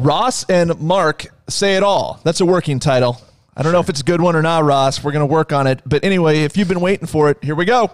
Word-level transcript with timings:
Ross 0.00 0.44
and 0.48 0.80
Mark 0.80 1.26
say 1.46 1.76
it 1.76 1.82
all. 1.82 2.20
That's 2.24 2.40
a 2.40 2.46
working 2.46 2.78
title. 2.78 3.20
I 3.54 3.62
don't 3.62 3.72
know 3.72 3.80
if 3.80 3.90
it's 3.90 4.00
a 4.00 4.04
good 4.04 4.22
one 4.22 4.34
or 4.34 4.40
not, 4.40 4.64
Ross. 4.64 5.04
We're 5.04 5.12
going 5.12 5.28
to 5.28 5.32
work 5.32 5.52
on 5.52 5.66
it. 5.66 5.82
But 5.84 6.04
anyway, 6.04 6.40
if 6.44 6.56
you've 6.56 6.68
been 6.68 6.80
waiting 6.80 7.06
for 7.06 7.28
it, 7.28 7.36
here 7.44 7.54
we 7.54 7.66
go. 7.66 7.90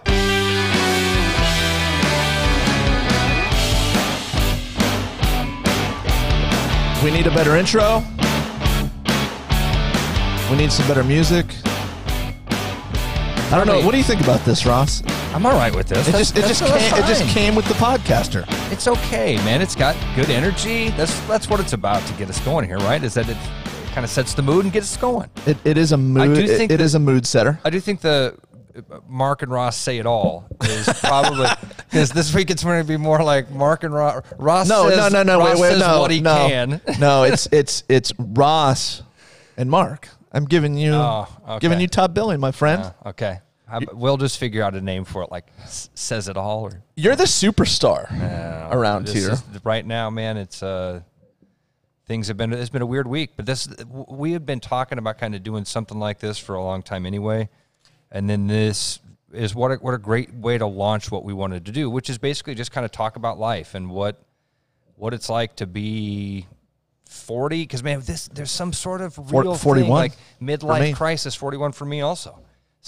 We 7.03 7.11
need 7.11 7.27
a 7.27 7.31
better 7.31 7.57
intro. 7.57 8.01
We 10.49 10.55
need 10.55 10.71
some 10.71 10.87
better 10.87 11.03
music. 11.03 11.45
I 13.49 13.51
don't 13.51 13.67
know. 13.67 13.81
What 13.85 13.91
do 13.91 13.97
you 13.97 14.03
think 14.05 14.21
about 14.21 14.39
this, 14.45 14.65
Ross? 14.65 15.03
I'm 15.37 15.45
all 15.45 15.51
right 15.53 15.75
with 15.75 15.87
this. 15.87 16.07
It 16.07 16.13
just 16.13 16.35
it 16.35 16.45
just 16.47 16.63
came, 16.63 16.73
it 16.95 17.05
just 17.05 17.23
came 17.25 17.53
with 17.53 17.65
the 17.67 17.75
podcaster. 17.75 18.43
It's 18.71 18.87
okay, 18.87 19.35
man. 19.45 19.61
It's 19.61 19.75
got 19.75 19.95
good 20.15 20.31
energy. 20.31 20.89
That's 20.89 21.15
that's 21.27 21.47
what 21.47 21.59
it's 21.59 21.73
about 21.73 22.03
to 22.07 22.13
get 22.13 22.27
us 22.27 22.39
going 22.39 22.65
here, 22.65 22.79
right? 22.79 23.03
Is 23.03 23.13
that 23.13 23.29
it, 23.29 23.37
kind 23.93 24.03
of 24.03 24.09
sets 24.09 24.33
the 24.33 24.41
mood 24.41 24.63
and 24.65 24.73
gets 24.73 24.91
us 24.95 24.97
going. 24.99 25.29
It, 25.45 25.57
it 25.63 25.77
is 25.77 25.91
a 25.91 25.97
mood. 25.97 26.33
do 26.33 26.47
think 26.47 26.71
it 26.71 26.77
that- 26.77 26.83
is 26.83 26.95
a 26.95 26.99
mood 26.99 27.27
setter. 27.27 27.59
I 27.63 27.69
do 27.69 27.79
think 27.79 28.01
the 28.01 28.35
uh, 28.75 28.97
Mark 29.07 29.43
and 29.43 29.51
Ross 29.51 29.77
say 29.77 29.99
it 29.99 30.07
all 30.07 30.47
is 30.63 30.87
probably 31.01 31.47
because 31.91 32.09
this 32.09 32.33
week 32.33 32.49
it's 32.49 32.63
going 32.63 32.81
to 32.81 32.87
be 32.87 32.97
more 32.97 33.21
like 33.23 33.51
Mark 33.51 33.83
and 33.83 33.93
Ross. 33.93 34.23
Ross 34.39 34.67
No, 34.67 34.89
says, 34.89 34.97
no, 35.13 35.21
no, 35.21 35.21
no. 35.21 35.37
Ross 35.37 35.59
wait, 35.59 35.69
wait, 35.73 35.77
no, 35.79 35.99
what 36.01 36.09
he 36.09 36.19
no, 36.19 36.47
can. 36.47 36.81
no. 36.99 37.25
It's 37.25 37.47
it's 37.51 37.83
it's 37.87 38.11
Ross 38.17 39.03
and 39.55 39.69
Mark. 39.69 40.09
I'm 40.31 40.45
giving 40.45 40.75
you 40.79 40.93
Oh, 40.93 41.27
okay. 41.47 41.59
giving 41.59 41.79
you 41.79 41.87
top 41.87 42.15
billing, 42.15 42.39
my 42.39 42.51
friend. 42.51 42.81
Uh, 43.05 43.09
okay, 43.09 43.39
About- 43.69 43.95
we'll 43.95 44.17
just 44.17 44.37
figure 44.37 44.63
out 44.63 44.75
a 44.75 44.81
name 44.81 45.03
for 45.05 45.23
it, 45.23 45.31
like 45.31 45.47
s- 45.63 45.89
says 45.93 46.27
it 46.29 46.37
all 46.37 46.61
or 46.63 46.81
You're 46.95 47.15
the 47.17 47.25
superstar 47.25 48.09
around 48.71 49.07
This 49.07 49.15
here. 49.15 49.31
is- 49.33 49.43
right 49.63 49.85
now, 49.85 50.09
man, 50.09 50.37
it's 50.37 50.63
uh, 50.63 51.01
things 52.05 52.27
have 52.29 52.37
been. 52.37 52.53
It's 52.53 52.69
been 52.69 52.81
a 52.81 52.85
weird 52.85 53.07
week, 53.07 53.31
but 53.35 53.45
this 53.45 53.67
we 53.89 54.31
have 54.33 54.45
been 54.45 54.59
talking 54.61 54.97
about 54.97 55.17
kind 55.17 55.35
of 55.35 55.43
doing 55.43 55.65
something 55.65 55.99
like 55.99 56.19
this 56.19 56.37
for 56.37 56.55
a 56.55 56.63
long 56.63 56.81
time 56.81 57.05
anyway, 57.05 57.49
and 58.11 58.29
then 58.29 58.47
this 58.47 58.99
is 59.33 59.53
what 59.53 59.71
a, 59.71 59.75
what 59.75 59.93
a 59.93 59.97
great 59.97 60.33
way 60.33 60.57
to 60.57 60.65
launch 60.65 61.11
what 61.11 61.25
we 61.25 61.33
wanted 61.33 61.65
to 61.65 61.71
do, 61.73 61.89
which 61.89 62.09
is 62.09 62.17
basically 62.17 62.55
just 62.55 62.71
kind 62.71 62.85
of 62.85 62.91
talk 62.91 63.17
about 63.17 63.37
life 63.37 63.75
and 63.75 63.89
what 63.91 64.21
what 64.95 65.13
it's 65.13 65.29
like 65.29 65.55
to 65.57 65.67
be. 65.67 66.45
40 67.09 67.61
because 67.63 67.83
man 67.83 68.01
this 68.01 68.27
there's 68.33 68.51
some 68.51 68.73
sort 68.73 68.99
of 68.99 69.17
real 69.31 69.53
thing 69.53 69.59
41 69.63 69.89
like 69.89 70.11
midlife 70.41 70.93
crisis 70.93 71.33
41 71.35 71.71
for 71.71 71.85
me 71.85 72.01
also 72.01 72.37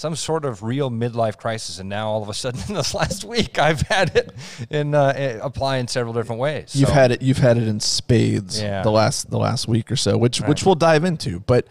some 0.00 0.16
sort 0.16 0.46
of 0.46 0.62
real 0.62 0.90
midlife 0.90 1.36
crisis 1.36 1.78
and 1.78 1.86
now 1.88 2.08
all 2.08 2.22
of 2.22 2.28
a 2.30 2.34
sudden 2.34 2.58
in 2.68 2.74
this 2.74 2.94
last 2.94 3.22
week 3.22 3.58
i've 3.58 3.82
had 3.82 4.16
it 4.16 4.32
in 4.70 4.94
uh, 4.94 5.12
eh, 5.14 5.38
apply 5.42 5.76
in 5.76 5.86
several 5.86 6.14
different 6.14 6.40
ways 6.40 6.74
You've 6.74 6.88
So, 6.88 6.94
had 6.94 7.12
it. 7.12 7.20
You've 7.20 7.38
had 7.38 7.58
it 7.58 7.68
in 7.68 7.80
spades 7.80 8.60
Yeah. 8.60 8.82
the 8.82 8.90
last 8.90 9.30
the 9.30 9.38
last 9.38 9.68
week 9.68 9.92
or 9.92 9.96
so, 9.96 10.16
which 10.16 10.40
which 10.40 10.64
we'll 10.64 10.74
dive 10.74 11.04
into. 11.04 11.40
But 11.40 11.66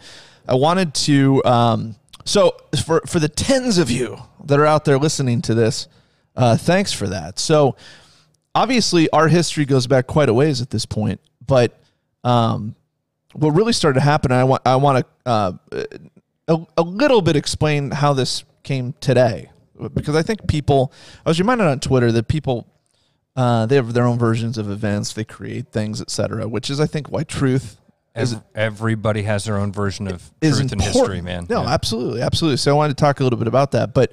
I 0.46 0.54
wanted 0.54 0.94
to. 1.06 1.42
Um, 1.44 1.96
so 2.24 2.56
for 2.84 3.00
for 3.06 3.18
the 3.18 3.28
tens 3.28 3.78
of 3.78 3.90
you 3.90 4.18
that 4.44 4.58
are 4.60 4.66
out 4.66 4.84
there 4.84 4.98
listening 4.98 5.42
to 5.42 5.54
this, 5.54 5.88
uh, 6.36 6.56
thanks 6.56 6.92
for 6.92 7.08
that. 7.08 7.38
So 7.38 7.74
obviously, 8.54 9.10
our 9.10 9.28
history 9.28 9.64
goes 9.64 9.86
back 9.86 10.06
quite 10.06 10.28
a 10.28 10.34
ways 10.34 10.60
at 10.62 10.70
this 10.70 10.86
point. 10.86 11.20
But 11.46 11.78
um, 12.24 12.74
what 13.32 13.50
really 13.50 13.72
started 13.72 13.98
to 14.00 14.04
happen, 14.04 14.30
I 14.32 14.44
want 14.44 14.62
I 14.64 14.76
want 14.76 15.04
to 15.24 15.30
uh, 15.30 15.52
a, 16.50 16.58
a 16.76 16.82
little 16.82 17.22
bit 17.22 17.36
explain 17.36 17.90
how 17.90 18.12
this 18.12 18.44
came 18.62 18.94
today 19.00 19.50
because 19.94 20.14
I 20.16 20.22
think 20.22 20.46
people. 20.46 20.92
I 21.24 21.30
was 21.30 21.38
reminded 21.38 21.66
on 21.66 21.80
Twitter 21.80 22.12
that 22.12 22.28
people 22.28 22.66
uh, 23.36 23.66
they 23.66 23.76
have 23.76 23.92
their 23.94 24.04
own 24.04 24.18
versions 24.18 24.58
of 24.58 24.70
events. 24.70 25.12
They 25.14 25.24
create 25.24 25.72
things, 25.72 26.00
etc. 26.00 26.46
Which 26.48 26.68
is, 26.68 26.80
I 26.80 26.86
think, 26.86 27.10
why 27.10 27.22
truth 27.24 27.78
is 28.14 28.36
everybody 28.54 29.22
has 29.22 29.44
their 29.44 29.56
own 29.56 29.72
version 29.72 30.08
of 30.08 30.30
is 30.40 30.58
truth 30.58 30.72
and 30.72 30.72
important. 30.72 30.94
history 30.96 31.20
man 31.22 31.46
No, 31.48 31.62
Yeah. 31.62 31.70
absolutely, 31.70 32.22
absolutely. 32.22 32.56
So 32.56 32.72
I 32.72 32.74
wanted 32.74 32.96
to 32.98 33.00
talk 33.00 33.20
a 33.20 33.24
little 33.24 33.38
bit 33.38 33.48
about 33.48 33.70
that. 33.70 33.94
But 33.94 34.12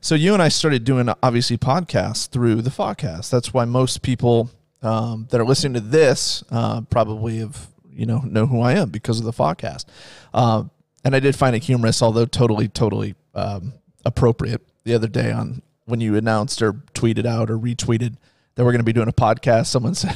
so 0.00 0.14
you 0.14 0.34
and 0.34 0.42
I 0.42 0.48
started 0.48 0.84
doing 0.84 1.08
obviously 1.22 1.56
podcasts 1.56 2.28
through 2.28 2.62
the 2.62 2.70
podcast. 2.70 3.30
That's 3.30 3.52
why 3.52 3.64
most 3.64 4.02
people 4.02 4.50
um, 4.82 5.26
that 5.30 5.40
are 5.40 5.44
listening 5.46 5.74
to 5.74 5.80
this 5.80 6.44
uh, 6.50 6.82
probably 6.82 7.38
have 7.38 7.66
you 7.90 8.06
know 8.06 8.18
know 8.20 8.46
who 8.46 8.60
I 8.60 8.74
am 8.74 8.90
because 8.90 9.18
of 9.18 9.24
the 9.24 9.32
podcast. 9.32 9.86
Um, 10.34 10.70
and 11.04 11.14
I 11.14 11.20
did 11.20 11.36
find 11.36 11.54
it 11.54 11.62
humorous, 11.62 12.02
although 12.02 12.26
totally, 12.26 12.68
totally 12.68 13.14
um, 13.34 13.74
appropriate. 14.04 14.62
The 14.84 14.94
other 14.94 15.08
day 15.08 15.30
on 15.30 15.62
when 15.84 16.00
you 16.00 16.16
announced 16.16 16.62
or 16.62 16.72
tweeted 16.72 17.26
out 17.26 17.50
or 17.50 17.58
retweeted 17.58 18.16
that 18.54 18.64
we're 18.64 18.72
going 18.72 18.80
to 18.80 18.84
be 18.84 18.92
doing 18.92 19.08
a 19.08 19.12
podcast. 19.12 19.66
Someone 19.66 19.94
said, 19.94 20.12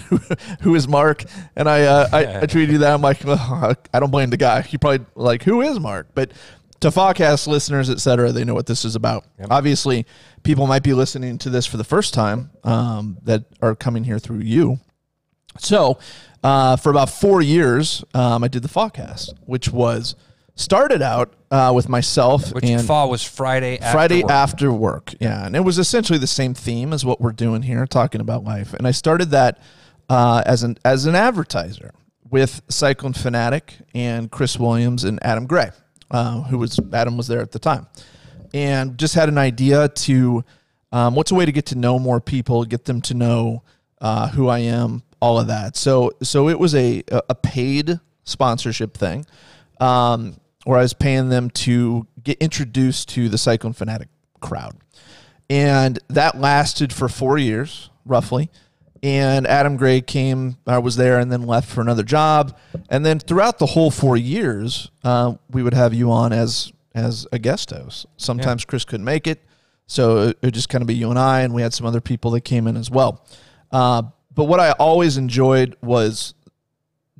"Who, 0.63 0.75
is 0.75 0.89
Mark?" 0.89 1.25
And 1.57 1.69
I, 1.69 1.83
uh, 1.83 2.09
I, 2.13 2.19
I 2.19 2.41
tweeted 2.47 2.73
you 2.73 2.79
that. 2.79 2.93
I'm 2.93 3.03
like, 3.03 3.25
"Ugh, 3.25 3.77
I 3.93 4.01
don't 4.01 4.11
blame 4.11 4.31
the 4.31 4.37
guy. 4.37 4.63
He 4.63 4.79
probably 4.79 5.07
like, 5.15 5.43
"Who 5.43 5.61
is 5.61 5.79
Mark?" 5.79 6.09
But 6.15 6.33
to 6.81 6.89
podcast 6.91 7.47
listeners, 7.47 7.89
et 7.89 8.01
cetera, 8.01 8.33
they 8.33 8.45
know 8.45 8.55
what 8.55 8.67
this 8.67 8.85
is 8.85 8.97
about. 8.97 9.25
Obviously, 9.49 10.05
people 10.43 10.67
might 10.67 10.83
be 10.83 10.93
listening 10.93 11.39
to 11.39 11.51
this 11.51 11.65
for 11.65 11.77
the 11.77 11.85
first 11.85 12.13
time 12.13 12.51
um, 12.65 13.19
that 13.23 13.45
are 13.63 13.77
coming 13.77 14.03
here 14.03 14.19
through 14.19 14.41
you. 14.41 14.81
So, 15.59 15.99
uh, 16.43 16.75
for 16.77 16.91
about 16.91 17.09
four 17.09 17.41
years, 17.41 18.03
um, 18.15 18.43
I 18.43 18.49
did 18.49 18.63
the 18.63 18.69
Fawcast, 18.69 19.33
which 19.47 19.69
was 19.69 20.17
started 20.55 21.03
out 21.03 21.33
uh, 21.51 21.73
with 21.75 21.89
myself 21.89 22.53
which 22.53 22.65
and 22.65 22.87
fall 22.87 23.09
was 23.11 23.23
friday 23.23 23.79
after 23.79 23.93
Friday 23.93 24.23
work. 24.23 24.31
after 24.31 24.73
work. 24.73 25.15
Yeah. 25.21 25.47
And 25.47 25.57
it 25.57 25.61
was 25.61 25.79
essentially 25.79 26.19
the 26.19 26.27
same 26.27 26.55
theme 26.55 26.93
as 26.93 27.05
what 27.05 27.21
we're 27.21 27.33
doing 27.33 27.63
here, 27.63 27.87
talking 27.87 28.21
about 28.21 28.45
life. 28.45 28.75
And 28.75 28.87
I 28.87 28.91
started 28.91 29.31
that 29.31 29.59
uh, 30.09 30.43
as 30.45 30.63
an 30.63 30.77
as 30.85 31.07
an 31.07 31.15
advertiser 31.15 31.93
with 32.31 32.63
Cyclone 32.69 33.13
Fanatic 33.13 33.75
and 33.95 34.31
Chris 34.31 34.59
Williams 34.59 35.05
and 35.05 35.19
Adam 35.23 35.47
Gray, 35.47 35.71
uh, 36.11 36.43
who 36.43 36.59
was 36.59 36.79
Adam 36.93 37.17
was 37.17 37.29
there 37.29 37.41
at 37.41 37.53
the 37.53 37.59
time, 37.59 37.87
and 38.53 38.99
just 38.99 39.15
had 39.15 39.29
an 39.29 39.39
idea 39.39 39.89
to 39.89 40.45
um, 40.93 41.15
what's 41.15 41.31
a 41.31 41.35
way 41.35 41.47
to 41.47 41.53
get 41.53 41.67
to 41.67 41.79
know 41.79 41.99
more 41.99 42.21
people, 42.21 42.65
get 42.65 42.85
them 42.85 43.01
to 43.03 43.15
know 43.15 43.63
uh, 44.01 44.29
who 44.29 44.49
I 44.49 44.61
am, 44.61 45.03
all 45.21 45.39
of 45.39 45.47
that. 45.47 45.77
So 45.77 46.13
so 46.23 46.49
it 46.49 46.59
was 46.59 46.75
a 46.75 47.03
a 47.11 47.35
paid 47.35 48.01
sponsorship 48.25 48.97
thing 48.97 49.27
um, 49.83 50.37
where 50.65 50.79
I 50.79 50.83
was 50.83 50.93
paying 50.93 51.29
them 51.29 51.51
to 51.51 52.07
get 52.23 52.39
introduced 52.39 53.09
to 53.11 53.29
the 53.29 53.39
Cyclone 53.39 53.73
Fanatic 53.73 54.09
crowd. 54.41 54.77
And 55.51 55.99
that 56.09 56.39
lasted 56.39 56.93
for 56.93 57.09
four 57.09 57.37
years, 57.39 57.91
roughly. 58.05 58.51
And 59.03 59.47
Adam 59.49 59.77
Gray 59.77 60.01
came, 60.01 60.57
I 60.67 60.79
was 60.79 60.97
there, 60.97 61.19
and 61.19 61.31
then 61.33 61.43
left 61.43 61.69
for 61.69 61.81
another 61.81 62.05
job. 62.05 62.57
And 62.89 63.05
then 63.05 63.19
throughout 63.19 63.59
the 63.59 63.67
whole 63.67 63.91
four 63.91 64.17
years, 64.17 64.91
uh, 65.03 65.35
we 65.51 65.63
would 65.63 65.75
have 65.75 65.93
you 65.93 66.11
on 66.13 66.33
as 66.33 66.73
as 66.95 67.27
a 67.33 67.39
guest 67.39 67.71
host. 67.71 68.07
Sometimes 68.17 68.65
Chris 68.65 68.85
couldn't 68.85 69.05
make 69.05 69.27
it, 69.27 69.43
so 69.87 70.29
it 70.29 70.39
would 70.43 70.55
just 70.55 70.69
kind 70.69 70.83
of 70.83 70.87
be 70.87 70.95
you 70.95 71.11
and 71.11 71.19
I, 71.19 71.41
and 71.41 71.53
we 71.53 71.63
had 71.63 71.73
some 71.75 71.87
other 71.87 72.01
people 72.01 72.31
that 72.33 72.43
came 72.43 72.67
in 72.67 72.77
as 72.77 72.91
well. 72.91 73.27
Uh, 73.71 74.03
but 74.35 74.45
what 74.45 74.61
I 74.61 74.73
always 74.73 75.17
enjoyed 75.17 75.77
was 75.83 76.35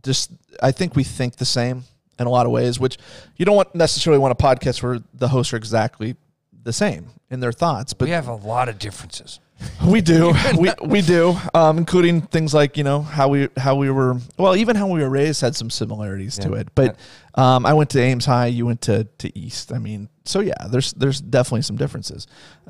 just 0.03 0.31
I 0.63 0.73
think 0.73 0.95
we 0.95 1.05
think 1.05 1.37
the 1.37 1.45
same 1.45 1.85
in 2.23 2.27
a 2.27 2.31
lot 2.31 2.47
of 2.47 2.53
ways, 2.53 2.81
which 2.81 2.97
you 3.37 3.45
don't 3.45 3.57
want 3.57 3.75
necessarily 3.75 4.19
want 4.19 4.33
a 4.33 4.43
podcast 4.43 4.83
where 4.83 5.01
the 5.13 5.29
hosts 5.29 5.53
are 5.53 5.59
exactly 5.59 6.17
the 6.63 6.73
same 6.73 7.09
in 7.31 7.41
their 7.41 7.53
thoughts, 7.53 7.93
but 7.93 8.07
we 8.07 8.13
have 8.13 8.29
a 8.29 8.35
lot 8.35 8.69
of 8.71 8.79
differences 8.79 9.41
we 9.87 10.01
do, 10.01 10.33
we 10.59 10.71
we 10.83 11.03
do, 11.03 11.37
um, 11.55 11.79
including 11.79 12.23
things 12.23 12.55
like 12.55 12.77
you 12.77 12.85
know 12.85 13.03
how 13.03 13.29
we 13.29 13.49
how 13.57 13.75
we 13.75 13.91
were 13.91 14.17
well, 14.39 14.57
even 14.57 14.77
how 14.77 14.87
we 14.87 15.01
were 15.01 15.11
raised 15.11 15.41
had 15.41 15.57
some 15.57 15.71
similarities 15.71 16.39
to 16.39 16.55
it. 16.55 16.69
But 16.75 16.97
um, 17.35 17.67
I 17.67 17.73
went 17.75 17.91
to 17.91 18.01
Ames 18.01 18.25
High, 18.25 18.47
you 18.47 18.67
went 18.67 18.81
to 18.83 19.05
to 19.19 19.39
East. 19.39 19.73
I 19.73 19.79
mean, 19.79 20.09
so 20.25 20.41
yeah, 20.41 20.67
there's 20.69 20.93
there's 20.95 21.21
definitely 21.21 21.63
some 21.63 21.77
differences. 21.77 22.27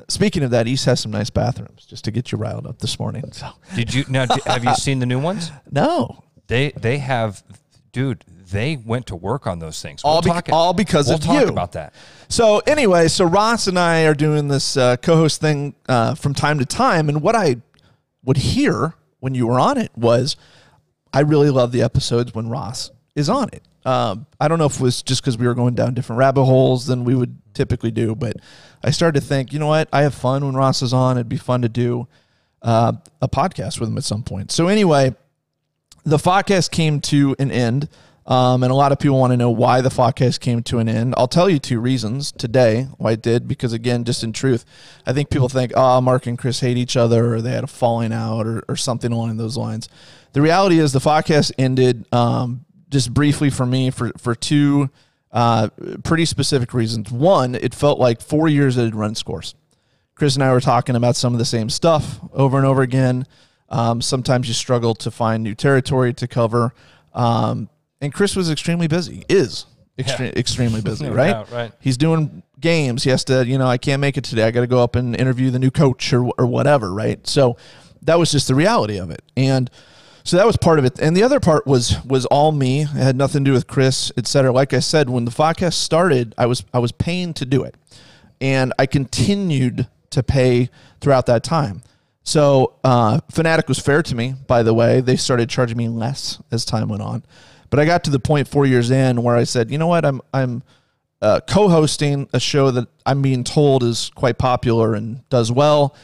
Speaking 0.07 0.43
of 0.43 0.51
that, 0.51 0.67
East 0.67 0.85
has 0.85 0.99
some 0.99 1.11
nice 1.11 1.29
bathrooms, 1.29 1.85
just 1.85 2.03
to 2.05 2.11
get 2.11 2.31
you 2.31 2.37
riled 2.37 2.67
up 2.67 2.79
this 2.79 2.99
morning. 2.99 3.31
So 3.31 3.49
did 3.75 3.93
you 3.93 4.05
now 4.09 4.25
have 4.45 4.63
you 4.63 4.73
seen 4.75 4.99
the 4.99 5.05
new 5.05 5.19
ones 5.19 5.51
no, 5.71 6.23
they 6.47 6.71
they 6.71 6.97
have 6.99 7.43
dude 7.91 8.23
they 8.53 8.77
went 8.77 9.07
to 9.07 9.15
work 9.17 9.45
on 9.47 9.59
those 9.59 9.81
things 9.81 10.01
all 10.03 10.15
We'll 10.15 10.21
be- 10.21 10.29
talk- 10.29 10.49
all 10.53 10.73
because 10.73 11.07
we'll 11.07 11.17
of 11.17 11.21
talk 11.23 11.41
you. 11.41 11.47
about 11.49 11.73
that 11.73 11.93
So 12.29 12.59
anyway, 12.59 13.09
so 13.09 13.25
Ross 13.25 13.67
and 13.67 13.77
I 13.77 14.03
are 14.05 14.13
doing 14.15 14.47
this 14.47 14.77
uh, 14.77 14.95
co-host 14.97 15.41
thing 15.41 15.75
uh, 15.89 16.15
from 16.15 16.33
time 16.33 16.59
to 16.59 16.65
time, 16.65 17.09
and 17.09 17.21
what 17.21 17.35
I 17.35 17.57
would 18.23 18.37
hear 18.37 18.93
when 19.19 19.35
you 19.35 19.45
were 19.47 19.59
on 19.59 19.77
it 19.77 19.91
was, 19.95 20.35
I 21.13 21.19
really 21.19 21.49
love 21.49 21.71
the 21.73 21.81
episodes 21.81 22.33
when 22.33 22.47
Ross 22.49 22.89
is 23.15 23.29
on 23.29 23.49
it. 23.53 23.63
Um, 23.85 24.25
I 24.39 24.47
don't 24.47 24.59
know 24.59 24.65
if 24.65 24.75
it 24.75 24.81
was 24.81 25.01
just 25.03 25.21
because 25.21 25.37
we 25.37 25.45
were 25.45 25.53
going 25.53 25.75
down 25.75 25.93
different 25.93 26.17
rabbit 26.19 26.45
holes 26.45 26.85
than 26.87 27.03
we 27.03 27.15
would 27.15 27.37
typically 27.53 27.91
do, 27.91 28.15
but 28.15 28.37
I 28.83 28.91
started 28.91 29.19
to 29.21 29.25
think, 29.27 29.51
you 29.53 29.59
know 29.59 29.67
what, 29.67 29.89
I 29.91 30.03
have 30.03 30.15
fun 30.15 30.45
when 30.45 30.55
Ross 30.55 30.81
is 30.81 30.93
on. 30.93 31.17
It'd 31.17 31.27
be 31.29 31.37
fun 31.37 31.61
to 31.63 31.69
do 31.69 32.07
uh, 32.61 32.93
a 33.21 33.27
podcast 33.27 33.79
with 33.79 33.89
him 33.89 33.97
at 33.97 34.05
some 34.05 34.23
point. 34.23 34.51
So 34.51 34.69
anyway, 34.69 35.13
the 36.05 36.17
podcast 36.17 36.71
came 36.71 36.99
to 37.01 37.35
an 37.39 37.51
end. 37.51 37.89
Um, 38.25 38.63
and 38.63 38.71
a 38.71 38.75
lot 38.75 38.91
of 38.93 38.99
people 38.99 39.19
want 39.19 39.31
to 39.31 39.37
know 39.37 39.49
why 39.49 39.81
the 39.81 39.89
podcast 39.89 40.39
came 40.39 40.63
to 40.63 40.79
an 40.79 40.87
end. 40.87 41.13
I'll 41.17 41.27
tell 41.27 41.49
you 41.49 41.59
two 41.59 41.79
reasons 41.79 42.31
today 42.31 42.87
why 42.97 43.13
it 43.13 43.21
did. 43.21 43.47
Because 43.47 43.73
again, 43.73 44.05
just 44.05 44.23
in 44.23 44.31
truth, 44.31 44.63
I 45.05 45.11
think 45.11 45.29
people 45.29 45.49
think, 45.49 45.73
oh, 45.75 45.99
Mark 45.99 46.25
and 46.25 46.37
Chris 46.37 46.61
hate 46.61 46.77
each 46.77 46.95
other, 46.95 47.33
or 47.33 47.41
they 47.41 47.51
had 47.51 47.65
a 47.65 47.67
falling 47.67 48.13
out, 48.13 48.47
or, 48.47 48.63
or 48.69 48.77
something 48.77 49.11
along 49.11 49.35
those 49.37 49.57
lines. 49.57 49.89
The 50.31 50.41
reality 50.41 50.79
is, 50.79 50.93
the 50.93 50.99
podcast 50.99 51.51
ended 51.57 52.05
um, 52.13 52.65
just 52.89 53.13
briefly 53.13 53.49
for 53.49 53.65
me 53.65 53.89
for 53.89 54.11
for 54.17 54.35
two 54.35 54.89
uh, 55.33 55.69
pretty 56.03 56.25
specific 56.25 56.73
reasons. 56.73 57.11
One, 57.11 57.55
it 57.55 57.75
felt 57.75 57.99
like 57.99 58.21
four 58.21 58.47
years 58.47 58.75
that 58.75 58.85
had 58.85 58.95
run 58.95 59.15
scores. 59.15 59.55
Chris 60.15 60.35
and 60.35 60.43
I 60.43 60.51
were 60.51 60.61
talking 60.61 60.95
about 60.95 61.15
some 61.15 61.33
of 61.33 61.39
the 61.39 61.45
same 61.45 61.69
stuff 61.69 62.19
over 62.31 62.57
and 62.57 62.65
over 62.65 62.83
again. 62.83 63.25
Um, 63.67 64.01
sometimes 64.01 64.47
you 64.47 64.53
struggle 64.53 64.93
to 64.95 65.09
find 65.09 65.43
new 65.43 65.55
territory 65.55 66.13
to 66.13 66.27
cover. 66.27 66.73
Um, 67.13 67.69
and 68.03 68.13
Chris 68.13 68.35
was 68.35 68.51
extremely 68.51 68.87
busy, 68.87 69.23
is 69.27 69.65
extre- 69.97 70.31
Yeah. 70.33 70.39
extremely 70.39 70.81
busy, 70.89 71.09
right? 71.09 71.49
right. 71.51 71.71
He's 71.79 71.97
doing 71.97 72.43
games. 72.59 73.03
He 73.03 73.09
has 73.09 73.23
to, 73.25 73.45
you 73.45 73.57
know, 73.57 73.67
I 73.67 73.77
can't 73.77 73.99
make 73.99 74.17
it 74.17 74.23
today. 74.23 74.43
I 74.43 74.51
got 74.51 74.61
to 74.61 74.67
go 74.67 74.83
up 74.83 74.95
and 74.95 75.15
interview 75.15 75.49
the 75.49 75.59
new 75.59 75.71
coach 75.71 76.13
or, 76.13 76.29
or 76.37 76.45
whatever, 76.45 76.93
right? 76.93 77.25
So 77.27 77.57
that 78.03 78.19
was 78.19 78.31
just 78.31 78.47
the 78.47 78.55
reality 78.55 78.97
of 78.97 79.09
it. 79.09 79.21
And 79.35 79.69
so 80.23 80.37
that 80.37 80.45
was 80.45 80.55
part 80.57 80.79
of 80.79 80.85
it. 80.85 80.99
And 80.99 81.17
the 81.17 81.23
other 81.23 81.39
part 81.39 81.67
was 81.67 82.01
was 82.05 82.25
all 82.27 82.51
me. 82.51 82.81
It 82.81 82.87
had 82.87 83.15
nothing 83.17 83.43
to 83.43 83.49
do 83.49 83.53
with 83.53 83.67
Chris, 83.67 84.11
et 84.15 84.27
cetera. 84.27 84.51
Like 84.51 84.73
I 84.73 84.79
said, 84.79 85.09
when 85.09 85.25
the 85.25 85.31
podcast 85.31 85.73
started, 85.73 86.33
I 86.37 86.45
was 86.45 86.63
I 86.73 86.79
was 86.79 86.91
paying 86.93 87.33
to 87.35 87.45
do 87.45 87.63
it. 87.63 87.75
And 88.39 88.73
I 88.79 88.85
continued 88.85 89.87
to 90.11 90.23
pay 90.23 90.69
throughout 91.01 91.25
that 91.25 91.43
time. 91.43 91.81
So 92.23 92.75
uh, 92.85 93.19
Fanatic 93.31 93.67
was 93.67 93.79
fair 93.79 94.01
to 94.03 94.15
me, 94.15 94.35
by 94.47 94.63
the 94.63 94.73
way. 94.73 95.01
They 95.01 95.17
started 95.17 95.49
charging 95.49 95.77
me 95.77 95.89
less 95.89 96.41
as 96.51 96.63
time 96.63 96.87
went 96.87 97.01
on. 97.01 97.23
But 97.73 97.79
I 97.79 97.85
got 97.85 98.03
to 98.03 98.11
the 98.11 98.19
point 98.19 98.47
four 98.47 98.67
years 98.67 98.91
in 98.91 99.23
where 99.23 99.35
I 99.35 99.45
said, 99.45 99.71
you 99.71 99.79
know 99.79 99.87
what, 99.87 100.05
I'm 100.05 100.21
I'm 100.31 100.61
uh, 101.23 101.39
co-hosting 101.47 102.29
a 102.31 102.39
show 102.39 102.69
that 102.69 102.87
I'm 103.03 103.23
being 103.23 103.43
told 103.43 103.81
is 103.81 104.11
quite 104.13 104.37
popular 104.37 104.93
and 104.93 105.27
does 105.29 105.51
well. 105.51 105.95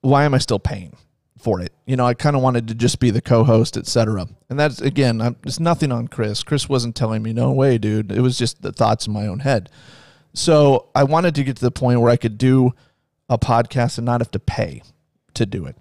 Why 0.00 0.24
am 0.24 0.32
I 0.32 0.38
still 0.38 0.58
paying 0.58 0.96
for 1.38 1.60
it? 1.60 1.74
You 1.84 1.96
know, 1.96 2.06
I 2.06 2.14
kind 2.14 2.34
of 2.34 2.40
wanted 2.40 2.68
to 2.68 2.74
just 2.74 2.98
be 2.98 3.10
the 3.10 3.20
co-host, 3.20 3.76
etc. 3.76 4.26
And 4.48 4.58
that's 4.58 4.80
again, 4.80 5.20
I'm, 5.20 5.36
it's 5.44 5.60
nothing 5.60 5.92
on 5.92 6.08
Chris. 6.08 6.42
Chris 6.42 6.66
wasn't 6.66 6.96
telling 6.96 7.22
me, 7.22 7.34
no 7.34 7.52
way, 7.52 7.76
dude. 7.76 8.10
It 8.10 8.22
was 8.22 8.38
just 8.38 8.62
the 8.62 8.72
thoughts 8.72 9.06
in 9.06 9.12
my 9.12 9.26
own 9.26 9.40
head. 9.40 9.68
So 10.32 10.88
I 10.94 11.04
wanted 11.04 11.34
to 11.34 11.44
get 11.44 11.56
to 11.56 11.62
the 11.62 11.70
point 11.70 12.00
where 12.00 12.10
I 12.10 12.16
could 12.16 12.38
do 12.38 12.72
a 13.28 13.36
podcast 13.36 13.98
and 13.98 14.06
not 14.06 14.22
have 14.22 14.30
to 14.30 14.40
pay 14.40 14.82
to 15.34 15.44
do 15.44 15.66
it. 15.66 15.76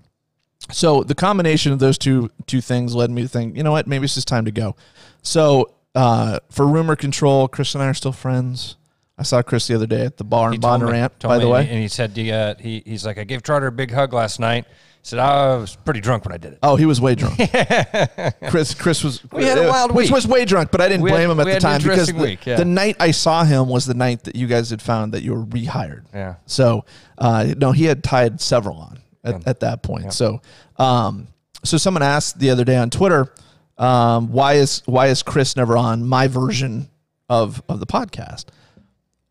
So 0.71 1.03
the 1.03 1.15
combination 1.15 1.71
of 1.71 1.79
those 1.79 1.97
two 1.97 2.31
two 2.47 2.61
things 2.61 2.95
led 2.95 3.11
me 3.11 3.21
to 3.21 3.27
think, 3.27 3.55
you 3.55 3.63
know 3.63 3.71
what, 3.71 3.87
maybe 3.87 4.05
it's 4.05 4.15
just 4.15 4.27
time 4.27 4.45
to 4.45 4.51
go. 4.51 4.75
So 5.21 5.71
uh, 5.93 6.39
for 6.49 6.65
rumor 6.67 6.95
control, 6.95 7.47
Chris 7.47 7.73
and 7.75 7.83
I 7.83 7.87
are 7.87 7.93
still 7.93 8.11
friends. 8.11 8.75
I 9.17 9.23
saw 9.23 9.41
Chris 9.41 9.67
the 9.67 9.75
other 9.75 9.87
day 9.87 10.03
at 10.05 10.17
the 10.17 10.23
bar 10.25 10.49
He 10.49 10.55
in 10.55 10.61
told 10.61 10.81
me- 10.81 10.87
by 11.21 11.37
me, 11.37 11.43
the 11.43 11.49
way. 11.49 11.69
and 11.69 11.79
he 11.79 11.87
said 11.87 12.11
he, 12.17 12.31
uh, 12.31 12.55
he 12.59 12.83
he's 12.85 13.05
like 13.05 13.17
I 13.17 13.23
gave 13.23 13.43
Trotter 13.43 13.67
a 13.67 13.71
big 13.71 13.91
hug 13.91 14.11
last 14.11 14.39
night. 14.41 14.65
He 14.67 15.09
said 15.09 15.19
I 15.19 15.55
was 15.55 15.75
pretty 15.77 16.01
drunk 16.01 16.25
when 16.25 16.33
I 16.33 16.37
did 16.37 16.53
it. 16.53 16.59
Oh, 16.63 16.75
he 16.75 16.85
was 16.85 16.99
way 16.99 17.13
drunk. 17.15 17.37
Chris, 18.49 18.73
Chris 18.73 19.03
was. 19.03 19.21
We 19.31 19.45
had 19.45 19.57
a 19.59 19.67
wild 19.69 19.91
which 19.95 20.05
week. 20.07 20.13
was 20.15 20.27
way 20.27 20.43
drunk, 20.45 20.71
but 20.71 20.81
I 20.81 20.89
didn't 20.89 21.03
We 21.03 21.11
had- 21.11 21.17
blame 21.17 21.31
him 21.31 21.39
at 21.39 21.45
the 21.45 21.59
time 21.59 21.77
because 21.77 21.91
interesting 22.09 22.17
the, 22.17 22.23
week, 22.23 22.45
yeah. 22.45 22.55
the 22.57 22.65
night 22.65 22.97
I 22.99 23.11
saw 23.11 23.43
him 23.45 23.69
was 23.69 23.85
the 23.85 23.93
night 23.93 24.23
that 24.23 24.35
you 24.35 24.47
guys 24.47 24.71
had 24.71 24.81
found 24.81 25.13
that 25.13 25.21
you 25.23 25.33
were 25.33 25.45
rehired. 25.45 26.05
Yeah. 26.13 26.35
So, 26.47 26.85
uh, 27.19 27.53
no, 27.57 27.71
he 27.71 27.85
had 27.85 28.03
tied 28.03 28.41
several 28.41 28.77
on 28.77 28.99
at, 29.25 29.47
at 29.47 29.59
that 29.61 29.83
point. 29.83 30.13
So, 30.13 30.41
um, 30.77 31.27
so 31.63 31.77
someone 31.77 32.03
asked 32.03 32.39
the 32.39 32.49
other 32.51 32.63
day 32.63 32.77
on 32.77 32.89
Twitter, 32.89 33.33
um, 33.77 34.31
why 34.31 34.53
is 34.53 34.81
why 34.85 35.07
is 35.07 35.23
Chris 35.23 35.55
never 35.55 35.75
on 35.77 36.05
my 36.05 36.27
version 36.27 36.89
of 37.29 37.61
of 37.67 37.79
the 37.79 37.85
podcast? 37.85 38.45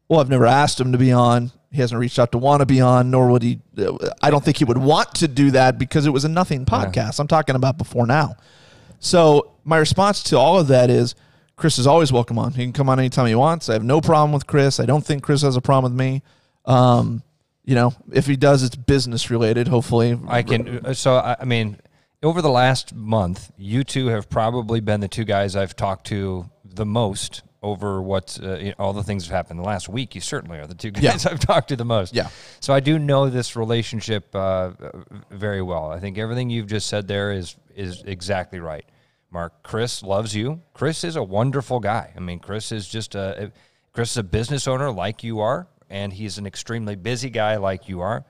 Well, 0.08 0.20
I've 0.20 0.28
never 0.28 0.46
asked 0.46 0.78
him 0.78 0.92
to 0.92 0.98
be 0.98 1.12
on. 1.12 1.50
He 1.70 1.80
hasn't 1.80 1.98
reached 1.98 2.18
out 2.18 2.30
to 2.32 2.38
want 2.38 2.60
to 2.60 2.66
be 2.66 2.80
on, 2.80 3.10
nor 3.10 3.30
would 3.30 3.42
he. 3.42 3.60
I 4.22 4.30
don't 4.30 4.44
think 4.44 4.58
he 4.58 4.64
would 4.64 4.78
want 4.78 5.14
to 5.16 5.28
do 5.28 5.50
that 5.52 5.78
because 5.78 6.06
it 6.06 6.10
was 6.10 6.24
a 6.24 6.28
nothing 6.28 6.66
podcast. 6.66 7.18
I'm 7.18 7.26
talking 7.26 7.56
about 7.56 7.78
before 7.78 8.06
now. 8.06 8.36
So 9.00 9.52
my 9.64 9.78
response 9.78 10.22
to 10.24 10.38
all 10.38 10.58
of 10.58 10.68
that 10.68 10.88
is, 10.88 11.14
Chris 11.56 11.78
is 11.78 11.86
always 11.86 12.12
welcome 12.12 12.38
on. 12.38 12.52
He 12.52 12.64
can 12.64 12.72
come 12.72 12.88
on 12.88 12.98
anytime 12.98 13.26
he 13.26 13.34
wants. 13.34 13.68
I 13.68 13.72
have 13.72 13.84
no 13.84 14.00
problem 14.00 14.32
with 14.32 14.46
Chris. 14.46 14.78
I 14.78 14.86
don't 14.86 15.04
think 15.04 15.22
Chris 15.22 15.42
has 15.42 15.56
a 15.56 15.60
problem 15.60 15.92
with 15.92 15.98
me. 15.98 16.22
Um, 16.64 17.22
you 17.64 17.74
know, 17.74 17.92
if 18.12 18.26
he 18.26 18.36
does, 18.36 18.62
it's 18.62 18.76
business 18.76 19.30
related. 19.30 19.68
Hopefully, 19.68 20.18
I 20.28 20.42
can. 20.42 20.86
uh, 20.86 20.94
So 20.94 21.16
I, 21.16 21.44
mean, 21.44 21.78
over 22.22 22.42
the 22.42 22.50
last 22.50 22.94
month, 22.94 23.52
you 23.56 23.84
two 23.84 24.08
have 24.08 24.28
probably 24.28 24.80
been 24.80 25.00
the 25.00 25.08
two 25.08 25.24
guys 25.24 25.56
I've 25.56 25.74
talked 25.76 26.06
to 26.08 26.48
the 26.64 26.86
most 26.86 27.42
over 27.62 28.02
what 28.02 28.38
uh, 28.42 28.56
you 28.56 28.68
know, 28.68 28.74
all 28.78 28.92
the 28.92 29.02
things 29.02 29.24
that 29.24 29.30
have 29.34 29.46
happened 29.46 29.58
the 29.60 29.64
last 29.64 29.88
week. 29.88 30.14
You 30.14 30.20
certainly 30.20 30.58
are 30.58 30.66
the 30.66 30.74
two 30.74 30.90
guys 30.92 31.24
Yeah. 31.24 31.30
I've 31.30 31.40
talked 31.40 31.68
to 31.68 31.76
the 31.76 31.84
most. 31.84 32.14
Yeah. 32.14 32.28
So 32.60 32.74
I 32.74 32.80
do 32.80 32.98
know 32.98 33.30
this 33.30 33.56
relationship 33.56 34.34
uh, 34.34 34.72
very 35.30 35.62
well. 35.62 35.90
I 35.90 35.98
think 36.00 36.18
everything 36.18 36.50
you've 36.50 36.66
just 36.66 36.86
said 36.88 37.08
there 37.08 37.32
is 37.32 37.56
is 37.74 38.02
exactly 38.06 38.60
right. 38.60 38.84
Mark, 39.30 39.62
Chris 39.62 40.02
loves 40.02 40.34
you. 40.36 40.60
Chris 40.74 41.02
is 41.02 41.16
a 41.16 41.22
wonderful 41.22 41.80
guy. 41.80 42.12
I 42.16 42.20
mean, 42.20 42.38
Chris 42.38 42.70
is 42.70 42.86
just 42.86 43.14
a 43.14 43.50
Chris 43.92 44.10
is 44.12 44.16
a 44.18 44.22
business 44.22 44.68
owner 44.68 44.90
like 44.90 45.24
you 45.24 45.40
are, 45.40 45.66
and 45.90 46.12
he's 46.12 46.38
an 46.38 46.46
extremely 46.46 46.96
busy 46.96 47.30
guy 47.30 47.56
like 47.56 47.88
you 47.88 48.00
are. 48.00 48.24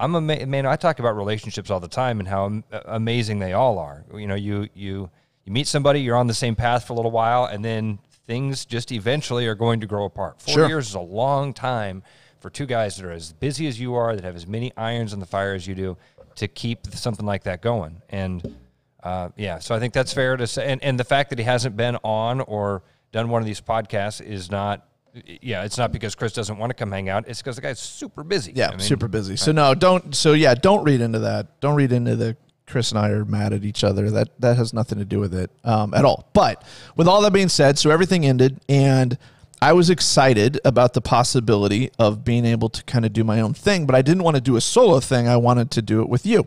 I'm 0.00 0.14
a 0.14 0.20
man. 0.20 0.66
I 0.66 0.76
talk 0.76 0.98
about 0.98 1.16
relationships 1.16 1.70
all 1.70 1.80
the 1.80 1.88
time 1.88 2.18
and 2.18 2.28
how 2.28 2.46
am- 2.46 2.64
amazing 2.86 3.38
they 3.38 3.52
all 3.52 3.78
are. 3.78 4.04
You 4.14 4.26
know, 4.26 4.34
you 4.34 4.68
you 4.74 5.08
you 5.44 5.52
meet 5.52 5.66
somebody, 5.66 6.00
you're 6.00 6.16
on 6.16 6.26
the 6.26 6.34
same 6.34 6.56
path 6.56 6.86
for 6.86 6.94
a 6.94 6.96
little 6.96 7.10
while, 7.12 7.44
and 7.44 7.64
then 7.64 7.98
things 8.26 8.64
just 8.64 8.90
eventually 8.90 9.46
are 9.46 9.54
going 9.54 9.80
to 9.80 9.86
grow 9.86 10.04
apart. 10.04 10.40
Four 10.40 10.54
Sure. 10.54 10.68
years 10.68 10.88
is 10.88 10.94
a 10.94 11.00
long 11.00 11.52
time 11.52 12.02
for 12.40 12.50
two 12.50 12.66
guys 12.66 12.96
that 12.96 13.04
are 13.06 13.12
as 13.12 13.32
busy 13.34 13.66
as 13.68 13.78
you 13.78 13.94
are, 13.94 14.14
that 14.16 14.24
have 14.24 14.34
as 14.36 14.46
many 14.46 14.72
irons 14.76 15.12
in 15.12 15.20
the 15.20 15.26
fire 15.26 15.54
as 15.54 15.66
you 15.66 15.74
do, 15.74 15.96
to 16.36 16.48
keep 16.48 16.86
something 16.88 17.24
like 17.26 17.44
that 17.44 17.60
going. 17.62 18.02
And 18.08 18.56
uh, 19.02 19.28
yeah, 19.36 19.58
so 19.58 19.74
I 19.74 19.78
think 19.78 19.92
that's 19.94 20.12
fair 20.12 20.36
to 20.36 20.46
say. 20.46 20.66
And, 20.72 20.82
and 20.82 20.98
the 20.98 21.04
fact 21.04 21.30
that 21.30 21.38
he 21.38 21.44
hasn't 21.44 21.76
been 21.76 21.96
on 22.02 22.40
or 22.40 22.82
done 23.12 23.28
one 23.28 23.40
of 23.42 23.46
these 23.46 23.60
podcasts 23.60 24.20
is 24.20 24.50
not. 24.50 24.88
Yeah, 25.14 25.64
it's 25.64 25.78
not 25.78 25.92
because 25.92 26.14
Chris 26.14 26.32
doesn't 26.32 26.58
want 26.58 26.70
to 26.70 26.74
come 26.74 26.90
hang 26.90 27.08
out. 27.08 27.28
It's 27.28 27.40
because 27.40 27.56
the 27.56 27.62
guy's 27.62 27.78
super 27.78 28.24
busy. 28.24 28.52
Yeah, 28.54 28.68
I 28.68 28.70
mean, 28.72 28.80
super 28.80 29.06
busy. 29.06 29.36
So 29.36 29.52
no, 29.52 29.74
don't. 29.74 30.14
So 30.14 30.32
yeah, 30.32 30.54
don't 30.54 30.82
read 30.84 31.00
into 31.00 31.20
that. 31.20 31.60
Don't 31.60 31.76
read 31.76 31.92
into 31.92 32.16
the 32.16 32.36
Chris 32.66 32.90
and 32.90 32.98
I 32.98 33.10
are 33.10 33.24
mad 33.24 33.52
at 33.52 33.64
each 33.64 33.84
other. 33.84 34.10
That 34.10 34.28
that 34.40 34.56
has 34.56 34.72
nothing 34.72 34.98
to 34.98 35.04
do 35.04 35.20
with 35.20 35.32
it 35.34 35.50
um, 35.62 35.94
at 35.94 36.04
all. 36.04 36.28
But 36.32 36.64
with 36.96 37.06
all 37.06 37.20
that 37.22 37.32
being 37.32 37.48
said, 37.48 37.78
so 37.78 37.90
everything 37.90 38.26
ended, 38.26 38.60
and 38.68 39.16
I 39.62 39.72
was 39.72 39.88
excited 39.88 40.60
about 40.64 40.94
the 40.94 41.00
possibility 41.00 41.90
of 41.98 42.24
being 42.24 42.44
able 42.44 42.68
to 42.70 42.82
kind 42.84 43.04
of 43.04 43.12
do 43.12 43.22
my 43.22 43.40
own 43.40 43.54
thing. 43.54 43.86
But 43.86 43.94
I 43.94 44.02
didn't 44.02 44.24
want 44.24 44.36
to 44.36 44.40
do 44.40 44.56
a 44.56 44.60
solo 44.60 44.98
thing. 44.98 45.28
I 45.28 45.36
wanted 45.36 45.70
to 45.72 45.82
do 45.82 46.00
it 46.00 46.08
with 46.08 46.26
you, 46.26 46.46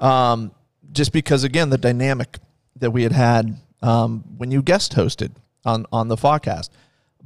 um, 0.00 0.52
just 0.92 1.12
because 1.12 1.44
again 1.44 1.70
the 1.70 1.78
dynamic 1.78 2.38
that 2.76 2.90
we 2.90 3.04
had 3.04 3.12
had 3.12 3.56
um, 3.80 4.24
when 4.36 4.50
you 4.50 4.60
guest 4.62 4.92
hosted 4.92 5.30
on 5.64 5.86
on 5.92 6.08
the 6.08 6.16
podcast. 6.16 6.68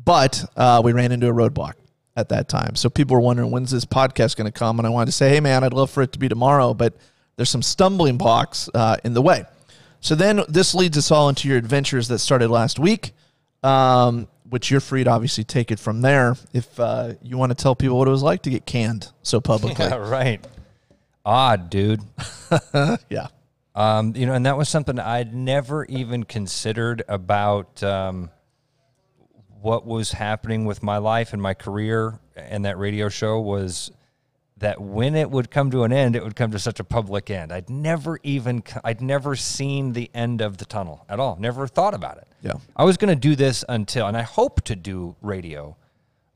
But 0.04 0.44
uh, 0.56 0.80
we 0.84 0.92
ran 0.92 1.12
into 1.12 1.28
a 1.28 1.32
roadblock 1.32 1.74
at 2.16 2.30
that 2.30 2.48
time. 2.48 2.74
So 2.76 2.88
people 2.88 3.14
were 3.14 3.20
wondering 3.20 3.50
when's 3.50 3.70
this 3.70 3.84
podcast 3.84 4.36
going 4.36 4.50
to 4.50 4.56
come, 4.56 4.78
and 4.78 4.86
I 4.86 4.90
wanted 4.90 5.06
to 5.06 5.12
say, 5.12 5.28
hey 5.28 5.40
man, 5.40 5.62
I'd 5.64 5.72
love 5.72 5.90
for 5.90 6.02
it 6.02 6.12
to 6.12 6.18
be 6.18 6.28
tomorrow, 6.28 6.74
but 6.74 6.94
there's 7.36 7.50
some 7.50 7.62
stumbling 7.62 8.16
blocks 8.16 8.68
uh, 8.74 8.96
in 9.04 9.14
the 9.14 9.22
way. 9.22 9.44
So 10.00 10.14
then 10.14 10.42
this 10.48 10.74
leads 10.74 10.96
us 10.96 11.10
all 11.10 11.28
into 11.28 11.48
your 11.48 11.58
adventures 11.58 12.08
that 12.08 12.18
started 12.18 12.48
last 12.48 12.78
week, 12.78 13.12
um, 13.62 14.28
which 14.48 14.70
you're 14.70 14.80
free 14.80 15.04
to 15.04 15.10
obviously 15.10 15.44
take 15.44 15.70
it 15.70 15.78
from 15.78 16.00
there 16.00 16.36
if 16.52 16.78
uh, 16.80 17.14
you 17.22 17.36
want 17.36 17.50
to 17.50 17.60
tell 17.60 17.74
people 17.74 17.98
what 17.98 18.08
it 18.08 18.12
was 18.12 18.22
like 18.22 18.42
to 18.42 18.50
get 18.50 18.66
canned 18.66 19.10
so 19.22 19.40
publicly. 19.40 19.84
Yeah, 19.84 19.96
right. 19.96 20.46
Odd, 21.24 21.70
dude. 21.70 22.00
yeah. 23.10 23.28
Um, 23.74 24.14
you 24.16 24.26
know, 24.26 24.32
and 24.32 24.46
that 24.46 24.56
was 24.56 24.68
something 24.68 24.98
I'd 24.98 25.34
never 25.34 25.84
even 25.86 26.24
considered 26.24 27.02
about 27.08 27.82
um, 27.82 28.30
what 29.66 29.84
was 29.84 30.12
happening 30.12 30.64
with 30.64 30.80
my 30.80 30.98
life 30.98 31.32
and 31.32 31.42
my 31.42 31.52
career 31.52 32.20
and 32.36 32.64
that 32.64 32.78
radio 32.78 33.08
show 33.08 33.40
was 33.40 33.90
that 34.58 34.80
when 34.80 35.16
it 35.16 35.28
would 35.28 35.50
come 35.50 35.72
to 35.72 35.82
an 35.82 35.92
end, 35.92 36.14
it 36.14 36.22
would 36.22 36.36
come 36.36 36.52
to 36.52 36.58
such 36.60 36.78
a 36.78 36.84
public 36.84 37.30
end. 37.30 37.52
I'd 37.52 37.68
never 37.68 38.20
even, 38.22 38.62
I'd 38.84 39.00
never 39.00 39.34
seen 39.34 39.92
the 39.92 40.08
end 40.14 40.40
of 40.40 40.58
the 40.58 40.66
tunnel 40.66 41.04
at 41.08 41.18
all. 41.18 41.36
Never 41.40 41.66
thought 41.66 41.94
about 41.94 42.18
it. 42.18 42.28
Yeah. 42.42 42.52
I 42.76 42.84
was 42.84 42.96
going 42.96 43.08
to 43.12 43.20
do 43.20 43.34
this 43.34 43.64
until, 43.68 44.06
and 44.06 44.16
I 44.16 44.22
hope 44.22 44.62
to 44.66 44.76
do 44.76 45.16
radio 45.20 45.76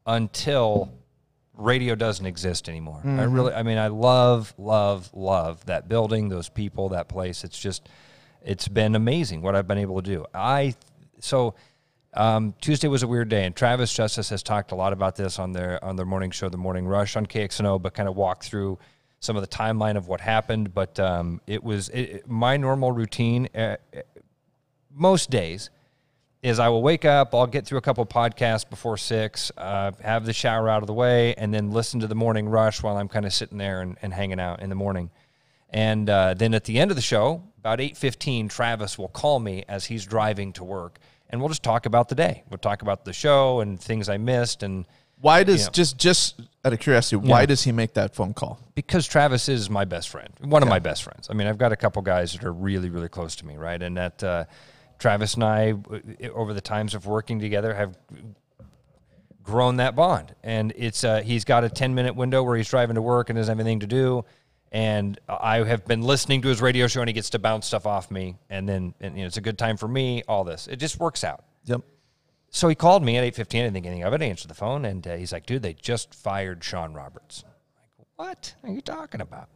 until 0.05 0.93
radio 1.55 1.95
doesn't 1.95 2.27
exist 2.27 2.69
anymore. 2.69 3.01
I 3.05 3.07
mm-hmm. 3.07 3.33
really, 3.33 3.55
I 3.55 3.63
mean, 3.63 3.79
I 3.79 3.87
love, 3.87 4.53
love, 4.59 5.09
love 5.15 5.65
that 5.67 5.89
building, 5.89 6.31
those 6.31 6.49
people, 6.49 6.89
that 6.89 7.09
place. 7.09 7.45
It's 7.45 7.59
just, 7.59 7.89
it's 8.45 8.67
been 8.67 8.97
amazing 8.97 9.41
what 9.41 9.55
I've 9.55 9.69
been 9.69 9.79
able 9.79 10.03
to 10.03 10.11
do. 10.11 10.27
I, 10.35 10.75
so, 11.21 11.55
um, 12.15 12.55
Tuesday 12.61 12.89
was 12.89 13.03
a 13.03 13.07
weird 13.07 13.29
day, 13.29 13.45
and 13.45 13.55
Travis 13.55 13.93
Justice 13.93 14.31
has 14.31 14.43
talked 14.43 14.73
a 14.73 14.75
lot 14.75 14.93
about 14.93 15.17
this 15.17 15.39
on 15.39 15.53
their 15.53 15.83
on 15.85 15.97
their 15.97 16.07
morning 16.07 16.31
show, 16.31 16.49
The 16.49 16.59
Morning 16.59 16.87
Rush 16.87 17.17
on 17.17 17.27
KXNO, 17.27 17.81
but 17.83 17.95
kind 17.95 18.09
of 18.09 18.17
walked 18.17 18.45
through 18.45 18.79
some 19.21 19.37
of 19.37 19.43
the 19.43 19.49
timeline 19.49 19.97
of 19.97 20.09
what 20.09 20.21
happened. 20.21 20.75
But 20.75 20.99
um, 20.99 21.41
it 21.47 21.63
was 21.63 21.89
it, 21.91 22.29
my 22.29 22.57
normal 22.57 22.91
routine. 22.93 23.49
Uh, 23.55 23.77
most 24.93 25.31
days 25.31 25.71
is 26.43 26.59
I 26.59 26.69
will 26.69 26.83
wake 26.83 27.05
up, 27.05 27.35
I'll 27.35 27.47
get 27.47 27.67
through 27.67 27.79
a 27.79 27.83
couple 27.83 28.05
podcasts 28.07 28.69
before 28.69 28.97
six, 28.97 29.53
uh, 29.59 29.93
have 30.03 30.25
the 30.25 30.33
shower 30.33 30.69
out 30.69 30.83
of 30.83 30.87
the 30.87 30.95
way, 30.95 31.35
and 31.35 31.53
then 31.53 31.71
listen 31.71 32.01
to 32.01 32.07
the 32.07 32.15
morning 32.15 32.49
rush 32.49 32.83
while 32.83 32.97
I'm 32.97 33.09
kind 33.09 33.27
of 33.27 33.33
sitting 33.35 33.59
there 33.59 33.83
and, 33.83 33.99
and 34.01 34.13
hanging 34.13 34.41
out 34.41 34.63
in 34.63 34.71
the 34.71 34.75
morning. 34.75 35.11
And 35.69 36.09
uh, 36.09 36.35
then 36.35 36.55
at 36.55 36.65
the 36.65 36.79
end 36.79 36.91
of 36.91 36.97
the 36.97 37.03
show, 37.03 37.45
about 37.59 37.81
eight 37.81 37.97
fifteen, 37.97 38.49
Travis 38.49 38.99
will 38.99 39.09
call 39.09 39.39
me 39.39 39.65
as 39.69 39.85
he's 39.85 40.05
driving 40.05 40.53
to 40.55 40.65
work 40.65 40.99
and 41.31 41.41
we'll 41.41 41.49
just 41.49 41.63
talk 41.63 41.87
about 41.87 42.09
the 42.09 42.15
day. 42.15 42.45
We'll 42.51 42.59
talk 42.59 42.83
about 42.83 43.05
the 43.05 43.13
show 43.13 43.61
and 43.61 43.81
things 43.81 44.09
I 44.09 44.19
missed, 44.19 44.63
and 44.63 44.87
Why 45.23 45.43
does 45.45 45.65
Yeah. 45.65 45.71
just 45.73 45.99
just 45.99 46.41
out 46.65 46.73
of 46.73 46.79
curiosity, 46.81 47.17
why 47.17 47.41
Yeah. 47.41 47.47
does 47.47 47.63
he 47.65 47.73
make 47.73 47.93
that 47.95 48.15
phone 48.15 48.33
call? 48.33 48.59
because 48.75 49.07
Travis 49.07 49.51
is 49.51 49.69
my 49.69 49.85
best 49.85 50.09
friend, 50.09 50.31
one 50.41 50.63
of 50.63 50.69
my 50.71 50.79
best 50.79 51.03
friends. 51.03 51.29
I 51.31 51.35
mean, 51.35 51.47
I've 51.47 51.59
got 51.59 51.73
a 51.73 51.77
couple 51.77 52.01
guys 52.01 52.33
that 52.33 52.43
are 52.45 52.53
really, 52.55 52.89
really 52.89 53.11
close 53.11 53.37
to 53.37 53.47
me, 53.47 53.59
right? 53.59 53.83
And 53.83 53.97
that 53.99 54.23
uh, 54.25 54.45
Travis 54.99 55.35
and 55.35 55.45
I, 55.45 55.75
over 56.33 56.55
the 56.55 56.63
times 56.63 56.95
of 56.95 57.07
working 57.07 57.39
together, 57.39 57.75
have 57.75 57.99
grown 59.43 59.77
that 59.77 59.95
bond. 59.95 60.35
And 60.43 60.73
it's 60.77 61.05
uh, 61.05 61.23
he's 61.23 61.45
got 61.45 61.65
a 61.65 61.69
ten 61.69 61.95
minute 61.95 62.15
window 62.17 62.43
where 62.43 62.57
he's 62.57 62.69
driving 62.69 62.95
to 62.95 63.03
work 63.03 63.29
and 63.31 63.37
doesn't 63.37 63.51
have 63.53 63.61
anything 63.61 63.81
to 63.81 63.87
do. 63.87 64.25
And 64.73 65.19
I 65.29 65.65
have 65.65 65.85
been 65.85 66.03
listening 66.03 66.43
to 66.43 66.49
his 66.49 66.61
radio 66.61 66.87
show, 66.87 67.01
and 67.01 67.09
he 67.09 67.13
gets 67.13 67.31
to 67.31 67.41
bounce 67.41 67.67
stuff 67.67 67.87
off 67.87 68.09
me, 68.09 68.37
and 68.49 68.69
then 68.69 68.95
and, 69.01 69.17
you 69.17 69.23
know, 69.23 69.27
it's 69.27 69.37
a 69.37 69.41
good 69.41 69.59
time 69.59 69.77
for 69.77 69.89
me. 69.89 70.23
All 70.29 70.45
this, 70.45 70.69
it 70.69 70.77
just 70.77 71.01
works 71.01 71.25
out. 71.25 71.45
Yep. 71.65 71.81
So 72.51 72.69
he 72.69 72.77
called 72.77 73.03
me 73.03 73.17
at 73.17 73.25
eight 73.25 73.35
fifteen. 73.35 73.63
I 73.63 73.65
didn't 73.65 73.75
think 73.75 73.87
anything 73.87 74.05
of 74.05 74.13
it. 74.13 74.23
I 74.23 74.27
answered 74.27 74.49
the 74.49 74.55
phone, 74.55 74.85
and 74.85 75.05
uh, 75.07 75.17
he's 75.17 75.33
like, 75.33 75.45
"Dude, 75.45 75.63
they 75.63 75.75
just 75.75 76.15
fired 76.15 76.63
Sean 76.63 76.95
Roberts." 76.95 77.43
I'm 77.45 77.53
like, 77.99 78.07
what 78.15 78.55
are 78.63 78.71
you 78.71 78.81
talking 78.81 79.21
about? 79.21 79.49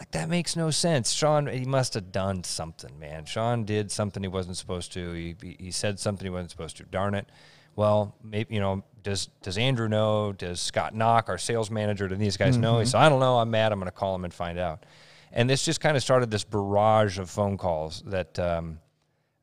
Like 0.00 0.10
that 0.12 0.30
makes 0.30 0.56
no 0.56 0.70
sense. 0.70 1.12
Sean, 1.12 1.46
he 1.46 1.64
must 1.66 1.94
have 1.94 2.12
done 2.12 2.44
something, 2.44 2.98
man. 2.98 3.26
Sean 3.26 3.64
did 3.64 3.90
something 3.90 4.22
he 4.22 4.28
wasn't 4.28 4.56
supposed 4.56 4.92
to. 4.92 5.12
He, 5.12 5.36
he, 5.42 5.56
he 5.58 5.70
said 5.70 5.98
something 6.00 6.24
he 6.24 6.30
wasn't 6.30 6.50
supposed 6.50 6.78
to. 6.78 6.84
Darn 6.84 7.14
it. 7.14 7.26
Well, 7.74 8.14
maybe 8.22 8.54
you 8.54 8.60
know. 8.60 8.84
Does 9.06 9.28
does 9.40 9.56
Andrew 9.56 9.86
know? 9.86 10.32
Does 10.32 10.60
Scott 10.60 10.92
Knock, 10.92 11.28
our 11.28 11.38
sales 11.38 11.70
manager, 11.70 12.08
do 12.08 12.16
these 12.16 12.36
guys 12.36 12.56
know? 12.56 12.80
He 12.80 12.86
said, 12.86 12.98
I 12.98 13.08
don't 13.08 13.20
know. 13.20 13.38
I'm 13.38 13.52
mad. 13.52 13.70
I'm 13.70 13.78
going 13.78 13.86
to 13.86 13.96
call 13.96 14.16
him 14.16 14.24
and 14.24 14.34
find 14.34 14.58
out. 14.58 14.84
And 15.30 15.48
this 15.48 15.64
just 15.64 15.80
kind 15.80 15.96
of 15.96 16.02
started 16.02 16.28
this 16.28 16.42
barrage 16.42 17.20
of 17.20 17.30
phone 17.30 17.56
calls 17.56 18.02
that. 18.06 18.36
Um, 18.38 18.80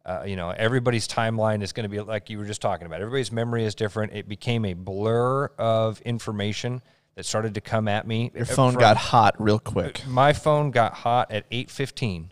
uh, 0.05 0.23
you 0.27 0.35
know, 0.35 0.49
everybody's 0.49 1.07
timeline 1.07 1.61
is 1.63 1.71
going 1.71 1.85
to 1.85 1.89
be 1.89 2.01
like 2.01 2.29
you 2.29 2.37
were 2.37 2.43
just 2.43 2.61
talking 2.61 2.85
about. 2.85 2.99
Everybody's 2.99 3.31
memory 3.31 3.63
is 3.63 3.73
different. 3.73 4.11
It 4.11 4.27
became 4.27 4.65
a 4.65 4.73
blur 4.73 5.45
of 5.57 6.01
information 6.01 6.81
that 7.15 7.25
started 7.25 7.53
to 7.53 7.61
come 7.61 7.87
at 7.87 8.05
me. 8.05 8.31
Your 8.35 8.45
phone 8.45 8.73
got 8.73 8.97
hot 8.97 9.41
real 9.41 9.59
quick. 9.59 10.05
my 10.05 10.33
phone 10.33 10.71
got 10.71 10.93
hot 10.93 11.31
at 11.31 11.49
8:15 11.49 12.31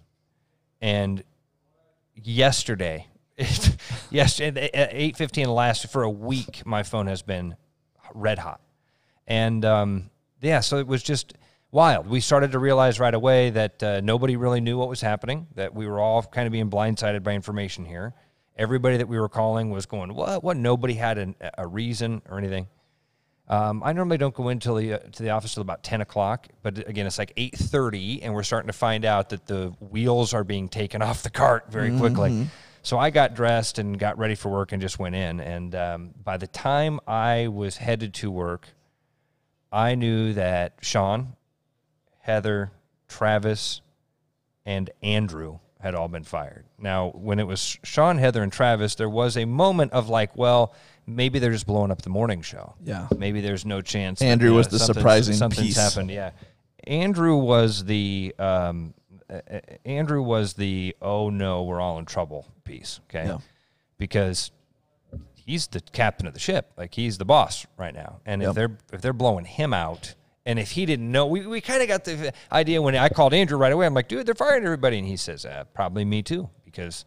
and 0.81 1.23
yesterday 2.13 3.07
yesterday 4.11 4.69
at 4.73 4.91
8:15 4.93 5.47
last 5.53 5.87
for 5.87 6.03
a 6.03 6.09
week 6.09 6.65
my 6.65 6.83
phone 6.83 7.07
has 7.07 7.21
been 7.21 7.55
red 8.13 8.39
hot. 8.39 8.61
And 9.27 9.63
um, 9.65 10.09
yeah, 10.41 10.59
so 10.59 10.77
it 10.77 10.87
was 10.87 11.03
just 11.03 11.33
wild. 11.71 12.07
We 12.07 12.19
started 12.19 12.51
to 12.51 12.59
realize 12.59 12.99
right 12.99 13.13
away 13.13 13.49
that 13.51 13.81
uh, 13.81 14.01
nobody 14.01 14.35
really 14.35 14.61
knew 14.61 14.77
what 14.77 14.89
was 14.89 15.01
happening, 15.01 15.47
that 15.55 15.73
we 15.73 15.87
were 15.87 15.99
all 15.99 16.21
kind 16.23 16.45
of 16.47 16.51
being 16.51 16.69
blindsided 16.69 17.23
by 17.23 17.33
information 17.33 17.85
here. 17.85 18.13
Everybody 18.57 18.97
that 18.97 19.07
we 19.07 19.19
were 19.19 19.29
calling 19.29 19.71
was 19.71 19.85
going, 19.85 20.13
"What? 20.13 20.43
What?" 20.43 20.57
Nobody 20.57 20.93
had 20.93 21.17
an, 21.17 21.35
a 21.57 21.65
reason 21.65 22.21
or 22.29 22.37
anything. 22.37 22.67
Um, 23.47 23.81
I 23.83 23.93
normally 23.93 24.17
don't 24.17 24.33
go 24.35 24.49
into 24.49 24.73
the 24.77 24.93
uh, 24.93 24.97
to 24.99 25.23
the 25.23 25.29
office 25.29 25.53
till 25.53 25.61
about 25.61 25.83
ten 25.83 26.01
o'clock, 26.01 26.47
but 26.61 26.77
again, 26.87 27.07
it's 27.07 27.17
like 27.17 27.31
eight 27.37 27.55
thirty, 27.55 28.21
and 28.21 28.33
we're 28.33 28.43
starting 28.43 28.67
to 28.67 28.73
find 28.73 29.05
out 29.05 29.29
that 29.29 29.47
the 29.47 29.73
wheels 29.79 30.33
are 30.33 30.43
being 30.43 30.67
taken 30.67 31.01
off 31.01 31.23
the 31.23 31.29
cart 31.29 31.71
very 31.71 31.97
quickly. 31.97 32.47
So 32.83 32.97
I 32.97 33.09
got 33.11 33.35
dressed 33.35 33.77
and 33.77 33.97
got 33.99 34.17
ready 34.17 34.35
for 34.35 34.49
work 34.49 34.71
and 34.71 34.81
just 34.81 34.97
went 34.99 35.15
in. 35.15 35.39
And 35.39 35.75
um, 35.75 36.09
by 36.23 36.37
the 36.37 36.47
time 36.47 36.99
I 37.07 37.47
was 37.47 37.77
headed 37.77 38.13
to 38.15 38.31
work, 38.31 38.67
I 39.71 39.95
knew 39.95 40.33
that 40.33 40.73
Sean, 40.81 41.33
Heather, 42.19 42.71
Travis, 43.07 43.81
and 44.65 44.89
Andrew 45.01 45.59
had 45.79 45.95
all 45.95 46.07
been 46.07 46.23
fired. 46.23 46.65
Now, 46.77 47.09
when 47.09 47.39
it 47.39 47.47
was 47.47 47.77
Sean, 47.83 48.17
Heather, 48.17 48.43
and 48.43 48.51
Travis, 48.51 48.95
there 48.95 49.09
was 49.09 49.37
a 49.37 49.45
moment 49.45 49.93
of 49.93 50.09
like, 50.09 50.35
well, 50.35 50.73
maybe 51.07 51.39
they're 51.39 51.51
just 51.51 51.65
blowing 51.65 51.91
up 51.91 52.01
the 52.01 52.09
morning 52.09 52.41
show. 52.41 52.75
Yeah. 52.83 53.07
Maybe 53.15 53.41
there's 53.41 53.65
no 53.65 53.81
chance. 53.81 54.19
that, 54.19 54.25
Andrew 54.25 54.49
you 54.49 54.53
know, 54.53 54.57
was 54.57 54.67
the 54.67 54.79
something's- 54.79 54.97
surprising 54.97 55.35
something's 55.35 55.67
piece. 55.67 55.77
happened. 55.77 56.11
Yeah, 56.11 56.31
Andrew 56.85 57.35
was 57.37 57.83
the 57.85 58.35
um, 58.37 58.93
Andrew 59.85 60.21
was 60.21 60.53
the 60.53 60.95
oh 61.01 61.29
no, 61.29 61.63
we're 61.63 61.79
all 61.81 61.97
in 61.99 62.05
trouble 62.05 62.47
piece. 62.63 62.99
Okay, 63.09 63.27
Yeah. 63.27 63.37
because 63.97 64.51
he's 65.33 65.67
the 65.67 65.81
captain 65.81 66.27
of 66.27 66.33
the 66.33 66.39
ship. 66.39 66.71
Like 66.77 66.93
he's 66.93 67.17
the 67.17 67.25
boss 67.25 67.65
right 67.77 67.93
now. 67.93 68.19
And 68.25 68.41
Yep. 68.41 68.49
if 68.49 68.55
they're 68.55 68.77
if 68.93 69.01
they're 69.01 69.13
blowing 69.13 69.45
him 69.45 69.73
out, 69.73 70.15
and 70.45 70.59
if 70.59 70.71
he 70.71 70.85
didn't 70.85 71.11
know, 71.11 71.27
we, 71.27 71.45
we 71.45 71.61
kind 71.61 71.81
of 71.81 71.87
got 71.87 72.03
the 72.03 72.33
idea 72.51 72.81
when 72.81 72.95
I 72.95 73.09
called 73.09 73.33
Andrew 73.33 73.57
right 73.57 73.71
away. 73.71 73.85
I'm 73.85 73.93
like, 73.93 74.07
dude, 74.07 74.25
they're 74.25 74.35
firing 74.35 74.63
everybody, 74.65 74.97
and 74.97 75.07
he 75.07 75.15
says, 75.17 75.45
uh, 75.45 75.63
probably 75.73 76.03
me 76.03 76.23
too, 76.23 76.49
because 76.65 77.05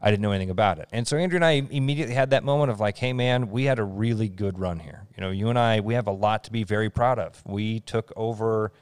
I 0.00 0.10
didn't 0.10 0.22
know 0.22 0.32
anything 0.32 0.50
about 0.50 0.78
it. 0.78 0.88
And 0.90 1.06
so 1.06 1.16
Andrew 1.16 1.36
and 1.36 1.44
I 1.44 1.62
immediately 1.70 2.14
had 2.14 2.30
that 2.30 2.42
moment 2.44 2.70
of 2.72 2.80
like, 2.80 2.98
hey 2.98 3.12
man, 3.12 3.50
we 3.50 3.64
had 3.64 3.78
a 3.78 3.84
really 3.84 4.28
good 4.28 4.58
run 4.58 4.78
here. 4.80 5.06
You 5.16 5.20
know, 5.20 5.30
you 5.30 5.48
and 5.48 5.58
I, 5.58 5.80
we 5.80 5.94
have 5.94 6.06
a 6.08 6.12
lot 6.12 6.44
to 6.44 6.50
be 6.52 6.64
very 6.64 6.90
proud 6.90 7.18
of. 7.20 7.40
We 7.46 7.80
took 7.80 8.12
over. 8.16 8.72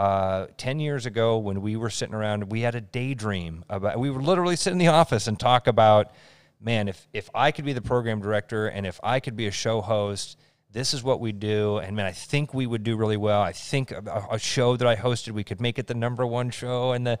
Uh, 0.00 0.46
10 0.56 0.80
years 0.80 1.04
ago 1.04 1.36
when 1.36 1.60
we 1.60 1.76
were 1.76 1.90
sitting 1.90 2.14
around 2.14 2.50
we 2.50 2.62
had 2.62 2.74
a 2.74 2.80
daydream 2.80 3.62
about 3.68 4.00
we 4.00 4.08
would 4.08 4.22
literally 4.22 4.56
sit 4.56 4.70
in 4.70 4.78
the 4.78 4.86
office 4.86 5.26
and 5.26 5.38
talk 5.38 5.66
about 5.66 6.10
man 6.58 6.88
if 6.88 7.06
if 7.12 7.28
i 7.34 7.52
could 7.52 7.66
be 7.66 7.74
the 7.74 7.82
program 7.82 8.18
director 8.18 8.66
and 8.66 8.86
if 8.86 8.98
i 9.02 9.20
could 9.20 9.36
be 9.36 9.46
a 9.46 9.50
show 9.50 9.82
host 9.82 10.38
this 10.72 10.94
is 10.94 11.02
what 11.02 11.20
we 11.20 11.32
do. 11.32 11.76
And 11.78 11.94
man 11.94 12.06
i 12.06 12.12
think 12.12 12.54
we 12.54 12.66
would 12.66 12.82
do 12.82 12.96
really 12.96 13.18
well. 13.18 13.42
I 13.42 13.52
think 13.52 13.90
a, 13.90 14.26
a 14.30 14.38
show 14.38 14.74
that 14.74 14.88
i 14.88 14.96
hosted 14.96 15.32
we 15.32 15.44
could 15.44 15.60
make 15.60 15.78
it 15.78 15.86
the 15.86 15.94
number 15.94 16.26
one 16.26 16.48
show 16.48 16.92
in 16.92 17.04
the 17.04 17.18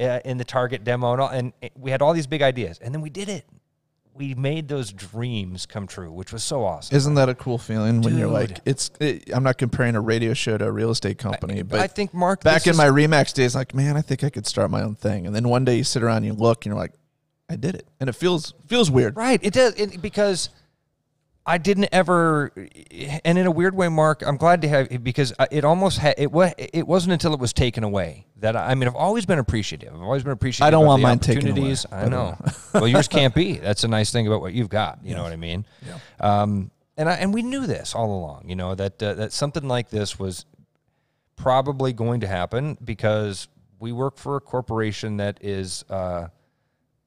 uh, 0.00 0.20
in 0.24 0.38
the 0.38 0.44
target 0.44 0.84
demo 0.84 1.12
and, 1.12 1.20
all, 1.20 1.28
and 1.28 1.52
we 1.76 1.90
had 1.90 2.00
all 2.00 2.14
these 2.14 2.26
big 2.26 2.40
ideas 2.40 2.78
and 2.78 2.94
then 2.94 3.02
we 3.02 3.10
did 3.10 3.28
it 3.28 3.44
we 4.14 4.34
made 4.34 4.68
those 4.68 4.92
dreams 4.92 5.66
come 5.66 5.86
true 5.86 6.12
which 6.12 6.32
was 6.32 6.44
so 6.44 6.64
awesome 6.64 6.94
Isn't 6.96 7.14
that 7.14 7.28
a 7.28 7.34
cool 7.34 7.58
feeling 7.58 8.02
when 8.02 8.18
you're 8.18 8.28
like, 8.28 8.60
it's? 8.64 8.90
It, 9.00 9.30
I'm 9.34 9.42
not 9.42 9.58
comparing 9.58 9.94
a 9.96 10.00
radio 10.00 10.34
show 10.34 10.58
to 10.58 10.66
a 10.66 10.70
real 10.72 10.90
estate 10.90 11.18
company, 11.18 11.62
but 11.62 11.80
i 11.80 11.86
think 11.86 12.12
mark 12.12 12.42
back 12.42 12.66
in 12.66 12.72
is- 12.72 12.76
my 12.76 12.86
Remax 12.86 13.32
days, 13.32 13.54
like, 13.54 13.74
man, 13.74 13.96
I 13.96 14.02
think 14.02 14.22
I 14.22 14.30
could 14.30 14.46
start 14.46 14.70
my 14.70 14.82
own 14.82 14.94
thing. 14.94 15.26
And 15.26 15.34
then 15.34 15.48
one 15.48 15.64
day 15.64 15.76
you 15.76 15.84
sit 15.84 16.02
around, 16.02 16.18
and 16.18 16.26
you 16.26 16.32
look, 16.34 16.64
and 16.64 16.72
you're 16.72 16.80
like, 16.80 16.92
I 17.48 17.56
did 17.56 17.74
it, 17.74 17.86
and 18.00 18.08
it 18.08 18.14
feels 18.14 18.54
feels 18.66 18.90
weird. 18.90 19.16
Right. 19.16 19.40
It 19.42 19.52
does 19.54 19.74
it, 19.74 20.00
because 20.02 20.50
I 21.44 21.58
didn't 21.58 21.88
ever, 21.90 22.52
and 23.24 23.36
in 23.36 23.46
a 23.46 23.50
weird 23.50 23.74
way, 23.74 23.88
Mark, 23.88 24.22
I'm 24.24 24.36
glad 24.36 24.62
to 24.62 24.68
have 24.68 25.02
because 25.02 25.32
it 25.50 25.64
almost 25.64 25.98
had 25.98 26.14
it 26.16 26.30
was 26.30 26.52
it 26.56 26.86
wasn't 26.86 27.14
until 27.14 27.34
it 27.34 27.40
was 27.40 27.52
taken 27.52 27.82
away 27.82 28.26
that 28.36 28.54
I, 28.54 28.70
I 28.70 28.74
mean 28.76 28.88
I've 28.88 28.94
always 28.94 29.26
been 29.26 29.40
appreciative. 29.40 29.92
I've 29.92 30.02
always 30.02 30.22
been 30.22 30.32
appreciative. 30.32 30.68
I 30.68 30.70
don't 30.70 30.86
want 30.86 31.02
mine 31.02 31.18
taken 31.18 31.42
away, 31.42 31.50
opportunities. 31.50 31.86
I 31.90 32.08
know. 32.08 32.38
well, 32.74 32.86
yours 32.86 33.08
can't 33.08 33.34
be. 33.34 33.54
That's 33.54 33.82
a 33.82 33.88
nice 33.88 34.12
thing 34.12 34.28
about 34.28 34.40
what 34.40 34.52
you've 34.52 34.68
got. 34.68 35.00
You 35.02 35.16
know 35.16 35.24
what 35.24 35.32
I 35.32 35.36
mean? 35.36 35.66
Yeah. 35.84 35.98
Um, 36.20 36.70
and 36.96 37.08
I, 37.08 37.14
and 37.14 37.34
we 37.34 37.42
knew 37.42 37.66
this 37.66 37.94
all 37.94 38.16
along. 38.16 38.48
You 38.48 38.54
know 38.54 38.76
that 38.76 39.02
uh, 39.02 39.14
that 39.14 39.32
something 39.32 39.66
like 39.66 39.90
this 39.90 40.20
was 40.20 40.46
probably 41.34 41.92
going 41.92 42.20
to 42.20 42.28
happen 42.28 42.78
because 42.84 43.48
we 43.80 43.90
work 43.90 44.16
for 44.16 44.36
a 44.36 44.40
corporation 44.40 45.16
that 45.16 45.38
is, 45.40 45.84
uh, 45.90 46.28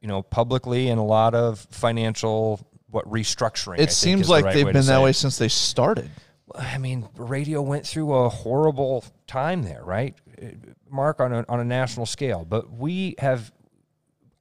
you 0.01 0.10
know, 0.10 0.22
publicly 0.22 0.89
in 0.89 0.98
a 0.98 1.06
lot 1.06 1.34
of 1.34 1.60
financial 1.72 2.60
what 2.96 3.06
restructuring. 3.12 3.80
I 3.80 3.84
It 3.84 3.92
seems 3.92 4.22
is 4.22 4.28
the 4.28 4.34
like 4.34 4.46
right 4.46 4.54
they've 4.56 4.66
way 4.66 4.72
been 4.72 4.86
that 4.88 5.02
way 5.04 5.12
since 5.12 5.38
they 5.38 5.50
started. 5.50 6.10
I 6.56 6.78
mean, 6.78 7.08
radio 7.18 7.62
went 7.62 7.86
through 7.86 8.14
a 8.14 8.30
horrible 8.30 9.04
time 9.28 9.64
there, 9.64 9.84
right, 9.84 10.16
Mark, 10.90 11.20
on 11.20 11.34
a 11.34 11.46
on 11.50 11.60
a 11.60 11.66
national 11.66 12.06
scale. 12.08 12.46
But 12.48 12.72
we 12.72 13.16
have. 13.20 13.52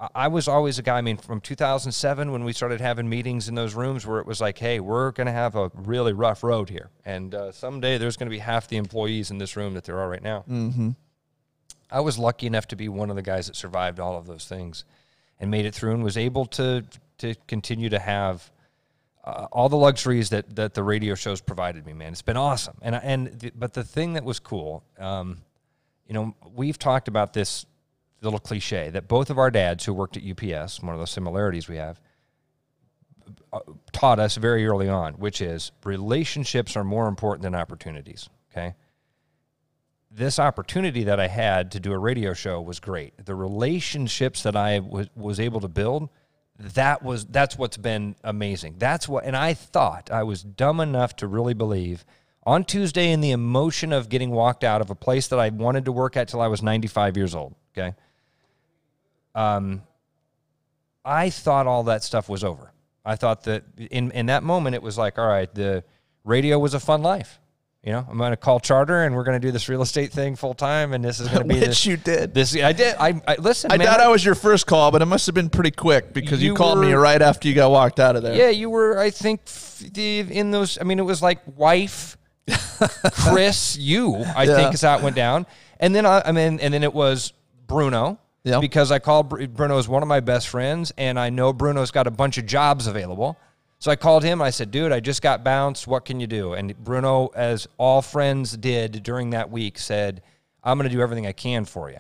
I- 0.01 0.09
I 0.15 0.29
was 0.29 0.49
always 0.49 0.79
a 0.79 0.83
guy. 0.83 0.99
I 0.99 1.03
mean, 1.03 1.17
from 1.17 1.41
2007 1.41 2.33
when 2.33 2.45
we 2.45 2.53
started 2.53 2.81
having 2.81 3.09
meetings 3.09 3.49
in 3.49 3.55
those 3.55 3.75
rooms 3.75 4.05
where 4.07 4.19
it 4.21 4.27
was 4.27 4.41
like, 4.41 4.59
"Hey, 4.59 4.81
we're 4.81 5.13
going 5.13 5.27
to 5.29 5.33
have 5.33 5.55
a 5.57 5.71
really 5.75 6.13
rough 6.13 6.43
road 6.43 6.69
here, 6.69 6.91
and 7.05 7.35
uh, 7.35 7.53
someday 7.53 7.97
there's 7.99 8.17
going 8.17 8.27
to 8.27 8.31
be 8.31 8.39
half 8.41 8.69
the 8.69 8.77
employees 8.77 9.31
in 9.31 9.39
this 9.39 9.57
room 9.57 9.75
that 9.75 9.85
there 9.85 9.99
are 9.99 10.09
right 10.09 10.23
now." 10.23 10.45
Mm-hmm. 10.51 10.91
I 11.91 12.01
was 12.01 12.19
lucky 12.19 12.47
enough 12.47 12.67
to 12.69 12.77
be 12.77 12.89
one 12.89 13.09
of 13.11 13.17
the 13.17 13.23
guys 13.23 13.47
that 13.47 13.57
survived 13.57 14.01
all 14.01 14.19
of 14.19 14.27
those 14.27 14.47
things 14.47 14.85
and 15.39 15.51
made 15.51 15.65
it 15.65 15.75
through 15.75 15.93
and 15.95 16.03
was 16.05 16.17
able 16.17 16.45
to 16.47 16.85
to 17.19 17.35
continue 17.47 17.89
to 17.89 17.99
have 17.99 18.51
uh, 19.25 19.47
all 19.53 19.69
the 19.69 19.77
luxuries 19.77 20.31
that 20.31 20.55
that 20.57 20.75
the 20.75 20.83
radio 20.83 21.15
shows 21.15 21.41
provided 21.41 21.87
me. 21.87 21.93
Man, 21.93 22.13
it's 22.13 22.23
been 22.23 22.37
awesome. 22.37 22.77
And 22.83 22.95
and 22.97 23.39
the, 23.41 23.53
but 23.55 23.73
the 23.73 23.85
thing 23.85 24.15
that 24.15 24.25
was 24.25 24.39
cool, 24.39 24.85
um, 24.99 25.43
you 26.07 26.15
know, 26.15 26.35
we've 26.55 26.79
talked 26.79 27.09
about 27.09 27.33
this 27.33 27.67
little 28.21 28.39
cliche 28.39 28.91
that 28.91 29.09
both 29.09 29.31
of 29.31 29.39
our 29.39 29.51
dads 29.51 29.85
who 29.85 29.93
worked 29.93 30.17
at 30.17 30.23
UPS, 30.23 30.83
one 30.83 30.95
of 30.95 30.99
those 30.99 31.11
similarities 31.11 31.69
we 31.69 31.77
have, 31.77 32.01
uh, 33.53 33.61
taught 33.93 34.19
us 34.19 34.37
very 34.37 34.67
early 34.67 34.89
on, 34.89 35.15
which 35.15 35.41
is 35.41 35.73
relationships 35.85 36.77
are 36.77 36.85
more 36.85 37.09
important 37.09 37.43
than 37.43 37.55
opportunities. 37.55 38.29
Okay 38.53 38.75
this 40.15 40.39
opportunity 40.39 41.05
that 41.05 41.19
I 41.19 41.27
had 41.27 41.73
to 41.73 41.81
do 41.81 41.93
a 41.93 41.99
radio 41.99 42.35
show 42.35 42.61
was 42.61 42.79
great. 42.79 43.15
The 43.25 43.35
relationships 43.35 44.45
that 44.45 44.55
I 44.55 44.79
was, 44.79 45.09
was 45.17 45.41
able 45.41 45.61
to 45.61 45.69
build, 45.69 46.09
that 46.59 47.03
was 47.03 47.25
that's 47.27 47.59
what's 47.59 47.77
been 47.77 48.15
amazing. 48.23 48.77
That's 48.79 49.09
what 49.09 49.25
and 49.25 49.37
I 49.37 49.55
thought 49.55 50.11
I 50.11 50.23
was 50.23 50.43
dumb 50.43 50.81
enough 50.81 51.17
to 51.17 51.27
really 51.27 51.55
believe 51.55 52.05
on 52.45 52.65
Tuesday 52.65 53.11
in 53.11 53.21
the 53.21 53.33
emotion 53.33 53.93
of 53.93 54.09
getting 54.09 54.31
walked 54.31 54.63
out 54.63 54.81
of 54.81 54.91
a 54.91 54.95
place 54.95 55.29
that 55.29 55.39
I 55.39 55.49
wanted 55.49 55.87
to 55.87 55.93
work 55.93 56.17
at 56.17 56.29
till 56.29 56.41
I 56.41 56.47
was 56.49 56.63
95 56.63 57.17
years 57.17 57.35
old, 57.35 57.55
okay? 57.77 57.95
Um 59.35 59.83
I 61.05 61.31
thought 61.31 61.67
all 61.67 61.85
that 61.85 62.05
stuff 62.05 62.29
was 62.29 62.45
over. 62.45 62.73
I 63.05 63.17
thought 63.17 63.45
that 63.45 63.65
in 63.77 64.13
in 64.13 64.27
that 64.27 64.43
moment 64.43 64.75
it 64.75 64.83
was 64.83 64.97
like, 64.97 65.19
all 65.19 65.27
right, 65.27 65.53
the 65.53 65.83
radio 66.25 66.59
was 66.59 66.73
a 66.73 66.81
fun 66.81 67.03
life. 67.03 67.41
You 67.85 67.93
know, 67.93 68.07
I'm 68.11 68.17
going 68.17 68.31
to 68.31 68.37
call 68.39 68.61
Trotter 68.61 69.03
and 69.05 69.15
we're 69.15 69.25
going 69.25 69.39
to 69.39 69.47
do 69.47 69.53
this 69.53 69.69
real 69.69 69.83
estate 69.83 70.11
thing 70.11 70.37
full 70.37 70.55
time, 70.55 70.95
and 70.95 71.05
this 71.05 71.21
is 71.21 71.29
going 71.29 71.43
to 71.47 71.55
be 71.55 71.61
Which 71.61 71.67
this, 71.69 71.87
you 71.87 71.99
did. 71.99 72.33
This 72.33 72.57
I 72.57 72.73
did. 72.73 72.97
I, 72.99 73.21
I 73.29 73.35
listen. 73.37 73.71
I 73.71 73.77
man, 73.77 73.87
doubt 73.87 74.01
I 74.01 74.09
was 74.09 74.25
your 74.25 74.35
first 74.35 74.67
call, 74.67 74.91
but 74.91 75.03
it 75.03 75.07
must 75.07 75.27
have 75.27 75.35
been 75.35 75.51
pretty 75.51 75.71
quick 75.71 76.15
because 76.15 76.43
you, 76.43 76.53
You 76.53 76.55
called 76.57 76.79
me 76.79 76.95
right 76.95 77.21
after 77.21 77.47
you 77.47 77.55
got 77.55 77.71
walked 77.71 78.01
out 78.01 78.17
of 78.17 78.23
there. 78.23 78.35
Yeah, 78.35 78.49
you 78.49 78.71
were. 78.71 78.99
I 78.99 79.11
think 79.11 79.43
in 79.99 80.51
those. 80.51 80.79
I 80.81 80.85
mean, 80.85 80.99
it 80.99 81.03
was 81.05 81.21
like 81.21 81.41
wife, 81.59 82.17
Chris, 83.13 83.77
you. 83.77 84.17
I 84.37 84.45
Yeah. 84.45 84.57
think 84.57 84.75
is 84.75 84.81
how 84.83 84.97
it 84.97 85.03
went 85.03 85.17
down. 85.17 85.47
And 85.79 85.95
then 85.95 86.07
I, 86.07 86.23
I 86.25 86.33
mean, 86.33 86.61
and 86.61 86.73
then 86.73 86.83
it 86.83 86.95
was 86.95 87.33
Bruno. 87.67 88.19
Yeah. 88.45 88.61
Because 88.61 88.91
I 88.93 88.99
called 88.99 89.29
Bruno 89.55 89.79
is 89.79 89.89
one 89.89 90.03
of 90.03 90.09
my 90.09 90.21
best 90.21 90.49
friends, 90.49 90.93
and 90.99 91.19
I 91.19 91.31
know 91.31 91.53
Bruno's 91.55 91.91
got 91.91 92.07
a 92.07 92.11
bunch 92.11 92.37
of 92.37 92.45
jobs 92.45 92.87
available. 92.87 93.39
So 93.85 93.91
I 93.91 93.97
called 93.97 94.25
him. 94.25 94.41
I 94.41 94.49
said, 94.49 94.71
"Dude, 94.71 94.93
I 94.93 95.01
just 95.01 95.21
got 95.21 95.45
bounced. 95.45 95.87
What 95.87 96.07
can 96.07 96.19
you 96.19 96.27
do?" 96.27 96.55
And 96.55 96.75
Bruno, 96.83 97.27
as 97.35 97.69
all 97.77 98.01
friends 98.01 98.57
did 98.57 99.03
during 99.03 99.29
that 99.37 99.51
week, 99.51 99.79
said, 99.79 100.23
"I'm 100.63 100.79
going 100.79 100.89
to 100.89 100.97
do 100.97 101.03
everything 101.03 101.27
I 101.27 101.33
can 101.33 101.67
for 101.67 101.91
you." 101.91 101.99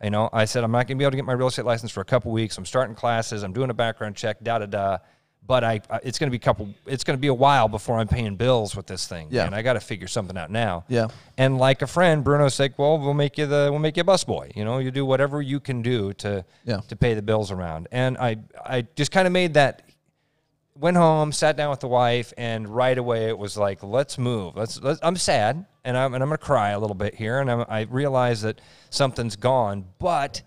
You 0.00 0.10
know, 0.10 0.30
I 0.32 0.44
said 0.44 0.62
I'm 0.62 0.70
not 0.70 0.86
going 0.86 0.96
to 0.96 1.02
be 1.02 1.04
able 1.04 1.10
to 1.10 1.16
get 1.16 1.24
my 1.24 1.32
real 1.32 1.48
estate 1.48 1.64
license 1.64 1.90
for 1.90 2.02
a 2.02 2.04
couple 2.04 2.30
weeks. 2.30 2.56
I'm 2.56 2.64
starting 2.64 2.94
classes. 2.94 3.42
I'm 3.42 3.52
doing 3.52 3.68
a 3.70 3.74
background 3.74 4.14
check. 4.14 4.44
Da 4.44 4.60
da 4.60 4.66
da. 4.66 4.98
But 5.44 5.64
I, 5.64 5.80
it's 6.04 6.20
going 6.20 6.28
to 6.28 6.30
be 6.30 6.36
a 6.36 6.38
couple. 6.38 6.68
It's 6.86 7.02
going 7.02 7.16
to 7.16 7.20
be 7.20 7.26
a 7.26 7.34
while 7.34 7.66
before 7.66 7.98
I'm 7.98 8.06
paying 8.06 8.36
bills 8.36 8.76
with 8.76 8.86
this 8.86 9.08
thing. 9.08 9.26
Yeah. 9.32 9.44
And 9.44 9.56
I 9.56 9.62
got 9.62 9.72
to 9.72 9.80
figure 9.80 10.06
something 10.06 10.38
out 10.38 10.52
now. 10.52 10.84
Yeah. 10.86 11.08
And 11.36 11.58
like 11.58 11.82
a 11.82 11.88
friend, 11.88 12.22
Bruno 12.22 12.46
said, 12.48 12.74
"Well, 12.76 12.96
we'll 13.00 13.12
make 13.12 13.38
you 13.38 13.46
the 13.46 13.70
we'll 13.72 13.80
make 13.80 13.96
you 13.96 14.02
a 14.02 14.06
busboy. 14.06 14.54
You 14.54 14.64
know, 14.64 14.78
you 14.78 14.92
do 14.92 15.04
whatever 15.04 15.42
you 15.42 15.58
can 15.58 15.82
do 15.82 16.12
to 16.12 16.44
Yeah. 16.64 16.78
to 16.86 16.94
pay 16.94 17.14
the 17.14 17.22
bills 17.22 17.50
around." 17.50 17.88
And 17.90 18.16
I 18.18 18.36
I 18.64 18.86
just 18.94 19.10
kind 19.10 19.26
of 19.26 19.32
made 19.32 19.54
that. 19.54 19.82
Went 20.76 20.96
home, 20.96 21.30
sat 21.30 21.56
down 21.56 21.70
with 21.70 21.78
the 21.78 21.86
wife, 21.88 22.32
and 22.36 22.68
right 22.68 22.98
away 22.98 23.28
it 23.28 23.38
was 23.38 23.56
like, 23.56 23.84
"Let's 23.84 24.18
move. 24.18 24.56
Let's." 24.56 24.80
let's 24.82 24.98
I'm 25.04 25.14
sad, 25.14 25.66
and 25.84 25.96
I'm 25.96 26.14
and 26.14 26.22
I'm 26.22 26.28
gonna 26.28 26.36
cry 26.38 26.70
a 26.70 26.80
little 26.80 26.96
bit 26.96 27.14
here, 27.14 27.38
and 27.38 27.48
I'm, 27.48 27.64
I 27.68 27.82
realize 27.82 28.42
that 28.42 28.60
something's 28.90 29.36
gone, 29.36 29.84
but 30.00 30.42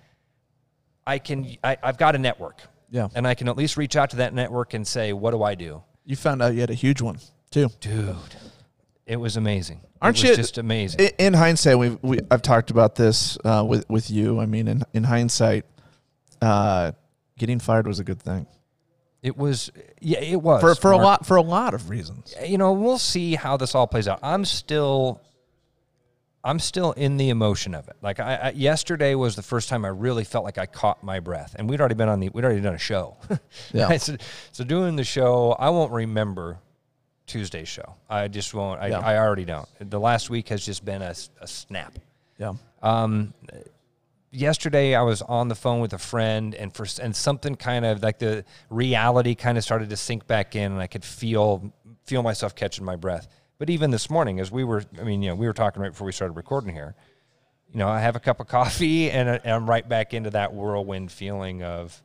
I 1.05 1.19
can. 1.19 1.55
I, 1.63 1.77
I've 1.81 1.97
got 1.97 2.13
a 2.15 2.17
network. 2.17 2.61
Yeah. 2.89 3.07
And 3.15 3.25
I 3.25 3.35
can 3.35 3.47
at 3.47 3.55
least 3.55 3.77
reach 3.77 3.95
out 3.95 4.09
to 4.09 4.17
that 4.17 4.33
network 4.33 4.73
and 4.73 4.85
say, 4.85 5.13
"What 5.13 5.31
do 5.31 5.43
I 5.43 5.55
do?" 5.55 5.81
You 6.03 6.17
found 6.17 6.41
out 6.41 6.53
you 6.53 6.59
had 6.59 6.71
a 6.71 6.73
huge 6.73 7.01
one 7.01 7.19
too. 7.49 7.69
Dude, 7.79 8.15
it 9.05 9.15
was 9.17 9.37
amazing. 9.37 9.79
Aren't 10.01 10.17
it 10.17 10.23
was 10.23 10.29
you- 10.31 10.35
just 10.35 10.57
amazing? 10.57 10.99
I- 10.99 11.13
In 11.19 11.35
hindsight, 11.35 11.79
we've 11.79 11.97
we, 12.01 12.19
I've 12.29 12.41
talked 12.41 12.69
about 12.69 12.95
this 12.95 13.37
uh, 13.45 13.63
with 13.65 13.89
with 13.89 14.11
you. 14.11 14.41
I 14.41 14.45
mean, 14.45 14.67
in 14.67 14.83
in 14.93 15.05
hindsight, 15.05 15.63
uh, 16.41 16.91
getting 17.37 17.59
fired 17.59 17.87
was 17.87 17.99
a 17.99 18.03
good 18.03 18.21
thing 18.21 18.45
It 19.27 19.37
was, 19.37 19.69
yeah, 19.99 20.19
it 20.21 20.41
was 20.41 20.61
for 20.61 20.73
for 20.73 20.91
a 20.93 20.97
lot 20.97 21.25
for 21.25 21.35
a 21.35 21.41
lot 21.41 21.73
of 21.73 21.89
reasons. 21.89 22.33
You 22.45 22.57
know, 22.57 22.71
we'll 22.71 22.97
see 22.97 23.35
how 23.35 23.57
this 23.57 23.75
all 23.75 23.87
plays 23.87 24.07
out. 24.07 24.19
I'm 24.23 24.45
still, 24.45 25.21
I'm 26.45 26.59
still 26.59 26.93
in 26.93 27.17
the 27.17 27.27
emotion 27.29 27.75
of 27.75 27.89
it. 27.89 27.97
Like 28.01 28.21
I, 28.21 28.35
I 28.35 28.49
yesterday 28.51 29.15
was 29.15 29.35
the 29.35 29.41
first 29.41 29.67
time 29.67 29.83
I 29.83 29.89
really 29.89 30.23
felt 30.23 30.45
like 30.45 30.57
I 30.57 30.65
caught 30.65 31.03
my 31.03 31.19
breath, 31.19 31.55
and 31.59 31.69
we'd 31.69 31.81
already 31.81 31.95
been 31.95 32.07
on 32.07 32.21
the, 32.21 32.29
we'd 32.29 32.45
already 32.45 32.61
done 32.61 32.75
a 32.75 32.79
show. 32.79 33.17
Yeah. 33.73 33.87
Right? 33.87 34.01
so, 34.01 34.15
so 34.53 34.63
doing 34.63 34.95
the 34.95 35.03
show, 35.03 35.51
I 35.59 35.69
won't 35.71 35.91
remember 35.91 36.59
Tuesday's 37.25 37.67
show. 37.67 37.95
I 38.09 38.29
just 38.29 38.53
won't. 38.53 38.79
I, 38.81 38.87
Yeah. 38.87 38.99
I 38.99 39.17
already 39.17 39.43
don't. 39.43 39.67
The 39.79 39.99
last 39.99 40.29
week 40.29 40.47
has 40.49 40.65
just 40.65 40.85
been 40.85 41.01
a 41.01 41.13
snap. 41.45 41.99
Yeah, 42.39 42.53
Um, 42.81 43.33
yesterday 44.31 44.95
I 44.95 45.01
was 45.01 45.21
on 45.21 45.47
the 45.47 45.55
phone 45.55 45.79
with 45.79 45.93
a 45.93 45.97
friend 45.97 46.53
and 46.55 46.73
for 46.73 46.85
and 47.01 47.15
something 47.15 47.55
kind 47.55 47.85
of 47.85 48.03
like 48.03 48.19
the 48.19 48.45
reality 48.69 49.35
kind 49.35 49.57
of 49.57 49.63
started 49.63 49.89
to 49.89 49.97
sink 49.97 50.27
back 50.27 50.55
in 50.55 50.71
and 50.71 50.81
I 50.81 50.87
could 50.87 51.03
feel 51.03 51.73
feel 52.03 52.23
myself 52.23 52.55
catching 52.55 52.85
my 52.85 52.95
breath. 52.95 53.27
But 53.57 53.69
even 53.69 53.91
this 53.91 54.09
morning 54.09 54.39
as 54.39 54.51
we 54.51 54.63
were 54.63 54.83
I 54.99 55.03
mean, 55.03 55.21
you 55.21 55.29
know, 55.29 55.35
we 55.35 55.47
were 55.47 55.53
talking 55.53 55.81
right 55.81 55.91
before 55.91 56.05
we 56.05 56.11
started 56.11 56.33
recording 56.33 56.73
here. 56.73 56.95
You 57.71 57.79
know, 57.79 57.87
I 57.87 57.99
have 57.99 58.15
a 58.15 58.19
cup 58.19 58.39
of 58.39 58.47
coffee 58.57 59.09
and, 59.09 59.29
and 59.29 59.41
I'm 59.45 59.69
right 59.69 59.87
back 59.87 60.13
into 60.13 60.29
that 60.31 60.53
whirlwind 60.53 61.11
feeling 61.11 61.63
of 61.63 62.01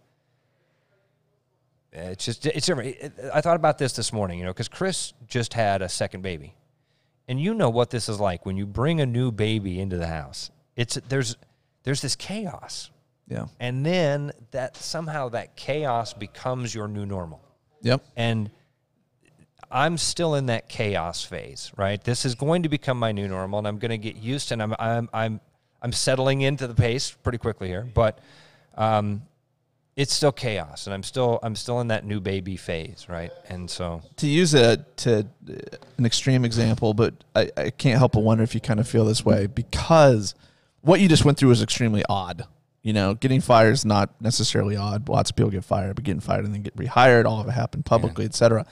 it's 1.95 2.25
just 2.25 2.47
it's. 2.47 2.71
I 2.71 3.43
thought 3.43 3.57
about 3.57 3.77
this 3.77 3.93
this 3.93 4.15
morning, 4.15 4.39
you 4.39 4.47
know, 4.47 4.55
cuz 4.55 4.69
Chris 4.69 5.13
just 5.27 5.55
had 5.55 5.83
a 5.83 5.89
second 5.89 6.23
baby. 6.23 6.55
And 7.29 7.41
you 7.41 7.55
know 7.55 7.71
what 7.71 7.91
this 7.91 8.09
is 8.09 8.19
like 8.19 8.45
when 8.45 8.57
you 8.57 8.67
bring 8.67 9.01
a 9.01 9.07
new 9.07 9.31
baby 9.31 9.79
into 9.79 9.97
the 9.97 10.07
house. 10.07 10.51
It's 10.75 10.95
there's 11.09 11.37
there's 11.85 12.01
this 12.01 12.17
chaos. 12.17 12.91
yeah, 13.29 13.47
And 13.61 13.85
then 13.85 14.33
that 14.51 14.77
somehow 14.77 15.29
that 15.31 15.57
chaos 15.57 16.13
becomes 16.15 16.75
your 16.75 16.89
new 16.89 17.07
normal. 17.07 17.41
yep, 17.83 18.05
And 18.17 18.51
I'm 19.71 19.97
still 19.97 20.35
in 20.35 20.47
that 20.47 20.69
chaos 20.69 21.25
phase, 21.25 21.73
right? 21.77 22.03
This 22.05 22.25
is 22.27 22.35
going 22.35 22.63
to 22.65 22.69
become 22.69 22.99
my 22.99 23.11
new 23.13 23.27
normal 23.27 23.59
and 23.59 23.67
I'm 23.67 23.79
going 23.79 23.91
to 23.91 23.99
get 23.99 24.17
used 24.17 24.49
to 24.49 24.55
and 24.55 24.63
I'm 24.63 24.75
I'm 24.79 25.09
I'm 25.15 25.41
I'm 25.81 25.93
settling 25.93 26.43
into 26.43 26.67
the 26.67 26.75
pace 26.75 27.11
pretty 27.11 27.39
quickly 27.39 27.69
here, 27.69 27.89
but 27.95 28.19
um 28.77 29.23
it's 29.97 30.15
still 30.15 30.33
chaos 30.33 30.87
and 30.87 30.93
I'm 30.95 31.03
still 31.03 31.39
I'm 31.43 31.57
still 31.57 31.81
in 31.81 31.89
that 31.89 32.05
new 32.05 32.21
baby 32.21 32.57
phase, 32.57 33.07
right? 33.09 33.31
And 33.49 33.69
so 33.71 34.03
to 34.17 34.27
use 34.27 34.53
a 34.55 34.77
to 34.97 35.27
an 35.99 36.05
extreme 36.05 36.45
example, 36.45 36.93
but 36.93 37.15
I, 37.35 37.51
I 37.57 37.71
can't 37.71 37.99
help 37.99 38.13
but 38.13 38.21
wonder 38.21 38.45
if 38.45 38.55
you 38.55 38.61
kind 38.61 38.79
of 38.79 38.87
feel 38.87 39.07
this 39.07 39.25
way 39.25 39.47
because 39.47 40.35
what 40.83 41.01
you 41.01 41.09
just 41.09 41.25
went 41.25 41.39
through 41.39 41.49
was 41.49 41.63
extremely 41.63 42.05
odd. 42.09 42.47
You 42.83 42.93
know, 42.93 43.15
getting 43.15 43.41
fired 43.41 43.73
is 43.73 43.85
not 43.85 44.21
necessarily 44.21 44.77
odd. 44.77 45.09
Lots 45.09 45.31
of 45.31 45.37
people 45.37 45.51
get 45.51 45.65
fired, 45.65 45.95
but 45.95 46.05
getting 46.05 46.21
fired 46.21 46.45
and 46.45 46.53
then 46.53 46.63
get 46.63 46.77
rehired, 46.77 47.25
all 47.25 47.41
of 47.41 47.47
it 47.47 47.53
happened 47.53 47.85
publicly, 47.85 48.25
et 48.25 48.35
cetera. 48.35 48.67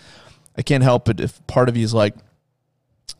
I 0.57 0.62
can't 0.62 0.83
help 0.83 1.09
it 1.09 1.20
if 1.20 1.44
part 1.46 1.68
of 1.68 1.77
you 1.77 1.85
is 1.85 1.94
like 1.94 2.14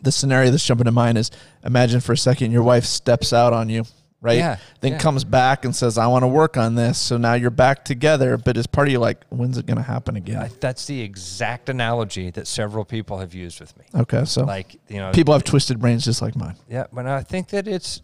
the 0.03 0.11
scenario 0.11 0.51
that's 0.51 0.65
jumping 0.65 0.87
to 0.87 0.91
mind 0.93 1.17
is 1.19 1.31
imagine 1.65 2.01
for 2.01 2.13
a 2.13 2.17
second 2.17 2.51
your 2.53 2.63
wife 2.65 2.85
steps 2.85 3.33
out 3.33 3.53
on 3.53 3.69
you, 3.69 3.85
right? 4.21 4.39
Yeah, 4.39 4.57
Then 4.81 4.93
yeah. 4.93 4.99
comes 4.99 5.23
back 5.23 5.65
and 5.65 5.75
says, 5.77 5.97
I 5.97 6.09
want 6.09 6.25
to 6.25 6.27
work 6.29 6.57
on 6.57 6.75
this. 6.75 6.99
So 6.99 7.17
now 7.17 7.35
you're 7.35 7.51
back 7.51 7.85
together, 7.85 8.37
but 8.37 8.57
as 8.57 8.67
part 8.67 8.89
of 8.89 8.93
you 8.93 8.99
like, 8.99 9.25
when's 9.29 9.59
it 9.59 9.67
gonna 9.67 9.83
happen 9.83 10.17
again? 10.17 10.39
I, 10.43 10.51
that's 10.59 10.87
the 10.87 11.01
exact 11.01 11.69
analogy 11.69 12.31
that 12.33 12.49
several 12.49 12.85
people 12.85 13.19
have 13.19 13.33
used 13.33 13.61
with 13.61 13.77
me. 13.79 13.85
Okay, 13.95 14.25
so 14.25 14.43
Like, 14.45 14.75
you 14.89 14.97
know, 14.99 15.13
people 15.13 15.35
have 15.35 15.45
twisted 15.45 15.79
brains 15.79 16.05
just 16.05 16.21
like 16.21 16.35
mine. 16.35 16.57
Yeah, 16.69 16.87
but 16.93 17.07
I 17.07 17.23
think 17.23 17.49
that 17.51 17.69
it's 17.69 18.03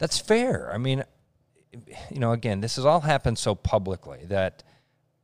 that's 0.00 0.18
fair. 0.18 0.72
I 0.72 0.78
mean, 0.78 1.04
you 2.10 2.18
know, 2.18 2.32
again, 2.32 2.60
this 2.60 2.76
has 2.76 2.84
all 2.84 3.02
happened 3.02 3.38
so 3.38 3.54
publicly 3.54 4.24
that 4.28 4.64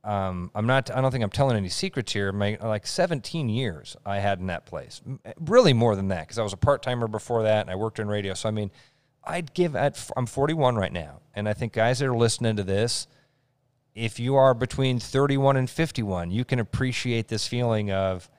um, 0.03 0.51
I'm 0.55 0.67
not. 0.67 0.89
I 0.95 1.01
don't 1.01 1.11
think 1.11 1.23
I'm 1.23 1.31
telling 1.31 1.57
any 1.57 1.67
secrets 1.67 2.13
here. 2.13 2.31
My 2.31 2.57
like 2.61 2.87
17 2.87 3.49
years 3.49 3.97
I 4.05 4.19
had 4.19 4.39
in 4.39 4.47
that 4.47 4.65
place, 4.65 5.01
really 5.41 5.73
more 5.73 5.97
than 5.97 6.07
that 6.09 6.21
because 6.21 6.39
I 6.39 6.43
was 6.43 6.53
a 6.53 6.57
part 6.57 6.83
timer 6.83 7.07
before 7.07 7.43
that 7.43 7.61
and 7.61 7.69
I 7.69 7.75
worked 7.75 7.99
in 7.99 8.07
radio. 8.07 8.33
So 8.35 8.47
I 8.47 8.51
mean, 8.51 8.71
I'd 9.25 9.53
give 9.53 9.75
at 9.75 10.09
I'm 10.15 10.27
41 10.27 10.75
right 10.75 10.93
now, 10.93 11.21
and 11.35 11.49
I 11.49 11.53
think 11.53 11.73
guys 11.73 11.99
that 11.99 12.07
are 12.07 12.15
listening 12.15 12.55
to 12.55 12.63
this, 12.63 13.07
if 13.95 14.19
you 14.19 14.35
are 14.35 14.53
between 14.53 14.99
31 14.99 15.57
and 15.57 15.69
51, 15.69 16.31
you 16.31 16.45
can 16.45 16.59
appreciate 16.59 17.27
this 17.27 17.47
feeling 17.47 17.91
of 17.91 18.29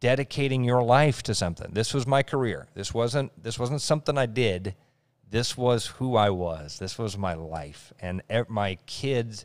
dedicating 0.00 0.64
your 0.64 0.82
life 0.82 1.22
to 1.24 1.34
something. 1.34 1.68
This 1.72 1.92
was 1.92 2.06
my 2.06 2.22
career. 2.22 2.66
This 2.74 2.94
wasn't 2.94 3.30
this 3.40 3.58
wasn't 3.58 3.82
something 3.82 4.16
I 4.16 4.26
did. 4.26 4.74
This 5.28 5.56
was 5.56 5.86
who 5.86 6.16
I 6.16 6.30
was. 6.30 6.78
This 6.78 6.98
was 6.98 7.18
my 7.18 7.34
life, 7.34 7.92
and 8.00 8.22
my 8.48 8.76
kids 8.86 9.44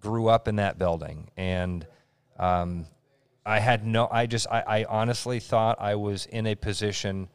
grew 0.00 0.28
up 0.28 0.48
in 0.48 0.56
that 0.56 0.78
building, 0.78 1.30
and 1.36 1.86
um, 2.38 2.86
I 3.46 3.58
had 3.58 3.86
no. 3.86 4.08
I 4.10 4.26
just 4.26 4.46
I, 4.50 4.60
I 4.66 4.84
honestly 4.84 5.40
thought 5.40 5.80
I 5.80 5.94
was 5.94 6.26
in 6.26 6.46
a 6.46 6.54
position 6.54 7.28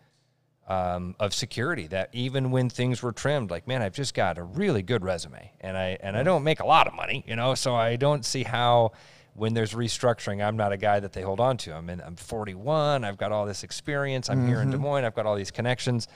um, 0.68 1.16
of 1.20 1.34
security 1.34 1.88
that 1.88 2.10
even 2.14 2.52
when 2.52 2.70
things 2.70 3.02
were 3.02 3.12
trimmed, 3.12 3.50
like 3.50 3.68
man, 3.68 3.82
I've 3.82 3.94
just 3.94 4.14
got 4.14 4.38
a 4.38 4.44
really 4.44 4.84
good 4.84 5.04
resume, 5.04 5.52
and 5.62 5.76
I 5.76 5.98
and 6.02 6.16
I 6.16 6.22
don't 6.22 6.44
make 6.44 6.60
a 6.60 6.66
lot 6.68 6.88
of 6.88 6.94
money, 6.94 7.24
you 7.28 7.36
know, 7.36 7.56
so 7.56 7.76
I 7.76 7.96
don't 7.96 8.24
see 8.24 8.44
how 8.44 8.92
when 9.34 9.54
there's 9.54 9.74
restructuring, 9.74 10.46
I'm 10.46 10.58
not 10.58 10.74
a 10.74 10.78
guy 10.78 11.00
that 11.00 11.14
they 11.14 11.22
hold 11.22 11.40
on 11.40 11.58
to. 11.58 11.74
I'm 11.74 11.90
in, 11.90 12.02
I'm 12.02 12.18
41, 12.18 13.04
I've 13.04 13.18
got 13.18 13.32
all 13.32 13.46
this 13.46 13.64
experience, 13.64 14.30
I'm 14.30 14.46
here 14.48 14.62
in 14.62 14.70
Des 14.70 14.78
Moines, 14.78 15.06
I've 15.06 15.16
got 15.16 15.26
all 15.26 15.36
these 15.36 15.52
connections. 15.52 16.08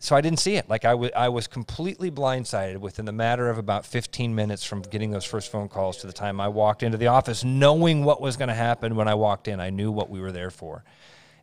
So 0.00 0.16
I 0.16 0.20
didn't 0.22 0.38
see 0.40 0.56
it. 0.56 0.68
Like 0.68 0.84
I 0.84 0.94
wa- 0.94 1.10
I 1.14 1.28
was 1.28 1.46
completely 1.46 2.10
blindsided 2.10 2.78
within 2.78 3.04
the 3.04 3.12
matter 3.12 3.48
of 3.48 3.58
about 3.58 3.86
15 3.86 4.34
minutes 4.34 4.64
from 4.64 4.82
getting 4.82 5.10
those 5.10 5.24
first 5.24 5.52
phone 5.52 5.68
calls 5.68 5.98
to 5.98 6.06
the 6.06 6.12
time 6.12 6.40
I 6.40 6.48
walked 6.48 6.82
into 6.82 6.96
the 6.98 7.06
office, 7.06 7.44
knowing 7.44 8.04
what 8.04 8.20
was 8.20 8.36
going 8.36 8.48
to 8.48 8.54
happen 8.54 8.96
when 8.96 9.08
I 9.08 9.14
walked 9.14 9.46
in. 9.46 9.60
I 9.60 9.70
knew 9.70 9.92
what 9.92 10.10
we 10.10 10.20
were 10.20 10.32
there 10.32 10.50
for 10.50 10.84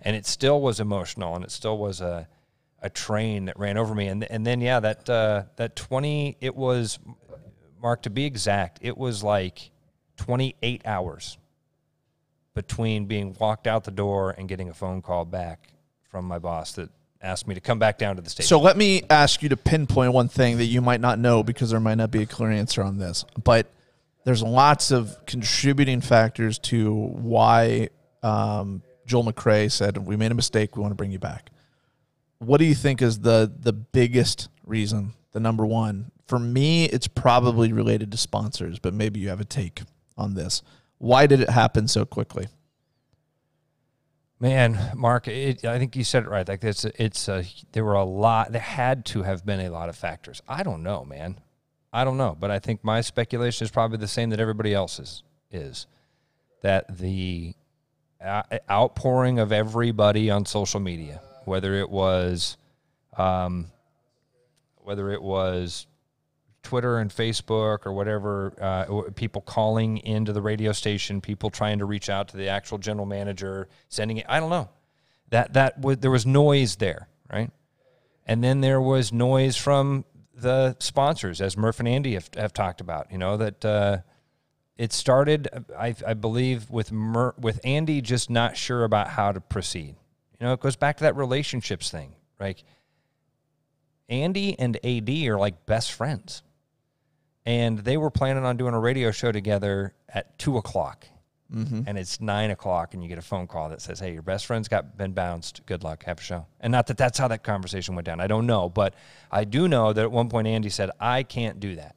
and 0.02 0.16
it 0.16 0.26
still 0.26 0.62
was 0.62 0.80
emotional 0.80 1.36
and 1.36 1.44
it 1.44 1.52
still 1.52 1.78
was 1.78 2.02
a 2.02 2.28
a 2.82 2.90
train 2.90 3.46
that 3.46 3.58
ran 3.58 3.78
over 3.78 3.96
me 3.96 4.08
and 4.08 4.24
and 4.26 4.46
then 4.46 4.62
yeah 4.62 4.80
that 4.80 5.10
uh, 5.10 5.44
that 5.56 5.76
20 5.76 6.38
it 6.40 6.56
was 6.56 7.00
mark 7.82 8.04
to 8.04 8.10
be 8.10 8.26
exact 8.26 8.78
it 8.82 8.98
was 8.98 9.24
like 9.24 9.72
28 10.18 10.84
hours 10.86 11.38
between 12.54 13.06
being 13.06 13.36
walked 13.40 13.68
out 13.68 13.84
the 13.84 13.92
door 13.92 14.34
and 14.38 14.48
getting 14.48 14.70
a 14.70 14.74
phone 14.74 15.02
call 15.02 15.26
back 15.26 15.74
from 16.04 16.26
my 16.26 16.38
boss 16.38 16.74
that 16.74 16.90
asked 17.22 17.48
me 17.48 17.56
to 17.56 17.62
come 17.62 17.80
back 17.80 17.98
down 17.98 18.16
to 18.16 18.22
the 18.22 18.30
station 18.30 18.48
So 18.48 18.60
let 18.60 18.78
me 18.78 19.04
ask 19.10 19.42
you 19.42 19.50
to 19.50 19.58
pinpoint 19.58 20.14
one 20.14 20.28
thing 20.28 20.58
that 20.58 20.66
you 20.66 20.82
might 20.82 21.02
not 21.02 21.20
know 21.20 21.44
because 21.44 21.72
there 21.72 21.80
might 21.80 21.96
not 21.96 22.12
be 22.12 22.22
a 22.22 22.26
clear 22.26 22.52
answer 22.52 22.84
on 22.84 22.98
this. 22.98 23.26
But 23.44 23.72
there's 24.24 24.44
lots 24.44 24.92
of 24.92 25.26
contributing 25.26 26.02
factors 26.02 26.60
to 26.60 26.94
why 26.94 27.90
um, 28.24 28.84
Joel 29.06 29.26
McCrea 29.26 29.72
said 29.72 29.98
we 29.98 30.16
made 30.16 30.32
a 30.32 30.36
mistake. 30.36 30.76
We 30.76 30.82
want 30.82 30.92
to 30.92 30.96
bring 30.96 31.12
you 31.12 31.20
back. 31.20 31.50
What 32.40 32.58
do 32.58 32.66
you 32.66 32.76
think 32.76 33.02
is 33.02 33.20
the 33.20 33.52
the 33.60 33.74
biggest 33.74 34.50
reason? 34.64 35.14
The 35.32 35.40
number 35.40 35.66
one 35.66 36.12
for 36.28 36.40
me, 36.40 36.86
it's 36.86 37.08
probably 37.08 37.72
related 37.72 38.12
to 38.12 38.18
sponsors, 38.18 38.80
but 38.80 38.94
maybe 38.94 39.20
you 39.20 39.30
have 39.30 39.40
a 39.40 39.46
take 39.46 39.82
on 40.18 40.34
this. 40.34 40.62
Why 40.98 41.26
did 41.26 41.40
it 41.40 41.50
happen 41.50 41.88
so 41.88 42.06
quickly? 42.06 42.48
Man, 44.40 44.92
Mark, 44.96 45.28
it, 45.28 45.66
I 45.66 45.80
think 45.80 45.96
you 45.96 46.04
said 46.04 46.24
it 46.24 46.30
right. 46.30 46.48
Like 46.48 46.64
it's 46.64 46.86
it's 46.86 47.28
a, 47.28 47.44
there 47.72 47.84
were 47.84 47.96
a 47.96 48.04
lot. 48.04 48.52
There 48.52 48.62
had 48.62 49.04
to 49.06 49.24
have 49.24 49.46
been 49.46 49.62
a 49.62 49.70
lot 49.70 49.90
of 49.90 49.96
factors. 49.96 50.42
I 50.48 50.62
don't 50.64 50.84
know, 50.84 51.04
man. 51.04 51.40
I 51.92 52.04
don't 52.04 52.18
know, 52.18 52.38
but 52.40 52.52
I 52.52 52.60
think 52.60 52.84
my 52.84 53.02
speculation 53.02 53.66
is 53.66 53.72
probably 53.72 53.98
the 53.98 54.08
same 54.08 54.30
that 54.30 54.40
everybody 54.40 54.74
else's 54.74 55.24
is 55.50 55.88
that 56.62 56.98
the 56.98 57.56
outpouring 58.70 59.40
of 59.40 59.52
everybody 59.52 60.30
on 60.30 60.46
social 60.46 60.80
media, 60.80 61.22
whether 61.46 61.76
it 61.76 61.90
was, 61.90 62.58
um, 63.18 63.68
whether 64.78 65.12
it 65.12 65.22
was 65.22 65.88
Twitter 66.64 66.98
and 66.98 67.10
Facebook 67.10 67.86
or 67.86 67.94
whatever, 67.94 68.54
uh, 68.60 69.10
people 69.16 69.42
calling 69.42 69.98
into 70.00 70.34
the 70.34 70.42
radio 70.42 70.72
station, 70.72 71.22
people 71.22 71.50
trying 71.50 71.80
to 71.80 71.86
reach 71.86 72.10
out 72.10 72.28
to 72.30 72.38
the 72.38 72.50
actual 72.50 72.78
general 72.78 73.06
manager, 73.06 73.68
sending 73.90 74.18
it. 74.18 74.26
I 74.28 74.40
don't 74.40 74.50
know. 74.50 74.70
That 75.30 75.54
that 75.54 75.80
w- 75.82 75.96
there 75.96 76.12
was 76.12 76.26
noise 76.26 76.78
there, 76.78 77.08
right? 77.32 77.52
And 78.26 78.44
then 78.44 78.62
there 78.62 78.82
was 78.82 79.14
noise 79.14 79.56
from 79.56 80.06
the 80.34 80.76
sponsors, 80.80 81.42
as 81.42 81.58
Murph 81.58 81.80
and 81.80 81.88
Andy 81.88 82.14
have, 82.14 82.30
have 82.36 82.54
talked 82.54 82.82
about. 82.82 83.12
You 83.12 83.18
know 83.18 83.38
that 83.38 83.66
uh, 83.66 83.98
it 84.78 84.94
started, 84.94 85.48
I, 85.78 85.96
I 86.06 86.14
believe, 86.14 86.70
with 86.70 86.92
Mur- 86.92 87.36
with 87.40 87.60
Andy 87.64 88.02
just 88.02 88.30
not 88.30 88.56
sure 88.58 88.84
about 88.84 89.08
how 89.10 89.32
to 89.32 89.42
proceed. 89.42 89.96
You 90.40 90.46
know, 90.46 90.54
it 90.54 90.60
goes 90.60 90.76
back 90.76 90.98
to 90.98 91.04
that 91.06 91.16
relationships 91.16 91.90
thing. 91.90 92.14
Like 92.40 92.64
Andy 94.10 94.58
and 94.60 94.78
AD 94.86 95.10
are 95.28 95.38
like 95.38 95.66
best 95.66 95.92
friends, 95.92 96.44
and 97.48 97.80
they 97.80 97.96
were 97.96 98.12
planning 98.12 98.44
on 98.44 98.58
doing 98.58 98.74
a 98.74 98.80
radio 98.80 99.10
show 99.10 99.32
together 99.32 99.96
at 100.10 100.38
two 100.38 100.58
o'clock. 100.58 101.08
Mm-hmm. 101.52 101.84
And 101.88 101.98
it's 101.98 102.20
nine 102.20 102.52
o'clock, 102.52 102.94
and 102.94 103.02
you 103.02 103.08
get 103.08 103.18
a 103.18 103.22
phone 103.22 103.48
call 103.48 103.70
that 103.70 103.82
says, 103.82 104.02
"Hey, 104.02 104.12
your 104.12 104.22
best 104.22 104.46
friend's 104.46 104.68
got 104.68 104.98
been 104.98 105.14
bounced. 105.14 105.66
Good 105.66 105.82
luck. 105.82 106.04
Have 106.04 106.20
a 106.20 106.22
show." 106.22 106.46
And 106.60 106.74
not 106.74 106.88
that 106.88 106.98
that's 106.98 107.18
how 107.18 107.30
that 107.30 107.46
conversation 107.46 107.96
went 107.96 108.06
down. 108.06 108.20
I 108.20 108.28
don't 108.28 108.46
know, 108.46 108.68
but 108.68 108.96
I 109.32 109.46
do 109.46 109.70
know 109.70 109.94
that 109.94 110.02
at 110.02 110.12
one 110.12 110.28
point 110.28 110.46
Andy 110.46 110.70
said, 110.70 110.92
"I 111.00 111.24
can't 111.24 111.62
do 111.62 111.78
that. 111.78 111.96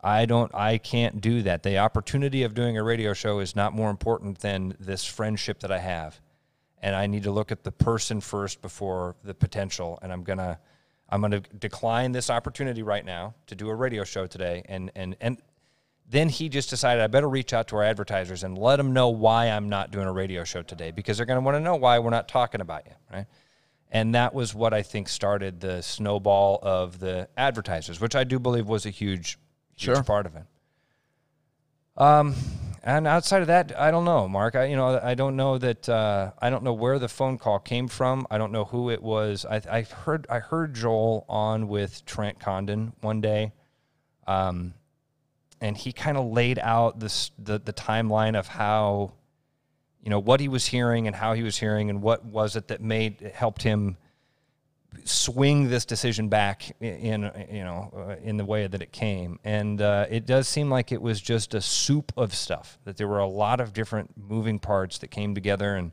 I 0.00 0.26
don't. 0.26 0.54
I 0.54 0.78
can't 0.78 1.20
do 1.20 1.42
that. 1.42 1.64
The 1.64 1.78
opportunity 1.78 2.44
of 2.44 2.54
doing 2.54 2.78
a 2.78 2.84
radio 2.84 3.14
show 3.14 3.40
is 3.40 3.56
not 3.56 3.72
more 3.72 3.90
important 3.90 4.38
than 4.38 4.76
this 4.78 5.04
friendship 5.04 5.58
that 5.60 5.72
I 5.72 5.80
have, 5.80 6.20
and 6.80 6.94
I 6.94 7.08
need 7.08 7.24
to 7.24 7.32
look 7.32 7.50
at 7.50 7.64
the 7.64 7.72
person 7.72 8.20
first 8.20 8.62
before 8.62 9.16
the 9.24 9.34
potential. 9.34 9.98
And 10.02 10.12
I'm 10.12 10.22
gonna." 10.22 10.60
I'm 11.08 11.20
going 11.20 11.32
to 11.32 11.40
decline 11.40 12.12
this 12.12 12.28
opportunity 12.30 12.82
right 12.82 13.04
now 13.04 13.34
to 13.46 13.54
do 13.54 13.68
a 13.68 13.74
radio 13.74 14.04
show 14.04 14.26
today, 14.26 14.62
and 14.66 14.90
and 14.94 15.16
and 15.20 15.38
then 16.10 16.28
he 16.28 16.48
just 16.48 16.70
decided 16.70 17.02
I 17.02 17.06
better 17.06 17.28
reach 17.28 17.52
out 17.52 17.68
to 17.68 17.76
our 17.76 17.82
advertisers 17.82 18.42
and 18.42 18.56
let 18.56 18.76
them 18.76 18.92
know 18.92 19.10
why 19.10 19.46
I'm 19.46 19.68
not 19.68 19.90
doing 19.90 20.06
a 20.06 20.12
radio 20.12 20.42
show 20.42 20.62
today 20.62 20.90
because 20.90 21.18
they're 21.18 21.26
going 21.26 21.38
to 21.38 21.44
want 21.44 21.56
to 21.56 21.60
know 21.60 21.76
why 21.76 21.98
we're 21.98 22.10
not 22.10 22.28
talking 22.28 22.62
about 22.62 22.86
you, 22.86 22.92
right? 23.12 23.26
And 23.90 24.14
that 24.14 24.34
was 24.34 24.54
what 24.54 24.72
I 24.72 24.82
think 24.82 25.08
started 25.08 25.60
the 25.60 25.82
snowball 25.82 26.58
of 26.62 26.98
the 26.98 27.28
advertisers, 27.36 28.00
which 28.00 28.14
I 28.14 28.24
do 28.24 28.38
believe 28.38 28.68
was 28.68 28.86
a 28.86 28.90
huge, 28.90 29.38
huge 29.76 29.96
sure. 29.96 30.02
part 30.02 30.26
of 30.26 30.36
it. 30.36 30.44
Um, 31.96 32.34
and 32.88 33.06
outside 33.06 33.42
of 33.42 33.48
that, 33.48 33.78
I 33.78 33.90
don't 33.90 34.06
know, 34.06 34.26
Mark. 34.26 34.56
I 34.56 34.64
you 34.64 34.74
know 34.74 34.98
I 35.02 35.14
don't 35.14 35.36
know 35.36 35.58
that 35.58 35.86
uh, 35.90 36.32
I 36.38 36.48
don't 36.48 36.64
know 36.64 36.72
where 36.72 36.98
the 36.98 37.08
phone 37.08 37.36
call 37.36 37.58
came 37.58 37.86
from. 37.86 38.26
I 38.30 38.38
don't 38.38 38.50
know 38.50 38.64
who 38.64 38.88
it 38.88 39.02
was. 39.02 39.44
I, 39.44 39.60
I 39.70 39.82
heard 39.82 40.26
I 40.30 40.38
heard 40.38 40.74
Joel 40.74 41.26
on 41.28 41.68
with 41.68 42.06
Trent 42.06 42.40
Condon 42.40 42.94
one 43.02 43.20
day. 43.20 43.52
Um, 44.26 44.72
and 45.60 45.76
he 45.76 45.92
kind 45.92 46.16
of 46.16 46.32
laid 46.32 46.58
out 46.58 46.98
this 46.98 47.30
the, 47.38 47.58
the 47.58 47.74
timeline 47.74 48.38
of 48.38 48.48
how 48.48 49.12
you 50.02 50.08
know 50.08 50.18
what 50.18 50.40
he 50.40 50.48
was 50.48 50.64
hearing 50.64 51.06
and 51.06 51.14
how 51.14 51.34
he 51.34 51.42
was 51.42 51.58
hearing 51.58 51.90
and 51.90 52.00
what 52.00 52.24
was 52.24 52.56
it 52.56 52.68
that 52.68 52.80
made 52.80 53.32
helped 53.34 53.64
him 53.64 53.98
swing 55.08 55.68
this 55.68 55.84
decision 55.84 56.28
back 56.28 56.74
in, 56.80 57.30
you 57.50 57.64
know 57.64 57.92
uh, 57.96 58.16
in 58.22 58.36
the 58.36 58.44
way 58.44 58.66
that 58.66 58.82
it 58.82 58.92
came 58.92 59.38
and 59.44 59.80
uh, 59.80 60.06
it 60.10 60.26
does 60.26 60.48
seem 60.48 60.70
like 60.70 60.92
it 60.92 61.00
was 61.00 61.20
just 61.20 61.54
a 61.54 61.60
soup 61.60 62.12
of 62.16 62.34
stuff 62.34 62.78
that 62.84 62.96
there 62.96 63.08
were 63.08 63.18
a 63.18 63.26
lot 63.26 63.60
of 63.60 63.72
different 63.72 64.10
moving 64.16 64.58
parts 64.58 64.98
that 64.98 65.10
came 65.10 65.34
together 65.34 65.74
and 65.74 65.92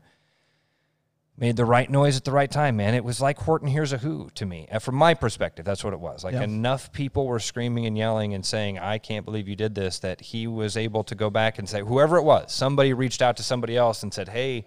made 1.38 1.56
the 1.56 1.64
right 1.64 1.90
noise 1.90 2.16
at 2.16 2.24
the 2.24 2.32
right 2.32 2.50
time, 2.50 2.76
man. 2.76 2.94
It 2.94 3.04
was 3.04 3.20
like 3.20 3.38
Horton 3.38 3.68
Hears 3.68 3.92
a 3.92 3.98
Who 3.98 4.30
to 4.34 4.46
me. 4.46 4.66
And 4.70 4.82
from 4.82 4.94
my 4.94 5.14
perspective, 5.14 5.64
that's 5.64 5.84
what 5.84 5.92
it 5.92 6.00
was. 6.00 6.24
Like 6.24 6.34
enough 6.34 6.92
people 6.92 7.26
were 7.26 7.38
screaming 7.38 7.86
and 7.86 7.96
yelling 7.96 8.34
and 8.34 8.44
saying, 8.44 8.78
I 8.78 8.98
can't 8.98 9.24
believe 9.24 9.48
you 9.48 9.56
did 9.56 9.74
this, 9.74 9.98
that 9.98 10.20
he 10.20 10.46
was 10.46 10.76
able 10.76 11.04
to 11.04 11.14
go 11.14 11.28
back 11.28 11.58
and 11.58 11.68
say, 11.68 11.82
whoever 11.82 12.16
it 12.16 12.22
was, 12.22 12.52
somebody 12.54 12.92
reached 12.94 13.20
out 13.20 13.36
to 13.36 13.42
somebody 13.42 13.76
else 13.76 14.02
and 14.02 14.12
said, 14.14 14.28
hey, 14.28 14.64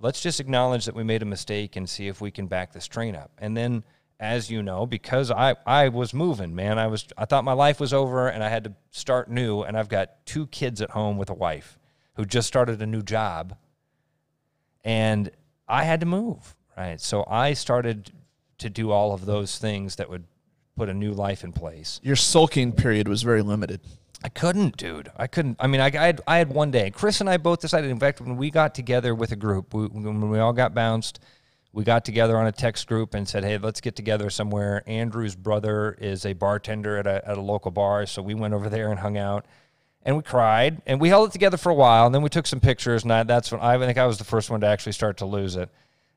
let's 0.00 0.20
just 0.20 0.40
acknowledge 0.40 0.86
that 0.86 0.94
we 0.94 1.04
made 1.04 1.22
a 1.22 1.26
mistake 1.26 1.76
and 1.76 1.88
see 1.88 2.08
if 2.08 2.20
we 2.20 2.30
can 2.30 2.46
back 2.46 2.72
this 2.72 2.86
train 2.86 3.14
up. 3.14 3.30
And 3.38 3.56
then 3.56 3.84
as 4.20 4.50
you 4.50 4.62
know, 4.62 4.84
because 4.84 5.30
I, 5.30 5.56
I 5.66 5.88
was 5.88 6.12
moving, 6.12 6.54
man. 6.54 6.78
I 6.78 6.86
was 6.88 7.06
I 7.16 7.24
thought 7.24 7.42
my 7.42 7.54
life 7.54 7.80
was 7.80 7.94
over 7.94 8.28
and 8.28 8.44
I 8.44 8.50
had 8.50 8.64
to 8.64 8.74
start 8.90 9.30
new 9.30 9.62
and 9.62 9.76
I've 9.76 9.88
got 9.88 10.26
two 10.26 10.46
kids 10.48 10.82
at 10.82 10.90
home 10.90 11.16
with 11.16 11.30
a 11.30 11.34
wife 11.34 11.78
who 12.14 12.26
just 12.26 12.46
started 12.46 12.82
a 12.82 12.86
new 12.86 13.02
job. 13.02 13.56
And 14.84 15.30
I 15.66 15.84
had 15.84 16.00
to 16.00 16.06
move, 16.06 16.54
right? 16.76 17.00
So 17.00 17.24
I 17.26 17.54
started 17.54 18.12
to 18.58 18.68
do 18.68 18.90
all 18.90 19.14
of 19.14 19.24
those 19.24 19.56
things 19.58 19.96
that 19.96 20.10
would 20.10 20.24
put 20.76 20.90
a 20.90 20.94
new 20.94 21.12
life 21.12 21.42
in 21.42 21.52
place. 21.52 21.98
Your 22.02 22.16
sulking 22.16 22.72
period 22.72 23.08
was 23.08 23.22
very 23.22 23.42
limited. 23.42 23.80
I 24.22 24.28
couldn't, 24.28 24.76
dude. 24.76 25.10
I 25.16 25.26
couldn't. 25.26 25.56
I 25.58 25.66
mean, 25.66 25.80
I, 25.80 25.86
I, 25.86 26.06
had, 26.06 26.20
I 26.26 26.38
had 26.38 26.50
one 26.50 26.70
day. 26.70 26.90
Chris 26.90 27.20
and 27.20 27.30
I 27.30 27.38
both 27.38 27.60
decided. 27.60 27.90
In 27.90 27.98
fact, 27.98 28.20
when 28.20 28.36
we 28.36 28.50
got 28.50 28.74
together 28.74 29.14
with 29.14 29.32
a 29.32 29.36
group, 29.36 29.72
we, 29.72 29.86
when 29.86 30.28
we 30.28 30.38
all 30.38 30.52
got 30.52 30.74
bounced, 30.74 31.20
we 31.72 31.84
got 31.84 32.04
together 32.04 32.36
on 32.36 32.46
a 32.46 32.52
text 32.52 32.86
group 32.86 33.14
and 33.14 33.26
said, 33.26 33.44
"Hey, 33.44 33.56
let's 33.56 33.80
get 33.80 33.96
together 33.96 34.28
somewhere." 34.28 34.82
Andrew's 34.86 35.36
brother 35.36 35.96
is 36.00 36.26
a 36.26 36.34
bartender 36.34 36.98
at 36.98 37.06
a 37.06 37.26
at 37.26 37.38
a 37.38 37.40
local 37.40 37.70
bar, 37.70 38.04
so 38.06 38.20
we 38.20 38.34
went 38.34 38.54
over 38.54 38.68
there 38.68 38.90
and 38.90 39.00
hung 39.00 39.16
out, 39.16 39.46
and 40.02 40.16
we 40.16 40.22
cried, 40.22 40.82
and 40.86 41.00
we 41.00 41.08
held 41.08 41.28
it 41.28 41.32
together 41.32 41.56
for 41.56 41.70
a 41.70 41.74
while, 41.74 42.06
and 42.06 42.14
then 42.14 42.22
we 42.22 42.28
took 42.28 42.46
some 42.46 42.60
pictures, 42.60 43.04
and 43.04 43.12
I, 43.12 43.22
that's 43.22 43.52
when 43.52 43.60
I, 43.60 43.74
I 43.74 43.78
think 43.78 43.98
I 43.98 44.06
was 44.06 44.18
the 44.18 44.24
first 44.24 44.50
one 44.50 44.60
to 44.60 44.66
actually 44.66 44.92
start 44.92 45.18
to 45.18 45.26
lose 45.26 45.56
it, 45.56 45.70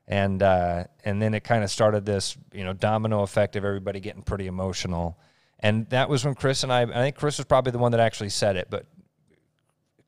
and 0.08 0.42
uh, 0.42 0.84
and 1.04 1.22
then 1.22 1.34
it 1.34 1.44
kind 1.44 1.64
of 1.64 1.70
started 1.70 2.04
this 2.04 2.36
you 2.52 2.64
know 2.64 2.72
domino 2.72 3.22
effect 3.22 3.56
of 3.56 3.64
everybody 3.64 4.00
getting 4.00 4.22
pretty 4.22 4.46
emotional, 4.46 5.16
and 5.64 5.88
that 5.90 6.08
was 6.08 6.24
when 6.24 6.34
Chris 6.34 6.62
and 6.62 6.72
I, 6.72 6.82
I 6.82 6.86
think 6.86 7.16
Chris 7.16 7.38
was 7.38 7.46
probably 7.46 7.72
the 7.72 7.78
one 7.78 7.92
that 7.92 8.00
actually 8.00 8.28
said 8.28 8.56
it, 8.56 8.68
but 8.70 8.86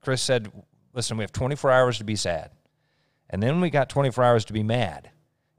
Chris 0.01 0.23
said, 0.23 0.53
"Listen, 0.92 1.16
we 1.16 1.25
have 1.25 1.33
24 1.33 1.71
hours 1.73 1.99
to 1.99 2.05
be 2.05 2.16
sad, 2.16 2.51
and 3.31 3.42
then 3.42 3.61
we 3.61 3.71
got 3.71 3.88
24 3.88 4.23
hours 4.23 4.45
to 4.47 4.53
be 4.53 4.62
mad." 4.62 5.11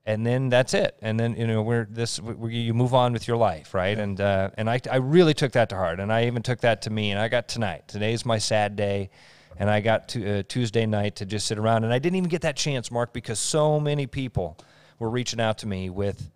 and 0.08 0.26
then 0.26 0.48
that's 0.48 0.74
it. 0.74 0.98
And 1.02 1.20
then 1.20 1.36
you 1.36 1.46
know 1.46 1.62
we're 1.62 1.86
this 1.90 2.20
we, 2.20 2.56
you 2.56 2.74
move 2.74 2.94
on 2.94 3.12
with 3.12 3.28
your 3.28 3.36
life, 3.36 3.74
right? 3.74 3.98
Yeah. 3.98 4.04
And 4.04 4.22
uh, 4.22 4.50
and 4.58 4.70
I 4.70 4.80
I 4.90 4.96
really 4.96 5.34
took 5.34 5.52
that 5.52 5.70
to 5.70 5.76
heart, 5.76 6.00
and 6.00 6.12
I 6.12 6.28
even 6.28 6.42
took 6.42 6.62
that 6.62 6.84
to 6.84 6.90
me. 6.90 7.12
And 7.12 7.20
I 7.20 7.28
got 7.28 7.50
tonight. 7.50 7.90
Today's 7.90 8.26
my 8.26 8.38
sad 8.38 8.78
day, 8.78 9.10
and 9.60 9.70
I 9.70 9.82
got 9.82 10.08
to 10.10 10.40
uh, 10.40 10.44
Tuesday 10.48 10.86
night 10.86 11.18
to 11.18 11.26
just 11.26 11.46
sit 11.46 11.60
around, 11.60 11.84
and 11.84 11.94
I 11.94 12.00
didn't 12.00 12.16
even 12.16 12.30
get 12.30 12.42
that 12.44 12.56
chance, 12.56 12.90
Mark, 12.90 13.12
because 13.12 13.38
so 13.38 13.82
many 13.82 14.08
people 14.08 14.58
were 14.98 15.10
reaching 15.10 15.42
out 15.42 15.58
to 15.60 15.68
me 15.68 15.90
with 15.90 16.32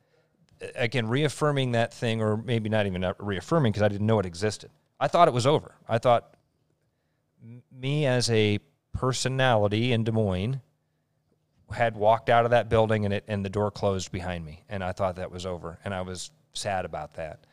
again 0.76 1.08
reaffirming 1.08 1.74
that 1.74 1.94
thing, 1.94 2.22
or 2.22 2.38
maybe 2.38 2.70
not 2.70 2.86
even 2.86 3.14
reaffirming 3.20 3.72
because 3.72 3.84
I 3.84 3.88
didn't 3.88 4.08
know 4.08 4.20
it 4.20 4.26
existed. 4.26 4.72
I 5.00 5.08
thought 5.08 5.28
it 5.28 5.34
was 5.34 5.48
over. 5.48 5.76
I 5.88 5.98
thought 5.98 6.36
me 7.72 8.06
as 8.06 8.30
a 8.30 8.60
personality 8.94 9.92
in 9.92 10.04
Des 10.04 10.12
Moines 10.12 10.62
had 11.74 11.96
walked 11.96 12.30
out 12.30 12.46
of 12.46 12.52
that 12.52 12.70
building 12.70 13.06
and 13.06 13.14
it 13.14 13.24
and 13.28 13.46
the 13.46 13.50
door 13.50 13.72
closed 13.72 14.12
behind 14.12 14.46
me 14.46 14.64
and 14.70 14.84
I 14.84 14.92
thought 14.92 15.16
that 15.16 15.32
was 15.32 15.46
over 15.46 15.80
and 15.84 15.94
I 15.94 16.02
was 16.02 16.32
sad 16.54 16.86
about 16.86 17.16
that. 17.16 17.46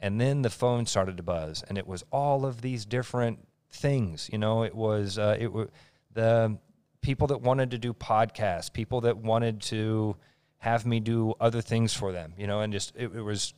And 0.00 0.20
then 0.20 0.42
the 0.42 0.50
phone 0.50 0.86
started 0.86 1.16
to 1.18 1.22
buzz 1.22 1.62
and 1.68 1.76
it 1.76 1.86
was 1.86 2.02
all 2.10 2.46
of 2.46 2.62
these 2.62 2.86
different 2.86 3.46
things, 3.70 4.30
you 4.32 4.38
know, 4.38 4.62
it 4.62 4.74
was 4.74 5.18
uh, 5.18 5.36
it 5.38 5.52
was 5.52 5.68
the 6.12 6.58
people 7.00 7.26
that 7.28 7.42
wanted 7.42 7.70
to 7.72 7.78
do 7.78 7.92
podcasts, 7.92 8.72
people 8.72 9.02
that 9.02 9.18
wanted 9.18 9.60
to 9.60 10.16
have 10.58 10.84
me 10.86 11.00
do 11.00 11.34
other 11.40 11.60
things 11.60 11.94
for 11.94 12.12
them, 12.12 12.34
you 12.36 12.46
know, 12.46 12.60
and 12.60 12.72
just 12.72 12.94
it, 12.96 13.14
it 13.14 13.22
was 13.22 13.54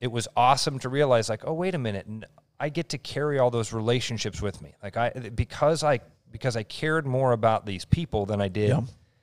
it 0.00 0.10
was 0.10 0.28
awesome 0.36 0.78
to 0.80 0.88
realize 0.88 1.28
like, 1.28 1.42
oh 1.44 1.52
wait 1.52 1.74
a 1.74 1.78
minute, 1.78 2.06
I 2.58 2.68
get 2.68 2.90
to 2.90 2.98
carry 2.98 3.38
all 3.38 3.50
those 3.50 3.72
relationships 3.72 4.40
with 4.40 4.62
me. 4.62 4.74
Like 4.82 4.96
I 4.96 5.10
because 5.34 5.82
I 5.82 6.00
because 6.30 6.56
I 6.56 6.62
cared 6.62 7.06
more 7.06 7.32
about 7.32 7.66
these 7.66 7.84
people 7.84 8.26
than 8.26 8.40
I 8.40 8.48
did 8.48 8.70
yeah 8.70 8.80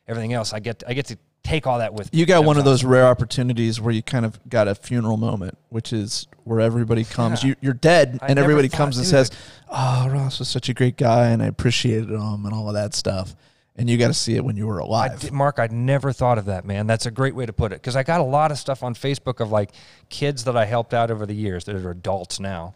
everything 0.08 0.34
else. 0.34 0.54
I 0.54 0.60
get 0.60 0.84
I 0.88 0.94
get 0.94 1.06
to 1.08 1.18
take 1.44 1.68
all 1.68 1.80
that 1.80 1.94
with 1.94 2.12
me. 2.12 2.20
You 2.20 2.26
got 2.26 2.44
one 2.44 2.58
of 2.58 2.66
those 2.66 2.84
rare 2.84 3.06
opportunities 3.06 3.80
where 3.80 3.94
you 3.94 4.04
kind 4.04 4.26
of 4.26 4.40
got 4.50 4.68
a 4.68 4.76
funeral 4.76 5.18
moment, 5.18 5.58
which 5.70 5.94
is 5.94 6.28
where 6.44 6.60
everybody 6.60 7.04
comes. 7.04 7.44
Yeah. 7.44 7.50
You, 7.50 7.56
you're 7.62 7.74
dead, 7.74 8.20
I 8.22 8.28
and 8.28 8.40
everybody 8.40 8.68
thought, 8.68 8.78
comes 8.78 8.98
and 8.98 9.06
says, 9.06 9.32
"Oh, 9.70 10.10
Ross 10.10 10.40
was 10.40 10.48
such 10.48 10.70
a 10.70 10.74
great 10.74 10.98
guy, 10.98 11.30
and 11.30 11.42
I 11.42 11.48
appreciated 11.48 12.10
him, 12.10 12.46
and 12.46 12.54
all 12.54 12.68
of 12.68 12.74
that 12.74 12.94
stuff." 12.94 13.36
And 13.78 13.88
you 13.88 13.98
got 13.98 14.08
to 14.08 14.14
see 14.14 14.36
it 14.36 14.44
when 14.44 14.58
you 14.58 14.66
were 14.66 14.82
I 14.82 14.86
alive. 14.86 15.20
did- 15.20 15.32
Mark, 15.32 15.60
I'd 15.60 15.72
never 15.72 16.12
thought 16.12 16.38
of 16.40 16.46
that, 16.46 16.66
man. 16.66 16.88
That's 16.88 17.06
a 17.06 17.12
great 17.12 17.36
way 17.36 17.46
to 17.46 17.54
put 17.54 17.72
it. 17.72 17.76
Because 17.76 17.96
I 17.96 18.02
got 18.04 18.20
a 18.22 18.24
lot 18.24 18.52
of 18.52 18.58
stuff 18.58 18.82
on 18.82 18.96
Facebook 18.96 19.40
of 19.40 19.52
like 19.52 19.72
kids 20.10 20.46
that 20.46 20.58
I 20.58 20.66
helped 20.66 20.94
out 20.96 21.12
over 21.12 21.26
the 21.28 21.36
years 21.36 21.66
that 21.66 21.76
are 21.76 21.92
adults 21.92 22.40
now. 22.40 22.74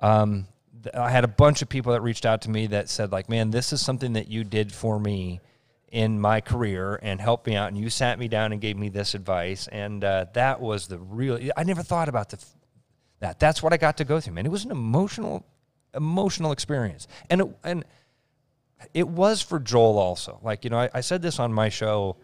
Um, 0.00 0.48
I 0.94 1.10
had 1.10 1.22
a 1.22 1.28
bunch 1.28 1.62
of 1.62 1.68
people 1.68 1.92
that 1.92 2.00
reached 2.00 2.26
out 2.26 2.42
to 2.42 2.50
me 2.50 2.66
that 2.68 2.88
said, 2.88 3.12
like, 3.12 3.28
man, 3.28 3.52
this 3.52 3.72
is 3.72 3.80
something 3.80 4.14
that 4.14 4.28
you 4.28 4.42
did 4.42 4.72
for 4.72 4.98
me 4.98 5.40
in 5.92 6.20
my 6.20 6.40
career 6.40 6.98
and 7.02 7.20
helped 7.20 7.46
me 7.46 7.54
out. 7.54 7.68
And 7.68 7.78
you 7.78 7.88
sat 7.88 8.18
me 8.18 8.26
down 8.26 8.50
and 8.50 8.60
gave 8.60 8.76
me 8.76 8.88
this 8.88 9.14
advice. 9.14 9.68
And 9.68 10.02
uh, 10.02 10.26
that 10.32 10.60
was 10.60 10.88
the 10.88 10.98
real, 10.98 11.38
I 11.56 11.62
never 11.62 11.84
thought 11.84 12.08
about 12.08 12.30
the, 12.30 12.44
that. 13.20 13.38
That's 13.38 13.62
what 13.62 13.72
I 13.72 13.76
got 13.76 13.98
to 13.98 14.04
go 14.04 14.18
through, 14.18 14.32
man. 14.32 14.44
It 14.46 14.50
was 14.50 14.64
an 14.64 14.72
emotional, 14.72 15.46
emotional 15.94 16.50
experience. 16.50 17.06
And, 17.30 17.42
it, 17.42 17.58
and, 17.62 17.84
it 18.94 19.08
was 19.08 19.42
for 19.42 19.58
Joel 19.58 19.98
also. 19.98 20.38
Like, 20.42 20.64
you 20.64 20.70
know, 20.70 20.78
I, 20.78 20.90
I 20.94 21.00
said 21.00 21.22
this 21.22 21.38
on 21.38 21.52
my 21.52 21.68
show. 21.68 22.16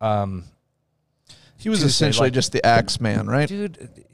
Um, 0.00 0.44
he 1.58 1.68
was 1.68 1.78
Tuesday, 1.80 1.88
essentially 1.88 2.26
like- 2.26 2.32
just 2.34 2.52
the 2.52 2.64
axe 2.66 3.00
man, 3.00 3.26
right? 3.26 3.48
dude, 3.48 4.04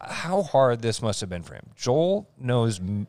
how 0.00 0.42
hard 0.42 0.82
this 0.82 1.00
must 1.02 1.20
have 1.20 1.30
been 1.30 1.42
for 1.42 1.54
him. 1.54 1.66
Joel 1.76 2.28
knows 2.38 2.80
m- 2.80 3.06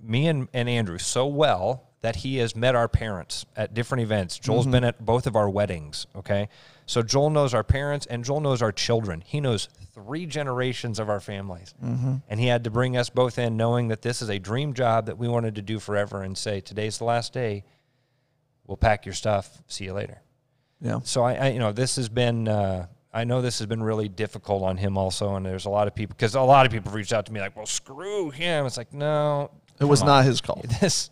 me 0.00 0.26
and, 0.28 0.48
and 0.54 0.68
Andrew 0.68 0.98
so 0.98 1.26
well 1.26 1.89
that 2.02 2.16
he 2.16 2.38
has 2.38 2.56
met 2.56 2.74
our 2.74 2.88
parents 2.88 3.44
at 3.56 3.74
different 3.74 4.02
events. 4.02 4.38
Joel's 4.38 4.66
been 4.66 4.84
at 4.84 5.04
both 5.04 5.26
of 5.26 5.36
our 5.36 5.50
weddings, 5.50 6.06
okay? 6.16 6.48
So 6.86 7.02
Joel 7.02 7.30
knows 7.30 7.52
our 7.52 7.62
parents 7.62 8.06
and 8.06 8.24
Joel 8.24 8.40
knows 8.40 8.62
our 8.62 8.72
children. 8.72 9.22
He 9.26 9.40
knows 9.40 9.68
three 9.94 10.24
generations 10.24 10.98
of 10.98 11.10
our 11.10 11.20
families. 11.20 11.74
And 11.82 12.40
he 12.40 12.46
had 12.46 12.64
to 12.64 12.70
bring 12.70 12.96
us 12.96 13.10
both 13.10 13.38
in 13.38 13.56
knowing 13.56 13.88
that 13.88 14.00
this 14.02 14.22
is 14.22 14.30
a 14.30 14.38
dream 14.38 14.72
job 14.72 15.06
that 15.06 15.18
we 15.18 15.28
wanted 15.28 15.54
to 15.56 15.62
do 15.62 15.78
forever 15.78 16.22
and 16.22 16.36
say, 16.38 16.60
today's 16.60 16.96
the 16.98 17.04
last 17.04 17.32
day. 17.34 17.64
We'll 18.66 18.76
pack 18.78 19.04
your 19.04 19.14
stuff. 19.14 19.62
See 19.66 19.84
you 19.84 19.92
later. 19.92 20.22
Yeah. 20.80 21.00
So 21.04 21.22
I, 21.22 21.34
I 21.34 21.48
you 21.48 21.58
know, 21.58 21.72
this 21.72 21.96
has 21.96 22.08
been. 22.08 22.48
Uh, 22.48 22.86
I 23.12 23.24
know 23.24 23.42
this 23.42 23.58
has 23.58 23.66
been 23.66 23.82
really 23.82 24.08
difficult 24.08 24.62
on 24.62 24.76
him 24.76 24.96
also, 24.96 25.34
and 25.34 25.44
there's 25.44 25.64
a 25.64 25.70
lot 25.70 25.88
of 25.88 25.94
people 25.96 26.14
because 26.16 26.36
a 26.36 26.40
lot 26.40 26.64
of 26.64 26.70
people 26.72 26.92
reached 26.92 27.12
out 27.12 27.26
to 27.26 27.32
me 27.32 27.40
like, 27.40 27.56
"Well, 27.56 27.66
screw 27.66 28.30
him." 28.30 28.64
It's 28.66 28.76
like, 28.76 28.92
no, 28.94 29.50
It 29.80 29.84
was 29.84 30.02
on. 30.02 30.06
not 30.06 30.24
his 30.24 30.40
call. 30.40 30.62
This, 30.80 31.10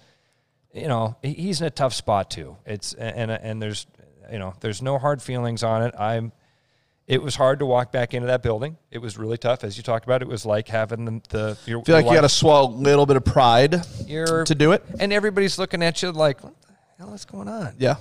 you 0.81 0.89
know, 0.89 1.17
he's 1.23 1.61
in 1.61 1.67
a 1.67 1.71
tough 1.71 1.95
spot 1.95 2.31
too. 2.31 2.57
It's 2.67 2.93
and 2.95 3.31
and 3.31 3.61
there's, 3.63 3.87
you 4.31 4.39
know, 4.39 4.55
there's 4.61 4.83
no 4.83 4.99
hard 4.99 5.23
feelings 5.23 5.63
on 5.63 5.83
it. 5.83 5.95
I'm. 5.99 6.33
It 7.07 7.23
was 7.23 7.35
hard 7.37 7.61
to 7.61 7.67
walk 7.67 7.91
back 7.91 8.13
into 8.13 8.27
that 8.27 8.43
building. 8.43 8.77
It 8.91 8.99
was 8.99 9.17
really 9.17 9.39
tough, 9.39 9.65
as 9.65 9.79
you 9.79 9.83
talked 9.83 10.05
about. 10.05 10.21
It 10.21 10.29
was 10.29 10.45
like 10.45 10.69
having 10.69 11.07
the. 11.07 11.23
the 11.31 11.59
your, 11.65 11.83
feel 11.83 11.95
like 11.95 12.05
you 12.05 12.13
got 12.13 12.21
to 12.21 12.29
swallow 12.29 12.69
a 12.69 12.71
little 12.71 13.07
bit 13.07 13.17
of 13.17 13.25
pride 13.25 13.83
to 14.45 14.55
do 14.55 14.73
it. 14.73 14.85
and 15.01 15.11
everybody's 15.11 15.59
looking 15.59 15.83
at 15.83 16.03
you 16.03 16.13
like, 16.13 16.45
"What 16.45 16.55
the 16.61 17.05
hell 17.05 17.15
is 17.15 17.25
going 17.25 17.49
on?" 17.49 17.75
Yeah. 17.79 17.97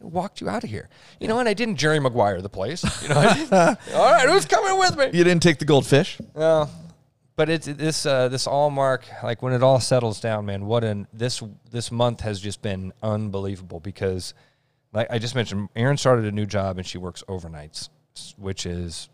walked 0.00 0.40
you 0.40 0.48
out 0.48 0.62
of 0.62 0.70
here. 0.70 0.88
You 1.18 1.26
know, 1.26 1.40
and 1.40 1.48
I 1.48 1.54
didn't 1.54 1.74
Jerry 1.76 1.98
Maguire 1.98 2.40
the 2.40 2.48
place. 2.48 2.84
You 3.02 3.08
know, 3.08 3.16
all 3.94 4.12
right, 4.12 4.28
who's 4.28 4.44
coming 4.44 4.78
with 4.78 4.96
me? 4.96 5.06
You 5.06 5.24
didn't 5.24 5.42
take 5.42 5.58
the 5.58 5.64
goldfish. 5.64 6.18
No, 6.36 6.68
but 7.36 7.48
it's 7.48 7.66
this 7.66 8.04
uh, 8.06 8.28
this 8.28 8.46
all 8.46 8.70
mark 8.70 9.06
like 9.22 9.42
when 9.42 9.52
it 9.52 9.62
all 9.62 9.80
settles 9.80 10.20
down, 10.20 10.46
man. 10.46 10.66
What 10.66 10.84
an 10.84 11.06
this 11.12 11.42
this 11.70 11.90
month 11.90 12.20
has 12.20 12.40
just 12.40 12.62
been 12.62 12.92
unbelievable 13.02 13.80
because, 13.80 14.34
like 14.92 15.06
I 15.10 15.18
just 15.18 15.34
mentioned, 15.34 15.68
Erin 15.74 15.96
started 15.96 16.24
a 16.26 16.32
new 16.32 16.46
job 16.46 16.78
and 16.78 16.86
she 16.86 16.98
works 16.98 17.22
overnights, 17.28 17.88
which 18.36 18.66
is 18.66 19.08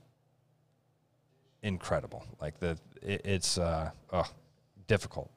incredible. 1.63 2.25
Like 2.41 2.59
the 2.59 2.79
it, 3.03 3.23
it's 3.25 3.59
uh, 3.59 3.91
oh, 4.13 4.27
difficult. 4.87 5.31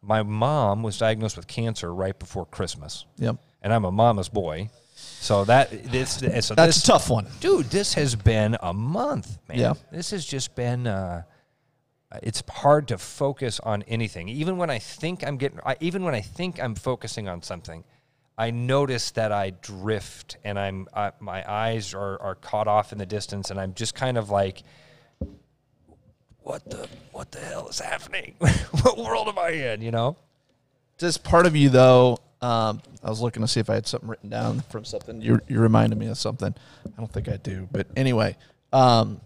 My 0.00 0.22
mom 0.22 0.82
was 0.82 0.98
diagnosed 0.98 1.36
with 1.36 1.46
cancer 1.46 1.94
right 1.94 2.18
before 2.18 2.44
Christmas 2.46 3.06
Yep. 3.18 3.36
and 3.62 3.72
I'm 3.72 3.84
a 3.84 3.92
mama's 3.92 4.28
boy. 4.28 4.68
So 4.94 5.44
that 5.44 5.70
this 5.90 6.16
so 6.16 6.54
That's 6.54 6.76
this, 6.76 6.84
a 6.84 6.86
tough 6.86 7.08
one. 7.10 7.26
dude. 7.40 7.66
This 7.66 7.94
has 7.94 8.14
been 8.14 8.56
a 8.60 8.72
month, 8.72 9.38
man. 9.48 9.58
Yeah. 9.58 9.74
This 9.90 10.10
has 10.10 10.24
just 10.24 10.54
been. 10.54 10.86
Uh, 10.86 11.22
it's 12.22 12.42
hard 12.48 12.88
to 12.88 12.98
focus 12.98 13.60
on 13.60 13.82
anything. 13.84 14.28
Even 14.28 14.56
when 14.56 14.70
I 14.70 14.78
think 14.78 15.26
I'm 15.26 15.36
getting, 15.36 15.60
I, 15.64 15.76
even 15.80 16.04
when 16.04 16.14
I 16.14 16.20
think 16.20 16.62
I'm 16.62 16.74
focusing 16.74 17.28
on 17.28 17.42
something, 17.42 17.84
I 18.36 18.50
notice 18.50 19.10
that 19.12 19.32
I 19.32 19.50
drift 19.50 20.36
and 20.44 20.58
I'm 20.58 20.88
uh, 20.92 21.12
my 21.20 21.44
eyes 21.50 21.94
are 21.94 22.20
are 22.20 22.34
caught 22.34 22.68
off 22.68 22.92
in 22.92 22.98
the 22.98 23.06
distance, 23.06 23.50
and 23.50 23.60
I'm 23.60 23.74
just 23.74 23.94
kind 23.94 24.18
of 24.18 24.30
like, 24.30 24.62
what 26.40 26.68
the 26.68 26.88
what 27.12 27.30
the 27.30 27.40
hell 27.40 27.68
is 27.68 27.78
happening? 27.78 28.34
what 28.82 28.98
world 28.98 29.28
am 29.28 29.38
I 29.38 29.50
in? 29.50 29.82
You 29.82 29.90
know. 29.90 30.16
Does 30.98 31.18
part 31.18 31.46
of 31.46 31.56
you 31.56 31.68
though? 31.68 32.18
Um, 32.40 32.82
I 33.04 33.08
was 33.08 33.20
looking 33.20 33.42
to 33.42 33.48
see 33.48 33.60
if 33.60 33.70
I 33.70 33.74
had 33.74 33.86
something 33.86 34.08
written 34.08 34.28
down 34.28 34.60
from 34.60 34.84
something. 34.84 35.20
You 35.20 35.40
you 35.48 35.60
reminded 35.60 35.98
me 35.98 36.06
of 36.06 36.18
something. 36.18 36.54
I 36.86 36.90
don't 36.98 37.12
think 37.12 37.28
I 37.28 37.36
do, 37.36 37.68
but 37.70 37.86
anyway, 37.96 38.36
um, 38.72 39.20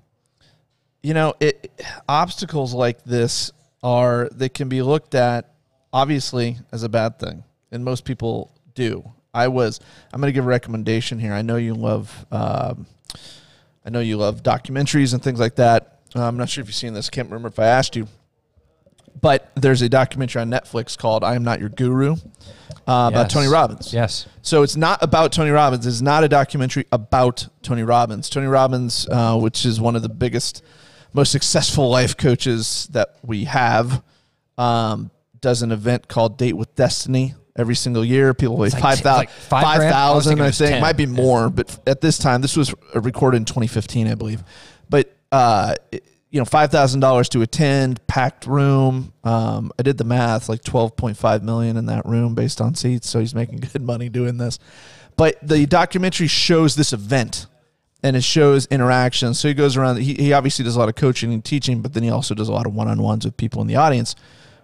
you 1.06 1.14
know, 1.14 1.34
it 1.38 1.70
obstacles 2.08 2.74
like 2.74 3.04
this 3.04 3.52
are 3.80 4.28
they 4.32 4.48
can 4.48 4.68
be 4.68 4.82
looked 4.82 5.14
at 5.14 5.52
obviously 5.92 6.58
as 6.72 6.82
a 6.82 6.88
bad 6.88 7.20
thing, 7.20 7.44
and 7.70 7.84
most 7.84 8.04
people 8.04 8.50
do. 8.74 9.12
I 9.32 9.46
was. 9.46 9.78
I'm 10.12 10.20
going 10.20 10.32
to 10.32 10.34
give 10.34 10.44
a 10.44 10.48
recommendation 10.48 11.20
here. 11.20 11.32
I 11.32 11.42
know 11.42 11.56
you 11.56 11.74
love. 11.74 12.26
Um, 12.32 12.86
I 13.84 13.90
know 13.90 14.00
you 14.00 14.16
love 14.16 14.42
documentaries 14.42 15.14
and 15.14 15.22
things 15.22 15.38
like 15.38 15.54
that. 15.56 16.00
Uh, 16.16 16.26
I'm 16.26 16.36
not 16.36 16.48
sure 16.48 16.62
if 16.62 16.66
you've 16.66 16.74
seen 16.74 16.92
this. 16.92 17.08
Can't 17.08 17.28
remember 17.28 17.48
if 17.48 17.60
I 17.60 17.66
asked 17.66 17.94
you 17.94 18.08
but 19.20 19.50
there's 19.54 19.82
a 19.82 19.88
documentary 19.88 20.42
on 20.42 20.50
Netflix 20.50 20.96
called 20.96 21.24
"I 21.24 21.34
Am 21.34 21.44
Not 21.44 21.60
Your 21.60 21.68
Guru" 21.68 22.16
uh, 22.86 23.10
about 23.12 23.30
Tony 23.30 23.48
Robbins. 23.48 23.92
Yes. 23.92 24.26
So 24.42 24.62
it's 24.62 24.76
not 24.76 25.02
about 25.02 25.32
Tony 25.32 25.50
Robbins. 25.50 25.86
It's 25.86 26.02
not 26.02 26.24
a 26.24 26.28
documentary 26.28 26.86
about 26.92 27.48
Tony 27.62 27.82
Robbins. 27.82 28.28
Tony 28.28 28.46
Robbins, 28.46 29.08
uh, 29.10 29.38
which 29.38 29.64
is 29.64 29.80
one 29.80 29.96
of 29.96 30.02
the 30.02 30.08
biggest, 30.08 30.62
most 31.16 31.32
successful 31.32 31.88
life 31.90 32.16
coaches 32.16 32.88
that 32.92 33.16
we 33.22 33.44
have, 33.44 34.02
um, 34.58 35.10
does 35.40 35.62
an 35.62 35.72
event 35.72 36.06
called 36.08 36.38
Date 36.38 36.54
with 36.56 36.74
Destiny 36.76 37.34
every 37.58 37.74
single 37.74 38.04
year. 38.04 38.34
People 38.34 38.56
pay 38.56 38.62
like 38.62 38.72
five 38.78 38.98
thousand, 39.00 39.16
like 39.16 39.30
five 39.30 39.62
grand? 39.78 39.94
I 39.94 39.96
5,000, 39.96 40.30
thinking 40.30 40.46
I 40.46 40.50
think. 40.50 40.70
10. 40.70 40.82
Might 40.82 40.96
be 40.96 41.06
more, 41.06 41.50
but 41.50 41.78
at 41.86 42.00
this 42.00 42.18
time, 42.18 42.40
this 42.42 42.56
was 42.56 42.74
recorded 42.94 43.38
in 43.38 43.44
2015, 43.46 44.06
I 44.08 44.14
believe. 44.14 44.42
But 44.88 45.12
uh, 45.32 45.74
it- 45.90 46.04
you 46.28 46.40
know, 46.40 46.44
five 46.44 46.70
thousand 46.70 47.00
dollars 47.00 47.30
to 47.30 47.40
attend, 47.40 48.04
packed 48.08 48.46
room. 48.46 49.14
Um, 49.24 49.72
I 49.78 49.82
did 49.82 49.96
the 49.96 50.04
math, 50.04 50.50
like 50.50 50.62
twelve 50.62 50.94
point 50.94 51.16
five 51.16 51.42
million 51.42 51.78
in 51.78 51.86
that 51.86 52.04
room 52.04 52.34
based 52.34 52.60
on 52.60 52.74
seats. 52.74 53.08
So 53.08 53.20
he's 53.20 53.34
making 53.34 53.58
good 53.72 53.80
money 53.80 54.10
doing 54.10 54.36
this. 54.36 54.58
But 55.16 55.36
the 55.40 55.64
documentary 55.64 56.26
shows 56.26 56.74
this 56.76 56.92
event, 56.92 57.46
and 58.02 58.16
it 58.16 58.24
shows 58.24 58.66
interaction. 58.66 59.34
So 59.34 59.48
he 59.48 59.54
goes 59.54 59.76
around. 59.76 59.96
He, 59.96 60.14
he 60.14 60.32
obviously 60.32 60.64
does 60.64 60.76
a 60.76 60.78
lot 60.78 60.88
of 60.88 60.94
coaching 60.94 61.32
and 61.32 61.44
teaching, 61.44 61.82
but 61.82 61.92
then 61.94 62.02
he 62.02 62.10
also 62.10 62.34
does 62.34 62.48
a 62.48 62.52
lot 62.52 62.66
of 62.66 62.74
one 62.74 62.88
on 62.88 63.02
ones 63.02 63.24
with 63.24 63.36
people 63.36 63.60
in 63.62 63.68
the 63.68 63.76
audience 63.76 64.14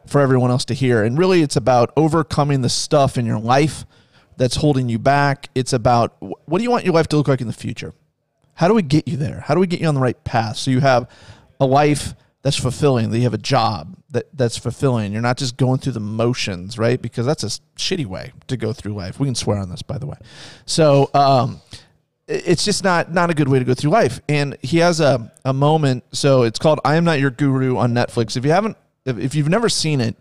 for 0.07 0.21
everyone 0.21 0.51
else 0.51 0.65
to 0.67 0.75
hear. 0.75 1.03
And 1.03 1.19
really, 1.19 1.43
it's 1.43 1.57
about 1.57 1.93
overcoming 1.97 2.61
the 2.61 2.69
stuff 2.69 3.17
in 3.17 3.27
your 3.27 3.39
life 3.39 3.85
that's 4.37 4.57
holding 4.57 4.89
you 4.89 4.99
back. 4.99 5.49
It's 5.55 5.73
about 5.73 6.17
what 6.21 6.59
do 6.59 6.65
you 6.65 6.71
want 6.71 6.85
your 6.85 6.95
life 6.95 7.09
to 7.09 7.17
look 7.17 7.29
like 7.29 7.41
in 7.41 7.47
the 7.47 7.53
future? 7.53 7.95
How 8.55 8.69
do 8.69 8.75
we 8.75 8.83
get 8.83 9.09
you 9.09 9.17
there? 9.17 9.41
How 9.41 9.55
do 9.55 9.61
we 9.61 9.67
get 9.67 9.81
you 9.81 9.87
on 9.87 9.95
the 9.95 10.01
right 10.01 10.23
path 10.25 10.57
so 10.57 10.71
you 10.71 10.81
have 10.81 11.09
a 11.59 11.67
life 11.67 12.15
that's 12.43 12.57
fulfilling, 12.57 13.11
that 13.11 13.19
you 13.19 13.25
have 13.25 13.35
a 13.35 13.39
job 13.39 13.97
that, 14.11 14.27
that's 14.37 14.59
fulfilling? 14.59 15.13
You're 15.13 15.23
not 15.23 15.39
just 15.39 15.57
going 15.57 15.79
through 15.79 15.93
the 15.93 16.01
motions, 16.01 16.79
right? 16.79 17.01
Because 17.01 17.25
that's 17.25 17.45
a 17.45 17.49
shitty 17.77 18.07
way 18.07 18.33
to 18.49 18.57
go 18.57 18.73
through 18.73 18.95
life. 18.95 19.19
We 19.19 19.27
can 19.27 19.35
swear 19.35 19.59
on 19.59 19.71
this, 19.71 19.83
by 19.83 19.99
the 19.99 20.07
way. 20.07 20.19
So, 20.67 21.11
um, 21.15 21.61
it's 22.29 22.65
just 22.65 22.85
not 22.85 23.13
not 23.13 23.31
a 23.31 23.35
good 23.35 23.49
way 23.49 23.59
to 23.59 23.65
go 23.65 23.75
through 23.75 23.91
life. 23.91 24.21
And 24.29 24.57
he 24.63 24.79
has 24.79 25.01
a, 25.01 25.33
a 25.45 25.53
moment. 25.53 26.05
So 26.13 26.43
it's 26.43 26.59
called 26.59 26.81
"I 26.85 26.97
Am 26.97 27.05
Not 27.05 27.19
Your 27.21 27.31
Guru" 27.31 27.77
on 27.77 27.93
Netflix. 27.93 28.37
If 28.37 28.45
you 28.45 28.53
haven't, 28.53 28.77
if, 29.05 29.19
if 29.19 29.35
you've 29.35 29.49
never 29.49 29.69
seen 29.69 30.01
it, 30.01 30.17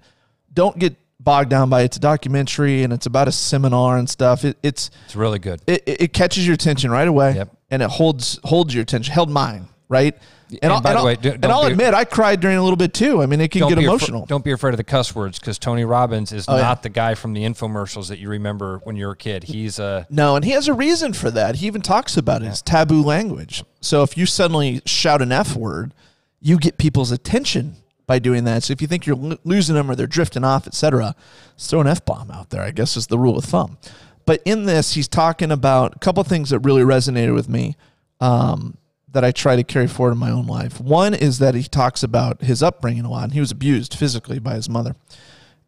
don't 0.53 0.77
get 0.79 0.95
bogged 1.19 1.49
down 1.49 1.69
by 1.69 1.81
it. 1.81 1.85
It's 1.85 1.97
a 1.97 1.99
documentary 2.01 2.83
and 2.83 2.91
it's 2.91 3.05
about 3.05 3.27
a 3.27 3.31
seminar 3.31 3.97
and 3.97 4.09
stuff. 4.09 4.43
It, 4.43 4.57
it's 4.63 4.89
It's 5.05 5.15
really 5.15 5.37
good. 5.39 5.61
it, 5.67 5.83
it 5.85 6.13
catches 6.13 6.45
your 6.47 6.55
attention 6.55 6.89
right 6.91 7.07
away, 7.07 7.35
Yep. 7.35 7.55
and 7.69 7.81
it 7.83 7.89
holds 7.91 8.39
holds 8.43 8.73
your 8.73 8.81
attention. 8.81 9.13
Held 9.13 9.29
mine, 9.29 9.67
right? 9.87 10.17
And 10.61 10.69
by 10.69 10.75
I'll, 10.75 10.81
the 10.81 10.89
I'll- 10.89 11.05
way, 11.05 11.15
don't- 11.15 11.35
and 11.35 11.45
I'll 11.45 11.65
be- 11.65 11.71
admit 11.71 11.93
I 11.93 12.03
cried 12.05 12.39
during 12.39 12.57
a 12.57 12.61
little 12.63 12.77
bit 12.77 12.93
too. 12.93 13.21
I 13.21 13.25
mean, 13.25 13.39
it 13.41 13.51
can 13.51 13.67
get 13.69 13.77
emotional. 13.77 14.25
don't 14.25 14.43
be 14.43 14.51
afraid 14.51 14.71
of 14.73 14.77
the 14.77 14.83
cuss 14.83 15.13
words 15.15 15.39
because 15.39 15.57
Tony 15.59 15.85
Robbins 15.85 16.31
is 16.31 16.45
Oh, 16.47 16.55
yeah. 16.55 16.61
not 16.63 16.83
the 16.83 16.89
guy 16.89 17.15
from 17.15 17.33
the 17.33 17.41
infomercials 17.43 18.07
that 18.09 18.19
you 18.19 18.29
remember 18.29 18.79
when 18.83 18.95
you 18.95 19.05
were 19.05 19.13
a 19.13 19.17
kid. 19.17 19.43
He's 19.45 19.79
a 19.79 20.07
No, 20.09 20.35
and 20.35 20.43
he 20.45 20.51
has 20.51 20.67
a 20.67 20.73
reason 20.73 21.13
for 21.13 21.31
that. 21.31 21.55
He 21.55 21.67
even 21.67 21.81
talks 21.81 22.17
about 22.17 22.41
it. 22.41 22.47
It's 22.47 22.61
taboo 22.61 23.01
language. 23.01 23.63
So 23.79 24.03
if 24.03 24.17
you 24.17 24.25
suddenly 24.25 24.81
shout 24.85 25.21
an 25.21 25.31
F 25.31 25.55
word, 25.55 25.93
you 26.39 26.57
get 26.57 26.77
people's 26.77 27.11
attention 27.11 27.75
by 28.07 28.19
doing 28.19 28.43
that. 28.43 28.63
So 28.63 28.73
if 28.73 28.81
you 28.81 28.87
think 28.87 29.05
you're 29.05 29.15
lo- 29.15 29.37
losing 29.43 29.75
them 29.75 29.89
or 29.89 29.95
they're 29.95 30.07
drifting 30.07 30.43
off, 30.43 30.67
etc., 30.67 31.15
throw 31.57 31.79
an 31.81 31.87
F 31.87 32.03
bomb 32.03 32.29
out 32.31 32.49
there. 32.49 32.61
I 32.63 32.71
guess 32.71 32.97
is 32.97 33.07
the 33.07 33.17
rule 33.19 33.37
of 33.37 33.45
thumb. 33.45 33.77
But 34.25 34.41
in 34.45 34.65
this, 34.65 34.93
he's 34.93 35.07
talking 35.07 35.51
about 35.51 35.95
a 35.95 35.99
couple 35.99 36.23
things 36.23 36.49
that 36.49 36.59
really 36.59 36.81
resonated 36.81 37.33
with 37.33 37.47
me 37.49 37.75
um, 38.19 38.77
that 39.11 39.23
I 39.23 39.31
try 39.31 39.55
to 39.55 39.63
carry 39.63 39.87
forward 39.87 40.13
in 40.13 40.17
my 40.17 40.31
own 40.31 40.47
life. 40.47 40.79
One 40.79 41.13
is 41.13 41.39
that 41.39 41.55
he 41.55 41.63
talks 41.63 42.03
about 42.03 42.41
his 42.41 42.63
upbringing 42.63 43.05
a 43.05 43.09
lot. 43.09 43.25
And 43.25 43.33
he 43.33 43.39
was 43.39 43.51
abused 43.51 43.93
physically 43.93 44.39
by 44.39 44.55
his 44.55 44.69
mother. 44.69 44.95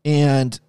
And 0.06 0.60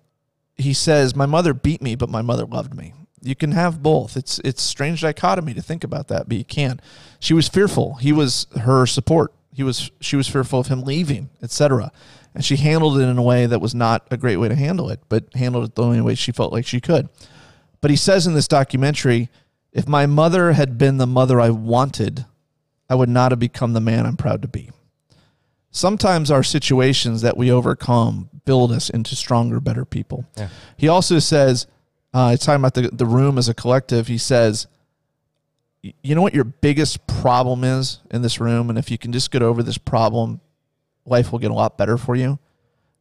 he 0.57 0.73
says, 0.73 1.15
My 1.15 1.27
mother 1.27 1.55
beat 1.55 1.83
me, 1.83 1.95
but 1.95 2.09
my 2.09 2.23
mother 2.23 2.45
loved 2.45 2.75
me. 2.75 2.93
You 3.23 3.35
can 3.35 3.53
have 3.53 3.83
both. 3.83 4.17
It's 4.17 4.39
it's 4.45 4.63
strange 4.63 5.01
dichotomy 5.01 5.55
to 5.55 5.63
think 5.63 5.83
about 5.83 6.09
that, 6.09 6.29
but 6.29 6.37
you 6.37 6.45
can. 6.45 6.81
She 7.21 7.33
was 7.33 7.49
fearful. 7.49 7.95
He 7.95 8.13
was 8.13 8.47
her 8.61 8.87
support. 8.87 9.33
He 9.53 9.63
was 9.63 9.91
she 10.01 10.17
was 10.17 10.29
fearful 10.29 10.61
of 10.61 10.67
him 10.67 10.83
leaving, 10.83 11.31
etc. 11.43 11.91
And 12.35 12.45
she 12.45 12.57
handled 12.57 12.99
it 12.99 13.05
in 13.05 13.17
a 13.17 13.23
way 13.23 13.47
that 13.47 13.61
was 13.61 13.75
not 13.75 14.07
a 14.11 14.17
great 14.17 14.37
way 14.37 14.49
to 14.49 14.55
handle 14.55 14.91
it, 14.91 15.01
but 15.09 15.33
handled 15.35 15.65
it 15.65 15.75
the 15.75 15.83
only 15.83 16.01
way 16.01 16.15
she 16.17 16.33
felt 16.33 16.53
like 16.53 16.67
she 16.67 16.81
could. 16.81 17.09
But 17.81 17.91
he 17.91 17.97
says 17.97 18.27
in 18.27 18.35
this 18.35 18.49
documentary, 18.49 19.31
if 19.73 19.89
my 19.89 20.07
mother 20.07 20.53
had 20.53 20.77
been 20.77 20.99
the 20.99 21.07
mother 21.07 21.41
I 21.41 21.51
wanted, 21.51 22.27
I 22.89 22.95
would 22.95 23.09
not 23.09 23.33
have 23.33 23.39
become 23.39 23.73
the 23.73 23.81
man 23.81 24.07
I'm 24.07 24.17
proud 24.17 24.43
to 24.43 24.49
be. 24.49 24.71
Sometimes 25.71 26.31
our 26.31 26.43
situations 26.43 27.23
that 27.23 27.37
we 27.37 27.51
overcome 27.51 28.31
build 28.45 28.71
us 28.71 28.91
into 28.91 29.17
stronger, 29.17 29.59
better 29.59 29.85
people. 29.85 30.25
Yeah. 30.37 30.49
He 30.77 30.89
also 30.89 31.19
says, 31.19 31.67
uh, 32.13 32.31
it's 32.35 32.45
talking 32.45 32.61
about 32.61 32.75
the, 32.75 32.91
the 32.93 33.07
room 33.07 33.39
as 33.39 33.49
a 33.49 33.55
collective. 33.55 34.07
He 34.07 34.19
says, 34.19 34.69
you 35.83 36.15
know 36.15 36.23
what 36.23 36.35
your 36.35 36.45
biggest 36.45 37.07
problem 37.07 37.65
is 37.65 37.99
in 38.11 38.23
this 38.23 38.39
room? 38.41 38.71
And 38.71 38.79
if 38.79 38.91
you 38.91 38.99
can 38.99 39.13
just 39.13 39.31
get 39.31 39.43
over 39.43 39.63
this 39.63 39.79
problem, 39.79 40.41
life 41.05 41.33
will 41.33 41.41
get 41.41 41.51
a 41.51 41.55
lot 41.55 41.77
better 41.77 41.99
for 41.99 42.15
you. 42.15 42.39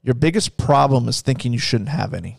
Your 0.02 0.16
biggest 0.16 0.58
problem 0.58 1.08
is 1.08 1.22
thinking 1.22 1.54
you 1.54 1.60
shouldn't 1.60 1.90
have 1.90 2.14
any. 2.14 2.38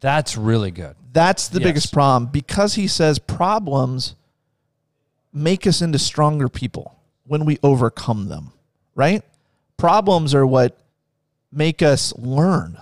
That's 0.00 0.36
really 0.36 0.70
good. 0.70 0.96
That's 1.12 1.48
the 1.48 1.60
Yes. 1.60 1.68
biggest 1.68 1.92
problem 1.92 2.30
because 2.32 2.74
he 2.74 2.86
says 2.88 3.18
problems 3.18 4.14
make 5.32 5.66
us 5.66 5.82
into 5.82 5.98
stronger 5.98 6.48
people 6.48 6.98
when 7.24 7.44
we 7.44 7.58
overcome 7.62 8.28
them, 8.28 8.52
right? 8.94 9.22
Problems 9.76 10.34
are 10.34 10.46
what 10.46 10.78
make 11.52 11.82
us 11.82 12.16
learn. 12.16 12.78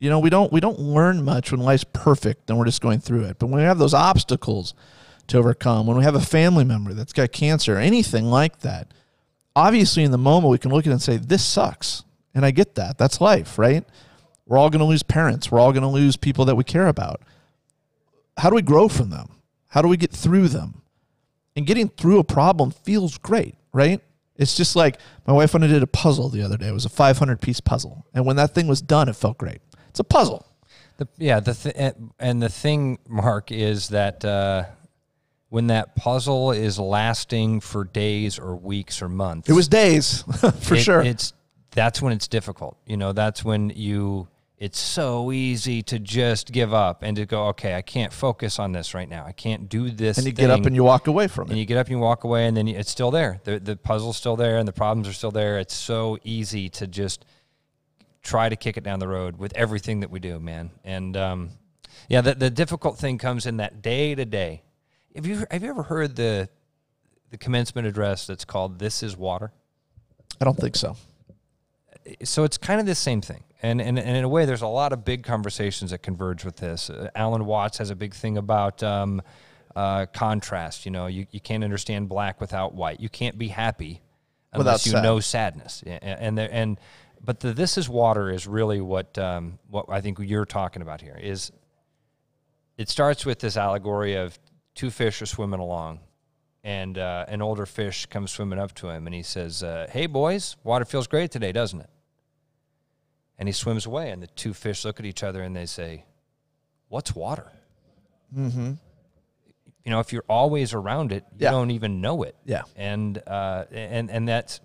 You 0.00 0.10
know, 0.10 0.18
we 0.18 0.30
don't 0.30 0.52
we 0.52 0.60
don't 0.60 0.78
learn 0.78 1.24
much 1.24 1.50
when 1.50 1.60
life's 1.60 1.84
perfect 1.84 2.50
and 2.50 2.58
we're 2.58 2.64
just 2.66 2.82
going 2.82 3.00
through 3.00 3.24
it. 3.24 3.38
But 3.38 3.46
when 3.46 3.60
we 3.60 3.66
have 3.66 3.78
those 3.78 3.94
obstacles 3.94 4.74
to 5.28 5.38
overcome, 5.38 5.86
when 5.86 5.96
we 5.96 6.04
have 6.04 6.14
a 6.14 6.20
family 6.20 6.64
member 6.64 6.92
that's 6.92 7.12
got 7.12 7.32
cancer, 7.32 7.78
anything 7.78 8.26
like 8.26 8.60
that, 8.60 8.92
obviously 9.56 10.02
in 10.02 10.10
the 10.10 10.18
moment 10.18 10.50
we 10.50 10.58
can 10.58 10.70
look 10.70 10.86
at 10.86 10.90
it 10.90 10.92
and 10.92 11.02
say, 11.02 11.16
This 11.16 11.44
sucks. 11.44 12.04
And 12.34 12.44
I 12.44 12.50
get 12.50 12.74
that. 12.74 12.98
That's 12.98 13.20
life, 13.20 13.58
right? 13.58 13.84
We're 14.46 14.58
all 14.58 14.68
going 14.68 14.80
to 14.80 14.86
lose 14.86 15.04
parents. 15.04 15.50
We're 15.50 15.60
all 15.60 15.72
going 15.72 15.82
to 15.82 15.88
lose 15.88 16.16
people 16.16 16.44
that 16.46 16.56
we 16.56 16.64
care 16.64 16.88
about. 16.88 17.22
How 18.36 18.50
do 18.50 18.56
we 18.56 18.62
grow 18.62 18.88
from 18.88 19.10
them? 19.10 19.28
How 19.68 19.82
do 19.82 19.88
we 19.88 19.96
get 19.96 20.10
through 20.10 20.48
them? 20.48 20.82
And 21.56 21.66
getting 21.66 21.88
through 21.88 22.18
a 22.18 22.24
problem 22.24 22.70
feels 22.70 23.18
great, 23.18 23.54
right? 23.72 24.00
It's 24.36 24.56
just 24.56 24.74
like 24.74 24.98
my 25.26 25.32
wife 25.32 25.54
and 25.54 25.64
I 25.64 25.68
did 25.68 25.82
a 25.82 25.86
puzzle 25.86 26.28
the 26.28 26.42
other 26.42 26.56
day. 26.56 26.66
It 26.68 26.72
was 26.72 26.84
a 26.84 26.88
500 26.88 27.40
piece 27.40 27.60
puzzle. 27.60 28.04
And 28.12 28.26
when 28.26 28.36
that 28.36 28.54
thing 28.54 28.66
was 28.66 28.82
done, 28.82 29.08
it 29.08 29.14
felt 29.14 29.38
great. 29.38 29.60
It's 29.88 30.00
a 30.00 30.04
puzzle. 30.04 30.44
The, 30.96 31.06
yeah, 31.18 31.38
the 31.40 31.54
th- 31.54 31.94
and 32.18 32.42
the 32.42 32.48
thing, 32.48 32.98
Mark, 33.08 33.52
is 33.52 33.88
that 33.90 34.24
uh, 34.24 34.64
when 35.48 35.68
that 35.68 35.94
puzzle 35.96 36.50
is 36.52 36.78
lasting 36.78 37.60
for 37.60 37.84
days 37.84 38.38
or 38.38 38.56
weeks 38.56 39.00
or 39.02 39.08
months, 39.08 39.48
It 39.48 39.52
was 39.52 39.68
days, 39.68 40.22
for 40.62 40.74
it- 40.74 40.80
sure. 40.82 41.00
It's 41.02 41.32
that's 41.72 42.00
when 42.00 42.12
it's 42.12 42.28
difficult. 42.28 42.76
You 42.86 42.96
know, 42.96 43.12
that's 43.12 43.44
when 43.44 43.70
you. 43.70 44.28
It's 44.56 44.78
so 44.78 45.32
easy 45.32 45.82
to 45.82 45.98
just 45.98 46.52
give 46.52 46.72
up 46.72 47.02
and 47.02 47.16
to 47.16 47.26
go, 47.26 47.48
okay, 47.48 47.74
I 47.74 47.82
can't 47.82 48.12
focus 48.12 48.58
on 48.58 48.72
this 48.72 48.94
right 48.94 49.08
now. 49.08 49.24
I 49.26 49.32
can't 49.32 49.68
do 49.68 49.90
this. 49.90 50.16
and 50.16 50.26
you 50.26 50.32
get 50.32 50.50
up 50.50 50.64
and 50.64 50.76
you 50.76 50.84
walk 50.84 51.08
away 51.08 51.26
from 51.26 51.48
it. 51.48 51.50
and 51.50 51.58
you 51.58 51.66
get 51.66 51.76
up 51.76 51.86
and 51.86 51.96
you 51.96 51.98
walk 51.98 52.22
away 52.24 52.46
and 52.46 52.56
then 52.56 52.66
you, 52.68 52.76
it's 52.76 52.90
still 52.90 53.10
there 53.10 53.40
the, 53.44 53.58
the 53.58 53.76
puzzle's 53.76 54.16
still 54.16 54.36
there 54.36 54.58
and 54.58 54.66
the 54.68 54.72
problems 54.72 55.08
are 55.08 55.12
still 55.12 55.32
there 55.32 55.58
it's 55.58 55.74
so 55.74 56.18
easy 56.22 56.68
to 56.68 56.86
just 56.86 57.24
try 58.22 58.48
to 58.48 58.56
kick 58.56 58.76
it 58.76 58.84
down 58.84 59.00
the 59.00 59.08
road 59.08 59.36
with 59.38 59.52
everything 59.56 60.00
that 60.00 60.10
we 60.10 60.20
do 60.20 60.38
man 60.38 60.70
and 60.84 61.16
um, 61.16 61.50
yeah 62.08 62.20
the, 62.20 62.34
the 62.34 62.48
difficult 62.48 62.96
thing 62.96 63.18
comes 63.18 63.46
in 63.46 63.56
that 63.56 63.82
day 63.82 64.14
to 64.14 64.24
day 64.24 64.62
have 65.16 65.26
you 65.26 65.44
have 65.50 65.62
you 65.62 65.68
ever 65.68 65.82
heard 65.82 66.14
the 66.16 66.48
the 67.30 67.36
commencement 67.36 67.86
address 67.88 68.26
that's 68.26 68.44
called 68.44 68.78
this 68.78 69.02
is 69.02 69.16
water 69.16 69.52
I 70.40 70.44
don't 70.44 70.56
think 70.58 70.76
so. 70.76 70.96
so 72.22 72.44
it's 72.44 72.58
kind 72.58 72.80
of 72.80 72.86
the 72.86 72.94
same 72.94 73.20
thing. 73.20 73.44
And, 73.64 73.80
and, 73.80 73.98
and 73.98 74.16
in 74.16 74.24
a 74.24 74.28
way, 74.28 74.44
there's 74.44 74.60
a 74.60 74.66
lot 74.66 74.92
of 74.92 75.06
big 75.06 75.22
conversations 75.22 75.90
that 75.90 76.02
converge 76.02 76.44
with 76.44 76.56
this. 76.56 76.90
Uh, 76.90 77.08
Alan 77.14 77.46
Watts 77.46 77.78
has 77.78 77.88
a 77.88 77.96
big 77.96 78.12
thing 78.12 78.36
about 78.36 78.82
um, 78.82 79.22
uh, 79.74 80.04
contrast. 80.12 80.84
You 80.84 80.92
know, 80.92 81.06
you, 81.06 81.26
you 81.30 81.40
can't 81.40 81.64
understand 81.64 82.10
black 82.10 82.42
without 82.42 82.74
white. 82.74 83.00
You 83.00 83.08
can't 83.08 83.38
be 83.38 83.48
happy 83.48 84.02
unless 84.52 84.84
Without 84.84 84.86
you 84.86 84.92
sad. 84.92 85.02
know 85.02 85.20
sadness. 85.20 85.82
Yeah, 85.86 85.98
And, 86.02 86.20
and, 86.20 86.38
there, 86.38 86.48
and 86.52 86.80
but 87.24 87.40
the 87.40 87.54
this 87.54 87.78
is 87.78 87.88
water 87.88 88.30
is 88.30 88.46
really 88.46 88.82
what 88.82 89.16
um, 89.16 89.58
what 89.70 89.86
I 89.88 90.02
think 90.02 90.18
you're 90.20 90.44
talking 90.44 90.82
about 90.82 91.00
here 91.00 91.18
is. 91.18 91.50
It 92.76 92.90
starts 92.90 93.24
with 93.24 93.38
this 93.38 93.56
allegory 93.56 94.16
of 94.16 94.38
two 94.74 94.90
fish 94.90 95.22
are 95.22 95.26
swimming 95.26 95.60
along, 95.60 96.00
and 96.64 96.98
uh, 96.98 97.24
an 97.28 97.40
older 97.40 97.64
fish 97.64 98.04
comes 98.06 98.30
swimming 98.30 98.58
up 98.58 98.74
to 98.74 98.90
him 98.90 99.06
and 99.06 99.14
he 99.14 99.22
says, 99.22 99.62
uh, 99.62 99.86
"Hey 99.90 100.04
boys, 100.06 100.56
water 100.64 100.84
feels 100.84 101.06
great 101.06 101.30
today, 101.30 101.52
doesn't 101.52 101.80
it?" 101.80 101.88
And 103.38 103.48
he 103.48 103.52
swims 103.52 103.84
away, 103.86 104.10
and 104.10 104.22
the 104.22 104.28
two 104.28 104.54
fish 104.54 104.84
look 104.84 105.00
at 105.00 105.06
each 105.06 105.22
other 105.24 105.42
and 105.42 105.54
they 105.56 105.66
say, 105.66 106.04
"What's 106.88 107.14
water?" 107.14 107.50
Mm-hmm. 108.36 108.72
You 109.84 109.90
know, 109.90 110.00
if 110.00 110.12
you're 110.12 110.24
always 110.28 110.72
around 110.72 111.12
it, 111.12 111.24
you 111.32 111.44
Yeah. 111.44 111.50
don't 111.50 111.70
even 111.72 112.00
know 112.00 112.22
it. 112.22 112.36
Yeah. 112.44 112.62
And 112.76 113.20
uh, 113.26 113.64
and 113.72 114.10
and 114.10 114.28
that's 114.28 114.60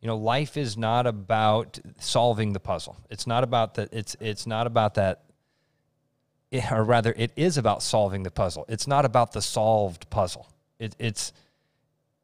you 0.00 0.08
know, 0.08 0.16
life 0.16 0.56
is 0.56 0.76
not 0.76 1.06
about 1.06 1.78
solving 1.98 2.52
the 2.52 2.60
puzzle. 2.60 2.96
It's 3.08 3.26
not 3.26 3.44
about 3.44 3.74
that. 3.74 3.88
It's 3.92 4.14
it's 4.20 4.46
not 4.46 4.66
about 4.66 4.94
that. 4.94 5.22
eh, 6.52 6.62
Or 6.70 6.84
rather, 6.84 7.14
it 7.16 7.32
is 7.36 7.56
about 7.56 7.82
solving 7.82 8.24
the 8.24 8.30
puzzle. 8.30 8.64
It's 8.68 8.86
not 8.86 9.04
about 9.04 9.32
the 9.32 9.40
solved 9.42 10.10
puzzle. 10.10 10.48
It, 10.78 10.94
it's 10.98 11.32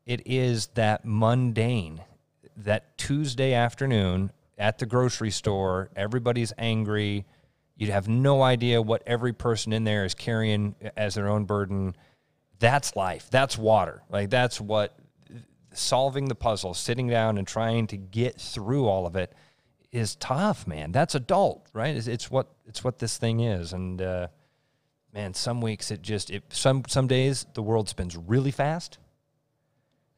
it 0.06 0.22
is 0.26 0.66
that 0.74 1.04
mundane, 1.04 2.02
that 2.56 2.96
Tuesday 2.98 3.52
afternoon 3.54 4.32
at 4.58 4.78
the 4.78 4.86
grocery 4.86 5.30
store. 5.30 5.90
Everybody's 5.96 6.52
angry. 6.58 7.24
You'd 7.76 7.90
have 7.90 8.08
no 8.08 8.42
idea 8.42 8.82
what 8.82 9.02
every 9.06 9.32
person 9.32 9.72
in 9.72 9.84
there 9.84 10.04
is 10.04 10.14
carrying 10.14 10.74
as 10.96 11.14
their 11.14 11.28
own 11.28 11.44
burden. 11.44 11.96
That's 12.58 12.96
life. 12.96 13.28
That's 13.30 13.56
water. 13.56 14.02
Like 14.10 14.30
that's 14.30 14.60
what 14.60 14.98
solving 15.72 16.26
the 16.26 16.34
puzzle, 16.34 16.74
sitting 16.74 17.08
down 17.08 17.38
and 17.38 17.46
trying 17.46 17.86
to 17.88 17.96
get 17.96 18.40
through 18.40 18.86
all 18.86 19.06
of 19.06 19.16
it 19.16 19.32
is 19.92 20.16
tough, 20.16 20.66
man. 20.66 20.92
That's 20.92 21.14
adult, 21.14 21.68
right? 21.72 21.96
It's, 21.96 22.06
it's 22.06 22.30
what 22.30 22.52
it's 22.66 22.84
what 22.84 22.98
this 22.98 23.16
thing 23.16 23.40
is, 23.40 23.72
and 23.72 24.02
uh, 24.02 24.28
man, 25.14 25.34
some 25.34 25.60
weeks 25.60 25.90
it 25.90 26.02
just 26.02 26.30
it 26.30 26.44
some 26.50 26.82
some 26.88 27.06
days 27.06 27.46
the 27.54 27.62
world 27.62 27.88
spins 27.88 28.16
really 28.16 28.50
fast, 28.50 28.98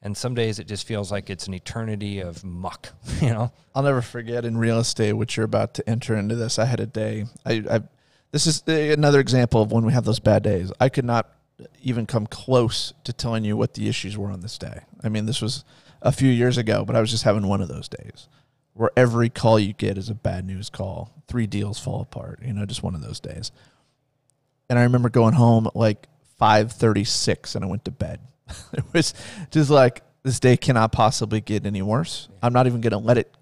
and 0.01 0.17
some 0.17 0.33
days 0.33 0.59
it 0.59 0.67
just 0.67 0.87
feels 0.87 1.11
like 1.11 1.29
it's 1.29 1.47
an 1.47 1.53
eternity 1.53 2.19
of 2.19 2.43
muck. 2.43 2.89
You 3.21 3.29
know, 3.29 3.51
I'll 3.75 3.83
never 3.83 4.01
forget 4.01 4.45
in 4.45 4.57
real 4.57 4.79
estate, 4.79 5.13
which 5.13 5.37
you're 5.37 5.45
about 5.45 5.75
to 5.75 5.87
enter 5.87 6.15
into 6.15 6.35
this. 6.35 6.57
I 6.57 6.65
had 6.65 6.79
a 6.79 6.87
day. 6.87 7.25
I, 7.45 7.63
I 7.69 7.81
this 8.31 8.47
is 8.47 8.63
eh, 8.67 8.93
another 8.93 9.19
example 9.19 9.61
of 9.61 9.71
when 9.71 9.85
we 9.85 9.93
have 9.93 10.05
those 10.05 10.19
bad 10.19 10.41
days. 10.41 10.71
I 10.79 10.89
could 10.89 11.05
not 11.05 11.29
even 11.83 12.07
come 12.07 12.25
close 12.25 12.93
to 13.03 13.13
telling 13.13 13.43
you 13.43 13.55
what 13.55 13.75
the 13.75 13.87
issues 13.87 14.17
were 14.17 14.31
on 14.31 14.41
this 14.41 14.57
day. 14.57 14.79
I 15.03 15.09
mean, 15.09 15.27
this 15.27 15.41
was 15.41 15.63
a 16.01 16.11
few 16.11 16.29
years 16.29 16.57
ago, 16.57 16.83
but 16.83 16.95
I 16.95 17.01
was 17.01 17.11
just 17.11 17.23
having 17.23 17.45
one 17.47 17.61
of 17.61 17.67
those 17.67 17.87
days 17.87 18.27
where 18.73 18.91
every 18.95 19.29
call 19.29 19.59
you 19.59 19.73
get 19.73 19.97
is 19.97 20.09
a 20.09 20.15
bad 20.15 20.45
news 20.45 20.69
call. 20.69 21.11
Three 21.27 21.45
deals 21.45 21.79
fall 21.79 22.01
apart. 22.01 22.39
You 22.43 22.53
know, 22.53 22.65
just 22.65 22.83
one 22.83 22.95
of 22.95 23.01
those 23.01 23.19
days. 23.19 23.51
And 24.69 24.79
I 24.79 24.83
remember 24.83 25.09
going 25.09 25.33
home 25.33 25.67
at 25.67 25.75
like 25.75 26.07
5:36 26.39 27.55
and 27.55 27.63
I 27.63 27.67
went 27.67 27.85
to 27.85 27.91
bed. 27.91 28.19
it 28.73 28.83
was 28.93 29.13
just 29.51 29.69
like 29.69 30.03
this 30.23 30.39
day 30.39 30.57
cannot 30.57 30.91
possibly 30.91 31.41
get 31.41 31.65
any 31.65 31.81
worse. 31.81 32.29
I'm 32.41 32.53
not 32.53 32.67
even 32.67 32.81
going 32.81 32.91
to 32.91 32.97
let 32.97 33.17
it 33.17 33.33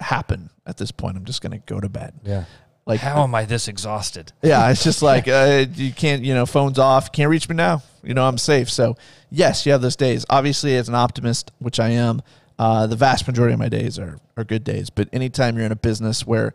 happen 0.00 0.50
at 0.66 0.76
this 0.76 0.90
point. 0.90 1.16
I'm 1.16 1.24
just 1.24 1.42
going 1.42 1.52
to 1.52 1.58
go 1.58 1.80
to 1.80 1.88
bed. 1.88 2.14
yeah. 2.24 2.44
Like 2.86 3.00
How 3.00 3.22
am 3.22 3.34
I 3.34 3.46
this 3.46 3.66
exhausted? 3.66 4.32
yeah, 4.42 4.70
it's 4.70 4.84
just 4.84 5.00
like 5.00 5.26
uh, 5.28 5.64
you 5.74 5.90
can't, 5.90 6.22
you 6.22 6.34
know, 6.34 6.44
phones 6.44 6.78
off, 6.78 7.12
can't 7.12 7.30
reach 7.30 7.48
me 7.48 7.54
now. 7.54 7.82
You 8.02 8.12
know, 8.12 8.26
I'm 8.26 8.36
safe. 8.36 8.70
So 8.70 8.96
yes, 9.30 9.64
you 9.64 9.72
have 9.72 9.80
those 9.80 9.96
days. 9.96 10.26
Obviously, 10.28 10.76
as 10.76 10.88
an 10.88 10.94
optimist, 10.94 11.50
which 11.60 11.80
I 11.80 11.90
am, 11.90 12.20
uh, 12.58 12.86
the 12.86 12.96
vast 12.96 13.26
majority 13.26 13.54
of 13.54 13.58
my 13.58 13.70
days 13.70 13.98
are 13.98 14.18
are 14.36 14.44
good 14.44 14.64
days. 14.64 14.90
But 14.90 15.08
anytime 15.12 15.56
you're 15.56 15.64
in 15.64 15.72
a 15.72 15.76
business 15.76 16.26
where 16.26 16.52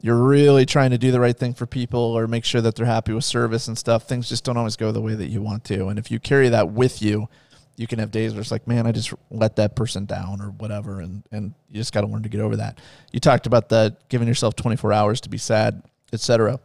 you're 0.00 0.16
really 0.16 0.64
trying 0.66 0.90
to 0.90 0.98
do 0.98 1.10
the 1.10 1.20
right 1.20 1.36
thing 1.36 1.54
for 1.54 1.66
people 1.66 2.00
or 2.00 2.26
make 2.26 2.44
sure 2.44 2.60
that 2.60 2.74
they're 2.74 2.86
happy 2.86 3.12
with 3.12 3.24
service 3.24 3.68
and 3.68 3.76
stuff, 3.76 4.08
things 4.08 4.28
just 4.28 4.44
don't 4.44 4.56
always 4.56 4.76
go 4.76 4.92
the 4.92 5.00
way 5.00 5.14
that 5.14 5.28
you 5.28 5.42
want 5.42 5.64
to. 5.64 5.88
And 5.88 5.98
if 5.98 6.10
you 6.10 6.18
carry 6.18 6.48
that 6.48 6.70
with 6.70 7.02
you, 7.02 7.28
you 7.76 7.86
can 7.86 7.98
have 7.98 8.10
days 8.10 8.32
where 8.32 8.40
it's 8.40 8.50
like, 8.50 8.66
man, 8.66 8.86
I 8.86 8.92
just 8.92 9.12
let 9.30 9.56
that 9.56 9.76
person 9.76 10.06
down 10.06 10.40
or 10.40 10.50
whatever, 10.50 11.00
and 11.00 11.22
and 11.30 11.54
you 11.70 11.76
just 11.76 11.92
got 11.92 12.02
to 12.02 12.06
learn 12.06 12.22
to 12.22 12.28
get 12.28 12.40
over 12.40 12.56
that. 12.56 12.78
You 13.12 13.20
talked 13.20 13.46
about 13.46 13.68
the 13.68 13.96
giving 14.08 14.26
yourself 14.28 14.56
24 14.56 14.92
hours 14.92 15.20
to 15.22 15.28
be 15.28 15.38
sad, 15.38 15.82
etc. 16.12 16.58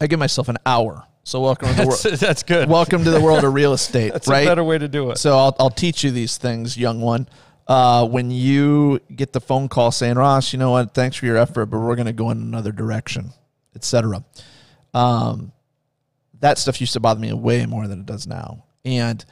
I 0.00 0.06
give 0.06 0.18
myself 0.18 0.48
an 0.48 0.58
hour 0.64 1.04
So 1.24 1.40
welcome 1.40 1.68
to 1.68 1.74
the 1.74 1.86
world. 1.86 2.00
That's, 2.20 2.42
good. 2.42 2.68
welcome 2.68 3.04
to 3.04 3.10
the 3.10 3.20
world 3.20 3.44
of 3.44 3.52
real 3.52 3.72
estate. 3.72 4.12
that's 4.12 4.28
right? 4.28 4.46
a 4.46 4.50
better 4.50 4.64
way 4.64 4.78
to 4.78 4.88
do 4.88 5.10
it. 5.10 5.18
So 5.18 5.36
I'll, 5.36 5.56
I'll 5.58 5.70
teach 5.70 6.04
you 6.04 6.10
these 6.10 6.36
things, 6.36 6.76
young 6.76 7.00
one. 7.00 7.28
Uh, 7.66 8.06
when 8.06 8.30
you 8.30 9.00
get 9.14 9.32
the 9.32 9.40
phone 9.40 9.68
call 9.68 9.90
saying, 9.90 10.14
Ross, 10.14 10.52
you 10.52 10.58
know 10.58 10.70
what? 10.70 10.94
Thanks 10.94 11.16
for 11.16 11.26
your 11.26 11.36
effort, 11.36 11.66
but 11.66 11.80
we're 11.80 11.96
going 11.96 12.06
to 12.06 12.12
go 12.12 12.30
in 12.30 12.38
another 12.38 12.72
direction, 12.72 13.30
etc. 13.74 14.24
Um, 14.94 15.52
that 16.40 16.58
stuff 16.58 16.80
used 16.80 16.92
to 16.94 17.00
bother 17.00 17.20
me 17.20 17.32
way 17.32 17.66
more 17.66 17.86
than 17.88 18.00
it 18.00 18.06
does 18.06 18.26
now. 18.26 18.64
And 18.84 19.22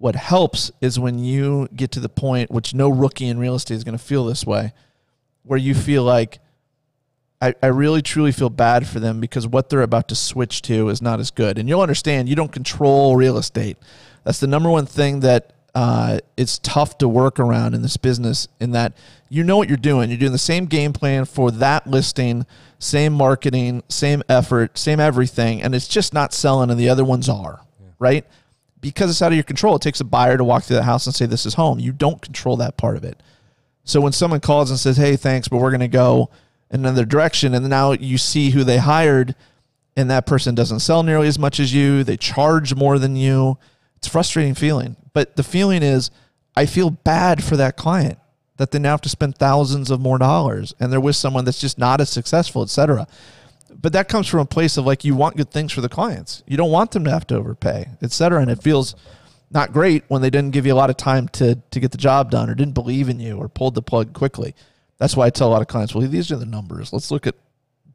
what 0.00 0.16
helps 0.16 0.70
is 0.80 0.98
when 0.98 1.18
you 1.18 1.68
get 1.76 1.90
to 1.90 2.00
the 2.00 2.08
point, 2.08 2.50
which 2.50 2.72
no 2.72 2.88
rookie 2.88 3.26
in 3.26 3.38
real 3.38 3.54
estate 3.54 3.74
is 3.74 3.84
going 3.84 3.96
to 3.96 4.02
feel 4.02 4.24
this 4.24 4.46
way, 4.46 4.72
where 5.42 5.58
you 5.58 5.74
feel 5.74 6.02
like, 6.02 6.38
I, 7.42 7.54
I 7.62 7.66
really 7.66 8.00
truly 8.00 8.32
feel 8.32 8.48
bad 8.48 8.86
for 8.86 8.98
them 8.98 9.20
because 9.20 9.46
what 9.46 9.68
they're 9.68 9.82
about 9.82 10.08
to 10.08 10.14
switch 10.14 10.62
to 10.62 10.88
is 10.88 11.02
not 11.02 11.20
as 11.20 11.30
good. 11.30 11.58
And 11.58 11.68
you'll 11.68 11.82
understand 11.82 12.30
you 12.30 12.34
don't 12.34 12.50
control 12.50 13.14
real 13.14 13.36
estate. 13.36 13.76
That's 14.24 14.40
the 14.40 14.46
number 14.46 14.70
one 14.70 14.86
thing 14.86 15.20
that 15.20 15.52
uh, 15.74 16.20
it's 16.34 16.58
tough 16.58 16.96
to 16.98 17.06
work 17.08 17.38
around 17.38 17.74
in 17.74 17.82
this 17.82 17.98
business 17.98 18.48
in 18.58 18.70
that 18.70 18.94
you 19.28 19.44
know 19.44 19.58
what 19.58 19.68
you're 19.68 19.76
doing. 19.76 20.08
You're 20.08 20.18
doing 20.18 20.32
the 20.32 20.38
same 20.38 20.64
game 20.64 20.94
plan 20.94 21.26
for 21.26 21.50
that 21.50 21.86
listing, 21.86 22.46
same 22.78 23.12
marketing, 23.12 23.82
same 23.90 24.22
effort, 24.30 24.78
same 24.78 24.98
everything, 24.98 25.62
and 25.62 25.74
it's 25.74 25.88
just 25.88 26.14
not 26.14 26.32
selling, 26.32 26.70
and 26.70 26.80
the 26.80 26.88
other 26.88 27.04
ones 27.04 27.28
are, 27.28 27.60
right? 27.98 28.24
Because 28.80 29.10
it's 29.10 29.22
out 29.22 29.32
of 29.32 29.36
your 29.36 29.44
control. 29.44 29.76
It 29.76 29.82
takes 29.82 30.00
a 30.00 30.04
buyer 30.04 30.36
to 30.36 30.44
walk 30.44 30.64
through 30.64 30.76
the 30.76 30.84
house 30.84 31.06
and 31.06 31.14
say, 31.14 31.26
This 31.26 31.46
is 31.46 31.54
home. 31.54 31.78
You 31.78 31.92
don't 31.92 32.22
control 32.22 32.56
that 32.58 32.76
part 32.76 32.96
of 32.96 33.04
it. 33.04 33.22
So 33.84 34.00
when 34.00 34.12
someone 34.12 34.40
calls 34.40 34.70
and 34.70 34.78
says, 34.78 34.96
Hey, 34.96 35.16
thanks, 35.16 35.48
but 35.48 35.58
we're 35.58 35.70
going 35.70 35.80
to 35.80 35.88
go 35.88 36.30
in 36.70 36.80
another 36.80 37.04
direction, 37.04 37.54
and 37.54 37.68
now 37.68 37.92
you 37.92 38.16
see 38.16 38.50
who 38.50 38.64
they 38.64 38.78
hired, 38.78 39.34
and 39.96 40.10
that 40.10 40.26
person 40.26 40.54
doesn't 40.54 40.80
sell 40.80 41.02
nearly 41.02 41.26
as 41.26 41.38
much 41.38 41.58
as 41.58 41.74
you, 41.74 42.04
they 42.04 42.16
charge 42.16 42.74
more 42.74 42.98
than 42.98 43.16
you. 43.16 43.58
It's 43.96 44.06
a 44.06 44.10
frustrating 44.10 44.54
feeling. 44.54 44.96
But 45.12 45.36
the 45.36 45.42
feeling 45.42 45.82
is, 45.82 46.10
I 46.56 46.66
feel 46.66 46.90
bad 46.90 47.42
for 47.42 47.56
that 47.56 47.76
client 47.76 48.18
that 48.56 48.70
they 48.70 48.78
now 48.78 48.90
have 48.90 49.00
to 49.00 49.08
spend 49.08 49.36
thousands 49.36 49.90
of 49.90 50.00
more 50.00 50.18
dollars 50.18 50.74
and 50.78 50.92
they're 50.92 51.00
with 51.00 51.16
someone 51.16 51.46
that's 51.46 51.60
just 51.60 51.78
not 51.78 52.00
as 52.00 52.10
successful, 52.10 52.62
et 52.62 52.68
cetera. 52.68 53.06
But 53.72 53.92
that 53.92 54.08
comes 54.08 54.26
from 54.26 54.40
a 54.40 54.44
place 54.46 54.76
of 54.76 54.86
like 54.86 55.04
you 55.04 55.14
want 55.14 55.36
good 55.36 55.50
things 55.50 55.72
for 55.72 55.80
the 55.80 55.88
clients. 55.88 56.42
You 56.46 56.56
don't 56.56 56.70
want 56.70 56.90
them 56.90 57.04
to 57.04 57.10
have 57.10 57.26
to 57.28 57.36
overpay, 57.36 57.88
et 58.02 58.12
cetera. 58.12 58.40
And 58.40 58.50
it 58.50 58.62
feels 58.62 58.94
not 59.50 59.72
great 59.72 60.04
when 60.08 60.22
they 60.22 60.30
didn't 60.30 60.52
give 60.52 60.66
you 60.66 60.72
a 60.72 60.76
lot 60.76 60.90
of 60.90 60.96
time 60.96 61.28
to 61.28 61.56
to 61.70 61.80
get 61.80 61.90
the 61.90 61.98
job 61.98 62.30
done 62.30 62.50
or 62.50 62.54
didn't 62.54 62.74
believe 62.74 63.08
in 63.08 63.20
you 63.20 63.36
or 63.36 63.48
pulled 63.48 63.74
the 63.74 63.82
plug 63.82 64.12
quickly. 64.12 64.54
That's 64.98 65.16
why 65.16 65.26
I 65.26 65.30
tell 65.30 65.48
a 65.48 65.52
lot 65.52 65.62
of 65.62 65.68
clients, 65.68 65.94
well, 65.94 66.06
these 66.06 66.30
are 66.30 66.36
the 66.36 66.44
numbers. 66.44 66.92
Let's 66.92 67.10
look 67.10 67.26
at 67.26 67.34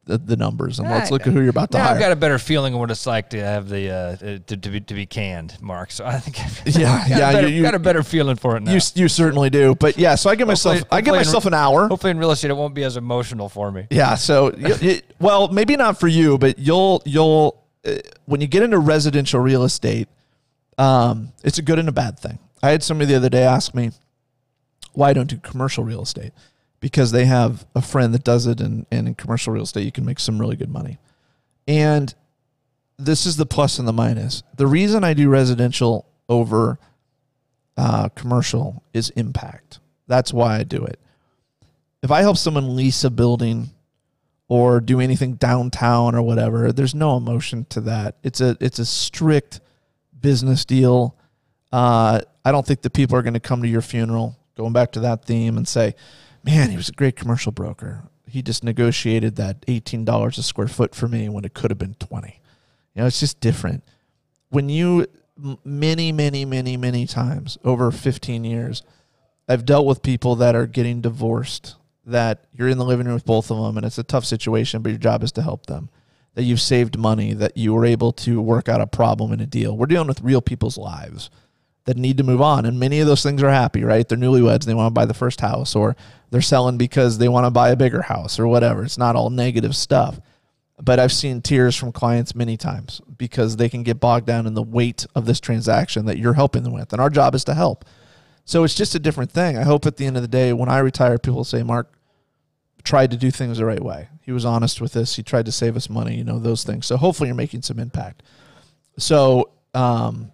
the, 0.05 0.17
the 0.19 0.35
numbers 0.35 0.77
and 0.79 0.87
let's 0.89 1.09
look 1.11 1.25
at 1.25 1.33
who 1.33 1.41
you're 1.41 1.49
about 1.49 1.71
to 1.71 1.79
hire. 1.79 1.93
I've 1.95 1.99
got 1.99 2.11
a 2.11 2.15
better 2.15 2.37
feeling 2.37 2.73
of 2.75 2.79
what 2.79 2.91
it's 2.91 3.07
like 3.07 3.31
to 3.31 3.39
have 3.43 3.67
the 3.69 3.89
uh, 3.89 4.15
to, 4.17 4.57
to 4.57 4.69
be 4.69 4.79
to 4.81 4.93
be 4.93 5.05
canned, 5.07 5.57
Mark. 5.61 5.89
So 5.91 6.05
I 6.05 6.19
think 6.19 6.39
I've 6.67 6.67
Yeah, 6.77 6.97
got 6.99 7.09
yeah, 7.09 7.31
better, 7.33 7.47
you- 7.47 7.63
got 7.63 7.73
a 7.75 7.79
better 7.79 8.03
feeling 8.03 8.35
for 8.35 8.55
it 8.55 8.61
now. 8.63 8.71
you 8.73 8.79
you 8.93 9.07
certainly 9.07 9.49
do. 9.49 9.73
But 9.75 9.97
yeah, 9.97 10.13
so 10.15 10.29
I 10.29 10.35
give 10.35 10.47
myself 10.47 10.77
Hopefully- 10.79 10.97
I 10.97 11.01
give 11.01 11.07
hopefully 11.13 11.19
in- 11.21 11.27
myself 11.27 11.45
an 11.47 11.53
hour. 11.55 11.87
Hopefully, 11.87 12.11
in 12.11 12.19
real 12.19 12.31
estate, 12.31 12.51
it 12.51 12.57
won't 12.57 12.75
be 12.75 12.83
as 12.83 12.97
emotional 12.97 13.49
for 13.49 13.71
me. 13.71 13.87
Yeah. 13.89 14.15
So, 14.15 14.53
you, 14.55 14.75
you- 14.81 15.01
well, 15.19 15.47
maybe 15.47 15.75
not 15.75 15.99
for 15.99 16.07
you, 16.07 16.37
but 16.37 16.59
you'll 16.59 17.01
you'll 17.05 17.63
uh, 17.85 17.95
when 18.25 18.41
you 18.41 18.47
get 18.47 18.61
into 18.61 18.77
residential 18.77 19.39
real 19.39 19.63
estate, 19.63 20.07
um, 20.77 21.31
it's 21.43 21.57
a 21.57 21.61
good 21.63 21.79
and 21.79 21.89
a 21.89 21.91
bad 21.91 22.19
thing. 22.19 22.37
I 22.61 22.69
had 22.69 22.83
somebody 22.83 23.09
the 23.11 23.15
other 23.17 23.29
day 23.29 23.43
ask 23.43 23.73
me 23.73 23.91
why 24.93 25.13
don't 25.13 25.27
do 25.29 25.37
commercial 25.37 25.83
real 25.83 26.01
estate 26.03 26.31
because 26.79 27.11
they 27.11 27.25
have 27.25 27.65
a 27.75 27.81
friend 27.81 28.13
that 28.13 28.23
does 28.23 28.47
it, 28.47 28.61
and, 28.61 28.85
and 28.91 29.07
in 29.07 29.15
commercial 29.15 29.53
real 29.53 29.63
estate, 29.63 29.85
you 29.85 29.91
can 29.91 30.05
make 30.05 30.19
some 30.19 30.39
really 30.39 30.55
good 30.55 30.69
money. 30.69 30.97
And 31.67 32.13
this 32.97 33.25
is 33.25 33.37
the 33.37 33.45
plus 33.45 33.79
and 33.79 33.87
the 33.87 33.93
minus. 33.93 34.43
The 34.55 34.67
reason 34.67 35.03
I 35.03 35.13
do 35.13 35.29
residential 35.29 36.05
over 36.29 36.79
uh, 37.77 38.09
commercial 38.09 38.83
is 38.93 39.09
impact. 39.11 39.79
That's 40.07 40.33
why 40.33 40.57
I 40.57 40.63
do 40.63 40.83
it. 40.83 40.99
If 42.03 42.11
I 42.11 42.21
help 42.21 42.37
someone 42.37 42.75
lease 42.75 43.03
a 43.03 43.09
building 43.09 43.71
or 44.47 44.79
do 44.79 44.99
anything 44.99 45.35
downtown 45.35 46.15
or 46.15 46.21
whatever, 46.21 46.71
there's 46.71 46.93
no 46.93 47.17
emotion 47.17 47.65
to 47.69 47.81
that. 47.81 48.17
It's 48.23 48.41
a 48.41 48.55
it's 48.61 48.79
a 48.79 48.85
strict 48.85 49.59
business 50.19 50.65
deal. 50.65 51.17
Uh, 51.71 52.21
I 52.43 52.51
don't 52.51 52.65
think 52.65 52.81
the 52.81 52.89
people 52.91 53.17
are 53.17 53.23
going 53.23 53.33
to 53.33 53.39
come 53.39 53.63
to 53.63 53.67
your 53.67 53.81
funeral, 53.81 54.37
going 54.55 54.71
back 54.71 54.91
to 54.93 54.99
that 55.01 55.25
theme, 55.25 55.57
and 55.57 55.67
say, 55.67 55.95
"Man, 56.45 56.69
he 56.69 56.77
was 56.77 56.89
a 56.89 56.93
great 56.93 57.15
commercial 57.15 57.51
broker. 57.51 58.03
He 58.27 58.41
just 58.41 58.63
negotiated 58.63 59.35
that 59.37 59.63
eighteen 59.67 60.05
dollars 60.05 60.37
a 60.37 60.43
square 60.43 60.67
foot 60.67 60.93
for 60.93 61.07
me 61.07 61.27
when 61.27 61.43
it 61.43 61.53
could 61.55 61.71
have 61.71 61.79
been 61.79 61.95
twenty. 61.95 62.39
You 62.93 63.01
know, 63.01 63.07
it's 63.07 63.19
just 63.19 63.39
different. 63.39 63.83
When 64.49 64.69
you 64.69 65.07
many, 65.65 66.11
many, 66.11 66.45
many, 66.45 66.77
many 66.77 67.07
times 67.07 67.57
over 67.63 67.91
fifteen 67.91 68.43
years, 68.43 68.83
I've 69.49 69.65
dealt 69.65 69.87
with 69.87 70.03
people 70.03 70.35
that 70.37 70.55
are 70.55 70.67
getting 70.67 71.01
divorced. 71.01 71.75
That 72.05 72.45
you're 72.53 72.69
in 72.69 72.77
the 72.77 72.85
living 72.85 73.07
room 73.07 73.15
with 73.15 73.25
both 73.25 73.49
of 73.49 73.57
them, 73.57 73.77
and 73.77 73.85
it's 73.85 73.97
a 73.97 74.03
tough 74.03 74.25
situation, 74.25 74.83
but 74.83 74.89
your 74.89 74.99
job 74.99 75.23
is 75.23 75.31
to 75.33 75.41
help 75.41 75.65
them. 75.65 75.89
That 76.35 76.43
you've 76.43 76.61
saved 76.61 76.99
money, 76.99 77.33
that 77.33 77.57
you 77.57 77.73
were 77.73 77.85
able 77.85 78.11
to 78.11 78.39
work 78.39 78.69
out 78.69 78.79
a 78.79 78.85
problem 78.85 79.31
in 79.33 79.39
a 79.39 79.47
deal. 79.47 79.75
We're 79.75 79.87
dealing 79.87 80.07
with 80.07 80.21
real 80.21 80.41
people's 80.41 80.77
lives 80.77 81.31
that 81.85 81.97
need 81.97 82.17
to 82.17 82.23
move 82.23 82.41
on, 82.41 82.65
and 82.65 82.79
many 82.79 82.99
of 82.99 83.07
those 83.07 83.23
things 83.23 83.41
are 83.41 83.49
happy, 83.49 83.83
right? 83.83 84.07
They're 84.07 84.17
newlyweds 84.17 84.65
they 84.65 84.73
want 84.73 84.87
to 84.87 84.99
buy 84.99 85.05
the 85.05 85.13
first 85.13 85.41
house, 85.41 85.75
or 85.75 85.95
they're 86.31 86.41
selling 86.41 86.77
because 86.77 87.17
they 87.17 87.29
want 87.29 87.45
to 87.45 87.51
buy 87.51 87.69
a 87.69 87.75
bigger 87.75 88.01
house, 88.01 88.39
or 88.39 88.47
whatever. 88.47 88.83
It's 88.83 88.97
not 88.97 89.15
all 89.15 89.29
negative 89.29 89.75
stuff. 89.75 90.19
But 90.81 90.99
I've 90.99 91.13
seen 91.13 91.41
tears 91.41 91.75
from 91.75 91.93
clients 91.93 92.35
many 92.35 92.57
times 92.57 92.99
because 93.17 93.55
they 93.55 93.69
can 93.69 93.83
get 93.83 94.01
bogged 94.01 94.25
down 94.25 94.45
in 94.45 94.55
the 94.55 94.61
weight 94.61 95.05
of 95.15 95.25
this 95.25 95.39
transaction 95.39 96.05
that 96.07 96.17
you're 96.17 96.33
helping 96.33 96.63
them 96.63 96.73
with, 96.73 96.91
and 96.91 97.01
our 97.01 97.09
job 97.09 97.33
is 97.33 97.45
to 97.45 97.53
help. 97.53 97.85
So 98.43 98.63
it's 98.63 98.75
just 98.75 98.93
a 98.93 98.99
different 98.99 99.31
thing. 99.31 99.57
I 99.57 99.63
hope 99.63 99.85
at 99.85 99.97
the 99.97 100.05
end 100.05 100.17
of 100.17 100.21
the 100.21 100.27
day, 100.27 100.53
when 100.53 100.69
I 100.69 100.79
retire, 100.79 101.17
people 101.17 101.43
say, 101.43 101.63
Mark 101.63 101.91
tried 102.83 103.11
to 103.11 103.17
do 103.17 103.31
things 103.31 103.57
the 103.57 103.65
right 103.65 103.81
way. 103.81 104.09
He 104.21 104.31
was 104.31 104.45
honest 104.45 104.81
with 104.81 104.95
us. 104.95 105.15
He 105.15 105.23
tried 105.23 105.45
to 105.45 105.51
save 105.51 105.75
us 105.75 105.89
money, 105.89 106.15
you 106.15 106.23
know, 106.23 106.39
those 106.39 106.63
things. 106.63 106.85
So 106.85 106.97
hopefully 106.97 107.29
you're 107.29 107.35
making 107.35 107.63
some 107.63 107.79
impact. 107.79 108.21
So 108.97 109.51
um, 109.73 110.31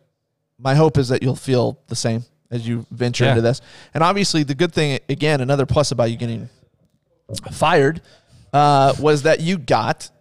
my 0.61 0.75
hope 0.75 0.97
is 0.97 1.09
that 1.09 1.23
you'll 1.23 1.35
feel 1.35 1.79
the 1.87 1.95
same 1.95 2.23
as 2.51 2.67
you 2.67 2.85
venture 2.91 3.23
Yeah. 3.23 3.31
into 3.31 3.41
this. 3.41 3.61
And 3.93 4.03
obviously, 4.03 4.43
the 4.43 4.55
good 4.55 4.73
thing, 4.73 4.99
again, 5.09 5.41
another 5.41 5.65
plus 5.65 5.91
about 5.91 6.11
you 6.11 6.17
getting 6.17 6.49
fired 7.51 8.01
uh, 8.53 8.93
was 8.99 9.23
that 9.23 9.39
you 9.39 9.57
got, 9.57 10.11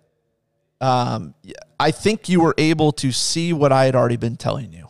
um, 0.81 1.35
I 1.79 1.91
think 1.91 2.29
you 2.29 2.41
were 2.41 2.55
able 2.57 2.93
to 2.93 3.13
see 3.13 3.53
what 3.53 3.73
I 3.73 3.85
had 3.87 3.95
already 3.97 4.17
been 4.17 4.37
telling 4.37 4.73
you 4.73 4.87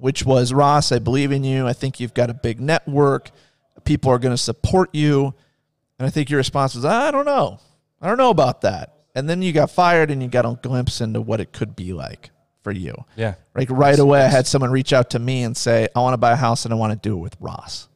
which 0.00 0.24
was 0.24 0.52
Ross, 0.52 0.92
I 0.92 1.00
believe 1.00 1.32
in 1.32 1.42
you. 1.42 1.66
I 1.66 1.72
think 1.72 1.98
you've 1.98 2.14
got 2.14 2.30
a 2.30 2.34
big 2.34 2.60
network. 2.60 3.32
People 3.82 4.12
are 4.12 4.20
going 4.20 4.32
to 4.32 4.40
support 4.40 4.90
you. 4.94 5.34
And 5.98 6.06
I 6.06 6.10
think 6.10 6.30
your 6.30 6.38
response 6.38 6.76
was, 6.76 6.84
I 6.84 7.10
don't 7.10 7.24
know. 7.24 7.58
I 8.00 8.06
don't 8.06 8.16
know 8.16 8.30
about 8.30 8.60
that. 8.60 8.94
And 9.16 9.28
then 9.28 9.42
you 9.42 9.52
got 9.52 9.72
fired 9.72 10.12
and 10.12 10.22
you 10.22 10.28
got 10.28 10.46
a 10.46 10.56
glimpse 10.62 11.00
into 11.00 11.20
what 11.20 11.40
it 11.40 11.52
could 11.52 11.74
be 11.74 11.92
like 11.92 12.30
for 12.68 12.72
you. 12.72 12.94
Yeah. 13.16 13.34
Like 13.54 13.70
right 13.70 13.98
away, 13.98 14.22
I 14.22 14.28
had 14.28 14.46
someone 14.46 14.70
reach 14.70 14.92
out 14.92 15.10
to 15.10 15.18
me 15.18 15.42
and 15.42 15.56
say, 15.56 15.88
I 15.96 16.00
want 16.00 16.12
to 16.12 16.18
buy 16.18 16.32
a 16.32 16.36
house 16.36 16.66
and 16.66 16.74
I 16.74 16.76
want 16.76 16.92
to 16.92 17.08
do 17.08 17.16
it 17.16 17.20
with 17.20 17.34
Ross. 17.40 17.88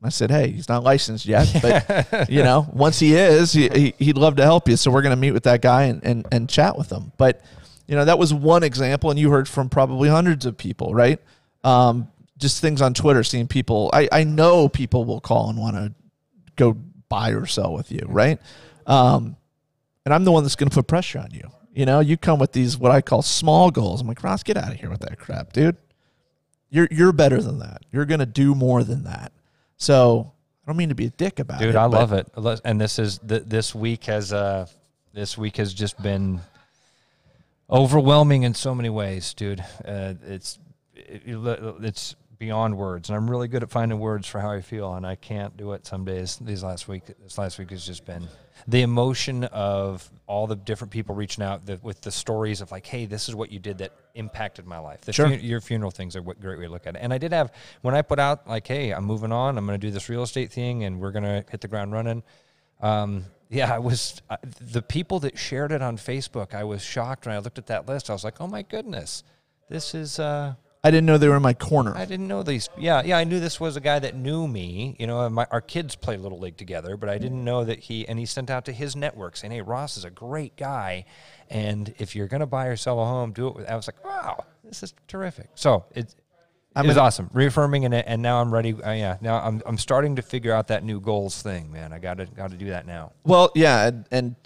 And 0.00 0.06
I 0.06 0.08
said, 0.08 0.30
Hey, 0.30 0.52
he's 0.52 0.70
not 0.70 0.82
licensed 0.82 1.26
yet, 1.26 1.54
but 1.60 2.30
you 2.30 2.42
know, 2.42 2.66
once 2.72 2.98
he 2.98 3.14
is, 3.14 3.52
he, 3.52 3.94
he'd 3.98 4.16
love 4.16 4.36
to 4.36 4.42
help 4.42 4.70
you. 4.70 4.76
So 4.78 4.90
we're 4.90 5.02
going 5.02 5.14
to 5.14 5.20
meet 5.20 5.32
with 5.32 5.42
that 5.42 5.60
guy 5.60 5.84
and, 5.84 6.02
and, 6.02 6.26
and 6.32 6.48
chat 6.48 6.78
with 6.78 6.90
him. 6.90 7.12
But, 7.18 7.44
you 7.86 7.94
know, 7.94 8.06
that 8.06 8.18
was 8.18 8.32
one 8.32 8.62
example. 8.62 9.10
And 9.10 9.18
you 9.18 9.28
heard 9.28 9.50
from 9.50 9.68
probably 9.68 10.08
hundreds 10.08 10.46
of 10.46 10.56
people, 10.56 10.94
right? 10.94 11.20
Um, 11.62 12.08
just 12.38 12.62
things 12.62 12.80
on 12.80 12.94
Twitter, 12.94 13.22
seeing 13.22 13.48
people, 13.48 13.90
I, 13.92 14.08
I 14.10 14.24
know 14.24 14.70
people 14.70 15.04
will 15.04 15.20
call 15.20 15.50
and 15.50 15.58
want 15.58 15.76
to 15.76 15.92
go 16.56 16.74
buy 17.10 17.32
or 17.32 17.44
sell 17.44 17.74
with 17.74 17.92
you, 17.92 18.06
right? 18.06 18.40
Um, 18.86 19.36
and 20.06 20.14
I'm 20.14 20.24
the 20.24 20.32
one 20.32 20.42
that's 20.42 20.56
going 20.56 20.70
to 20.70 20.74
put 20.74 20.86
pressure 20.86 21.18
on 21.18 21.32
you. 21.32 21.50
You 21.76 21.84
know, 21.84 22.00
you 22.00 22.16
come 22.16 22.38
with 22.38 22.52
these 22.52 22.78
what 22.78 22.90
I 22.90 23.02
call 23.02 23.20
small 23.20 23.70
goals. 23.70 24.00
I'm 24.00 24.08
like, 24.08 24.22
Ross, 24.24 24.42
get 24.42 24.56
out 24.56 24.72
of 24.72 24.80
here 24.80 24.88
with 24.88 25.00
that 25.00 25.18
crap, 25.18 25.52
dude. 25.52 25.76
You're 26.70 26.88
you're 26.90 27.12
better 27.12 27.42
than 27.42 27.58
that. 27.58 27.82
You're 27.92 28.06
going 28.06 28.20
to 28.20 28.26
do 28.26 28.54
more 28.54 28.82
than 28.82 29.04
that. 29.04 29.30
So 29.76 30.32
I 30.66 30.70
don't 30.70 30.78
mean 30.78 30.88
to 30.88 30.94
be 30.94 31.04
a 31.04 31.10
dick 31.10 31.38
about 31.38 31.62
it, 31.62 31.66
dude 31.66 31.76
i 31.76 31.84
love 31.84 32.12
it 32.12 32.28
and 32.64 32.80
this 32.80 32.98
is 32.98 33.18
th- 33.18 33.44
this 33.46 33.72
week 33.72 34.04
has 34.04 34.32
uh 34.32 34.66
this 35.12 35.38
week 35.38 35.58
has 35.58 35.72
just 35.72 36.02
been 36.02 36.40
overwhelming 37.70 38.42
in 38.42 38.52
so 38.52 38.74
many 38.74 38.88
ways 38.88 39.32
dude 39.34 39.60
uh, 39.84 40.14
it's 40.26 40.58
it, 40.94 41.22
it's 41.26 42.16
beyond 42.38 42.76
words 42.76 43.08
and 43.08 43.16
i'm 43.16 43.30
really 43.30 43.46
good 43.46 43.62
at 43.62 43.70
finding 43.70 44.00
words 44.00 44.26
for 44.26 44.40
how 44.40 44.50
i 44.50 44.60
feel 44.60 44.94
and 44.94 45.06
i 45.06 45.14
can't 45.14 45.56
do 45.56 45.72
it 45.72 45.86
some 45.86 46.04
days 46.04 46.36
these 46.40 46.64
last 46.64 46.88
week 46.88 47.04
this 47.22 47.38
last 47.38 47.60
week 47.60 47.70
has 47.70 47.86
just 47.86 48.04
been 48.04 48.26
the 48.68 48.82
emotion 48.82 49.44
of 49.44 50.10
all 50.26 50.46
the 50.46 50.56
different 50.56 50.90
people 50.90 51.14
reaching 51.14 51.44
out 51.44 51.66
that, 51.66 51.82
with 51.84 52.00
the 52.00 52.10
stories 52.10 52.60
of 52.60 52.70
like 52.72 52.86
hey 52.86 53.06
this 53.06 53.28
is 53.28 53.34
what 53.34 53.50
you 53.52 53.58
did 53.58 53.78
that 53.78 53.92
impacted 54.14 54.66
my 54.66 54.78
life 54.78 55.02
the 55.02 55.12
Sure. 55.12 55.28
fu- 55.28 55.34
your 55.36 55.60
funeral 55.60 55.90
things 55.90 56.16
are 56.16 56.20
a 56.20 56.22
great 56.22 56.58
way 56.58 56.64
to 56.66 56.70
look 56.70 56.86
at 56.86 56.96
it 56.96 57.00
and 57.02 57.12
i 57.12 57.18
did 57.18 57.32
have 57.32 57.52
when 57.82 57.94
i 57.94 58.02
put 58.02 58.18
out 58.18 58.48
like 58.48 58.66
hey 58.66 58.92
i'm 58.92 59.04
moving 59.04 59.30
on 59.32 59.56
i'm 59.58 59.66
going 59.66 59.78
to 59.80 59.86
do 59.86 59.92
this 59.92 60.08
real 60.08 60.22
estate 60.22 60.50
thing 60.52 60.84
and 60.84 61.00
we're 61.00 61.12
going 61.12 61.22
to 61.24 61.44
hit 61.50 61.60
the 61.60 61.68
ground 61.68 61.92
running 61.92 62.22
Um, 62.80 63.24
yeah, 63.48 63.72
I 63.72 63.78
was 63.78 64.20
uh, 64.28 64.36
the 64.60 64.82
people 64.82 65.20
that 65.20 65.38
shared 65.38 65.70
it 65.70 65.80
on 65.80 65.96
Facebook. 65.96 66.52
I 66.52 66.64
was 66.64 66.82
shocked 66.82 67.26
when 67.26 67.34
I 67.34 67.38
looked 67.38 67.58
at 67.58 67.68
that 67.68 67.86
list. 67.86 68.10
I 68.10 68.12
was 68.12 68.24
like, 68.24 68.40
"Oh 68.40 68.48
my 68.48 68.62
goodness, 68.62 69.22
this 69.68 69.94
is." 69.94 70.18
Uh, 70.18 70.54
I 70.86 70.90
didn't 70.92 71.06
know 71.06 71.18
they 71.18 71.28
were 71.28 71.36
in 71.36 71.42
my 71.42 71.52
corner. 71.52 71.96
I 71.96 72.04
didn't 72.04 72.28
know 72.28 72.44
these. 72.44 72.68
Yeah, 72.78 73.02
yeah, 73.04 73.18
I 73.18 73.24
knew 73.24 73.40
this 73.40 73.58
was 73.58 73.76
a 73.76 73.80
guy 73.80 73.98
that 73.98 74.14
knew 74.14 74.46
me. 74.46 74.94
You 75.00 75.08
know, 75.08 75.28
my, 75.28 75.44
our 75.50 75.60
kids 75.60 75.96
play 75.96 76.16
little 76.16 76.38
league 76.38 76.56
together, 76.56 76.96
but 76.96 77.08
I 77.08 77.18
didn't 77.18 77.42
know 77.44 77.64
that 77.64 77.80
he. 77.80 78.06
And 78.06 78.20
he 78.20 78.26
sent 78.26 78.50
out 78.50 78.64
to 78.66 78.72
his 78.72 78.94
network 78.94 79.36
saying, 79.36 79.50
"Hey, 79.50 79.62
Ross 79.62 79.96
is 79.96 80.04
a 80.04 80.10
great 80.10 80.56
guy, 80.56 81.04
and 81.50 81.92
if 81.98 82.14
you're 82.14 82.28
gonna 82.28 82.46
buy 82.46 82.66
or 82.66 82.76
sell 82.76 83.00
a 83.00 83.04
home, 83.04 83.32
do 83.32 83.48
it." 83.48 83.56
With, 83.56 83.68
I 83.68 83.74
was 83.74 83.88
like, 83.88 84.04
"Wow, 84.04 84.44
this 84.62 84.84
is 84.84 84.94
terrific." 85.08 85.48
So 85.56 85.86
it, 85.92 86.14
I'm 86.76 86.84
it 86.84 86.88
was 86.88 86.94
gonna- 86.96 87.06
awesome, 87.08 87.30
reaffirming, 87.32 87.84
and 87.84 87.92
and 87.92 88.22
now 88.22 88.40
I'm 88.40 88.54
ready. 88.54 88.72
Uh, 88.74 88.92
yeah, 88.92 89.16
now 89.20 89.40
I'm 89.40 89.62
I'm 89.66 89.78
starting 89.78 90.14
to 90.16 90.22
figure 90.22 90.52
out 90.52 90.68
that 90.68 90.84
new 90.84 91.00
goals 91.00 91.42
thing, 91.42 91.72
man. 91.72 91.92
I 91.92 91.98
got 91.98 92.18
to 92.18 92.26
got 92.26 92.52
to 92.52 92.56
do 92.56 92.66
that 92.70 92.86
now. 92.86 93.10
Well, 93.24 93.50
yeah, 93.56 93.88
and, 93.88 94.04
and 94.12 94.36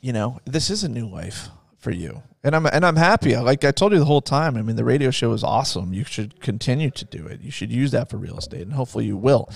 you 0.00 0.12
know, 0.12 0.40
this 0.44 0.70
is 0.70 0.82
a 0.82 0.88
new 0.88 1.06
life 1.08 1.50
for 1.84 1.92
you, 1.92 2.22
and 2.42 2.56
I'm 2.56 2.66
and 2.66 2.84
I'm 2.84 2.96
happy. 2.96 3.36
Like 3.36 3.64
I 3.64 3.70
told 3.70 3.92
you 3.92 3.98
the 4.00 4.04
whole 4.06 4.22
time. 4.22 4.56
I 4.56 4.62
mean, 4.62 4.74
the 4.74 4.84
radio 4.84 5.10
show 5.12 5.32
is 5.32 5.44
awesome. 5.44 5.92
You 5.92 6.02
should 6.02 6.40
continue 6.40 6.90
to 6.90 7.04
do 7.04 7.26
it. 7.26 7.40
You 7.42 7.50
should 7.52 7.70
use 7.70 7.92
that 7.92 8.10
for 8.10 8.16
real 8.16 8.38
estate, 8.38 8.62
and 8.62 8.72
hopefully 8.72 9.04
you 9.04 9.16
will. 9.16 9.50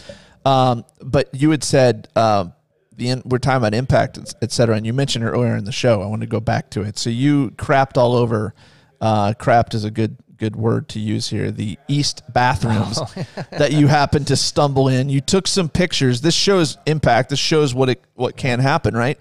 Um, 0.44 0.84
but 1.02 1.28
you 1.32 1.50
had 1.50 1.64
said 1.64 2.08
um, 2.14 2.52
the 2.94 3.08
in, 3.08 3.22
we're 3.24 3.38
talking 3.38 3.56
about 3.56 3.74
impact, 3.74 4.18
et- 4.18 4.34
et 4.42 4.52
cetera, 4.52 4.76
and 4.76 4.86
you 4.86 4.92
mentioned 4.92 5.24
it 5.24 5.28
earlier 5.28 5.56
in 5.56 5.64
the 5.64 5.72
show. 5.72 6.02
I 6.02 6.06
want 6.06 6.20
to 6.20 6.28
go 6.28 6.38
back 6.40 6.70
to 6.70 6.82
it. 6.82 6.98
So 6.98 7.10
you 7.10 7.50
crapped 7.52 7.96
all 7.96 8.14
over. 8.14 8.54
Uh, 9.00 9.32
crapped 9.32 9.74
is 9.74 9.84
a 9.84 9.90
good 9.90 10.18
good 10.36 10.54
word 10.54 10.88
to 10.90 11.00
use 11.00 11.28
here. 11.28 11.50
The 11.50 11.78
East 11.88 12.22
bathrooms 12.32 13.00
that 13.50 13.72
you 13.72 13.88
happened 13.88 14.28
to 14.28 14.36
stumble 14.36 14.86
in. 14.88 15.08
You 15.08 15.20
took 15.20 15.48
some 15.48 15.68
pictures. 15.68 16.20
This 16.20 16.34
shows 16.34 16.78
impact. 16.86 17.30
This 17.30 17.40
shows 17.40 17.74
what 17.74 17.88
it 17.88 18.04
what 18.14 18.36
can 18.36 18.60
happen, 18.60 18.94
right? 18.94 19.18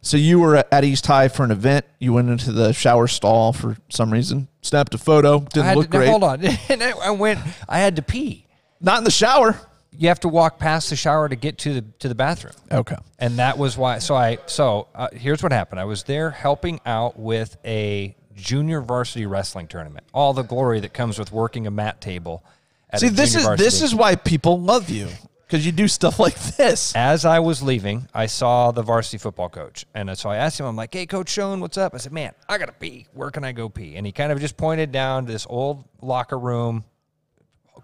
So 0.00 0.16
you 0.16 0.38
were 0.40 0.64
at 0.70 0.84
East 0.84 1.06
High 1.06 1.28
for 1.28 1.44
an 1.44 1.50
event. 1.50 1.84
You 1.98 2.12
went 2.12 2.30
into 2.30 2.52
the 2.52 2.72
shower 2.72 3.08
stall 3.08 3.52
for 3.52 3.76
some 3.88 4.12
reason. 4.12 4.48
Snapped 4.62 4.94
a 4.94 4.98
photo. 4.98 5.40
Didn't 5.40 5.66
had 5.66 5.76
look 5.76 5.86
to, 5.86 5.90
great. 5.90 6.08
Hold 6.08 6.24
on, 6.24 6.44
and 6.68 6.82
I, 6.82 7.10
went. 7.10 7.40
I 7.68 7.78
had 7.78 7.96
to 7.96 8.02
pee. 8.02 8.46
Not 8.80 8.98
in 8.98 9.04
the 9.04 9.10
shower. 9.10 9.58
You 9.96 10.08
have 10.08 10.20
to 10.20 10.28
walk 10.28 10.58
past 10.58 10.90
the 10.90 10.96
shower 10.96 11.28
to 11.28 11.34
get 11.34 11.58
to 11.58 11.74
the 11.74 11.82
to 11.98 12.08
the 12.08 12.14
bathroom. 12.14 12.54
Okay. 12.70 12.96
and 13.18 13.38
that 13.38 13.58
was 13.58 13.76
why 13.76 13.98
so 13.98 14.14
i 14.14 14.38
so 14.46 14.86
uh, 14.94 15.08
here's 15.12 15.42
what 15.42 15.50
happened 15.50 15.80
i 15.80 15.84
was 15.84 16.04
there 16.04 16.30
helping 16.30 16.80
out 16.86 17.18
with 17.18 17.56
a 17.64 18.14
junior 18.36 18.80
varsity 18.80 19.26
wrestling 19.26 19.66
tournament 19.66 20.06
all 20.14 20.32
the 20.32 20.42
glory 20.42 20.78
that 20.78 20.92
comes 20.92 21.18
with 21.18 21.32
working 21.32 21.66
a 21.66 21.70
mat 21.70 22.00
table 22.00 22.44
at 22.90 23.00
See, 23.00 23.08
this 23.08 23.34
is 23.34 23.42
junior 23.42 23.56
this 23.56 23.82
is 23.82 23.92
why 23.94 24.14
people 24.14 24.60
love 24.60 24.88
you 24.88 25.08
because 25.48 25.64
you 25.64 25.72
do 25.72 25.88
stuff 25.88 26.18
like 26.26 26.38
this. 26.56 26.94
as 26.94 27.24
i 27.24 27.38
was 27.38 27.62
leaving 27.62 28.06
i 28.14 28.26
saw 28.26 28.70
the 28.70 28.82
varsity 28.82 29.18
football 29.18 29.48
coach. 29.48 29.86
And 29.94 30.16
so 30.16 30.28
i 30.28 30.36
asked 30.36 30.60
him 30.60 30.66
i'm 30.66 30.76
like 30.76 30.92
hey 30.92 31.06
coach 31.06 31.30
Schoen, 31.30 31.60
what's 31.60 31.78
up? 31.78 31.94
I 31.94 31.98
said 31.98 32.12
man 32.12 32.32
i 32.48 32.58
gotta 32.58 32.72
pee. 32.72 33.06
Where 33.14 33.30
can 33.30 33.44
i 33.44 33.52
go 33.52 33.68
pee? 33.68 33.96
And 33.96 34.04
he 34.06 34.12
kind 34.12 34.30
of 34.30 34.40
just 34.40 34.56
pointed 34.56 34.92
down 34.92 35.26
to 35.26 35.32
this 35.32 35.46
old 35.48 35.84
locker 36.02 36.38
room 36.38 36.84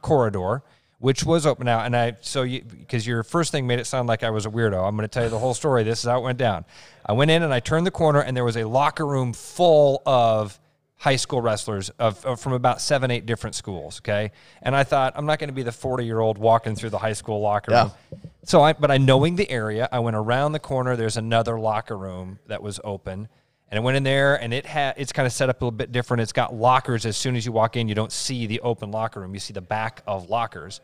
corridor 0.02 0.62
which 0.98 1.22
was 1.22 1.44
open 1.44 1.68
out. 1.68 1.84
And 1.84 1.96
i 1.96 2.16
so 2.20 2.42
you 2.42 2.62
because 2.62 3.06
your 3.06 3.22
first 3.22 3.52
thing 3.52 3.66
made 3.66 3.78
it 3.78 3.86
sound 3.86 4.08
like 4.08 4.22
i 4.22 4.30
was 4.30 4.46
a 4.46 4.50
weirdo. 4.50 4.86
I'm 4.86 4.96
going 4.96 5.06
to 5.06 5.12
tell 5.12 5.24
you 5.24 5.30
the 5.30 5.38
whole 5.38 5.54
story. 5.54 5.82
This 5.82 5.98
is 5.98 6.04
how 6.08 6.18
it 6.20 6.22
went 6.22 6.38
down. 6.38 6.64
I 7.04 7.12
went 7.12 7.30
in 7.30 7.42
and 7.42 7.52
i 7.52 7.60
turned 7.60 7.86
the 7.86 7.90
corner 7.90 8.20
and 8.20 8.36
there 8.36 8.44
was 8.44 8.56
a 8.56 8.64
locker 8.64 9.06
room 9.06 9.32
full 9.32 10.02
of 10.06 10.58
high 10.96 11.16
school 11.16 11.40
wrestlers 11.42 11.90
of, 11.98 12.24
of 12.24 12.40
from 12.40 12.52
about 12.52 12.80
seven 12.80 13.10
eight 13.10 13.26
different 13.26 13.54
schools 13.54 14.00
okay 14.00 14.30
and 14.62 14.74
i 14.76 14.84
thought 14.84 15.12
i'm 15.16 15.26
not 15.26 15.38
going 15.38 15.48
to 15.48 15.54
be 15.54 15.62
the 15.62 15.72
40 15.72 16.04
year 16.04 16.20
old 16.20 16.38
walking 16.38 16.74
through 16.76 16.90
the 16.90 16.98
high 16.98 17.12
school 17.12 17.40
locker 17.40 17.72
Yeah. 17.72 17.82
room 17.82 17.92
so 18.44 18.62
i 18.62 18.72
but 18.72 18.90
i 18.90 18.96
knowing 18.98 19.36
the 19.36 19.50
area 19.50 19.88
i 19.92 19.98
went 19.98 20.16
around 20.16 20.52
the 20.52 20.60
corner 20.60 20.96
there's 20.96 21.16
another 21.16 21.58
locker 21.58 21.98
room 21.98 22.38
that 22.46 22.62
was 22.62 22.80
open 22.84 23.28
and 23.70 23.78
I 23.78 23.82
went 23.82 23.96
in 23.96 24.04
there, 24.04 24.36
and 24.40 24.54
it 24.54 24.66
had 24.66 24.94
it's 24.98 25.10
kind 25.10 25.26
of 25.26 25.32
set 25.32 25.48
up 25.48 25.60
a 25.60 25.64
little 25.64 25.76
bit 25.76 25.90
different. 25.90 26.20
It's 26.20 26.32
got 26.34 26.54
lockers. 26.54 27.06
As 27.06 27.16
soon 27.16 27.34
as 27.34 27.44
you 27.44 27.50
walk 27.50 27.76
in, 27.76 27.88
you 27.88 27.94
don't 27.96 28.12
see 28.12 28.46
the 28.46 28.60
open 28.60 28.92
locker 28.92 29.18
room; 29.20 29.34
you 29.34 29.40
see 29.40 29.52
the 29.54 29.62
back 29.62 30.02
of 30.06 30.28
lockers, 30.30 30.80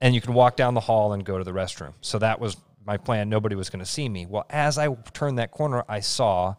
and 0.00 0.14
you 0.14 0.20
can 0.20 0.34
walk 0.34 0.54
down 0.54 0.74
the 0.74 0.80
hall 0.80 1.12
and 1.14 1.24
go 1.24 1.38
to 1.38 1.44
the 1.44 1.50
restroom. 1.50 1.94
So 2.02 2.20
that 2.20 2.38
was 2.38 2.56
my 2.84 2.98
plan. 2.98 3.30
Nobody 3.30 3.56
was 3.56 3.68
going 3.68 3.80
to 3.84 3.90
see 3.90 4.08
me. 4.08 4.26
Well, 4.26 4.44
as 4.48 4.78
I 4.78 4.94
turned 5.12 5.38
that 5.38 5.50
corner, 5.50 5.82
I 5.88 6.00
saw 6.00 6.54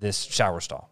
this 0.00 0.20
shower 0.22 0.60
stall, 0.60 0.90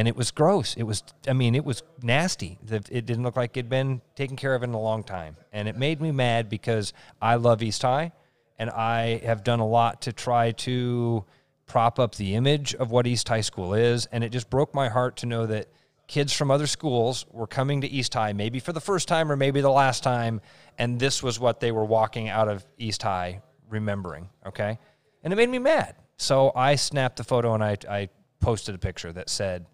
and 0.00 0.08
it 0.08 0.16
was 0.16 0.30
gross. 0.30 0.76
It 0.78 0.84
was, 0.84 1.02
I 1.28 1.34
mean, 1.34 1.54
it 1.54 1.62
was 1.62 1.82
nasty. 2.02 2.58
It 2.70 3.04
didn't 3.04 3.22
look 3.22 3.36
like 3.36 3.54
it'd 3.58 3.68
been 3.68 4.00
taken 4.14 4.34
care 4.34 4.54
of 4.54 4.62
in 4.62 4.72
a 4.72 4.80
long 4.80 5.04
time, 5.04 5.36
and 5.52 5.68
it 5.68 5.76
made 5.76 6.00
me 6.00 6.10
mad 6.10 6.48
because 6.48 6.94
I 7.20 7.34
love 7.34 7.62
East 7.62 7.82
High, 7.82 8.12
and 8.58 8.70
I 8.70 9.18
have 9.18 9.44
done 9.44 9.60
a 9.60 9.66
lot 9.66 10.00
to 10.02 10.14
try 10.14 10.52
to 10.52 11.26
prop 11.66 11.98
up 11.98 12.14
the 12.14 12.34
image 12.34 12.74
of 12.74 12.90
what 12.90 13.06
East 13.06 13.28
High 13.28 13.42
School 13.42 13.74
is, 13.74 14.06
and 14.06 14.24
it 14.24 14.30
just 14.30 14.48
broke 14.48 14.74
my 14.74 14.88
heart 14.88 15.18
to 15.18 15.26
know 15.26 15.44
that 15.44 15.68
kids 16.06 16.32
from 16.32 16.50
other 16.50 16.66
schools 16.66 17.26
were 17.30 17.46
coming 17.46 17.82
to 17.82 17.86
East 17.86 18.14
High, 18.14 18.32
maybe 18.32 18.58
for 18.58 18.72
the 18.72 18.80
first 18.80 19.06
time 19.06 19.30
or 19.30 19.36
maybe 19.36 19.60
the 19.60 19.68
last 19.68 20.02
time, 20.02 20.40
and 20.78 20.98
this 20.98 21.22
was 21.22 21.38
what 21.38 21.60
they 21.60 21.72
were 21.72 21.84
walking 21.84 22.26
out 22.30 22.48
of 22.48 22.64
East 22.78 23.02
High 23.02 23.42
remembering. 23.68 24.30
Okay, 24.46 24.78
and 25.22 25.30
it 25.30 25.36
made 25.36 25.50
me 25.50 25.58
mad. 25.58 25.94
So 26.16 26.52
I 26.56 26.76
snapped 26.76 27.18
the 27.18 27.24
photo 27.24 27.52
and 27.52 27.62
I 27.62 27.76
I 27.86 28.08
posted 28.40 28.74
a 28.74 28.78
picture 28.78 29.12
that 29.12 29.28
said. 29.28 29.66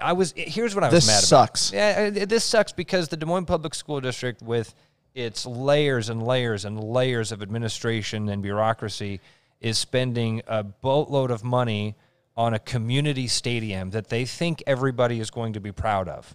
I 0.00 0.12
was 0.12 0.32
here's 0.36 0.74
what 0.74 0.84
I 0.84 0.88
was 0.88 0.94
This 0.94 1.06
mad 1.06 1.18
about. 1.18 1.24
sucks. 1.24 1.72
Yeah, 1.72 2.10
uh, 2.16 2.26
this 2.26 2.44
sucks 2.44 2.72
because 2.72 3.08
the 3.08 3.16
Des 3.16 3.26
Moines 3.26 3.46
Public 3.46 3.74
School 3.74 4.00
District, 4.00 4.42
with 4.42 4.74
its 5.14 5.46
layers 5.46 6.08
and 6.08 6.22
layers 6.22 6.64
and 6.64 6.82
layers 6.82 7.30
of 7.32 7.42
administration 7.42 8.28
and 8.28 8.42
bureaucracy, 8.42 9.20
is 9.60 9.78
spending 9.78 10.42
a 10.46 10.62
boatload 10.64 11.30
of 11.30 11.44
money 11.44 11.94
on 12.36 12.52
a 12.52 12.58
community 12.58 13.28
stadium 13.28 13.90
that 13.90 14.08
they 14.08 14.24
think 14.24 14.62
everybody 14.66 15.20
is 15.20 15.30
going 15.30 15.52
to 15.52 15.60
be 15.60 15.70
proud 15.70 16.08
of. 16.08 16.34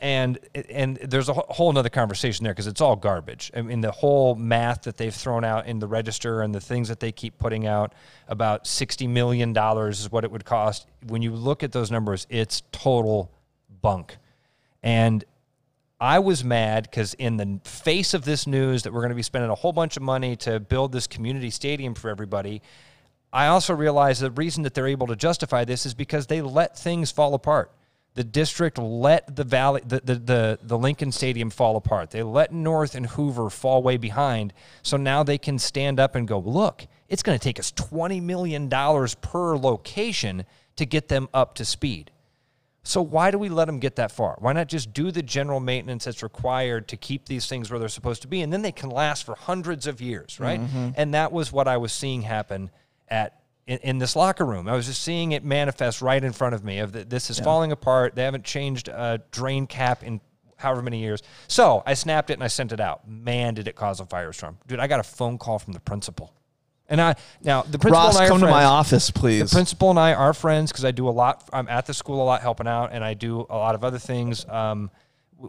And 0.00 0.40
and 0.68 0.96
there's 0.96 1.28
a 1.28 1.32
whole 1.32 1.70
another 1.70 1.88
conversation 1.88 2.42
there 2.42 2.52
because 2.52 2.66
it's 2.66 2.80
all 2.80 2.96
garbage. 2.96 3.52
I 3.54 3.62
mean, 3.62 3.82
the 3.82 3.92
whole 3.92 4.34
math 4.34 4.82
that 4.82 4.96
they've 4.96 5.14
thrown 5.14 5.44
out 5.44 5.66
in 5.66 5.78
the 5.78 5.86
register 5.86 6.42
and 6.42 6.52
the 6.52 6.60
things 6.60 6.88
that 6.88 6.98
they 6.98 7.12
keep 7.12 7.38
putting 7.38 7.68
out 7.68 7.94
about 8.26 8.66
sixty 8.66 9.06
million 9.06 9.52
dollars 9.52 10.00
is 10.00 10.10
what 10.10 10.24
it 10.24 10.32
would 10.32 10.44
cost. 10.44 10.88
When 11.06 11.22
you 11.22 11.32
look 11.32 11.62
at 11.62 11.70
those 11.70 11.92
numbers, 11.92 12.26
it's 12.30 12.62
total 12.72 13.30
bunk. 13.80 14.16
And 14.82 15.24
I 16.00 16.18
was 16.18 16.42
mad 16.42 16.88
because 16.90 17.14
in 17.14 17.36
the 17.36 17.60
face 17.64 18.12
of 18.12 18.24
this 18.24 18.46
news 18.46 18.82
that 18.82 18.92
we're 18.92 19.00
going 19.00 19.10
to 19.10 19.16
be 19.16 19.22
spending 19.22 19.50
a 19.50 19.54
whole 19.54 19.72
bunch 19.72 19.96
of 19.96 20.02
money 20.02 20.34
to 20.36 20.58
build 20.58 20.90
this 20.90 21.06
community 21.06 21.50
stadium 21.50 21.94
for 21.94 22.10
everybody, 22.10 22.60
I 23.32 23.46
also 23.46 23.72
realized 23.72 24.20
the 24.20 24.30
reason 24.32 24.64
that 24.64 24.74
they're 24.74 24.88
able 24.88 25.06
to 25.06 25.16
justify 25.16 25.64
this 25.64 25.86
is 25.86 25.94
because 25.94 26.26
they 26.26 26.42
let 26.42 26.76
things 26.76 27.12
fall 27.12 27.34
apart. 27.34 27.70
The 28.16 28.24
district 28.24 28.78
let 28.78 29.36
the 29.36 29.44
valley, 29.44 29.82
the, 29.86 30.00
the, 30.00 30.14
the, 30.16 30.58
the 30.62 30.78
Lincoln 30.78 31.12
Stadium 31.12 31.50
fall 31.50 31.76
apart. 31.76 32.10
They 32.10 32.22
let 32.22 32.50
North 32.50 32.94
and 32.94 33.06
Hoover 33.06 33.50
fall 33.50 33.82
way 33.82 33.98
behind. 33.98 34.52
So 34.82 34.96
now 34.96 35.22
they 35.22 35.38
can 35.38 35.58
stand 35.58 36.00
up 36.00 36.14
and 36.14 36.26
go, 36.26 36.38
look, 36.38 36.86
it's 37.08 37.22
going 37.22 37.38
to 37.38 37.42
take 37.42 37.60
us 37.60 37.72
$20 37.72 38.22
million 38.22 38.68
per 38.68 39.56
location 39.56 40.44
to 40.76 40.86
get 40.86 41.08
them 41.08 41.28
up 41.32 41.54
to 41.56 41.64
speed. 41.64 42.10
So 42.82 43.02
why 43.02 43.32
do 43.32 43.38
we 43.38 43.48
let 43.48 43.64
them 43.64 43.80
get 43.80 43.96
that 43.96 44.12
far? 44.12 44.36
Why 44.38 44.52
not 44.52 44.68
just 44.68 44.92
do 44.92 45.10
the 45.10 45.22
general 45.22 45.58
maintenance 45.58 46.04
that's 46.04 46.22
required 46.22 46.86
to 46.88 46.96
keep 46.96 47.26
these 47.26 47.48
things 47.48 47.68
where 47.68 47.80
they're 47.80 47.88
supposed 47.88 48.22
to 48.22 48.28
be, 48.28 48.42
and 48.42 48.52
then 48.52 48.62
they 48.62 48.70
can 48.70 48.90
last 48.90 49.24
for 49.24 49.34
hundreds 49.34 49.88
of 49.88 50.00
years, 50.00 50.38
right? 50.38 50.60
Mm-hmm. 50.60 50.90
And 50.96 51.12
that 51.12 51.32
was 51.32 51.50
what 51.52 51.66
I 51.66 51.78
was 51.78 51.92
seeing 51.92 52.22
happen 52.22 52.70
at 53.08 53.40
in, 53.66 53.78
in 53.78 53.98
this 53.98 54.14
locker 54.16 54.44
room. 54.44 54.68
I 54.68 54.72
was 54.74 54.86
just 54.86 55.02
seeing 55.02 55.32
it 55.32 55.44
manifest 55.44 56.00
right 56.02 56.22
in 56.22 56.32
front 56.32 56.54
of 56.54 56.64
me. 56.64 56.78
Of 56.78 56.92
that 56.92 57.10
this 57.10 57.30
is 57.30 57.38
falling 57.40 57.72
apart. 57.72 58.14
They 58.14 58.22
haven't 58.22 58.44
changed 58.44 58.88
a 58.88 59.20
drain 59.30 59.66
cap 59.66 60.02
in 60.02 60.20
however 60.56 60.82
many 60.82 61.00
years. 61.00 61.22
So 61.48 61.82
I 61.86 61.94
snapped 61.94 62.30
it 62.30 62.34
and 62.34 62.44
I 62.44 62.46
sent 62.48 62.72
it 62.72 62.80
out. 62.80 63.08
Man, 63.08 63.54
did 63.54 63.68
it 63.68 63.76
cause 63.76 64.00
a 64.00 64.04
firestorm, 64.04 64.56
dude! 64.66 64.78
I 64.80 64.86
got 64.86 65.00
a 65.00 65.04
phone 65.04 65.36
call 65.38 65.58
from 65.58 65.72
the 65.72 65.80
principal, 65.80 66.32
and 66.88 67.00
I 67.00 67.16
now 67.42 67.62
the 67.62 67.78
principal 67.78 68.04
Ross, 68.04 68.14
and 68.16 68.22
I 68.22 68.26
are 68.26 68.28
come 68.28 68.40
to 68.40 68.46
my 68.46 68.64
office, 68.64 69.08
The 69.08 69.12
please. 69.12 69.52
principal 69.52 69.90
and 69.90 69.98
I 69.98 70.14
are 70.14 70.32
friends 70.32 70.70
because 70.70 70.84
I 70.84 70.92
do 70.92 71.08
a 71.08 71.10
lot. 71.10 71.48
I'm 71.52 71.68
at 71.68 71.86
the 71.86 71.94
school 71.94 72.22
a 72.22 72.24
lot, 72.24 72.40
helping 72.42 72.68
out, 72.68 72.90
and 72.92 73.02
I 73.04 73.14
do 73.14 73.46
a 73.50 73.56
lot 73.56 73.74
of 73.74 73.84
other 73.84 73.98
things. 73.98 74.46
Um, 74.48 74.90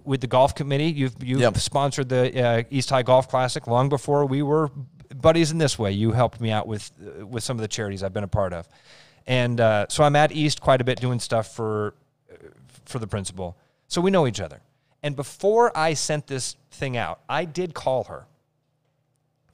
with 0.04 0.20
the 0.20 0.28
golf 0.28 0.54
committee, 0.56 0.88
you've 0.92 1.16
you've 1.24 1.40
Yep. 1.40 1.58
sponsored 1.60 2.10
the 2.10 2.44
uh, 2.44 2.64
East 2.70 2.90
High 2.90 3.04
Golf 3.04 3.30
Classic 3.30 3.68
long 3.68 3.88
before 3.88 4.26
we 4.26 4.42
were 4.42 4.70
buddies 5.22 5.52
in 5.52 5.58
this 5.58 5.78
way. 5.78 5.92
You 5.92 6.12
helped 6.12 6.40
me 6.40 6.52
out 6.52 6.68
with 6.68 6.92
uh, 7.02 7.26
with 7.26 7.44
some 7.44 7.58
of 7.58 7.62
the 7.62 7.68
charities 7.68 8.04
I've 8.04 8.14
been 8.14 8.24
a 8.24 8.28
part 8.28 8.54
of, 8.54 8.68
and 9.26 9.60
uh, 9.60 9.88
so 9.90 10.04
I'm 10.04 10.16
at 10.16 10.32
East 10.32 10.62
quite 10.62 10.82
a 10.82 10.84
bit 10.84 11.00
doing 11.00 11.20
stuff 11.20 11.54
for 11.56 11.94
for 12.86 13.00
the 13.00 13.08
principal. 13.08 13.58
So 13.88 14.02
we 14.02 14.12
know 14.12 14.28
each 14.28 14.40
other. 14.40 14.62
And 15.04 15.16
before 15.16 15.78
I 15.78 15.94
sent 15.94 16.28
this 16.28 16.56
thing 16.72 16.98
out, 16.98 17.20
I 17.30 17.46
did 17.46 17.74
call 17.74 18.06
her. 18.06 18.26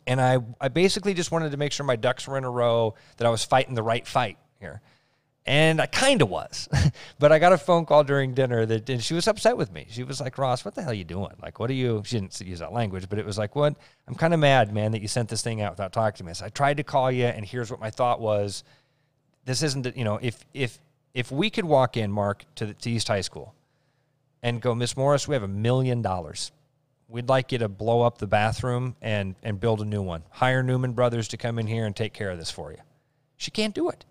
And 0.08 0.20
I, 0.20 0.40
I 0.60 0.68
basically 0.68 1.14
just 1.14 1.32
wanted 1.32 1.52
to 1.52 1.58
make 1.58 1.72
sure 1.72 1.86
my 1.86 1.96
ducks 1.96 2.28
were 2.28 2.38
in 2.38 2.44
a 2.44 2.50
row, 2.50 2.96
that 3.18 3.28
I 3.28 3.30
was 3.30 3.44
fighting 3.44 3.76
the 3.76 3.84
right 3.84 4.06
fight 4.06 4.38
here. 4.60 4.82
And 5.46 5.82
I 5.82 5.88
kind 5.88 6.22
of 6.22 6.30
was, 6.30 6.70
but 7.20 7.34
I 7.34 7.40
got 7.40 7.52
a 7.52 7.58
phone 7.58 7.86
call 7.86 8.06
during 8.06 8.34
dinner 8.34 8.66
that 8.66 8.90
and 8.90 9.04
she 9.04 9.14
was 9.14 9.28
upset 9.28 9.58
with 9.58 9.74
me. 9.74 9.88
She 9.90 10.04
was 10.04 10.22
like, 10.22 10.38
"Ross, 10.38 10.64
what 10.64 10.74
the 10.74 10.82
hell 10.82 10.92
are 10.92 10.96
you 10.96 11.04
doing? 11.04 11.34
Like, 11.42 11.60
what 11.60 11.70
are 11.70 11.74
you?" 11.74 12.02
She 12.06 12.18
didn't 12.18 12.40
use 12.40 12.60
that 12.60 12.72
language, 12.72 13.10
but 13.10 13.20
it 13.20 13.26
was 13.26 13.38
like, 13.38 13.54
"What? 13.54 13.76
I'm 14.08 14.16
kind 14.16 14.34
of 14.34 14.40
mad, 14.40 14.74
man, 14.74 14.94
that 14.94 15.02
you 15.02 15.10
sent 15.10 15.28
this 15.28 15.42
thing 15.42 15.60
out 15.60 15.74
without 15.74 15.92
talking 15.92 16.18
to 16.20 16.24
me." 16.24 16.34
So 16.34 16.46
I 16.46 16.50
tried 16.50 16.78
to 16.78 16.84
call 16.84 17.12
you, 17.12 17.26
and 17.26 17.46
here's 17.46 17.70
what 17.70 17.82
my 17.82 17.90
thought 17.90 18.22
was: 18.22 18.64
This 19.44 19.64
isn't, 19.64 19.98
you 19.98 20.06
know, 20.06 20.18
if 20.22 20.46
if 20.54 20.80
if 21.14 21.30
we 21.30 21.50
could 21.50 21.66
walk 21.66 21.98
in, 21.98 22.10
Mark, 22.10 22.46
to, 22.56 22.68
the, 22.68 22.74
to 22.76 22.90
East 22.90 23.10
High 23.10 23.22
School, 23.22 23.54
and 24.42 24.62
go, 24.62 24.74
Miss 24.74 24.96
Morris, 24.96 25.28
we 25.28 25.36
have 25.36 25.44
a 25.44 25.48
million 25.48 26.02
dollars. 26.02 26.54
We'd 27.10 27.28
like 27.28 27.52
you 27.52 27.58
to 27.58 27.68
blow 27.68 28.02
up 28.02 28.18
the 28.18 28.28
bathroom 28.28 28.96
and 29.02 29.36
and 29.44 29.60
build 29.60 29.82
a 29.82 29.86
new 29.86 30.02
one. 30.02 30.24
Hire 30.30 30.64
Neumann 30.64 30.94
Brothers 30.94 31.28
to 31.30 31.38
come 31.38 31.60
in 31.60 31.68
here 31.68 31.86
and 31.86 31.94
take 31.94 32.14
care 32.14 32.30
of 32.30 32.38
this 32.38 32.50
for 32.50 32.72
you. 32.72 32.80
She 33.36 33.52
can't 33.52 33.76
do 33.76 33.90
it 33.90 34.06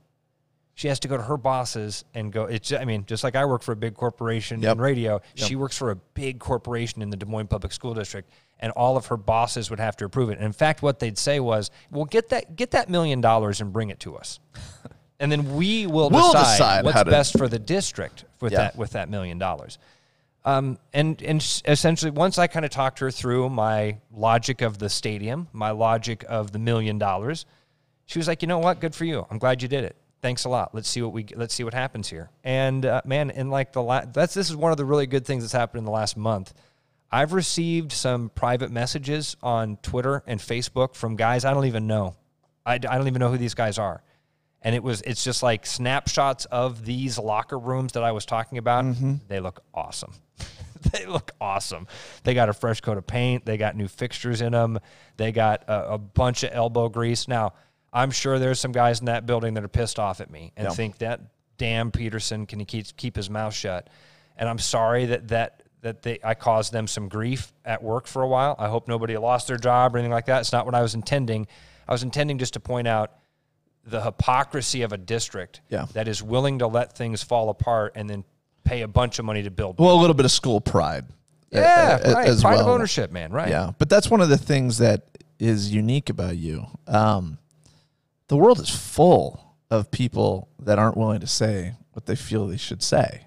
she 0.74 0.88
has 0.88 0.98
to 1.00 1.08
go 1.08 1.16
to 1.16 1.22
her 1.22 1.36
bosses 1.36 2.04
and 2.14 2.32
go 2.32 2.44
it's 2.44 2.72
i 2.72 2.84
mean 2.84 3.04
just 3.06 3.22
like 3.24 3.36
i 3.36 3.44
work 3.44 3.62
for 3.62 3.72
a 3.72 3.76
big 3.76 3.94
corporation 3.94 4.60
Yep. 4.62 4.72
in 4.76 4.80
radio 4.80 5.12
Yep. 5.36 5.48
she 5.48 5.56
works 5.56 5.76
for 5.76 5.90
a 5.90 5.96
big 5.96 6.38
corporation 6.38 7.02
in 7.02 7.10
the 7.10 7.16
des 7.16 7.26
moines 7.26 7.46
public 7.48 7.72
school 7.72 7.94
district 7.94 8.30
and 8.58 8.72
all 8.72 8.96
of 8.96 9.06
her 9.06 9.16
bosses 9.16 9.68
would 9.70 9.80
have 9.80 9.96
to 9.98 10.04
approve 10.04 10.30
it 10.30 10.38
and 10.38 10.44
in 10.46 10.52
fact 10.52 10.82
what 10.82 10.98
they'd 10.98 11.18
say 11.18 11.40
was 11.40 11.70
well 11.90 12.04
get 12.06 12.30
that 12.30 12.56
get 12.56 12.70
that 12.72 12.88
million 12.88 13.20
dollars 13.20 13.60
and 13.60 13.72
bring 13.72 13.90
it 13.90 14.00
to 14.00 14.16
us 14.16 14.40
and 15.20 15.30
then 15.30 15.54
we 15.56 15.86
will 15.86 16.08
We'll 16.10 16.32
decide, 16.32 16.52
decide 16.56 16.84
what's 16.84 16.98
to- 16.98 17.04
best 17.10 17.36
for 17.38 17.48
the 17.48 17.58
district 17.58 18.24
with 18.40 18.52
Yeah. 18.52 18.58
that 18.58 18.76
with 18.76 18.90
that 18.92 19.08
million 19.10 19.38
dollars 19.38 19.78
um, 20.44 20.76
and 20.92 21.22
and 21.22 21.40
essentially, 21.66 22.10
once 22.10 22.36
I 22.36 22.48
kind 22.48 22.64
of 22.64 22.72
talked 22.72 22.98
her 22.98 23.12
through 23.12 23.48
my 23.50 23.98
logic 24.12 24.60
of 24.60 24.76
the 24.76 24.88
stadium, 24.88 25.46
my 25.52 25.70
logic 25.70 26.24
of 26.28 26.50
the 26.50 26.58
million 26.58 26.98
dollars, 26.98 27.46
she 28.06 28.18
was 28.18 28.26
like, 28.26 28.42
"You 28.42 28.48
know 28.48 28.58
what? 28.58 28.80
Good 28.80 28.92
for 28.92 29.04
you. 29.04 29.24
I'm 29.30 29.38
glad 29.38 29.62
you 29.62 29.68
did 29.68 29.84
it. 29.84 29.94
Thanks 30.22 30.44
a 30.44 30.48
lot. 30.48 30.74
Let's 30.74 30.88
see 30.88 31.02
what 31.02 31.12
we 31.12 31.26
let's 31.34 31.52
see 31.52 31.64
what 31.64 31.74
happens 31.74 32.08
here." 32.08 32.30
And 32.44 32.86
uh, 32.86 33.02
man, 33.04 33.30
in 33.30 33.50
like 33.50 33.72
the 33.72 33.82
la- 33.82 34.04
that's 34.04 34.34
this 34.34 34.48
is 34.48 34.56
one 34.56 34.70
of 34.70 34.78
the 34.78 34.84
really 34.84 35.06
good 35.06 35.26
things 35.26 35.42
that's 35.42 35.52
happened 35.52 35.80
in 35.80 35.84
the 35.84 35.90
last 35.90 36.16
month. 36.16 36.54
I've 37.10 37.32
received 37.34 37.92
some 37.92 38.30
private 38.30 38.70
messages 38.70 39.36
on 39.42 39.76
Twitter 39.82 40.22
and 40.26 40.40
Facebook 40.40 40.94
from 40.94 41.16
guys 41.16 41.44
I 41.44 41.52
don't 41.52 41.66
even 41.66 41.86
know. 41.86 42.16
I, 42.64 42.74
I 42.74 42.78
don't 42.78 43.08
even 43.08 43.20
know 43.20 43.30
who 43.30 43.36
these 43.36 43.54
guys 43.54 43.78
are 43.78 44.02
and 44.64 44.74
it 44.74 44.82
was 44.82 45.02
it's 45.02 45.24
just 45.24 45.42
like 45.42 45.66
snapshots 45.66 46.44
of 46.46 46.84
these 46.84 47.18
locker 47.18 47.58
rooms 47.58 47.92
that 47.92 48.04
I 48.04 48.12
was 48.12 48.24
talking 48.24 48.58
about. 48.58 48.84
They 49.28 49.40
look 49.40 49.62
awesome. 49.74 50.12
they 50.92 51.06
look 51.06 51.32
awesome. 51.40 51.86
They 52.24 52.34
got 52.34 52.48
a 52.48 52.52
fresh 52.52 52.80
coat 52.80 52.98
of 52.98 53.06
paint. 53.06 53.44
They 53.44 53.56
got 53.56 53.76
new 53.76 53.88
fixtures 53.88 54.40
in 54.40 54.52
them. 54.52 54.78
They 55.16 55.32
got 55.32 55.64
a, 55.68 55.94
a 55.94 55.98
bunch 55.98 56.42
of 56.44 56.50
elbow 56.52 56.88
grease. 56.88 57.28
Now, 57.28 57.54
I'm 57.92 58.10
sure 58.10 58.38
there's 58.38 58.58
some 58.60 58.72
guys 58.72 59.00
in 59.00 59.06
that 59.06 59.26
building 59.26 59.54
that 59.54 59.64
are 59.64 59.68
pissed 59.68 59.98
off 59.98 60.20
at 60.20 60.30
me 60.30 60.52
and 60.56 60.68
Yeah. 60.68 60.74
think 60.74 60.98
that 60.98 61.20
damn 61.58 61.90
Peterson 61.90 62.46
can 62.46 62.58
he 62.58 62.64
keep 62.64 62.96
keep 62.96 63.16
his 63.16 63.28
mouth 63.28 63.54
shut. 63.54 63.88
And 64.36 64.48
I'm 64.48 64.58
sorry 64.58 65.06
that 65.06 65.28
that 65.28 65.62
that 65.82 66.02
they 66.02 66.18
I 66.24 66.34
caused 66.34 66.72
them 66.72 66.86
some 66.86 67.08
grief 67.08 67.52
at 67.64 67.82
work 67.82 68.06
for 68.06 68.22
a 68.22 68.28
while. 68.28 68.56
I 68.58 68.68
hope 68.68 68.88
nobody 68.88 69.16
lost 69.16 69.48
their 69.48 69.56
job 69.58 69.94
or 69.94 69.98
anything 69.98 70.12
like 70.12 70.26
that. 70.26 70.40
It's 70.40 70.52
not 70.52 70.64
what 70.64 70.74
I 70.74 70.80
was 70.82 70.94
intending. 70.94 71.46
I 71.88 71.92
was 71.92 72.02
intending 72.02 72.38
just 72.38 72.54
to 72.54 72.60
point 72.60 72.86
out 72.88 73.12
the 73.84 74.00
hypocrisy 74.00 74.82
of 74.82 74.92
a 74.92 74.96
district 74.96 75.60
Yeah. 75.68 75.86
that 75.94 76.06
is 76.06 76.22
willing 76.22 76.60
to 76.60 76.68
let 76.68 76.96
things 76.96 77.22
fall 77.22 77.48
apart 77.50 77.92
and 77.96 78.08
then 78.08 78.24
pay 78.64 78.82
a 78.82 78.88
bunch 78.88 79.18
of 79.18 79.24
money 79.24 79.42
to 79.42 79.50
build. 79.50 79.78
Well, 79.80 79.92
a 79.92 80.00
little 80.00 80.14
bit 80.14 80.24
of 80.24 80.30
school 80.30 80.60
pride. 80.60 81.04
yeah, 81.50 81.98
a- 82.02 82.14
right. 82.14 82.28
as 82.28 82.42
Pride 82.42 82.60
of 82.60 82.68
ownership, 82.68 83.10
man. 83.10 83.32
Right. 83.32 83.48
Yeah, 83.48 83.72
but 83.76 83.88
that's 83.90 84.08
one 84.08 84.20
of 84.20 84.28
the 84.28 84.38
things 84.38 84.78
that 84.78 85.02
is 85.40 85.72
unique 85.74 86.08
about 86.10 86.36
you. 86.36 86.64
Um, 86.86 87.38
the 88.32 88.38
world 88.38 88.58
is 88.60 88.70
full 88.70 89.58
of 89.70 89.90
people 89.90 90.48
that 90.58 90.78
aren't 90.78 90.96
willing 90.96 91.20
to 91.20 91.26
say 91.26 91.74
what 91.92 92.06
they 92.06 92.16
feel 92.16 92.46
they 92.46 92.56
should 92.56 92.82
say. 92.82 93.26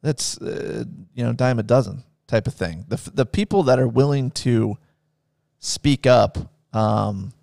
That's 0.00 0.40
uh, 0.40 0.84
you 1.14 1.22
know 1.22 1.34
dime 1.34 1.58
a 1.58 1.62
dozen 1.62 2.04
type 2.26 2.46
of 2.46 2.54
thing. 2.54 2.86
The 2.88 2.98
the 3.12 3.26
people 3.26 3.64
that 3.64 3.78
are 3.78 3.86
willing 3.86 4.30
to 4.30 4.78
speak 5.58 6.06
up, 6.06 6.38
um, 6.72 7.34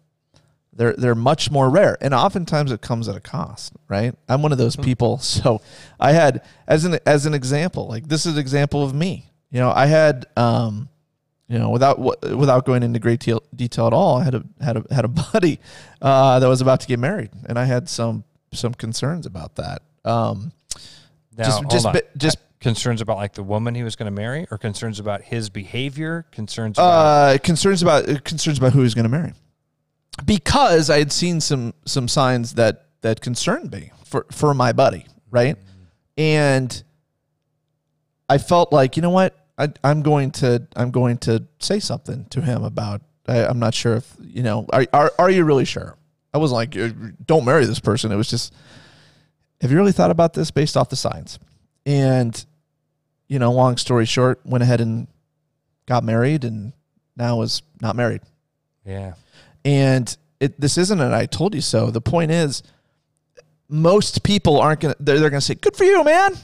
they're 0.74 0.94
they're 0.94 1.14
much 1.14 1.52
more 1.52 1.70
rare, 1.70 2.00
and 2.02 2.16
oftentimes 2.16 2.72
it 2.72 2.82
comes 2.82 3.08
at 3.08 3.16
a 3.16 3.22
cost. 3.22 3.74
Right? 3.88 4.16
I'm 4.28 4.42
one 4.42 4.52
of 4.52 4.58
those 4.58 4.76
people. 4.76 5.18
So 5.22 5.62
I 6.00 6.14
had 6.14 6.42
as 6.68 6.84
an 6.84 6.98
as 7.06 7.28
an 7.28 7.36
example, 7.36 7.88
like 7.88 8.08
this 8.08 8.26
is 8.26 8.34
an 8.34 8.40
example 8.40 8.82
of 8.82 8.96
me. 8.96 9.30
You 9.52 9.60
know, 9.60 9.70
I 9.70 9.86
had 9.86 10.26
um, 10.36 10.90
you 11.52 11.60
know, 11.60 11.70
without 11.70 12.00
without 12.00 12.66
going 12.66 12.82
into 12.82 12.98
great 12.98 13.20
deal, 13.20 13.44
detail 13.54 13.86
at 13.88 13.94
all, 13.94 14.18
I 14.18 14.24
had 14.24 14.36
a 14.36 14.44
had 14.62 14.78
a 14.78 14.86
had 14.94 15.04
a 15.04 15.08
buddy 15.34 15.60
uh, 16.02 16.40
that 16.40 16.48
was 16.48 16.62
about 16.62 16.80
to 16.82 16.88
get 16.88 16.98
married, 16.98 17.30
and 17.46 17.60
I 17.60 17.66
had 17.66 17.90
some 17.90 18.24
some 18.54 18.74
concerns 18.74 19.26
about 19.26 19.56
that. 19.56 19.82
Um, 20.06 20.54
Now, 21.38 21.44
Just- 21.46 21.70
just 21.70 21.88
just- 22.18 22.38
concerns 22.62 23.02
about 23.02 23.18
like 23.18 23.34
the 23.34 23.44
woman 23.44 23.74
he 23.76 23.84
was 23.84 23.96
going 23.96 24.06
to 24.06 24.16
marry, 24.22 24.48
or 24.52 24.58
concerns 24.58 25.00
about 25.00 25.24
his 25.24 25.50
behavior, 25.50 26.26
concerns 26.32 26.78
about 26.78 27.36
uh, 27.36 27.38
concerns 27.40 27.82
about 27.82 28.08
uh, 28.08 28.20
concerns 28.24 28.58
about 28.58 28.72
who 28.72 28.82
he's 28.84 28.94
going 28.94 29.04
to 29.04 29.10
marry, 29.10 29.34
because 30.26 30.90
I 30.90 31.00
had 31.00 31.12
seen 31.12 31.42
some 31.42 31.74
some 31.86 32.08
signs 32.08 32.54
that 32.54 32.86
that 33.02 33.20
concerned 33.20 33.72
me 33.72 33.92
for 34.06 34.26
for 34.32 34.54
my 34.54 34.72
buddy, 34.74 35.06
right? 35.32 35.58
And 36.18 36.82
I 38.30 38.38
felt 38.38 38.72
like 38.72 38.96
you 38.96 39.02
know 39.02 39.10
what 39.10 39.36
I, 39.58 39.70
I'm 39.84 40.02
going 40.02 40.32
to 40.32 40.68
I'm 40.76 40.92
going 40.92 41.18
to 41.20 41.46
say 41.60 41.80
something 41.80 42.26
to 42.32 42.42
him 42.42 42.64
about. 42.64 43.02
I, 43.28 43.46
I'm 43.46 43.60
not 43.60 43.74
sure 43.74 43.96
if 43.96 44.16
you 44.20 44.44
know. 44.44 44.66
Are, 44.72 44.86
are 44.94 45.12
are 45.20 45.30
you 45.30 45.44
really 45.44 45.66
sure? 45.66 45.98
I 46.34 46.38
wasn't 46.38 46.56
like 46.56 46.78
"Uh, 46.78 46.90
don't 47.26 47.46
marry 47.46 47.66
this 47.66 47.80
person. 47.80 48.12
It 48.12 48.16
was 48.16 48.30
just 48.30 48.54
have 49.62 49.72
you 49.72 49.78
really 49.78 49.92
thought 49.92 50.12
about 50.12 50.34
this 50.34 50.50
based 50.52 50.76
off 50.76 50.90
the 50.90 50.96
signs? 50.96 51.38
And 51.86 52.44
you 53.28 53.40
know, 53.40 53.52
long 53.52 53.78
story 53.78 54.06
short, 54.06 54.42
went 54.46 54.64
ahead 54.64 54.82
and 54.82 55.08
got 55.86 56.04
married 56.04 56.44
and 56.44 56.74
now 57.16 57.42
is 57.42 57.62
not 57.82 57.96
married. 57.96 58.22
yeah, 58.86 59.14
And 59.64 60.16
it, 60.40 60.60
this 60.60 60.78
isn't 60.78 61.00
an 61.00 61.14
I 61.14 61.28
told 61.28 61.56
you 61.56 61.62
so. 61.62 61.92
The 61.92 62.02
point 62.02 62.32
is, 62.32 62.62
most 63.70 64.24
people 64.24 64.60
aren't 64.60 64.82
going 64.82 64.96
to, 64.96 65.04
they're, 65.04 65.20
they're 65.20 65.30
going 65.30 65.40
to 65.40 65.46
say, 65.46 65.56
good 65.56 65.78
for 65.78 65.86
you, 65.86 66.04
man. 66.04 66.36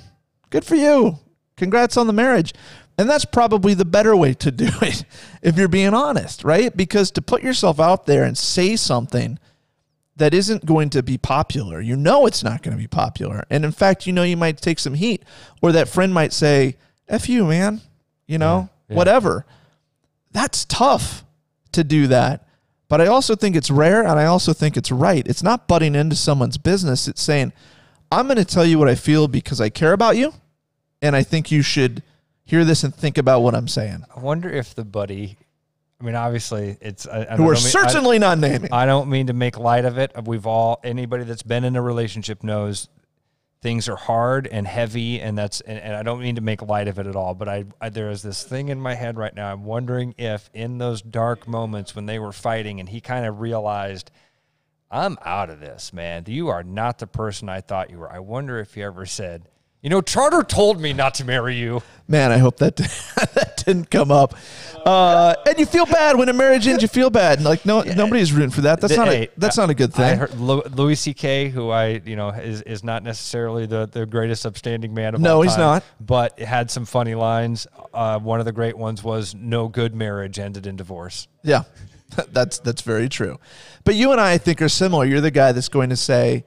Good 0.50 0.64
for 0.64 0.76
you. 0.76 1.20
Congrats 1.58 1.98
on 1.98 2.08
the 2.08 2.14
marriage. 2.14 2.54
And 2.98 3.10
that's 3.10 3.26
probably 3.26 3.74
the 3.74 3.86
better 3.86 4.16
way 4.16 4.34
to 4.36 4.52
do 4.52 4.70
it 4.82 5.06
if 5.42 5.58
you're 5.58 5.68
being 5.68 5.94
honest, 5.94 6.44
right? 6.44 6.76
Because 6.76 7.12
to 7.12 7.22
put 7.22 7.44
yourself 7.44 7.80
out 7.80 8.06
there 8.06 8.24
and 8.24 8.38
say 8.38 8.76
something 8.76 9.38
that 10.16 10.34
isn't 10.34 10.66
going 10.66 10.90
to 10.90 11.04
be 11.04 11.18
popular, 11.18 11.80
you 11.80 11.96
know 11.96 12.26
it's 12.26 12.44
not 12.44 12.64
going 12.64 12.76
to 12.76 12.82
be 12.82 12.88
popular. 12.88 13.46
And 13.52 13.64
in 13.64 13.72
fact, 13.72 14.08
you 14.08 14.14
know 14.14 14.24
you 14.24 14.38
might 14.38 14.58
take 14.60 14.80
some 14.80 14.96
heat, 14.96 15.24
or 15.62 15.72
that 15.74 15.88
friend 15.88 16.12
might 16.12 16.34
say, 16.34 16.76
F 17.08 17.30
you, 17.30 17.46
man, 17.46 17.82
you 18.26 18.40
know, 18.40 18.70
Yeah, 18.90 18.94
yeah. 18.94 18.98
whatever. 18.98 19.46
That's 20.32 20.66
tough 20.66 21.24
to 21.74 21.84
do 21.84 22.08
that. 22.08 22.48
But 22.90 23.02
I 23.02 23.08
also 23.08 23.36
think 23.36 23.56
it's 23.56 23.70
rare 23.70 24.02
and 24.02 24.18
I 24.20 24.26
also 24.26 24.54
think 24.54 24.78
it's 24.78 24.92
right. 24.92 25.26
It's 25.28 25.44
not 25.44 25.68
butting 25.68 25.94
into 25.94 26.16
someone's 26.16 26.58
business. 26.58 27.08
It's 27.08 27.22
saying, 27.22 27.52
I'm 28.12 28.28
going 28.28 28.38
to 28.38 28.46
tell 28.46 28.66
you 28.66 28.80
what 28.80 28.88
I 28.88 28.96
feel 28.96 29.28
because 29.28 29.60
I 29.60 29.70
care 29.70 29.92
about 29.94 30.16
you. 30.16 30.34
And 31.02 31.16
I 31.16 31.22
think 31.24 31.52
you 31.52 31.62
should 31.62 32.02
hear 32.48 32.66
this 32.66 32.84
and 32.84 32.96
think 32.96 33.20
about 33.20 33.42
what 33.42 33.54
I'm 33.54 33.68
saying. 33.68 34.04
I 34.16 34.20
wonder 34.20 34.50
if 34.50 34.74
the 34.74 34.84
buddy. 34.84 35.38
I 36.02 36.04
mean, 36.04 36.16
obviously, 36.16 36.78
it's. 36.82 37.06
I, 37.08 37.28
I 37.30 37.36
Who 37.36 37.44
are 37.44 37.54
mean- 37.54 37.56
I- 37.56 37.56
certainly 37.58 38.18
not 38.20 38.40
naming. 38.40 38.72
I 38.72 38.86
don't 38.88 39.10
mean 39.10 39.28
to 39.28 39.34
make 39.34 39.60
light 39.60 39.86
of 39.86 39.98
it. 40.00 40.12
We've 40.26 40.48
all 40.48 40.80
anybody 40.84 41.24
that's 41.24 41.44
been 41.44 41.64
in 41.64 41.76
a 41.76 41.82
relationship 41.82 42.44
knows 42.44 42.88
things 43.62 43.90
are 43.90 43.96
hard 43.96 44.48
and 44.48 44.68
heavy, 44.68 45.20
and 45.20 45.38
that's 45.38 45.62
and, 45.62 45.80
and 45.80 45.96
I 45.96 46.04
don't 46.04 46.22
mean 46.22 46.36
to 46.36 46.42
make 46.42 46.62
light 46.62 46.88
of 46.88 47.00
it 47.00 47.08
at 47.08 47.16
all. 47.16 47.34
But 47.34 47.50
I, 47.50 47.66
I 47.82 47.90
there 47.90 48.10
is 48.12 48.22
this 48.22 48.44
thing 48.44 48.70
in 48.70 48.80
my 48.80 48.94
head 48.96 49.18
right 49.18 49.36
now. 49.36 49.52
I'm 49.52 49.66
wondering 49.66 50.14
if 50.18 50.50
in 50.54 50.78
those 50.78 51.02
dark 51.02 51.48
moments 51.48 51.96
when 51.96 52.06
they 52.06 52.20
were 52.20 52.32
fighting, 52.32 52.80
and 52.80 52.88
he 52.90 53.02
kind 53.02 53.26
of 53.26 53.40
realized. 53.40 54.10
I'm 54.90 55.18
out 55.26 55.50
of 55.50 55.60
this, 55.60 55.92
man. 55.92 56.24
You 56.28 56.48
are 56.48 56.64
not 56.64 57.00
the 57.00 57.08
person 57.08 57.50
I 57.50 57.60
thought 57.60 57.90
you 57.90 57.98
were. 57.98 58.10
I 58.10 58.20
wonder 58.20 58.58
if 58.60 58.74
he 58.74 58.82
ever 58.84 59.06
said, 59.06 59.50
you 59.82 59.90
know, 59.90 60.02
Trotter 60.02 60.44
told 60.44 60.82
me 60.82 60.94
not 60.94 61.14
to 61.16 61.26
marry 61.26 61.56
you. 61.56 61.82
Man, 62.08 62.32
I 62.32 62.38
hope 62.38 62.58
that 62.58 62.76
that 63.34 63.64
didn't 63.66 63.90
come 63.92 64.12
up. 64.12 64.34
Uh, 64.86 65.36
and 65.46 65.60
you 65.60 65.66
feel 65.66 65.86
bad 65.86 66.18
when 66.18 66.30
a 66.30 66.34
marriage 66.34 66.66
ends. 66.66 66.82
You 66.82 66.88
feel 66.88 67.10
bad. 67.10 67.40
And 67.40 67.46
like 67.46 67.66
no, 67.66 67.82
nobody's 67.82 68.32
rooting 68.32 68.50
for 68.50 68.62
that. 68.62 68.80
That's 68.80 68.96
not 68.96 69.10
a 69.10 69.12
Hey, 69.12 69.28
that's 69.36 69.58
not 69.58 69.70
a 69.70 69.74
good 69.74 69.92
I 69.96 69.98
thing. 69.98 70.20
heard 70.20 70.40
Louis 70.40 70.96
C.K., 70.96 71.50
who 71.50 71.70
I 71.70 72.02
you 72.06 72.16
know 72.16 72.30
is 72.30 72.62
is 72.62 72.84
not 72.84 73.04
necessarily 73.04 73.66
the, 73.66 73.86
the 73.88 74.06
greatest 74.06 74.46
upstanding 74.46 74.94
man 74.94 75.16
of 75.16 75.22
No, 75.22 75.38
all 75.38 75.42
he's 75.42 75.58
not. 75.58 75.84
But 76.00 76.40
had 76.40 76.72
some 76.72 76.86
funny 76.86 77.16
lines. 77.16 77.68
Uh, 77.94 78.20
one 78.20 78.40
of 78.40 78.46
the 78.46 78.54
great 78.54 78.78
ones 78.78 79.04
was 79.04 79.36
"No 79.36 79.68
good 79.68 79.94
marriage 79.94 80.40
ended 80.40 80.66
in 80.66 80.78
divorce." 80.78 81.28
Yeah, 81.44 81.64
that's 82.32 82.60
that's 82.60 82.82
very 82.82 83.10
true. 83.10 83.38
But 83.84 83.96
you 83.96 84.14
and 84.14 84.22
I, 84.22 84.34
I 84.34 84.38
think, 84.38 84.62
are 84.62 84.70
similar. 84.70 85.04
You're 85.06 85.22
the 85.22 85.32
guy 85.32 85.52
that's 85.52 85.70
going 85.70 85.90
to 85.90 85.98
say, 85.98 86.46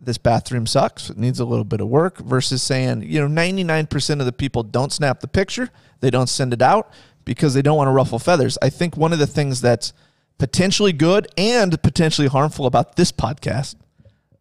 "This 0.00 0.18
bathroom 0.18 0.66
sucks. 0.66 1.10
It 1.10 1.18
needs 1.18 1.40
a 1.40 1.44
little 1.44 1.64
bit 1.64 1.80
of 1.80 1.88
work," 1.88 2.18
versus 2.18 2.62
saying, 2.62 3.02
"You 3.02 3.20
know, 3.20 3.28
99% 3.28 4.20
of 4.20 4.26
the 4.26 4.32
people 4.32 4.62
don't 4.62 4.92
snap 4.92 5.20
the 5.20 5.28
picture. 5.28 5.70
They 6.00 6.10
don't 6.10 6.28
send 6.28 6.52
it 6.52 6.62
out 6.62 6.90
because 7.24 7.54
they 7.54 7.62
don't 7.62 7.76
want 7.76 7.88
to 7.88 7.92
ruffle 7.92 8.18
feathers." 8.18 8.56
I 8.62 8.70
think 8.70 8.96
one 8.96 9.12
of 9.12 9.18
the 9.18 9.26
things 9.26 9.60
that's 9.60 9.92
potentially 10.38 10.92
good 10.92 11.28
and 11.36 11.82
potentially 11.82 12.28
harmful 12.28 12.64
about 12.64 12.96
this 12.96 13.12
podcast 13.12 13.74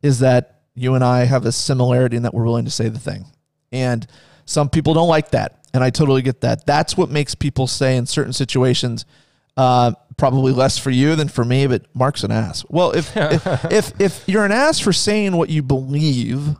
is 0.01 0.19
that 0.19 0.61
You 0.79 0.95
and 0.95 1.03
I 1.03 1.25
have 1.25 1.45
a 1.45 1.51
similarity 1.51 2.15
in 2.15 2.23
that 2.23 2.33
we're 2.33 2.45
willing 2.45 2.63
to 2.63 2.71
say 2.71 2.87
the 2.87 2.99
thing. 2.99 3.25
And 3.69 4.07
some 4.45 4.69
people 4.69 4.93
don't 4.93 5.09
like 5.09 5.31
that. 5.31 5.59
And 5.73 5.83
I 5.83 5.89
totally 5.89 6.21
get 6.21 6.39
that. 6.41 6.65
That's 6.65 6.95
what 6.95 7.09
makes 7.09 7.35
people 7.35 7.67
say 7.67 7.97
in 7.97 8.05
certain 8.05 8.31
situations, 8.31 9.05
uh, 9.59 9.91
probably 10.15 10.53
less 10.53 10.77
for 10.77 10.89
you 10.89 11.15
than 11.17 11.27
for 11.27 11.43
me, 11.43 11.67
but 11.67 11.85
Mark's 11.93 12.23
an 12.23 12.31
ass. 12.31 12.63
Well, 12.69 12.91
if, 12.91 13.11
if, 13.17 13.65
if, 13.71 14.01
if 14.01 14.23
you're 14.25 14.45
an 14.45 14.53
ass 14.53 14.79
for 14.79 14.93
saying 14.93 15.35
what 15.35 15.49
you 15.49 15.61
believe, 15.61 16.55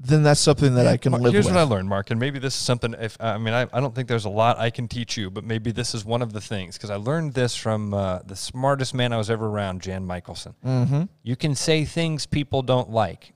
then 0.00 0.22
that's 0.22 0.40
something 0.40 0.74
that 0.76 0.86
I 0.86 0.96
can 0.96 1.12
Mark, 1.12 1.22
live 1.22 1.32
here's 1.34 1.44
with. 1.44 1.54
what 1.54 1.60
I 1.60 1.64
learned, 1.64 1.90
Mark, 1.90 2.10
and 2.10 2.18
maybe 2.18 2.38
this 2.38 2.54
is 2.54 2.60
something. 2.60 2.94
If 2.98 3.18
I 3.20 3.36
mean, 3.36 3.52
I, 3.52 3.68
I 3.72 3.80
don't 3.80 3.94
think 3.94 4.08
there's 4.08 4.24
a 4.24 4.30
lot 4.30 4.58
I 4.58 4.70
can 4.70 4.88
teach 4.88 5.18
you, 5.18 5.30
but 5.30 5.44
maybe 5.44 5.70
this 5.70 5.94
is 5.94 6.02
one 6.02 6.22
of 6.22 6.32
the 6.32 6.40
things 6.40 6.78
because 6.78 6.90
I 6.90 6.96
learned 6.96 7.34
this 7.34 7.54
from 7.54 7.92
uh, 7.92 8.20
the 8.24 8.36
smartest 8.36 8.94
man 8.94 9.12
I 9.12 9.18
was 9.18 9.30
ever 9.30 9.46
around, 9.46 9.82
Jan 9.82 10.06
Mickelson. 10.06 10.54
mm-hmm. 10.64 11.02
You 11.22 11.36
can 11.36 11.54
say 11.54 11.84
things 11.84 12.24
people 12.24 12.62
don't 12.62 12.90
like. 12.90 13.34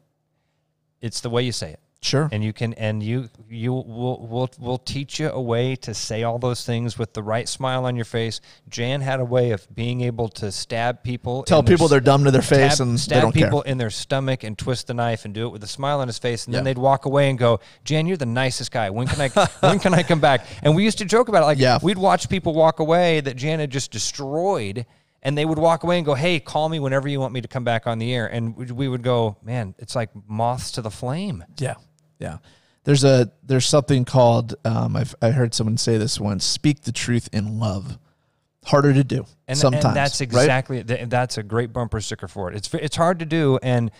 It's 1.03 1.21
the 1.21 1.31
way 1.31 1.43
you 1.43 1.53
say 1.53 1.73
it. 1.73 1.81
Sure. 2.03 2.29
and 2.31 2.45
you 2.45 2.53
can 2.53 2.73
and 2.75 3.03
you 3.03 3.29
you 3.49 3.73
will 3.73 4.27
will 4.29 4.49
will 4.61 4.79
teach 4.79 5.19
you 5.19 5.29
a 5.31 5.41
way 5.41 5.75
to 5.77 5.93
say 5.93 6.23
all 6.23 6.39
those 6.39 6.65
things 6.65 6.99
with 6.99 7.15
the 7.15 7.23
right 7.23 7.49
smile 7.49 7.85
on 7.85 7.97
your 7.97 8.05
face. 8.05 8.41
Jan 8.69 9.01
had 9.01 9.19
a 9.19 9.25
way 9.25 9.51
of 9.51 9.67
being 9.75 10.03
able 10.03 10.29
to 10.29 10.53
stab 10.53 11.03
people, 11.03 11.43
Tell 11.43 11.61
in 11.61 11.65
their 11.65 11.75
people 11.75 11.89
they're 11.89 11.99
dumb 12.01 12.23
to 12.25 12.31
their 12.31 12.43
face 12.43 12.75
stab, 12.75 12.87
and 12.87 12.95
they 12.97 13.01
stab 13.01 13.33
people 13.35 13.63
care. 13.63 13.73
in 13.73 13.79
their 13.79 13.91
stomach 13.91 14.45
and 14.45 14.57
twist 14.57 14.87
the 14.87 14.95
knife 14.95 15.25
and 15.25 15.35
do 15.35 15.47
it 15.47 15.51
with 15.51 15.65
a 15.65 15.67
smile 15.69 16.01
on 16.01 16.07
his 16.07 16.19
face, 16.19 16.45
and 16.47 16.55
then 16.55 16.63
they'd 16.65 16.79
walk 16.79 17.07
away 17.07 17.29
and 17.31 17.39
go, 17.39 17.59
"Jan, 17.85 18.07
you're 18.07 18.17
the 18.17 18.27
nicest 18.27 18.71
guy. 18.71 18.91
When 18.91 19.09
can 19.09 19.21
I 19.21 19.29
when 19.61 19.79
can 19.81 19.93
I 19.95 20.03
come 20.05 20.21
back?" 20.21 20.47
And 20.63 20.77
we 20.77 20.85
used 20.85 20.99
to 20.99 21.05
joke 21.05 21.29
about 21.29 21.43
it, 21.43 21.47
like 21.47 21.59
Yeah. 21.67 21.79
we'd 21.83 21.99
watch 21.99 22.29
people 22.29 22.55
walk 22.55 22.79
away 22.79 23.21
that 23.21 23.37
Jan 23.37 23.59
had 23.59 23.71
just 23.71 23.91
destroyed. 23.91 24.87
And 25.23 25.37
they 25.37 25.45
would 25.45 25.59
walk 25.59 25.83
away 25.83 25.97
and 25.97 26.07
go, 26.07 26.15
"Hey, 26.15 26.39
call 26.39 26.69
me 26.69 26.79
whenever 26.79 27.09
you 27.09 27.19
want 27.19 27.33
me 27.33 27.41
to 27.41 27.49
come 27.49 27.65
back 27.65 27.87
on 27.87 27.99
the 27.99 28.15
air." 28.15 28.27
And 28.27 28.57
we- 28.57 28.67
we 28.67 28.89
would 28.89 29.03
go, 29.03 29.37
"Man, 29.43 29.75
it's 29.79 29.97
like 29.97 30.11
moths 30.29 30.71
to 30.73 30.83
the 30.83 30.91
flame." 30.91 31.45
Yeah, 31.59 31.75
yeah. 32.19 32.39
There's 32.85 33.03
a 33.03 33.33
there's 33.43 33.67
something 33.67 34.05
called 34.05 34.55
um, 34.65 34.95
I've 34.95 35.15
I 35.21 35.31
heard 35.31 35.55
someone 35.55 35.77
say 35.79 35.99
this 35.99 36.21
once. 36.21 36.45
Speak 36.45 36.83
the 36.83 36.93
truth 36.93 37.29
in 37.33 37.59
love. 37.59 37.99
Harder 38.67 38.93
to 38.95 39.05
do 39.05 39.25
And, 39.47 39.57
sometimes. 39.57 39.85
and 39.85 39.97
that's 39.97 40.21
right? 40.21 40.27
exactly 40.29 40.83
th- 40.83 41.09
that's 41.09 41.39
a 41.39 41.43
great 41.45 41.73
bumper 41.73 42.01
sticker 42.01 42.27
for 42.29 42.51
it. 42.51 42.57
It's 42.57 42.73
it's 42.75 42.97
hard 42.97 43.19
to 43.21 43.25
do, 43.27 43.59
and 43.63 43.91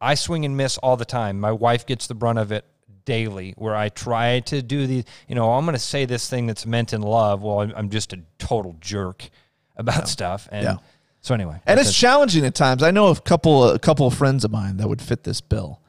I 0.00 0.14
swing 0.14 0.44
and 0.44 0.56
miss 0.56 0.78
all 0.78 0.96
the 0.96 1.04
time. 1.04 1.38
My 1.40 1.52
wife 1.52 1.86
gets 1.86 2.06
the 2.08 2.14
brunt 2.14 2.38
of 2.38 2.50
it 2.52 2.64
daily, 3.04 3.54
where 3.56 3.74
I 3.76 3.88
try 3.88 4.40
to 4.40 4.62
do 4.62 4.86
the 4.86 5.04
you 5.28 5.34
know 5.34 5.52
I'm 5.54 5.64
going 5.64 5.74
to 5.74 5.78
say 5.80 6.04
this 6.06 6.28
thing 6.28 6.46
that's 6.46 6.66
meant 6.66 6.92
in 6.92 7.02
love. 7.02 7.42
Well, 7.42 7.60
I'm, 7.60 7.72
I'm 7.76 7.88
just 7.90 8.12
a 8.12 8.20
total 8.38 8.76
jerk 8.80 9.28
about 9.76 10.08
stuff, 10.08 10.48
and 10.52 10.64
Yeah. 10.64 10.76
so 11.20 11.34
anyway, 11.34 11.60
and 11.66 11.78
it's 11.80 11.92
challenging 11.92 12.44
at 12.44 12.54
times. 12.54 12.82
I 12.82 12.90
know 12.90 13.08
a 13.08 13.16
couple 13.20 13.68
a 13.70 13.78
couple 13.78 14.06
of 14.06 14.14
friends 14.14 14.44
of 14.44 14.50
mine 14.50 14.76
that 14.78 14.88
would 14.88 15.02
fit 15.02 15.24
this 15.24 15.40
bill, 15.40 15.80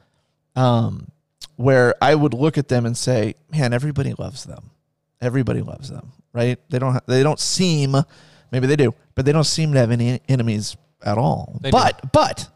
um, 0.56 1.10
where 1.56 1.94
I 2.02 2.14
would 2.14 2.34
look 2.34 2.58
at 2.58 2.68
them 2.68 2.86
and 2.86 2.96
say, 2.96 3.34
"Man, 3.50 3.72
everybody 3.72 4.14
loves 4.18 4.44
them. 4.44 4.70
Everybody 5.20 5.62
loves 5.62 5.88
them, 5.90 6.12
right? 6.32 6.58
They 6.70 6.78
don't 6.78 6.92
ha- 6.94 7.00
they 7.06 7.22
don't 7.22 7.40
seem, 7.40 7.96
maybe 8.52 8.66
they 8.66 8.76
do, 8.76 8.94
but 9.14 9.24
they 9.24 9.32
don't 9.32 9.44
seem 9.44 9.72
to 9.72 9.78
have 9.78 9.90
any 9.90 10.20
enemies 10.28 10.76
at 11.04 11.18
all. 11.18 11.58
They 11.60 11.70
do. 11.70 11.76
but 11.76 12.12
but 12.12 12.48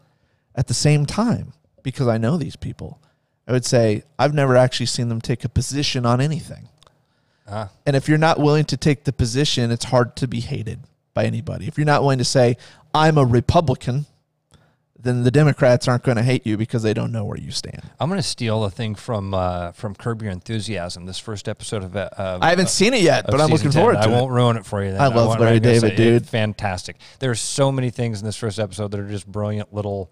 at 0.55 0.67
the 0.67 0.73
same 0.73 1.05
time, 1.05 1.53
because 1.81 2.07
I 2.07 2.17
know 2.17 2.37
these 2.37 2.55
people, 2.55 3.01
I 3.47 3.51
would 3.51 3.65
say 3.65 4.03
I've 4.17 4.33
never 4.33 4.55
actually 4.55 4.85
seen 4.85 5.09
them 5.09 5.19
take 5.19 5.43
a 5.43 5.49
position 5.49 6.05
on 6.05 6.21
anything. 6.21 6.69
Ah. 7.47 7.69
And 7.85 7.95
if 7.97 8.07
you're 8.07 8.17
not 8.17 8.39
willing 8.39 8.63
to 8.65 8.77
take 8.77 9.03
the 9.03 9.11
position, 9.11 9.69
it's 9.71 9.85
hard 9.85 10.15
to 10.17 10.27
be 10.27 10.39
hated 10.39 10.79
by 11.13 11.25
anybody. 11.25 11.67
If 11.67 11.77
you're 11.77 11.85
not 11.85 12.01
willing 12.01 12.17
to 12.19 12.25
say, 12.25 12.57
I'm 12.93 13.17
a 13.17 13.25
Republican, 13.25 14.05
then 14.99 15.23
the 15.23 15.31
Democrats 15.31 15.87
aren't 15.87 16.03
going 16.03 16.17
to 16.17 16.23
hate 16.23 16.45
you 16.45 16.55
because 16.57 16.81
they 16.81 16.93
don't 16.93 17.11
know 17.11 17.25
where 17.25 17.37
you 17.37 17.51
stand. 17.51 17.81
I'm 17.99 18.09
going 18.09 18.21
to 18.21 18.27
steal 18.27 18.63
a 18.63 18.69
thing 18.71 18.95
from 18.95 19.33
uh, 19.33 19.73
from 19.73 19.95
Curb 19.95 20.21
Your 20.21 20.31
Enthusiasm. 20.31 21.05
This 21.05 21.19
first 21.19 21.49
episode 21.49 21.83
of, 21.83 21.95
uh, 21.95 22.39
I 22.41 22.49
haven't 22.49 22.69
seen 22.69 22.93
it 22.93 23.01
yet, 23.01 23.25
but 23.27 23.41
I'm 23.41 23.49
looking 23.49 23.71
10. 23.71 23.81
forward 23.81 23.93
to 23.95 23.99
it. 23.99 24.05
I 24.05 24.07
won't 24.07 24.31
ruin 24.31 24.55
it 24.57 24.65
for 24.65 24.83
you. 24.83 24.91
Then. 24.91 25.01
I 25.01 25.07
love 25.07 25.27
want- 25.27 25.41
Larry 25.41 25.59
David, 25.59 25.81
say, 25.91 25.95
dude. 25.95 26.27
fantastic. 26.27 26.97
There's 27.19 27.41
so 27.41 27.71
many 27.71 27.89
things 27.89 28.19
in 28.19 28.25
this 28.25 28.37
first 28.37 28.59
episode 28.59 28.91
that 28.91 28.99
are 28.99 29.09
just 29.09 29.27
brilliant 29.27 29.73
little 29.73 30.11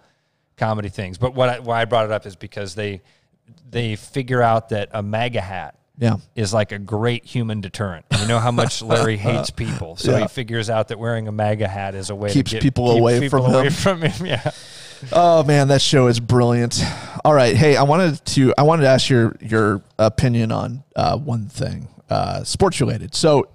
comedy 0.58 0.90
things. 0.90 1.18
But 1.18 1.34
what 1.34 1.50
I, 1.50 1.60
why 1.60 1.82
I 1.82 1.86
brought 1.86 2.06
it 2.06 2.12
up 2.12 2.26
is 2.26 2.36
because 2.36 2.76
they 2.76 3.02
they 3.70 3.96
figure 3.96 4.42
out 4.42 4.70
that 4.70 4.90
a 4.92 5.02
MAGA 5.02 5.42
hat 5.42 5.76
Yeah. 6.02 6.18
is 6.36 6.54
like 6.54 6.72
a 6.74 6.80
great 6.80 7.24
human 7.26 7.62
deterrent. 7.62 8.06
You 8.20 8.28
know 8.28 8.40
how 8.40 8.52
much 8.52 8.82
Larry 8.82 9.16
hates 9.28 9.50
people, 9.52 9.96
so 9.96 10.12
Yeah. 10.12 10.22
he 10.24 10.28
figures 10.28 10.70
out 10.70 10.90
that 10.90 11.00
wearing 11.00 11.28
a 11.30 11.32
MAGA 11.32 11.68
hat 11.68 11.96
is 11.96 12.10
a 12.10 12.16
way 12.16 12.32
Keeps 12.34 12.50
to 12.52 12.56
get, 12.58 12.64
people 12.64 12.92
keep 12.92 13.00
away 13.02 13.20
people 13.20 13.44
from 13.46 13.54
away 13.54 13.68
him. 13.68 13.72
from 13.72 14.02
him. 14.02 14.26
Yeah. 14.26 14.52
Oh 15.14 15.44
man, 15.44 15.70
that 15.70 15.82
show 15.82 16.08
is 16.08 16.20
brilliant. 16.20 16.80
All 17.26 17.34
right, 17.34 17.56
hey, 17.56 17.76
I 17.76 17.84
wanted 17.84 18.24
to 18.26 18.54
I 18.58 18.64
wanted 18.64 18.84
to 18.84 18.90
ask 18.90 19.10
your 19.10 19.36
your 19.42 19.82
opinion 19.98 20.52
on 20.52 20.84
uh, 20.96 21.18
one 21.18 21.48
thing, 21.48 21.88
uh, 22.10 22.44
sports 22.44 22.80
related. 22.82 23.16
So, 23.16 23.48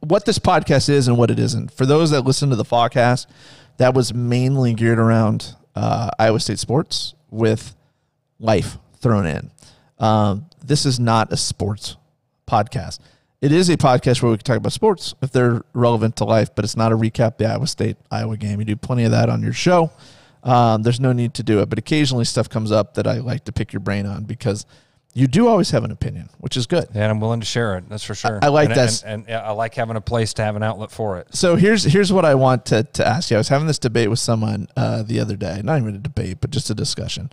what 0.00 0.24
this 0.24 0.38
podcast 0.38 0.88
is 0.88 1.06
and 1.08 1.18
what 1.18 1.30
it 1.30 1.38
isn't. 1.38 1.72
For 1.72 1.84
those 1.84 2.10
that 2.12 2.22
listen 2.22 2.48
to 2.50 2.56
the 2.56 2.64
podcast, 2.64 3.26
that 3.76 3.92
was 3.94 4.14
mainly 4.14 4.72
geared 4.72 4.98
around 4.98 5.54
uh, 5.74 6.08
Iowa 6.18 6.40
State 6.40 6.58
sports 6.58 7.14
with 7.30 7.74
life 8.38 8.78
thrown 8.98 9.26
in. 9.26 9.50
Um, 9.98 10.46
this 10.64 10.86
is 10.86 10.98
not 10.98 11.32
a 11.32 11.36
sports 11.36 11.96
podcast. 12.46 12.98
It 13.40 13.52
is 13.52 13.68
a 13.68 13.76
podcast 13.76 14.22
where 14.22 14.30
we 14.30 14.38
can 14.38 14.44
talk 14.44 14.56
about 14.56 14.72
sports 14.72 15.14
if 15.20 15.30
they're 15.30 15.62
relevant 15.74 16.16
to 16.16 16.24
life, 16.24 16.54
but 16.54 16.64
it's 16.64 16.76
not 16.76 16.92
a 16.92 16.96
recap 16.96 17.36
the 17.36 17.46
Iowa 17.46 17.66
State 17.66 17.96
Iowa 18.10 18.36
game. 18.36 18.58
You 18.58 18.64
do 18.64 18.76
plenty 18.76 19.04
of 19.04 19.10
that 19.10 19.28
on 19.28 19.42
your 19.42 19.52
show. 19.52 19.92
Um, 20.42 20.82
there's 20.82 21.00
no 21.00 21.12
need 21.12 21.34
to 21.34 21.42
do 21.42 21.60
it, 21.60 21.68
but 21.68 21.78
occasionally 21.78 22.24
stuff 22.24 22.48
comes 22.48 22.72
up 22.72 22.94
that 22.94 23.06
I 23.06 23.18
like 23.18 23.44
to 23.44 23.52
pick 23.52 23.72
your 23.72 23.80
brain 23.80 24.06
on 24.06 24.24
because 24.24 24.66
you 25.14 25.26
do 25.26 25.46
always 25.46 25.70
have 25.70 25.84
an 25.84 25.90
opinion, 25.90 26.28
which 26.38 26.56
is 26.56 26.66
good. 26.66 26.88
And 26.92 27.04
I'm 27.04 27.20
willing 27.20 27.40
to 27.40 27.46
share 27.46 27.76
it. 27.78 27.88
That's 27.88 28.02
for 28.02 28.14
sure. 28.14 28.40
I 28.42 28.48
like 28.48 28.70
and, 28.70 28.78
that. 28.78 29.02
and, 29.04 29.28
and 29.28 29.36
I 29.36 29.52
like 29.52 29.74
having 29.74 29.96
a 29.96 30.00
place 30.00 30.34
to 30.34 30.42
have 30.42 30.56
an 30.56 30.62
outlet 30.62 30.90
for 30.90 31.18
it. 31.18 31.34
So 31.34 31.56
here's 31.56 31.84
here's 31.84 32.12
what 32.12 32.24
I 32.24 32.34
want 32.34 32.66
to, 32.66 32.82
to 32.82 33.06
ask 33.06 33.30
you. 33.30 33.36
I 33.36 33.38
was 33.38 33.48
having 33.48 33.66
this 33.66 33.78
debate 33.78 34.10
with 34.10 34.18
someone 34.18 34.68
uh, 34.76 35.02
the 35.02 35.20
other 35.20 35.36
day, 35.36 35.60
not 35.62 35.80
even 35.80 35.94
a 35.94 35.98
debate, 35.98 36.38
but 36.40 36.50
just 36.50 36.68
a 36.68 36.74
discussion. 36.74 37.30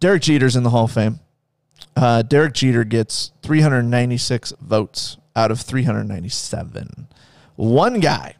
Derek 0.00 0.22
Jeter's 0.22 0.56
in 0.56 0.62
the 0.62 0.70
Hall 0.70 0.84
of 0.84 0.92
Fame. 0.92 1.20
Uh, 1.96 2.22
Derek 2.22 2.54
Jeter 2.54 2.84
gets 2.84 3.32
396 3.42 4.54
votes 4.60 5.16
out 5.36 5.50
of 5.50 5.60
397. 5.60 7.08
One 7.56 8.00
guy 8.00 8.36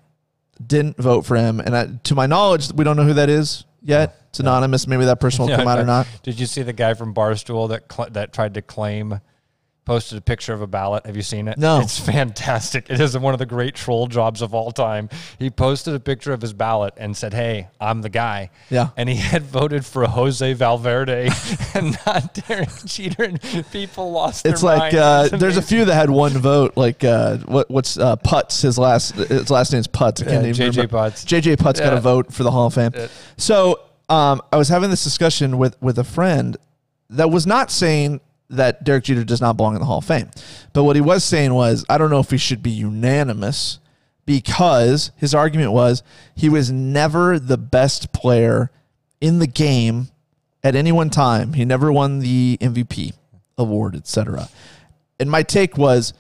didn't 0.65 0.97
vote 0.97 1.23
for 1.23 1.37
him, 1.37 1.61
and 1.61 1.77
I, 1.77 1.89
to 2.05 2.15
my 2.15 2.27
knowledge, 2.27 2.73
we 2.73 2.85
don't 2.85 2.97
know 2.97 3.05
who 3.05 3.15
that 3.15 3.29
is 3.29 3.65
yet. 3.83 4.17
It's 4.31 4.41
anonymous. 4.41 4.87
Maybe 4.87 5.05
that 5.05 5.21
person 5.21 5.47
will 5.47 5.57
come 5.57 5.69
out 5.69 5.79
or 5.79 5.85
not. 5.85 6.07
Did 6.23 6.41
you 6.41 6.47
see 6.47 6.63
the 6.63 6.73
guy 6.73 6.95
from 6.95 7.13
Barstool 7.15 7.69
that 7.69 7.93
cl- 7.93 8.11
that 8.11 8.33
tried 8.33 8.55
to 8.55 8.63
claim 8.63 9.21
posted 9.85 10.17
a 10.17 10.21
picture 10.21 10.53
of 10.53 10.63
a 10.63 10.67
ballot? 10.67 11.07
Have 11.07 11.17
you 11.17 11.23
seen 11.23 11.49
it? 11.49 11.59
No. 11.59 11.81
It's 11.81 11.99
fantastic. 12.33 12.89
It 12.91 13.01
is 13.01 13.17
one 13.19 13.35
of 13.35 13.39
the 13.39 13.47
great 13.47 13.75
troll 13.75 14.07
jobs 14.07 14.43
of 14.43 14.55
all 14.55 14.71
time. 14.73 15.09
He 15.39 15.51
posted 15.51 15.95
a 15.95 16.01
picture 16.01 16.33
of 16.33 16.41
his 16.41 16.53
ballot 16.53 16.95
and 16.97 17.17
said, 17.17 17.35
"Hey, 17.35 17.69
I'm 17.81 18.03
the 18.03 18.09
guy." 18.09 18.51
Yeah. 18.71 18.91
And 18.97 19.09
he 19.09 19.17
had 19.33 19.43
voted 19.43 19.85
for 19.85 20.07
Jose 20.07 20.53
Valverde 20.53 21.29
and 21.75 21.97
not 22.07 22.35
Derek 22.47 22.69
Jeter, 22.85 23.25
and 23.25 23.41
people 23.73 24.13
lost. 24.13 24.47
It's 24.47 24.61
their 24.61 24.77
like 24.77 24.95
uh, 24.95 25.29
It's 25.33 25.41
there's 25.41 25.57
a 25.57 25.63
few 25.63 25.85
that 25.85 25.95
had 25.95 26.11
one 26.11 26.33
vote. 26.33 26.77
Like 26.77 27.03
uh, 27.05 27.39
what 27.39 27.71
what's 27.71 27.99
uh, 27.99 28.17
Putz? 28.17 28.63
His 28.63 28.79
last 28.79 29.15
his 29.15 29.51
last 29.51 29.73
name's 29.73 29.89
Putz. 29.89 30.23
I 30.23 30.31
can't 30.31 30.45
Yeah, 30.45 30.51
even 30.51 30.67
JJ 30.73 30.77
remember. 30.77 30.97
Putz. 30.97 31.25
JJ 31.27 31.57
Putz 31.57 31.79
got 31.81 31.93
a 31.93 32.01
vote 32.01 32.33
for 32.33 32.43
the 32.45 32.51
Hall 32.51 32.67
of 32.69 32.75
Fame. 32.75 32.93
Yeah. 32.95 33.09
So 33.37 33.81
um, 34.09 34.41
I 34.53 34.57
was 34.57 34.69
having 34.69 34.91
this 34.91 35.03
discussion 35.05 35.59
with 35.59 35.81
with 35.83 35.99
a 35.99 36.05
friend 36.05 36.57
that 37.11 37.31
was 37.31 37.47
not 37.47 37.71
saying 37.71 38.21
that 38.53 38.85
Derek 38.85 39.05
Jeter 39.05 39.25
does 39.25 39.41
not 39.41 39.57
belong 39.57 39.75
in 39.75 39.81
the 39.81 39.87
Hall 39.87 39.99
of 39.99 40.05
Fame, 40.05 40.31
but 40.73 40.85
what 40.85 40.97
he 40.97 41.03
was 41.03 41.25
saying 41.25 41.53
was 41.55 41.85
I 41.89 41.99
don't 41.99 42.11
know 42.11 42.21
if 42.21 42.31
he 42.31 42.39
should 42.39 42.63
be 42.63 42.71
unanimous 42.71 43.79
because 44.25 45.11
his 45.17 45.35
argument 45.35 45.73
was 45.73 46.03
he 46.35 46.49
was 46.49 46.71
never 46.71 47.39
the 47.39 47.59
best 47.59 48.13
player 48.13 48.71
in 49.21 49.39
the 49.39 49.47
game 49.47 50.09
at 50.63 50.77
any 50.77 50.93
one 50.93 51.11
time. 51.11 51.55
He 51.55 51.65
never 51.65 51.93
won 51.93 52.21
the 52.21 52.59
MVP 52.61 53.15
award, 53.59 53.97
etc. 53.97 54.49
And 55.19 55.31
my 55.31 55.43
take 55.43 55.77
was 55.77 56.13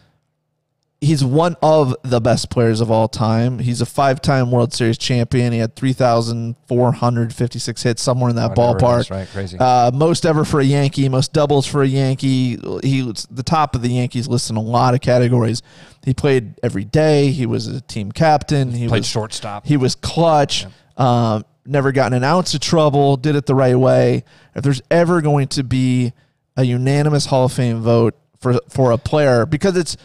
he's 1.03 1.22
one 1.24 1.57
of 1.62 1.94
the 2.05 2.20
best 2.20 2.48
players 2.48 2.80
of 2.80 2.90
all 2.90 3.09
time. 3.09 3.59
He's 3.59 3.80
a 3.82 3.86
five-time 3.86 4.50
World 4.50 4.72
Series 4.72 4.96
champion. 4.96 5.53
He 5.53 5.59
had 5.59 5.76
3,456 5.76 7.82
hits 7.82 8.03
somewhere 8.03 8.30
in 8.30 8.36
that 8.36 8.57
Whatever 8.57 8.78
ballpark. 8.78 9.00
is, 9.00 9.11
right? 9.11 9.28
Crazy. 9.28 9.59
Uh, 9.59 9.90
most 9.92 10.24
ever 10.24 10.44
for 10.44 10.61
a 10.61 10.64
Yankee, 10.64 11.09
most 11.09 11.32
doubles 11.32 11.66
for 11.66 11.82
a 11.82 11.86
Yankee. 11.86 12.59
He's 12.82 13.26
the 13.30 13.42
top 13.42 13.74
of 13.74 13.82
the 13.82 13.90
Yankees 13.90 14.28
list 14.28 14.50
in 14.50 14.57
a 14.57 14.62
lot 14.62 14.94
of 14.94 15.00
categories. 15.00 15.62
He 16.05 16.14
played 16.14 16.55
every 16.62 16.84
day. 16.84 17.30
He 17.30 17.46
was 17.46 17.66
a 17.66 17.80
team 17.80 18.12
captain. 18.12 18.72
He 18.72 18.88
Played 18.88 19.00
was 19.00 19.09
shortstop. 19.09 19.66
he 19.66 19.76
was 19.76 19.94
clutch. 19.94 20.66
Um, 20.96 21.44
never 21.64 21.92
gotten 21.92 22.14
an 22.14 22.24
ounce 22.24 22.55
of 22.55 22.61
trouble. 22.61 23.16
Did 23.16 23.36
it 23.36 23.46
the 23.46 23.55
right 23.55 23.78
way. 23.78 24.24
If 24.55 24.64
there's 24.64 24.82
ever 24.90 25.20
going 25.20 25.48
to 25.48 25.64
be 25.64 26.12
a 26.57 26.64
unanimous 26.64 27.26
Hall 27.26 27.46
of 27.46 27.53
Fame 27.53 27.80
vote 27.80 28.14
for 28.40 28.61
for 28.68 28.92
a 28.92 28.98
player, 28.98 29.46
because 29.46 29.76
it's 29.76 29.96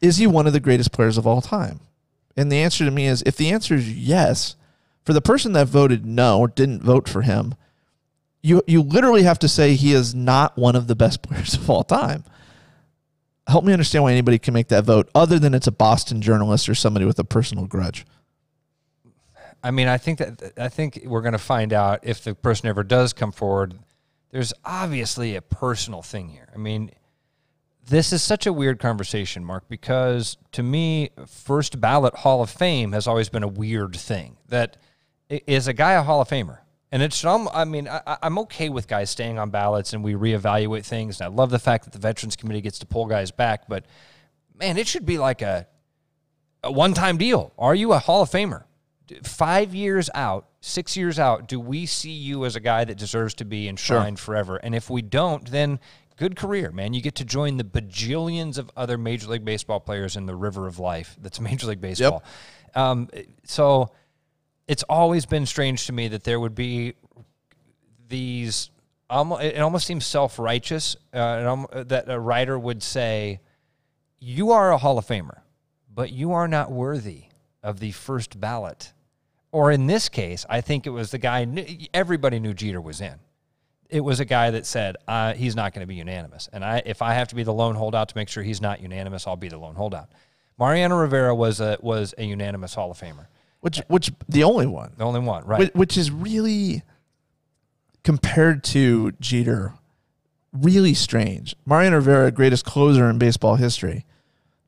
is 0.00 0.18
he 0.18 0.26
one 0.26 0.46
of 0.46 0.52
the 0.52 0.60
greatest 0.60 0.92
players 0.92 1.18
of 1.18 1.26
all 1.26 1.40
time? 1.40 1.80
And 2.36 2.52
the 2.52 2.58
answer 2.58 2.84
to 2.84 2.90
me 2.90 3.06
is 3.06 3.22
if 3.24 3.36
the 3.36 3.50
answer 3.50 3.74
is 3.74 3.92
yes, 3.92 4.56
for 5.04 5.12
the 5.12 5.22
person 5.22 5.52
that 5.52 5.68
voted 5.68 6.04
no 6.04 6.40
or 6.40 6.48
didn't 6.48 6.82
vote 6.82 7.08
for 7.08 7.22
him, 7.22 7.54
you 8.42 8.62
you 8.66 8.82
literally 8.82 9.22
have 9.22 9.38
to 9.40 9.48
say 9.48 9.74
he 9.74 9.92
is 9.92 10.14
not 10.14 10.56
one 10.56 10.76
of 10.76 10.86
the 10.86 10.94
best 10.94 11.22
players 11.28 11.54
of 11.54 11.70
all 11.70 11.84
time. 11.84 12.24
Help 13.48 13.64
me 13.64 13.72
understand 13.72 14.02
why 14.02 14.10
anybody 14.10 14.38
can 14.38 14.52
make 14.52 14.68
that 14.68 14.84
vote, 14.84 15.08
other 15.14 15.38
than 15.38 15.54
it's 15.54 15.68
a 15.68 15.72
Boston 15.72 16.20
journalist 16.20 16.68
or 16.68 16.74
somebody 16.74 17.06
with 17.06 17.18
a 17.18 17.24
personal 17.24 17.66
grudge. 17.66 18.04
I 19.62 19.70
mean, 19.70 19.88
I 19.88 19.98
think 19.98 20.18
that 20.18 20.52
I 20.58 20.68
think 20.68 21.02
we're 21.06 21.22
going 21.22 21.32
to 21.32 21.38
find 21.38 21.72
out 21.72 22.00
if 22.02 22.22
the 22.22 22.34
person 22.34 22.68
ever 22.68 22.82
does 22.82 23.12
come 23.12 23.32
forward. 23.32 23.78
There's 24.30 24.52
obviously 24.64 25.36
a 25.36 25.42
personal 25.42 26.02
thing 26.02 26.28
here. 26.28 26.48
I 26.52 26.58
mean, 26.58 26.90
this 27.88 28.12
is 28.12 28.22
such 28.22 28.46
a 28.46 28.52
weird 28.52 28.78
conversation, 28.78 29.44
Mark, 29.44 29.68
because 29.68 30.36
to 30.52 30.62
me, 30.62 31.10
first 31.26 31.80
ballot 31.80 32.14
Hall 32.16 32.42
of 32.42 32.50
Fame 32.50 32.92
has 32.92 33.06
always 33.06 33.28
been 33.28 33.42
a 33.42 33.48
weird 33.48 33.96
thing. 33.96 34.36
That 34.48 34.76
is 35.28 35.68
a 35.68 35.72
guy 35.72 35.92
a 35.92 36.02
Hall 36.02 36.20
of 36.20 36.28
Famer? 36.28 36.58
And 36.92 37.02
it's, 37.02 37.24
I 37.24 37.64
mean, 37.64 37.88
I, 37.88 38.18
am 38.22 38.38
okay 38.40 38.68
with 38.68 38.88
guys 38.88 39.10
staying 39.10 39.38
on 39.38 39.50
ballots 39.50 39.92
and 39.92 40.02
we 40.02 40.14
reevaluate 40.14 40.84
things. 40.84 41.20
And 41.20 41.26
I 41.26 41.34
love 41.34 41.50
the 41.50 41.58
fact 41.58 41.84
that 41.84 41.92
the 41.92 41.98
Veterans 41.98 42.36
Committee 42.36 42.60
gets 42.60 42.78
to 42.80 42.86
pull 42.86 43.06
guys 43.06 43.30
back. 43.30 43.68
But 43.68 43.86
man, 44.54 44.78
it 44.78 44.86
should 44.86 45.04
be 45.04 45.18
like 45.18 45.42
a, 45.42 45.66
a 46.62 46.72
one 46.72 46.94
time 46.94 47.18
deal. 47.18 47.52
Are 47.58 47.74
you 47.74 47.92
a 47.92 47.98
Hall 47.98 48.22
of 48.22 48.30
Famer? 48.30 48.64
Five 49.22 49.74
years 49.74 50.10
out, 50.14 50.48
six 50.60 50.96
years 50.96 51.18
out, 51.18 51.46
do 51.46 51.60
we 51.60 51.86
see 51.86 52.10
you 52.10 52.44
as 52.44 52.56
a 52.56 52.60
guy 52.60 52.84
that 52.84 52.98
deserves 52.98 53.34
to 53.34 53.44
be 53.44 53.68
enshrined 53.68 54.18
sure. 54.18 54.24
forever? 54.24 54.56
And 54.56 54.74
if 54.74 54.90
we 54.90 55.02
don't, 55.02 55.48
then 55.48 55.78
good 56.16 56.36
career, 56.36 56.72
man. 56.72 56.94
You 56.94 57.00
get 57.00 57.14
to 57.16 57.24
join 57.24 57.56
the 57.56 57.64
bajillions 57.64 58.58
of 58.58 58.70
other 58.76 58.98
Major 58.98 59.28
League 59.28 59.44
Baseball 59.44 59.80
players 59.80 60.16
in 60.16 60.26
the 60.26 60.34
river 60.34 60.66
of 60.66 60.78
life 60.78 61.16
that's 61.20 61.40
Major 61.50 61.68
League 61.68 61.80
Baseball. 61.80 62.22
Yep. 62.74 62.76
Um, 62.76 63.08
so 63.44 63.90
it's 64.68 64.82
always 64.84 65.26
been 65.26 65.46
strange 65.46 65.86
to 65.86 65.92
me 65.92 66.08
that 66.08 66.24
there 66.24 66.40
would 66.40 66.54
be 66.54 66.94
these. 68.08 68.70
it 69.10 69.60
almost 69.60 69.86
seems 69.86 70.04
self 70.04 70.38
righteous 70.38 70.96
uh, 71.12 71.66
that 71.84 72.04
a 72.08 72.18
writer 72.18 72.58
would 72.58 72.82
say, 72.82 73.40
"You 74.18 74.50
are 74.50 74.72
a 74.72 74.78
Hall 74.78 74.98
of 74.98 75.06
Famer, 75.06 75.40
but 75.92 76.10
you 76.12 76.32
are 76.32 76.48
not 76.48 76.70
worthy 76.70 77.24
of 77.62 77.80
the 77.80 77.92
first 77.92 78.40
ballot." 78.40 78.92
Or 79.52 79.70
in 79.70 79.86
this 79.86 80.10
case, 80.10 80.44
I 80.50 80.60
think 80.60 80.86
it 80.86 80.90
was 80.90 81.12
the 81.12 81.18
guy. 81.18 81.46
Everybody 81.94 82.38
knew 82.38 82.52
Jeter 82.52 82.80
was 82.80 83.00
in. 83.00 83.14
It 83.88 84.00
was 84.00 84.20
a 84.20 84.24
guy 84.24 84.50
that 84.50 84.66
said 84.66 84.96
uh, 85.06 85.34
he's 85.34 85.54
not 85.54 85.72
going 85.72 85.82
to 85.82 85.86
be 85.86 85.94
unanimous, 85.94 86.48
and 86.52 86.64
I, 86.64 86.82
if 86.84 87.02
I 87.02 87.14
have 87.14 87.28
to 87.28 87.34
be 87.34 87.42
the 87.42 87.52
lone 87.52 87.74
holdout 87.74 88.08
to 88.08 88.16
make 88.16 88.28
sure 88.28 88.42
he's 88.42 88.60
not 88.60 88.80
unanimous, 88.80 89.26
I'll 89.26 89.36
be 89.36 89.48
the 89.48 89.58
lone 89.58 89.74
holdout. 89.74 90.08
Mariano 90.58 90.96
Rivera 90.96 91.34
was 91.34 91.60
a 91.60 91.76
was 91.80 92.14
a 92.18 92.24
unanimous 92.24 92.74
Hall 92.74 92.90
of 92.90 92.98
Famer. 92.98 93.26
Which 93.60 93.82
which 93.88 94.12
the 94.28 94.44
only 94.44 94.66
one. 94.66 94.92
The 94.96 95.04
only 95.04 95.20
one, 95.20 95.44
right. 95.44 95.58
Which, 95.58 95.74
which 95.74 95.98
is 95.98 96.10
really 96.10 96.82
compared 98.04 98.62
to 98.64 99.12
Jeter, 99.20 99.74
really 100.52 100.94
strange. 100.94 101.56
Mariano 101.66 101.96
Rivera, 101.96 102.30
greatest 102.30 102.64
closer 102.64 103.10
in 103.10 103.18
baseball 103.18 103.56
history. 103.56 104.04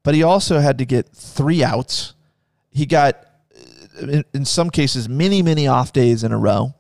But 0.03 0.14
he 0.14 0.23
also 0.23 0.59
had 0.59 0.79
to 0.79 0.85
get 0.85 1.09
three 1.09 1.62
outs. 1.62 2.14
He 2.71 2.87
got 2.87 3.25
in, 4.01 4.25
in 4.33 4.45
some 4.45 4.71
cases 4.71 5.09
many, 5.09 5.43
many 5.43 5.66
off 5.66 5.93
days 5.93 6.25
in 6.25 6.33
a 6.33 6.39
row. 6.39 6.75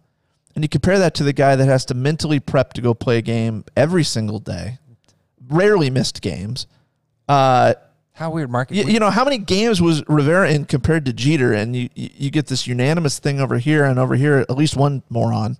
And 0.58 0.64
you 0.64 0.68
compare 0.68 0.98
that 0.98 1.14
to 1.14 1.22
the 1.22 1.32
guy 1.32 1.54
that 1.54 1.66
has 1.66 1.84
to 1.84 1.94
mentally 1.94 2.40
prep 2.40 2.72
to 2.72 2.80
go 2.80 2.92
play 2.92 3.18
a 3.18 3.22
game 3.22 3.64
every 3.76 4.02
single 4.02 4.40
day, 4.40 4.78
rarely 5.48 5.88
missed 5.88 6.20
games. 6.20 6.66
Uh, 7.28 7.74
how 8.10 8.32
weird, 8.32 8.50
Mark. 8.50 8.72
You, 8.72 8.82
you, 8.82 8.98
know, 8.98 9.10
how 9.10 9.22
many 9.22 9.38
games 9.38 9.80
was 9.80 10.02
Rivera 10.08 10.50
in 10.50 10.64
compared 10.64 11.04
to 11.04 11.12
Jeter? 11.12 11.52
And 11.52 11.76
you, 11.76 11.90
you 11.94 12.32
get 12.32 12.48
this 12.48 12.66
unanimous 12.66 13.20
thing 13.20 13.40
over 13.40 13.58
here, 13.58 13.84
and 13.84 14.00
over 14.00 14.16
here, 14.16 14.38
at 14.38 14.50
least 14.50 14.76
one 14.76 15.04
moron 15.10 15.58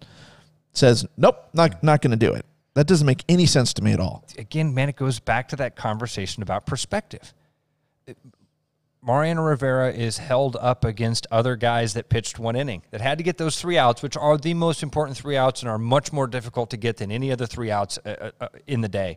says, 0.73 1.07
nope, 1.17 1.49
not, 1.53 1.81
not 1.81 2.03
going 2.03 2.11
to 2.11 2.17
do 2.17 2.35
it. 2.35 2.45
That 2.75 2.89
doesn't 2.89 3.07
make 3.07 3.23
any 3.29 3.47
sense 3.47 3.73
to 3.75 3.83
me 3.85 3.93
at 3.93 4.01
all. 4.01 4.25
Again, 4.37 4.75
man, 4.75 4.89
it 4.89 4.97
goes 4.97 5.21
back 5.21 5.47
to 5.51 5.57
that 5.59 5.77
conversation 5.77 6.43
about 6.43 6.67
perspective. 6.67 7.33
Mariano 9.09 9.41
Rivera 9.41 9.91
is 9.91 10.19
held 10.19 10.55
up 10.61 10.85
against 10.85 11.27
other 11.31 11.57
guys 11.57 11.95
that 11.95 12.11
pitched 12.11 12.39
one 12.39 12.55
inning 12.55 12.83
that 12.91 13.01
had 13.01 13.17
to 13.17 13.25
get 13.25 13.39
those 13.39 13.59
three 13.59 13.79
outs, 13.79 14.03
which 14.03 14.19
are 14.19 14.37
the 14.37 14.53
most 14.53 14.83
important 14.83 15.17
three 15.17 15.35
outs 15.35 15.63
and 15.63 15.71
are 15.71 15.79
much 15.79 16.13
more 16.13 16.27
difficult 16.27 16.69
to 16.69 16.77
get 16.77 16.99
than 16.99 17.11
any 17.11 17.33
other 17.33 17.47
three 17.47 17.71
outs 17.71 17.99
uh, 18.05 18.31
uh, 18.39 18.45
uh 18.45 18.49
in 18.67 18.83
the 18.83 18.89
day. 18.89 19.17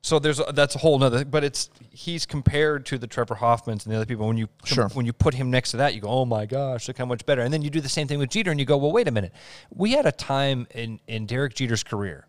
So 0.00 0.18
there's 0.18 0.40
that's 0.54 0.74
a 0.74 0.78
whole 0.78 0.98
nother, 0.98 1.26
but 1.26 1.44
it's 1.44 1.68
he's 1.90 2.24
compared 2.24 2.86
to 2.86 2.96
the 2.96 3.06
Trevor 3.06 3.34
Hoffmans 3.34 3.84
and 3.84 3.92
the 3.92 3.96
other 3.96 4.06
people. 4.06 4.26
When 4.26 4.38
you 4.38 4.48
sure. 4.64 4.88
when 4.94 5.04
you 5.04 5.12
put 5.12 5.34
him 5.34 5.50
next 5.50 5.72
to 5.72 5.76
that, 5.76 5.92
you 5.92 6.00
go, 6.00 6.08
oh 6.08 6.24
my 6.24 6.46
gosh, 6.46 6.88
look 6.88 6.96
how 6.96 7.04
much 7.04 7.26
better. 7.26 7.42
And 7.42 7.52
then 7.52 7.60
you 7.60 7.68
do 7.68 7.82
the 7.82 7.90
same 7.90 8.08
thing 8.08 8.18
with 8.18 8.30
Jeter, 8.30 8.50
and 8.50 8.58
you 8.58 8.64
go, 8.64 8.78
well, 8.78 8.92
wait 8.92 9.06
a 9.06 9.10
minute. 9.10 9.32
We 9.68 9.92
had 9.92 10.06
a 10.06 10.12
time 10.12 10.66
in 10.74 10.98
in 11.06 11.26
Derek 11.26 11.52
Jeter's 11.52 11.84
career 11.84 12.26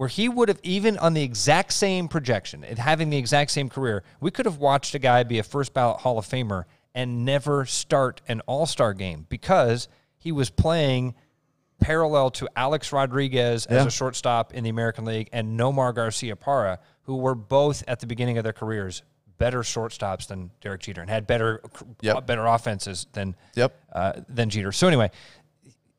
where 0.00 0.08
he 0.08 0.30
would 0.30 0.48
have 0.48 0.58
even 0.62 0.96
on 0.96 1.12
the 1.12 1.22
exact 1.22 1.70
same 1.74 2.08
projection 2.08 2.64
and 2.64 2.78
having 2.78 3.10
the 3.10 3.18
exact 3.18 3.50
same 3.50 3.68
career, 3.68 4.02
we 4.18 4.30
could 4.30 4.46
have 4.46 4.56
watched 4.56 4.94
a 4.94 4.98
guy 4.98 5.22
be 5.24 5.38
a 5.38 5.42
first 5.42 5.74
ballot 5.74 6.00
Hall 6.00 6.16
of 6.16 6.26
Famer 6.26 6.64
and 6.94 7.26
never 7.26 7.66
start 7.66 8.22
an 8.26 8.40
All 8.46 8.64
Star 8.64 8.94
game 8.94 9.26
because 9.28 9.88
he 10.16 10.32
was 10.32 10.48
playing 10.48 11.14
parallel 11.82 12.30
to 12.30 12.48
Alex 12.56 12.94
Rodriguez 12.94 13.66
as 13.66 13.84
a 13.84 13.90
shortstop 13.90 14.54
in 14.54 14.64
the 14.64 14.70
American 14.70 15.04
League 15.04 15.28
and 15.34 15.60
Nomar 15.60 15.92
Garciaparra, 15.92 16.78
who 17.02 17.16
were 17.16 17.34
both 17.34 17.84
at 17.86 18.00
the 18.00 18.06
beginning 18.06 18.38
of 18.38 18.44
their 18.44 18.54
careers 18.54 19.02
better 19.36 19.60
shortstops 19.60 20.28
than 20.28 20.50
Derek 20.60 20.82
Jeter 20.82 21.00
and 21.00 21.10
had 21.10 21.26
better 21.26 21.62
yep. 22.00 22.26
better 22.26 22.46
offenses 22.46 23.06
than 23.12 23.34
yep. 23.54 23.74
Uh, 23.92 24.12
than 24.28 24.48
Jeter. 24.48 24.70
So 24.70 24.86
anyway, 24.86 25.10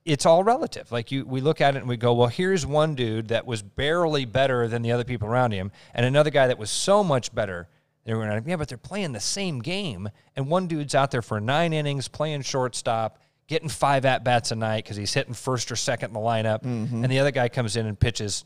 it's 0.06 0.26
all 0.26 0.43
relative. 0.43 0.91
Like 0.91 1.12
you, 1.12 1.26
we 1.26 1.41
look 1.41 1.62
at 1.62 1.76
it 1.76 1.80
and 1.80 1.88
we 1.88 1.97
go, 1.97 2.14
well, 2.14 2.28
here's 2.28 2.66
one 2.66 2.95
dude 2.95 3.30
that 3.30 3.45
was 3.45 3.62
barely 3.62 4.26
better 4.26 4.68
than 4.68 4.82
the 4.82 4.91
other 4.91 5.04
people 5.04 5.28
around 5.28 5.52
him, 5.52 5.72
and 5.93 6.06
another 6.06 6.30
guy 6.30 6.47
that 6.47 6.58
was 6.58 6.70
so 6.70 7.04
much 7.04 7.34
better. 7.34 7.68
They 8.04 8.16
were 8.16 8.28
like, 8.28 8.43
yeah, 8.47 8.56
but 8.56 8.68
they're 8.68 8.80
playing 8.80 9.12
the 9.12 9.20
same 9.20 9.60
game, 9.60 10.10
and 10.36 10.47
one 10.47 10.68
dude's 10.68 10.95
out 10.95 11.12
there 11.12 11.22
for 11.22 11.39
nine 11.39 11.72
innings 11.72 12.08
playing 12.08 12.41
shortstop 12.41 13.20
getting 13.52 13.68
five 13.68 14.06
at 14.06 14.24
bats 14.24 14.52
a 14.52 14.56
night 14.56 14.82
because 14.82 14.95
he's 14.95 15.14
hitting 15.14 15.34
first 15.34 15.72
or 15.74 15.76
second 15.76 16.12
in 16.12 16.14
the 16.14 16.20
lineup, 16.20 16.64
mm-hmm. 16.64 17.04
and 17.04 17.12
the 17.12 17.20
other 17.20 17.32
guy 17.32 17.49
comes 17.49 17.76
in 17.76 17.86
and 17.86 17.99
pitches, 17.99 18.45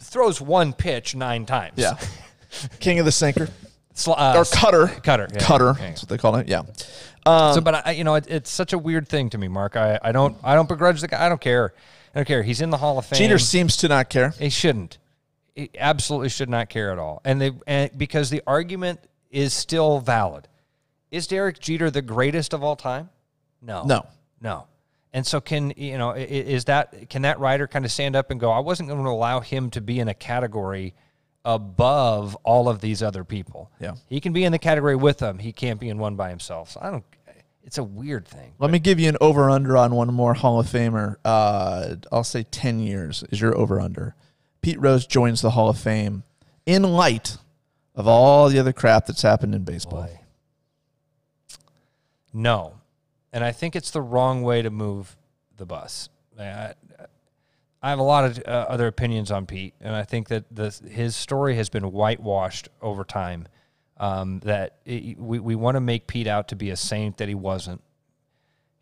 throws 0.00 0.40
one 0.40 0.72
pitch 0.72 1.14
nine 1.14 1.44
times. 1.44 1.74
Yeah, 1.76 1.98
king 2.80 2.98
of 2.98 3.04
the 3.04 3.12
sinker. 3.12 3.48
Uh, 4.08 4.34
or 4.36 4.44
cutter, 4.44 4.88
cutter, 4.88 5.28
yeah, 5.32 5.38
cutter. 5.38 5.74
That's 5.74 6.02
what 6.02 6.08
they 6.08 6.18
call 6.18 6.34
it. 6.36 6.48
Yeah. 6.48 6.62
Um, 7.26 7.54
so, 7.54 7.60
but 7.60 7.86
I, 7.86 7.92
you 7.92 8.04
know, 8.04 8.16
it, 8.16 8.26
it's 8.28 8.50
such 8.50 8.72
a 8.72 8.78
weird 8.78 9.08
thing 9.08 9.30
to 9.30 9.38
me, 9.38 9.48
Mark. 9.48 9.76
I, 9.76 9.98
I 10.02 10.12
don't, 10.12 10.36
I 10.44 10.54
don't 10.54 10.68
begrudge 10.68 11.00
the 11.00 11.08
guy. 11.08 11.24
I 11.24 11.28
don't 11.28 11.40
care. 11.40 11.72
I 12.14 12.18
don't 12.18 12.26
care. 12.26 12.42
He's 12.42 12.60
in 12.60 12.70
the 12.70 12.76
Hall 12.76 12.98
of 12.98 13.06
Fame. 13.06 13.18
Jeter 13.18 13.38
seems 13.38 13.76
to 13.78 13.88
not 13.88 14.10
care. 14.10 14.30
He 14.30 14.50
shouldn't. 14.50 14.98
He 15.54 15.70
absolutely 15.78 16.28
should 16.28 16.48
not 16.48 16.68
care 16.68 16.92
at 16.92 16.98
all. 16.98 17.20
And 17.24 17.40
they, 17.40 17.52
and 17.66 17.96
because 17.96 18.30
the 18.30 18.42
argument 18.46 19.00
is 19.30 19.52
still 19.52 20.00
valid. 20.00 20.48
Is 21.10 21.26
Derek 21.26 21.60
Jeter 21.60 21.90
the 21.90 22.02
greatest 22.02 22.54
of 22.54 22.62
all 22.62 22.76
time? 22.76 23.10
No. 23.62 23.84
No. 23.84 24.06
No. 24.40 24.66
And 25.12 25.24
so 25.24 25.40
can 25.40 25.72
you 25.76 25.96
know 25.96 26.10
is 26.12 26.64
that 26.64 27.08
can 27.08 27.22
that 27.22 27.38
writer 27.38 27.68
kind 27.68 27.84
of 27.84 27.92
stand 27.92 28.16
up 28.16 28.32
and 28.32 28.40
go 28.40 28.50
I 28.50 28.58
wasn't 28.58 28.88
going 28.88 29.02
to 29.02 29.08
allow 29.08 29.38
him 29.38 29.70
to 29.70 29.80
be 29.80 30.00
in 30.00 30.08
a 30.08 30.14
category 30.14 30.92
above 31.44 32.36
all 32.42 32.68
of 32.68 32.80
these 32.80 33.02
other 33.02 33.24
people. 33.24 33.70
Yeah. 33.80 33.94
He 34.08 34.20
can 34.20 34.32
be 34.32 34.44
in 34.44 34.52
the 34.52 34.58
category 34.58 34.96
with 34.96 35.18
them. 35.18 35.38
He 35.38 35.52
can't 35.52 35.78
be 35.78 35.88
in 35.88 35.98
one 35.98 36.16
by 36.16 36.30
himself. 36.30 36.70
So 36.70 36.80
I 36.82 36.90
don't 36.90 37.04
it's 37.62 37.78
a 37.78 37.82
weird 37.82 38.28
thing. 38.28 38.52
Let 38.58 38.70
me 38.70 38.78
give 38.78 39.00
you 39.00 39.08
an 39.08 39.16
over 39.22 39.48
under 39.48 39.76
on 39.76 39.94
one 39.94 40.12
more 40.12 40.34
Hall 40.34 40.60
of 40.60 40.66
Famer. 40.66 41.16
Uh, 41.24 41.96
I'll 42.12 42.22
say 42.22 42.42
10 42.42 42.78
years 42.80 43.24
is 43.30 43.40
your 43.40 43.56
over 43.56 43.80
under. 43.80 44.14
Pete 44.60 44.78
Rose 44.78 45.06
joins 45.06 45.40
the 45.40 45.50
Hall 45.50 45.70
of 45.70 45.78
Fame 45.78 46.24
in 46.66 46.82
light 46.82 47.38
of 47.94 48.06
all 48.06 48.50
the 48.50 48.58
other 48.58 48.74
crap 48.74 49.06
that's 49.06 49.22
happened 49.22 49.54
in 49.54 49.64
baseball. 49.64 50.02
Boy. 50.02 50.20
No 52.34 52.74
and 53.34 53.42
I 53.42 53.50
think 53.50 53.74
it's 53.74 53.90
the 53.90 54.00
wrong 54.00 54.42
way 54.42 54.62
to 54.62 54.70
move 54.70 55.16
the 55.56 55.66
bus. 55.66 56.08
I, 56.38 56.44
I 56.44 56.74
have 57.90 57.98
a 57.98 58.04
lot 58.04 58.24
of 58.24 58.38
uh, 58.46 58.66
other 58.68 58.86
opinions 58.86 59.30
on 59.30 59.46
Pete, 59.46 59.74
and 59.80 59.94
I 59.94 60.04
think 60.04 60.28
that 60.28 60.44
the, 60.50 60.70
his 60.88 61.16
story 61.16 61.56
has 61.56 61.68
been 61.68 61.90
whitewashed 61.90 62.68
over 62.80 63.04
time. 63.04 63.46
Um, 63.96 64.40
that 64.40 64.78
it, 64.84 65.18
we 65.18 65.38
we 65.38 65.54
want 65.54 65.76
to 65.76 65.80
make 65.80 66.08
Pete 66.08 66.26
out 66.26 66.48
to 66.48 66.56
be 66.56 66.70
a 66.70 66.76
saint 66.76 67.18
that 67.18 67.28
he 67.28 67.34
wasn't. 67.34 67.80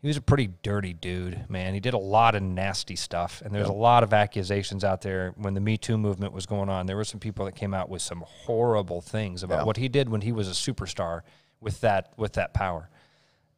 He 0.01 0.07
was 0.07 0.17
a 0.17 0.21
pretty 0.21 0.49
dirty 0.63 0.91
dude, 0.91 1.45
man. 1.49 1.73
He 1.73 1.79
did 1.79 1.93
a 1.93 1.99
lot 1.99 2.35
of 2.35 2.41
nasty 2.41 2.95
stuff, 2.95 3.41
and 3.45 3.53
there's 3.53 3.67
yep. 3.67 3.75
a 3.75 3.77
lot 3.77 4.03
of 4.03 4.11
accusations 4.11 4.83
out 4.83 5.01
there. 5.01 5.33
When 5.37 5.53
the 5.53 5.61
Me 5.61 5.77
Too 5.77 5.97
movement 5.97 6.33
was 6.33 6.45
going 6.45 6.67
on, 6.67 6.87
there 6.87 6.97
were 6.97 7.05
some 7.05 7.19
people 7.19 7.45
that 7.45 7.55
came 7.55 7.73
out 7.73 7.89
with 7.89 8.01
some 8.01 8.23
horrible 8.27 9.01
things 9.01 9.43
about 9.43 9.65
what 9.65 9.77
he 9.77 9.87
did 9.87 10.09
when 10.09 10.21
he 10.21 10.31
was 10.31 10.47
a 10.47 10.51
superstar 10.51 11.21
with 11.61 11.79
that 11.81 12.11
with 12.17 12.33
that 12.33 12.53
power. 12.53 12.89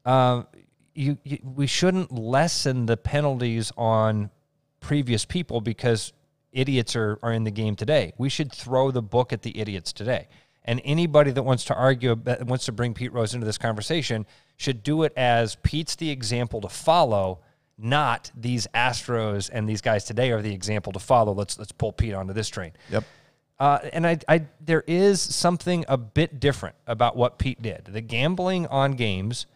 Um, 0.05 0.47
you, 0.93 1.17
you, 1.23 1.39
we 1.43 1.67
shouldn't 1.67 2.11
lessen 2.11 2.85
the 2.85 2.97
penalties 2.97 3.71
on 3.77 4.29
previous 4.86 5.25
people 5.25 5.61
because 5.61 6.13
idiots 6.51 6.95
are, 6.95 7.17
are 7.23 7.33
in 7.33 7.43
the 7.43 7.51
game 7.51 7.75
today. 7.75 8.13
We 8.19 8.29
should 8.29 8.51
throw 8.51 8.91
the 8.91 9.01
book 9.01 9.33
at 9.33 9.41
the 9.41 9.59
idiots 9.59 9.91
today. 9.91 10.27
And 10.63 10.79
anybody 10.86 11.31
that 11.31 11.41
wants 11.41 11.65
to 11.65 11.75
argue, 11.75 12.15
that 12.23 12.45
wants 12.45 12.65
to 12.65 12.71
bring 12.71 12.93
Pete 12.93 13.11
Rose 13.11 13.33
into 13.33 13.47
this 13.47 13.57
conversation, 13.57 14.27
should 14.57 14.83
do 14.83 15.01
it 15.01 15.11
as 15.17 15.55
Pete's 15.63 15.95
the 15.95 16.11
example 16.11 16.61
to 16.61 16.69
follow, 16.69 17.39
not 17.79 18.31
these 18.38 18.67
Astros 18.75 19.49
and 19.51 19.67
these 19.67 19.81
guys 19.81 20.05
today 20.05 20.31
are 20.31 20.41
the 20.43 20.53
example 20.53 20.93
to 20.93 20.99
follow. 20.99 21.33
Let's 21.33 21.57
let's 21.57 21.71
pull 21.71 21.91
Pete 21.91 22.13
onto 22.13 22.33
this 22.33 22.47
train. 22.47 22.71
Yep. 22.91 23.03
Uh, 23.59 23.79
and 23.91 24.05
I, 24.05 24.19
I, 24.27 24.45
there 24.61 24.83
is 24.86 25.19
something 25.19 25.83
a 25.88 25.97
bit 25.97 26.39
different 26.39 26.75
about 26.86 27.15
what 27.15 27.39
Pete 27.39 27.61
did. 27.61 27.86
The 27.86 28.01
gambling 28.01 28.67
on 28.67 28.91
games 28.93 29.47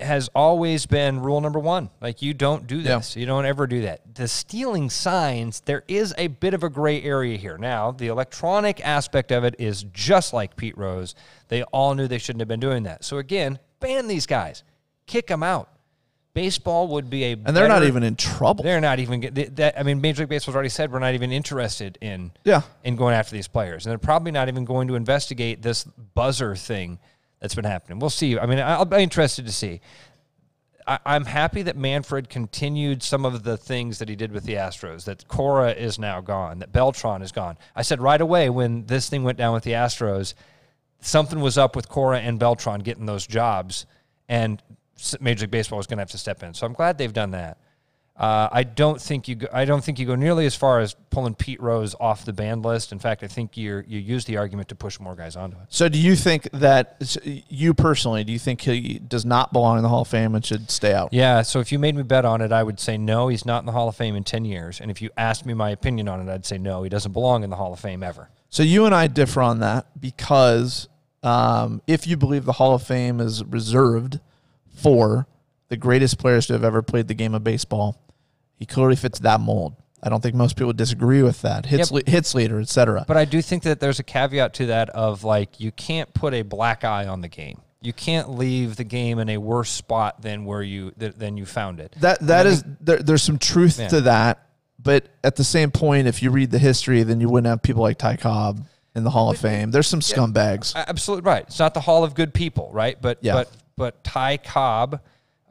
has 0.00 0.28
always 0.34 0.86
been 0.86 1.20
rule 1.20 1.40
number 1.40 1.58
one. 1.58 1.90
Like 2.00 2.22
you 2.22 2.34
don't 2.34 2.66
do 2.66 2.76
Yeah. 2.78 2.96
this. 2.96 3.16
You 3.16 3.26
don't 3.26 3.44
ever 3.46 3.66
do 3.66 3.82
that. 3.82 4.00
The 4.14 4.28
stealing 4.28 4.90
signs, 4.90 5.60
there 5.60 5.84
is 5.88 6.14
a 6.18 6.28
bit 6.28 6.54
of 6.54 6.62
a 6.62 6.68
gray 6.68 7.02
area 7.02 7.36
here. 7.36 7.58
Now, 7.58 7.90
the 7.90 8.08
electronic 8.08 8.84
aspect 8.86 9.32
of 9.32 9.44
it 9.44 9.54
is 9.58 9.84
just 9.92 10.32
like 10.32 10.56
Pete 10.56 10.76
Rose. 10.76 11.14
They 11.48 11.62
all 11.64 11.94
knew 11.94 12.06
they 12.08 12.18
shouldn't 12.18 12.40
have 12.40 12.48
been 12.48 12.60
doing 12.60 12.82
that. 12.84 13.04
So 13.04 13.18
again, 13.18 13.58
ban 13.80 14.06
these 14.08 14.26
guys, 14.26 14.62
kick 15.06 15.26
them 15.26 15.42
out. 15.42 15.68
Baseball 16.32 16.88
would 16.88 17.08
be 17.08 17.22
a 17.26 17.32
And 17.34 17.56
they're 17.56 17.68
not 17.68 17.84
even 17.84 18.02
in 18.02 18.16
trouble. 18.16 18.64
they're 18.64 18.80
not 18.80 18.98
even 18.98 19.20
that. 19.54 19.78
I 19.78 19.84
mean, 19.84 20.00
Major 20.00 20.22
League 20.22 20.30
Baseball's 20.30 20.56
already 20.56 20.68
said 20.68 20.90
we're 20.90 20.98
not 20.98 21.14
even 21.14 21.30
interested 21.30 21.96
in 22.00 22.32
Yeah. 22.42 22.62
in 22.82 22.96
going 22.96 23.14
after 23.14 23.36
these 23.36 23.46
players, 23.46 23.86
and 23.86 23.92
they're 23.92 23.98
probably 23.98 24.32
not 24.32 24.48
even 24.48 24.64
going 24.64 24.88
to 24.88 24.96
investigate 24.96 25.62
this 25.62 25.84
buzzer 25.84 26.56
thing 26.56 26.98
that's 27.44 27.54
been 27.54 27.64
happening. 27.66 27.98
We'll 27.98 28.08
see. 28.08 28.38
I 28.38 28.46
mean, 28.46 28.58
I'll 28.58 28.86
be 28.86 29.02
interested 29.02 29.44
to 29.44 29.52
see. 29.52 29.82
I, 30.86 30.98
I'm 31.04 31.26
happy 31.26 31.60
that 31.60 31.76
Manfred 31.76 32.30
continued 32.30 33.02
some 33.02 33.26
of 33.26 33.42
the 33.42 33.58
things 33.58 33.98
that 33.98 34.08
he 34.08 34.16
did 34.16 34.32
with 34.32 34.44
the 34.44 34.54
Astros. 34.54 35.04
That 35.04 35.28
Cora 35.28 35.72
is 35.72 35.98
now 35.98 36.22
gone. 36.22 36.60
That 36.60 36.72
Beltran 36.72 37.20
is 37.20 37.32
gone. 37.32 37.58
I 37.76 37.82
said 37.82 38.00
right 38.00 38.22
away 38.22 38.48
when 38.48 38.86
this 38.86 39.10
thing 39.10 39.24
went 39.24 39.36
down 39.36 39.52
with 39.52 39.62
the 39.62 39.72
Astros, 39.72 40.32
something 41.00 41.38
was 41.38 41.58
up 41.58 41.76
with 41.76 41.86
Cora 41.86 42.18
and 42.18 42.38
Beltran 42.38 42.80
getting 42.80 43.04
those 43.04 43.26
jobs, 43.26 43.84
and 44.26 44.62
Major 45.20 45.42
League 45.42 45.50
Baseball 45.50 45.76
was 45.76 45.86
going 45.86 45.98
to 45.98 46.00
have 46.00 46.12
to 46.12 46.18
step 46.18 46.42
in. 46.42 46.54
So 46.54 46.64
I'm 46.64 46.72
glad 46.72 46.96
they've 46.96 47.12
done 47.12 47.32
that. 47.32 47.58
Uh, 48.16 48.48
I 48.52 48.62
don't 48.62 49.00
think 49.00 49.26
you. 49.26 49.34
Go, 49.34 49.48
I 49.52 49.64
don't 49.64 49.82
think 49.82 49.98
you 49.98 50.06
go 50.06 50.14
nearly 50.14 50.46
as 50.46 50.54
far 50.54 50.78
as 50.78 50.94
pulling 51.10 51.34
Pete 51.34 51.60
Rose 51.60 51.96
off 51.98 52.24
the 52.24 52.32
banned 52.32 52.64
list. 52.64 52.92
In 52.92 53.00
fact, 53.00 53.24
I 53.24 53.26
think 53.26 53.56
you 53.56 53.82
you 53.88 53.98
use 53.98 54.24
the 54.24 54.36
argument 54.36 54.68
to 54.68 54.76
push 54.76 55.00
more 55.00 55.16
guys 55.16 55.34
onto 55.34 55.56
it. 55.56 55.64
So 55.68 55.88
do 55.88 55.98
you 55.98 56.14
think 56.14 56.48
that 56.52 57.16
you 57.48 57.74
personally, 57.74 58.22
do 58.22 58.32
you 58.32 58.38
think 58.38 58.60
he 58.60 59.00
does 59.00 59.24
not 59.24 59.52
belong 59.52 59.78
in 59.78 59.82
the 59.82 59.88
Hall 59.88 60.02
of 60.02 60.08
Fame 60.08 60.36
and 60.36 60.46
should 60.46 60.70
stay 60.70 60.94
out? 60.94 61.12
Yeah. 61.12 61.42
So 61.42 61.58
if 61.58 61.72
you 61.72 61.80
made 61.80 61.96
me 61.96 62.04
bet 62.04 62.24
on 62.24 62.40
it, 62.40 62.52
I 62.52 62.62
would 62.62 62.78
say 62.78 62.96
no. 62.96 63.26
He's 63.26 63.44
not 63.44 63.62
in 63.62 63.66
the 63.66 63.72
Hall 63.72 63.88
of 63.88 63.96
Fame 63.96 64.14
in 64.14 64.22
ten 64.22 64.44
years. 64.44 64.80
And 64.80 64.92
if 64.92 65.02
you 65.02 65.10
asked 65.16 65.44
me 65.44 65.52
my 65.52 65.70
opinion 65.70 66.06
on 66.06 66.20
it, 66.20 66.32
I'd 66.32 66.46
say 66.46 66.56
no. 66.56 66.84
He 66.84 66.88
doesn't 66.90 67.12
belong 67.12 67.42
in 67.42 67.50
the 67.50 67.56
Hall 67.56 67.72
of 67.72 67.80
Fame 67.80 68.04
ever. 68.04 68.30
So 68.48 68.62
you 68.62 68.86
and 68.86 68.94
I 68.94 69.08
differ 69.08 69.42
on 69.42 69.58
that 69.58 69.86
because 70.00 70.88
um, 71.24 71.82
if 71.88 72.06
you 72.06 72.16
believe 72.16 72.44
the 72.44 72.52
Hall 72.52 72.76
of 72.76 72.84
Fame 72.84 73.18
is 73.18 73.42
reserved 73.42 74.20
for 74.72 75.26
the 75.74 75.80
greatest 75.80 76.18
players 76.18 76.46
to 76.46 76.52
have 76.52 76.62
ever 76.62 76.82
played 76.82 77.08
the 77.08 77.14
game 77.14 77.34
of 77.34 77.42
baseball, 77.42 78.00
he 78.54 78.64
clearly 78.64 78.94
fits 78.94 79.18
that 79.18 79.40
mold. 79.40 79.74
I 80.00 80.08
don't 80.08 80.22
think 80.22 80.36
most 80.36 80.54
people 80.54 80.68
would 80.68 80.76
disagree 80.76 81.20
with 81.22 81.42
that. 81.42 81.66
Hits, 81.66 81.90
Yep. 81.90 82.06
le- 82.06 82.10
hits 82.10 82.32
leader, 82.34 82.60
etc. 82.60 83.04
But 83.08 83.16
I 83.16 83.24
do 83.24 83.42
think 83.42 83.64
that 83.64 83.80
there's 83.80 83.98
a 83.98 84.04
caveat 84.04 84.54
to 84.54 84.66
that 84.66 84.88
of 84.90 85.24
like 85.24 85.58
you 85.58 85.72
can't 85.72 86.12
put 86.14 86.32
a 86.32 86.42
black 86.42 86.84
eye 86.84 87.06
on 87.08 87.22
the 87.22 87.28
game. 87.28 87.60
You 87.80 87.92
can't 87.92 88.30
leave 88.30 88.76
the 88.76 88.84
game 88.84 89.18
in 89.18 89.28
a 89.28 89.38
worse 89.38 89.70
spot 89.70 90.22
than 90.22 90.44
where 90.44 90.62
you 90.62 90.92
th- 90.92 91.14
than 91.16 91.36
you 91.36 91.44
found 91.46 91.80
it. 91.80 91.96
That 92.00 92.20
that 92.20 92.46
I 92.46 92.56
there, 92.80 92.98
there's 92.98 93.22
some 93.22 93.38
truth 93.38 93.80
Yeah. 93.80 93.88
to 93.88 94.00
that, 94.02 94.46
but 94.78 95.06
at 95.24 95.34
the 95.36 95.44
same 95.44 95.70
point, 95.72 96.06
if 96.06 96.22
you 96.22 96.30
read 96.30 96.50
the 96.52 96.58
history, 96.60 97.02
then 97.02 97.20
you 97.20 97.28
wouldn't 97.28 97.48
have 97.48 97.62
people 97.62 97.82
like 97.82 97.98
Ty 97.98 98.16
Cobb 98.16 98.64
in 98.94 99.02
the 99.04 99.10
Hall 99.10 99.30
of 99.30 99.38
Fame. 99.38 99.70
There's 99.72 99.88
some 99.88 100.00
scumbags. 100.00 100.74
A- 100.76 100.88
Absolutely 100.88 101.26
right. 101.28 101.44
It's 101.48 101.58
not 101.58 101.74
the 101.74 101.80
Hall 101.80 102.04
of 102.04 102.14
Good 102.14 102.32
People, 102.32 102.70
right? 102.72 102.96
But 103.00 103.18
Yeah. 103.22 103.32
but 103.34 103.50
but 103.76 104.04
Ty 104.04 104.36
Cobb, 104.36 105.00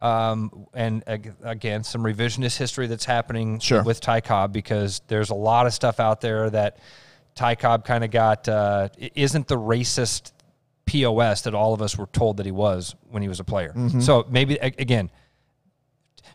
um, 0.04 0.68
and 0.74 1.04
ag- 1.08 1.34
again 1.44 1.84
some 1.84 2.04
revisionist 2.04 2.58
history 2.58 2.86
that's 2.88 3.06
happening 3.06 3.60
Sure. 3.60 3.82
with 3.84 4.02
Ty 4.02 4.22
Cobb 4.22 4.52
because 4.54 5.02
there's 5.08 5.30
a 5.32 5.36
lot 5.36 5.66
of 5.66 5.74
stuff 5.74 6.00
out 6.00 6.22
there 6.22 6.50
that 6.52 6.78
Ty 7.36 7.56
Cobb 7.56 7.86
kind 7.86 8.04
of 8.04 8.12
got 8.12 8.48
uh, 8.48 8.90
isn't 9.16 9.48
the 9.48 9.58
racist 9.58 10.34
POS 10.86 11.44
that 11.44 11.56
all 11.56 11.74
of 11.74 11.82
us 11.82 11.98
were 11.98 12.08
told 12.08 12.38
that 12.38 12.46
he 12.46 12.52
was 12.52 12.94
when 13.10 13.22
he 13.22 13.30
was 13.30 13.40
a 13.40 13.44
player. 13.44 13.74
Mm-hmm. 13.76 14.02
So 14.02 14.26
maybe 14.30 14.56
again. 14.58 15.10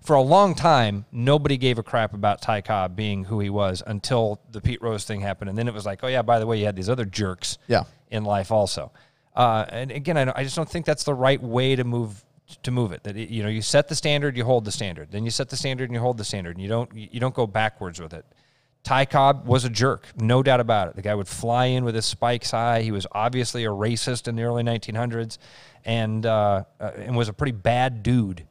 For 0.02 0.14
a 0.14 0.22
long 0.22 0.54
time, 0.54 1.04
nobody 1.12 1.56
gave 1.58 1.76
a 1.78 1.82
crap 1.82 2.14
about 2.14 2.40
Ty 2.40 2.62
Cobb 2.62 2.96
being 2.96 3.24
who 3.24 3.40
he 3.40 3.50
was 3.50 3.82
until 3.86 4.40
the 4.50 4.60
Pete 4.60 4.80
Rose 4.80 5.04
thing 5.04 5.20
happened, 5.20 5.50
and 5.50 5.58
then 5.58 5.68
it 5.68 5.74
was 5.74 5.84
like, 5.84 6.00
oh 6.02 6.06
yeah, 6.06 6.22
by 6.22 6.38
the 6.38 6.46
way, 6.46 6.58
you 6.58 6.64
had 6.64 6.76
these 6.76 6.88
other 6.88 7.04
jerks 7.04 7.58
Yeah. 7.66 7.82
in 8.10 8.24
life 8.24 8.50
also. 8.50 8.92
Uh, 9.34 9.66
and 9.68 9.90
again, 9.90 10.16
I, 10.16 10.32
I 10.36 10.44
just 10.44 10.56
don't 10.56 10.68
think 10.70 10.86
that's 10.86 11.04
the 11.04 11.12
right 11.14 11.42
way 11.42 11.76
to 11.76 11.84
move 11.84 12.24
to 12.62 12.70
move 12.70 12.92
it. 12.92 13.04
That 13.04 13.16
it, 13.16 13.28
you 13.28 13.42
know, 13.42 13.48
you 13.48 13.62
set 13.62 13.88
the 13.88 13.94
standard, 13.94 14.36
you 14.36 14.44
hold 14.44 14.64
the 14.64 14.72
standard. 14.72 15.10
Then 15.10 15.24
you 15.24 15.30
set 15.30 15.48
the 15.48 15.56
standard 15.56 15.84
and 15.84 15.94
you 15.94 16.00
hold 16.00 16.18
the 16.18 16.24
standard, 16.24 16.56
and 16.56 16.62
you 16.62 16.68
don't 16.68 16.92
you 16.94 17.20
don't 17.20 17.34
go 17.34 17.46
backwards 17.46 18.00
with 18.00 18.12
it. 18.12 18.24
Ty 18.84 19.04
Cobb 19.04 19.46
was 19.46 19.64
a 19.64 19.68
jerk, 19.68 20.06
no 20.16 20.42
doubt 20.42 20.60
about 20.60 20.88
it. 20.88 20.96
The 20.96 21.02
guy 21.02 21.14
would 21.14 21.28
fly 21.28 21.66
in 21.66 21.84
with 21.84 21.94
his 21.94 22.06
spikes 22.06 22.52
high. 22.52 22.82
He 22.82 22.92
was 22.92 23.06
obviously 23.12 23.64
a 23.64 23.68
racist 23.68 24.28
in 24.28 24.36
the 24.36 24.44
early 24.44 24.62
1900s, 24.62 25.36
and 25.84 26.24
uh, 26.24 26.64
uh, 26.80 26.90
and 26.96 27.16
was 27.16 27.28
a 27.28 27.32
pretty 27.32 27.52
bad 27.52 28.02
dude. 28.02 28.46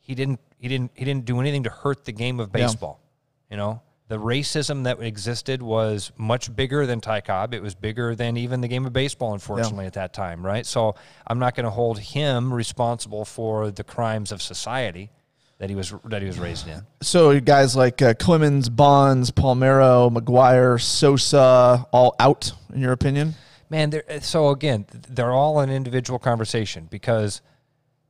He 0.00 0.14
didn't 0.14 0.40
he 0.58 0.68
didn't 0.68 0.90
he 0.94 1.04
didn't 1.04 1.24
do 1.24 1.40
anything 1.40 1.64
to 1.64 1.70
hurt 1.70 2.04
the 2.04 2.12
game 2.12 2.40
of 2.40 2.50
baseball. 2.50 3.00
You 3.50 3.56
know, 3.56 3.82
the 4.08 4.18
racism 4.18 4.84
that 4.84 5.00
existed 5.00 5.62
was 5.62 6.12
much 6.18 6.54
bigger 6.54 6.86
than 6.86 7.00
Ty 7.00 7.22
Cobb. 7.22 7.54
It 7.54 7.62
was 7.62 7.74
bigger 7.74 8.14
than 8.14 8.36
even 8.36 8.60
the 8.60 8.68
game 8.68 8.84
of 8.84 8.92
baseball, 8.92 9.32
unfortunately, 9.32 9.86
at 9.86 9.94
that 9.94 10.12
time, 10.12 10.44
right? 10.44 10.66
So 10.66 10.94
I'm 11.26 11.38
not 11.38 11.54
going 11.54 11.64
to 11.64 11.70
hold 11.70 11.98
him 11.98 12.52
responsible 12.52 13.24
for 13.24 13.70
the 13.70 13.84
crimes 13.84 14.30
of 14.30 14.42
society 14.42 15.10
that 15.58 15.70
he 15.70 15.76
was 15.76 15.94
that 16.04 16.20
he 16.20 16.26
was 16.26 16.38
raised 16.38 16.68
in. 16.68 16.82
So 17.00 17.40
guys 17.40 17.74
like 17.74 18.02
uh, 18.02 18.14
Clemens, 18.14 18.68
Bonds, 18.68 19.30
Palmeiro, 19.30 20.14
McGwire, 20.14 20.80
Sosa, 20.80 21.86
all 21.90 22.14
out 22.18 22.52
in 22.74 22.80
your 22.80 22.92
opinion? 22.92 23.34
Man, 23.70 23.90
they're, 23.90 24.20
so 24.20 24.50
again, 24.50 24.86
they're 25.08 25.32
all 25.32 25.60
an 25.60 25.70
individual 25.70 26.18
conversation 26.18 26.86
because 26.90 27.40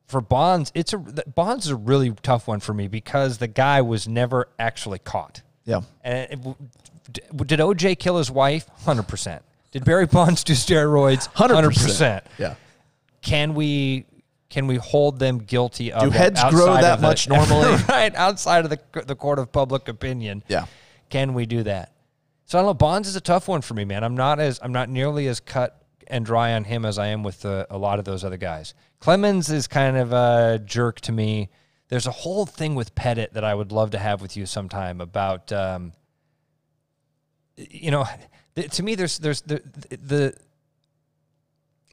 for 0.07 0.21
Bonds, 0.21 0.73
it's 0.75 0.93
a 0.93 0.99
Bonds 0.99 1.67
is 1.67 1.71
a 1.71 1.77
really 1.77 2.11
tough 2.23 2.49
one 2.49 2.59
for 2.59 2.75
me 2.75 2.89
because 2.89 3.39
the 3.39 3.47
guy 3.47 3.81
was 3.81 4.09
never 4.09 4.49
actually 4.59 4.99
caught. 4.99 5.43
Yeah. 5.65 5.81
And 6.03 6.31
it, 6.31 7.47
did 7.47 7.61
OJ 7.61 7.99
kill 7.99 8.19
his 8.19 8.31
wife? 8.31 8.69
Hundred 8.85 9.09
percent. 9.09 9.43
Did 9.73 9.85
Barry 9.85 10.07
Bonds 10.07 10.45
do 10.45 10.53
steroids? 10.53 11.29
100%. 11.35 12.23
Yeah. 12.39 12.55
Can 13.23 13.55
we 13.55 14.07
can 14.51 14.67
we 14.69 14.77
hold 14.77 15.19
them 15.19 15.39
guilty 15.39 15.91
of 15.93 16.05
Do 16.05 16.11
heads 16.11 16.41
grow 16.51 16.75
that 16.75 16.97
the- 16.97 17.03
much 17.03 17.29
normally? 17.29 17.77
right 17.89 18.15
outside 18.15 18.65
of 18.65 18.71
the 18.71 18.79
the 19.05 19.17
court 19.17 19.39
of 19.39 19.51
public 19.51 19.89
opinion. 19.89 20.45
Yeah. 20.49 20.67
Can 21.11 21.35
we 21.35 21.47
do 21.47 21.63
that? 21.65 21.93
So 22.47 22.59
I 22.59 22.63
don't 22.63 22.69
know. 22.69 22.75
Bonds 22.75 23.09
is 23.09 23.17
a 23.17 23.21
tough 23.21 23.49
one 23.49 23.63
for 23.63 23.75
me, 23.75 23.85
man. 23.85 24.05
I'm 24.05 24.15
not 24.17 24.39
as 24.39 24.61
I'm 24.63 24.73
not 24.73 24.89
nearly 24.89 25.27
as 25.29 25.41
cut 25.41 25.81
and 26.07 26.25
dry 26.25 26.53
on 26.53 26.65
him 26.65 26.85
as 26.85 26.99
I 26.99 27.07
am 27.09 27.23
with 27.23 27.41
the, 27.41 27.67
a 27.71 27.79
lot 27.79 27.99
of 27.99 28.05
those 28.05 28.25
other 28.25 28.37
guys. 28.37 28.75
Clemens 29.01 29.51
is 29.51 29.67
kind 29.67 29.97
of 29.97 30.13
a 30.13 30.61
jerk 30.65 31.01
to 31.03 31.13
me. 31.13 31.49
There's 31.89 32.07
a 32.07 32.13
whole 32.13 32.47
thing 32.47 32.75
with 32.75 32.95
Pettitte 32.95 33.33
that 33.33 33.45
I 33.45 33.55
would 33.55 33.73
love 33.73 33.91
to 33.91 33.99
have 33.99 34.23
with 34.23 34.37
you 34.37 34.47
sometime 34.47 35.01
about, 35.01 35.53
um, 35.53 35.93
you 37.57 37.91
know, 37.91 38.07
to 38.57 38.83
me 38.83 38.95
there's 38.95 39.19
there's 39.19 39.43
the 39.43 39.63
the 39.91 40.35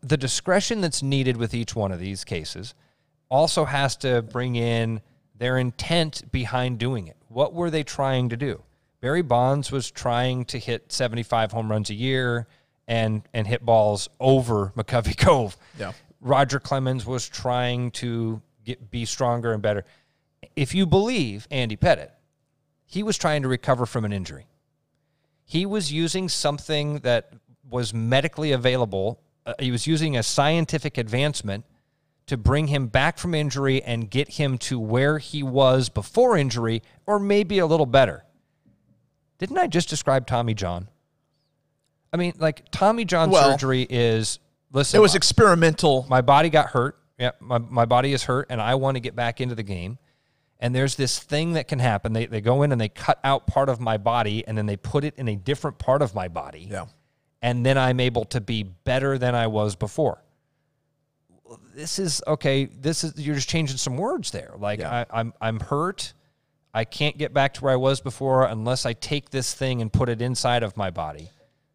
the 0.02 0.18
discretion 0.18 0.82
that's 0.82 1.04
needed 1.04 1.38
with 1.38 1.54
each 1.54 1.76
one 1.76 1.92
of 1.92 2.00
these 2.00 2.24
cases 2.24 2.74
also 3.30 3.66
has 3.66 3.96
to 3.98 4.22
bring 4.22 4.56
in 4.56 5.02
their 5.38 5.58
intent 5.58 6.32
behind 6.32 6.80
doing 6.80 7.08
it. 7.08 7.18
What 7.30 7.54
were 7.54 7.70
they 7.70 7.84
trying 7.84 8.30
to 8.30 8.38
do? 8.38 8.62
Barry 9.00 9.22
Bonds 9.22 9.72
was 9.72 9.90
trying 9.90 10.46
to 10.46 10.60
hit 10.60 10.92
75 10.92 11.52
home 11.52 11.72
runs 11.72 11.90
a 11.90 11.96
year 11.96 12.48
and 12.88 13.24
and 13.34 13.48
hit 13.48 13.66
balls 13.66 14.10
over 14.20 14.74
McCovey 14.76 15.18
Cove. 15.26 15.58
Yeah. 15.80 15.94
Roger 16.20 16.60
Clemens 16.60 17.06
was 17.06 17.28
trying 17.28 17.92
to 17.92 18.42
get 18.72 18.92
be 18.92 19.06
stronger 19.06 19.54
and 19.54 19.62
better. 19.62 19.86
If 20.56 20.74
you 20.74 20.86
believe 20.86 21.48
Andy 21.52 21.78
Pettitte, 21.78 22.12
he 22.86 23.04
was 23.04 23.18
trying 23.18 23.42
to 23.44 23.48
recover 23.48 23.86
from 23.86 24.06
an 24.06 24.12
injury. 24.12 24.48
He 25.46 25.66
was 25.66 25.92
using 25.92 26.30
something 26.30 27.00
that 27.00 27.34
was 27.70 27.94
medically 27.94 28.52
available. 28.52 29.22
Uh, 29.46 29.54
he 29.60 29.72
was 29.72 29.88
using 29.88 30.18
a 30.18 30.24
scientific 30.24 30.98
advancement 30.98 31.66
to 32.28 32.38
bring 32.38 32.68
him 32.68 32.88
back 32.88 33.18
from 33.18 33.34
injury 33.34 33.82
and 33.84 34.10
get 34.10 34.34
him 34.34 34.58
to 34.58 34.80
where 34.80 35.18
he 35.18 35.44
was 35.44 35.90
before 35.90 36.38
injury, 36.38 36.82
or 37.06 37.20
maybe 37.20 37.60
a 37.60 37.66
little 37.66 37.86
better. 37.86 38.24
Didn't 39.38 39.58
I 39.58 39.68
just 39.68 39.90
describe 39.90 40.28
Tommy 40.28 40.54
John? 40.54 40.88
I 42.14 42.18
mean, 42.18 42.34
like 42.38 42.70
Tommy 42.72 43.06
John 43.06 43.30
Well, 43.32 43.52
surgery 43.52 43.88
is 43.90 44.40
listen. 44.72 44.98
It 44.98 45.02
was 45.02 45.16
experimental. 45.16 46.06
my 46.10 46.22
body 46.22 46.50
got 46.50 46.68
hurt. 46.68 46.98
Yeah, 47.22 47.32
my, 47.40 47.60
my 47.60 47.86
body 47.86 48.14
is 48.14 48.24
hurt, 48.24 48.48
and 48.50 48.60
I 48.60 48.74
want 48.74 48.96
to 48.96 49.00
get 49.00 49.16
back 49.16 49.40
into 49.40 49.54
the 49.54 49.62
game. 49.62 50.00
And 50.60 50.74
there's 50.74 50.96
this 50.96 51.20
thing 51.20 51.54
that 51.54 51.68
can 51.68 51.78
happen. 51.78 52.14
They, 52.14 52.26
they 52.26 52.42
go 52.42 52.64
in 52.64 52.72
and 52.72 52.82
they 52.82 52.90
cut 52.90 53.20
out 53.24 53.46
part 53.46 53.70
of 53.70 53.80
my 53.80 53.98
body, 53.98 54.44
and 54.48 54.58
then 54.58 54.66
they 54.66 54.76
put 54.76 55.04
it 55.04 55.14
in 55.18 55.28
a 55.28 55.36
different 55.36 55.78
part 55.78 56.02
of 56.02 56.16
my 56.16 56.28
body. 56.28 56.68
Yeah. 56.70 56.86
And 57.44 57.64
then 57.64 57.78
I'm 57.78 58.00
able 58.00 58.26
to 58.26 58.42
be 58.42 58.64
better 58.64 59.20
than 59.20 59.36
I 59.36 59.48
was 59.48 59.76
before. 59.76 60.24
this 61.76 62.00
is 62.00 62.24
okay. 62.26 62.66
This 62.66 63.04
is 63.04 63.18
you're 63.18 63.36
just 63.36 63.50
changing 63.50 63.78
some 63.78 63.98
words 63.98 64.32
there. 64.32 64.54
Like 64.58 64.80
Yeah. 64.80 65.06
I, 65.12 65.20
I'm 65.20 65.34
I'm 65.40 65.60
hurt. 65.60 66.14
I 66.74 66.86
can't 66.86 67.18
get 67.18 67.34
back 67.34 67.54
to 67.56 67.62
where 67.62 67.74
I 67.74 67.78
was 67.78 68.02
before 68.02 68.46
unless 68.46 68.86
I 68.86 68.94
take 68.94 69.30
this 69.30 69.54
thing 69.54 69.82
and 69.82 69.92
put 69.92 70.10
it 70.10 70.22
inside 70.22 70.64
of 70.64 70.76
my 70.76 70.90
body. 70.90 71.30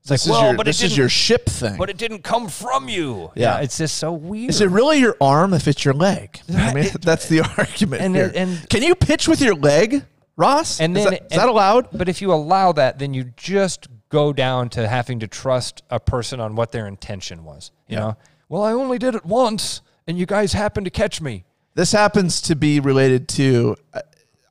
It's 0.09 0.25
This, 0.25 0.27
like, 0.29 0.39
well, 0.41 0.49
your, 0.51 0.57
but 0.57 0.67
it 0.69 0.71
this 0.71 0.83
is 0.83 0.97
your 0.97 1.09
ship 1.09 1.47
thing. 1.47 1.77
but 1.77 1.91
it 1.91 1.97
didn't 1.97 2.23
come 2.23 2.49
from 2.49 2.89
you. 2.89 3.33
Yeah. 3.35 3.59
it's 3.59 3.79
just 3.79 3.99
so 3.99 4.13
weird. 4.13 4.51
Is 4.51 4.61
it 4.61 4.69
really 4.71 4.99
your 5.01 5.17
arm 5.21 5.53
if 5.53 5.67
it's 5.67 5.85
your 5.85 5.95
leg? 5.95 6.41
I 6.55 6.73
mean, 6.73 6.85
It- 6.85 7.03
that's 7.03 7.29
the 7.29 7.41
argument. 7.59 8.03
and- 8.03 8.15
here. 8.15 8.33
and- 8.35 8.69
can 8.71 8.83
you 8.83 8.95
pitch 8.95 9.27
with 9.27 9.41
your 9.41 9.55
leg, 9.57 10.05
Ross? 10.37 10.81
And 10.81 10.97
is, 10.97 11.03
then 11.05 11.13
that, 11.15 11.23
is 11.23 11.29
and- 11.33 11.41
that 11.41 11.49
allowed? 11.49 11.89
But 11.93 12.09
if 12.09 12.23
you 12.23 12.33
allow 12.33 12.73
that, 12.73 12.99
then 13.01 13.15
you 13.15 13.25
just 13.37 13.89
go 14.09 14.33
down 14.33 14.69
to 14.71 14.87
having 14.87 15.19
to 15.21 15.27
trust 15.27 15.83
a 15.91 15.99
person 15.99 16.39
on 16.39 16.55
what 16.55 16.71
their 16.71 16.87
intention 16.87 17.43
was. 17.45 17.73
You 17.89 17.95
Yeah. 17.97 18.01
know, 18.01 18.17
well, 18.49 18.63
I 18.63 18.73
only 18.73 18.99
did 18.99 19.17
it 19.17 19.25
once, 19.27 19.81
and 20.07 20.17
you 20.17 20.25
guys 20.27 20.53
happened 20.53 20.85
to 20.87 20.91
catch 20.91 21.21
me. 21.21 21.45
This 21.75 21.91
happens 21.91 22.41
to 22.43 22.55
be 22.55 22.79
related 22.79 23.29
to. 23.31 23.77
Uh, 23.93 24.03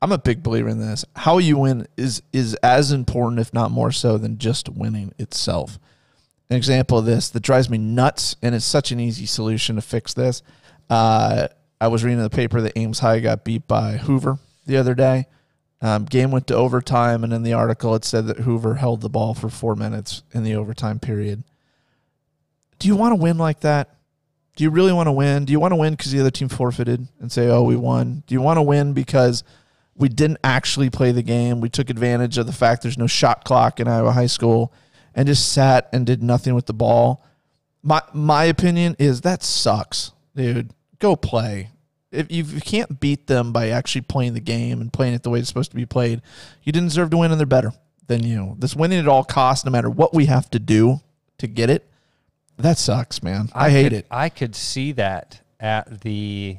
I'm 0.06 0.12
a 0.12 0.20
big 0.20 0.43
believer 0.43 0.70
in 0.70 0.80
this. 0.80 1.03
How 1.16 1.39
you 1.39 1.58
win 1.58 1.88
is 1.97 2.22
is 2.32 2.53
as 2.62 2.91
important, 2.91 3.39
if 3.39 3.51
not 3.56 3.72
more 3.72 3.91
so, 3.91 4.20
than 4.20 4.38
just 4.38 4.70
winning 4.70 5.16
itself. 5.18 5.80
An 6.47 6.56
example 6.56 6.99
of 6.99 7.06
this 7.06 7.30
that 7.30 7.39
drives 7.39 7.72
me 7.72 7.80
nuts, 7.80 8.36
and 8.43 8.53
it's 8.53 8.66
such 8.66 8.91
an 8.91 8.99
easy 8.99 9.26
solution 9.26 9.78
to 9.78 9.82
fix 9.82 10.14
this. 10.14 10.43
Uh, 10.91 11.47
I 11.82 11.88
was 11.88 12.03
reading 12.03 12.20
in 12.20 12.24
the 12.24 12.30
paper 12.30 12.62
that 12.62 12.78
Ames 12.78 12.99
High 12.99 13.20
got 13.20 13.43
beat 13.43 13.68
by 13.68 13.97
Hoover 13.97 14.38
the 14.68 14.78
other 14.78 14.93
day. 14.93 15.26
Um, 15.82 16.06
game 16.06 16.30
went 16.30 16.45
to 16.47 16.56
overtime, 16.56 17.24
and 17.24 17.34
in 17.34 17.41
the 17.41 17.53
article 17.53 17.95
it 17.95 18.06
said 18.06 18.28
that 18.28 18.41
Hoover 18.41 18.76
held 18.76 19.01
the 19.01 19.10
ball 19.10 19.34
for 19.34 19.49
four 19.49 19.76
minutes 19.76 20.22
in 20.34 20.43
the 20.43 20.53
overtime 20.53 20.99
period. 20.99 21.43
Do 22.78 22.88
you 22.88 22.95
want 22.95 23.14
to 23.14 23.16
win 23.16 23.39
like 23.39 23.62
that? 23.62 23.95
Do 24.56 24.66
you 24.66 24.70
really 24.70 24.93
want 24.93 25.08
to 25.08 25.12
win? 25.12 25.45
Do 25.45 25.51
you 25.51 25.60
want 25.60 25.72
to 25.72 25.78
win 25.78 25.93
because 25.93 26.12
the 26.12 26.20
other 26.20 26.30
team 26.30 26.47
forfeited 26.47 27.08
and 27.20 27.32
say, 27.32 27.47
"Oh, 27.47 27.64
we 27.64 27.76
won"? 27.76 28.22
Do 28.28 28.36
you 28.36 28.41
want 28.41 28.58
to 28.58 28.62
win 28.62 28.93
because 28.93 29.43
we 29.97 30.09
didn't 30.09 30.39
actually 30.43 30.89
play 30.89 31.11
the 31.11 31.23
game? 31.23 31.61
We 31.61 31.69
took 31.69 31.89
advantage 31.89 32.37
of 32.37 32.45
the 32.47 32.53
fact 32.53 32.81
there's 32.81 32.97
no 32.97 33.07
shot 33.07 33.43
clock 33.43 33.79
in 33.79 33.87
Iowa 33.87 34.11
high 34.11 34.25
school 34.27 34.73
and 35.13 35.27
just 35.27 35.51
sat 35.53 35.89
and 35.93 36.05
did 36.05 36.21
nothing 36.21 36.53
with 36.55 36.65
the 36.65 36.73
ball. 36.73 37.23
My 37.81 38.01
my 38.13 38.45
opinion 38.45 38.95
is 38.99 39.21
that 39.21 39.43
sucks, 39.43 40.11
dude. 40.35 40.71
Go 40.99 41.15
play. 41.15 41.69
If 42.11 42.31
you, 42.31 42.43
if 42.43 42.53
you 42.53 42.61
can't 42.61 42.99
beat 42.99 43.27
them 43.27 43.51
by 43.51 43.69
actually 43.69 44.01
playing 44.01 44.33
the 44.35 44.39
game 44.39 44.79
and 44.79 44.91
playing 44.91 45.13
it 45.15 45.23
the 45.23 45.29
way 45.29 45.39
it's 45.39 45.49
supposed 45.49 45.71
to 45.71 45.75
be 45.75 45.85
played, 45.85 46.21
you 46.63 46.71
didn't 46.71 46.87
deserve 46.87 47.09
to 47.09 47.17
win, 47.17 47.31
and 47.31 47.39
they're 47.39 47.45
better 47.45 47.73
than 48.07 48.23
you. 48.23 48.55
This 48.57 48.75
winning 48.75 48.99
at 48.99 49.07
all 49.07 49.23
costs, 49.25 49.65
no 49.65 49.71
matter 49.71 49.89
what 49.89 50.13
we 50.13 50.25
have 50.27 50.49
to 50.51 50.59
do 50.59 51.01
to 51.39 51.47
get 51.47 51.69
it, 51.69 51.89
that 52.57 52.77
sucks, 52.77 53.21
man. 53.21 53.49
I, 53.53 53.69
hate 53.69 53.83
could- 53.85 53.93
it. 53.93 54.07
I 54.09 54.29
could 54.29 54.55
see 54.55 54.93
that 54.93 55.41
at 55.59 56.01
the. 56.01 56.57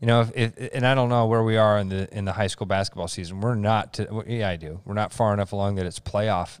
You 0.00 0.06
know, 0.06 0.20
if, 0.20 0.32
if 0.36 0.74
and 0.74 0.86
I 0.86 0.94
don't 0.94 1.08
know 1.08 1.26
where 1.26 1.42
we 1.42 1.56
are 1.56 1.78
in 1.78 1.88
the 1.88 2.14
in 2.16 2.24
the 2.24 2.32
high 2.32 2.48
school 2.48 2.66
basketball 2.66 3.08
season. 3.08 3.40
We're 3.40 3.54
not. 3.54 3.94
To, 3.94 4.08
well, 4.10 4.24
yeah, 4.26 4.48
I 4.48 4.56
do. 4.56 4.80
We're 4.84 4.94
not 4.94 5.12
far 5.12 5.32
enough 5.32 5.52
along 5.52 5.76
that 5.76 5.86
it's 5.86 5.98
playoff 5.98 6.60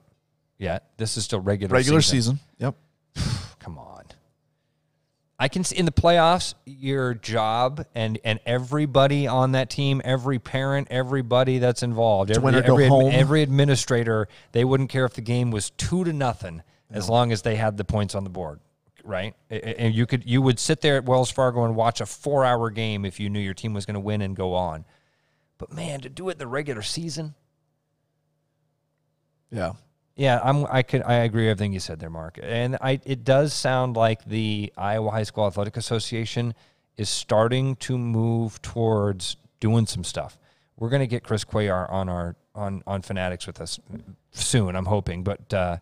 yet. 0.58 0.84
This 0.96 1.16
is 1.16 1.24
still 1.24 1.40
regular 1.40 1.72
Regular 1.72 2.00
season. 2.00 2.40
season. 2.58 2.74
Yep. 3.16 3.28
Come 3.58 3.78
on. 3.78 4.04
I 5.38 5.48
can 5.48 5.64
see 5.64 5.76
in 5.76 5.84
the 5.84 5.92
playoffs 5.92 6.54
your 6.64 7.12
job 7.12 7.84
and 7.94 8.18
and 8.24 8.40
everybody 8.46 9.26
on 9.26 9.52
that 9.52 9.68
team, 9.68 10.00
every 10.02 10.38
parent, 10.38 10.88
everybody 10.90 11.58
that's 11.58 11.82
involved, 11.82 12.30
every, 12.30 12.42
win 12.42 12.54
or 12.54 12.62
go 12.62 12.74
every, 12.74 12.88
home. 12.88 13.12
every 13.12 13.42
administrator, 13.42 14.28
they 14.52 14.64
wouldn't 14.64 14.88
care 14.88 15.04
if 15.04 15.12
the 15.12 15.20
game 15.20 15.50
was 15.50 15.70
two 15.70 16.04
to 16.04 16.12
nothing 16.12 16.62
as 16.90 17.10
long 17.10 17.32
as 17.32 17.42
they 17.42 17.56
had 17.56 17.76
the 17.76 17.84
points 17.84 18.14
on 18.14 18.24
the 18.24 18.30
board, 18.30 18.60
right? 19.06 19.34
And 19.50 19.94
you 19.94 20.06
could 20.06 20.28
you 20.28 20.42
would 20.42 20.58
sit 20.58 20.80
there 20.80 20.96
at 20.96 21.04
Wells 21.04 21.30
Fargo 21.30 21.64
and 21.64 21.74
watch 21.76 22.00
a 22.00 22.06
four 22.06 22.44
hour 22.44 22.70
game 22.70 23.04
if 23.04 23.18
you 23.20 23.30
knew 23.30 23.40
your 23.40 23.54
team 23.54 23.72
was 23.72 23.86
going 23.86 23.94
to 23.94 24.00
win 24.00 24.20
and 24.22 24.34
go 24.36 24.54
on. 24.54 24.84
But 25.58 25.72
man, 25.72 26.00
to 26.02 26.08
do 26.08 26.28
it 26.28 26.32
in 26.32 26.38
the 26.38 26.46
regular 26.46 26.82
season, 26.82 27.34
Yeah. 29.50 29.72
yeah, 30.16 30.40
I'm. 30.42 30.66
I 30.66 30.82
could. 30.82 31.02
I 31.02 31.14
agree 31.18 31.44
with 31.44 31.52
everything 31.52 31.72
you 31.72 31.80
said 31.80 32.00
there, 32.00 32.10
Mark. 32.10 32.38
And 32.42 32.76
I. 32.80 33.00
It 33.04 33.24
does 33.24 33.52
sound 33.54 33.96
like 33.96 34.24
the 34.24 34.72
Iowa 34.76 35.10
High 35.10 35.22
School 35.22 35.46
Athletic 35.46 35.76
Association 35.76 36.54
is 36.96 37.08
starting 37.08 37.76
to 37.76 37.96
move 37.96 38.60
towards 38.62 39.36
doing 39.60 39.86
some 39.86 40.04
stuff. 40.04 40.38
We're 40.78 40.90
going 40.90 41.00
to 41.00 41.06
get 41.06 41.22
Chris 41.22 41.44
Cuellar 41.44 41.90
on 41.90 42.08
our 42.08 42.36
on 42.54 42.82
on 42.86 43.02
Fanatics 43.02 43.46
with 43.46 43.60
us 43.60 43.78
soon. 44.32 44.76
I'm 44.76 44.86
hoping, 44.86 45.22
but 45.22 45.52
uh, 45.54 45.76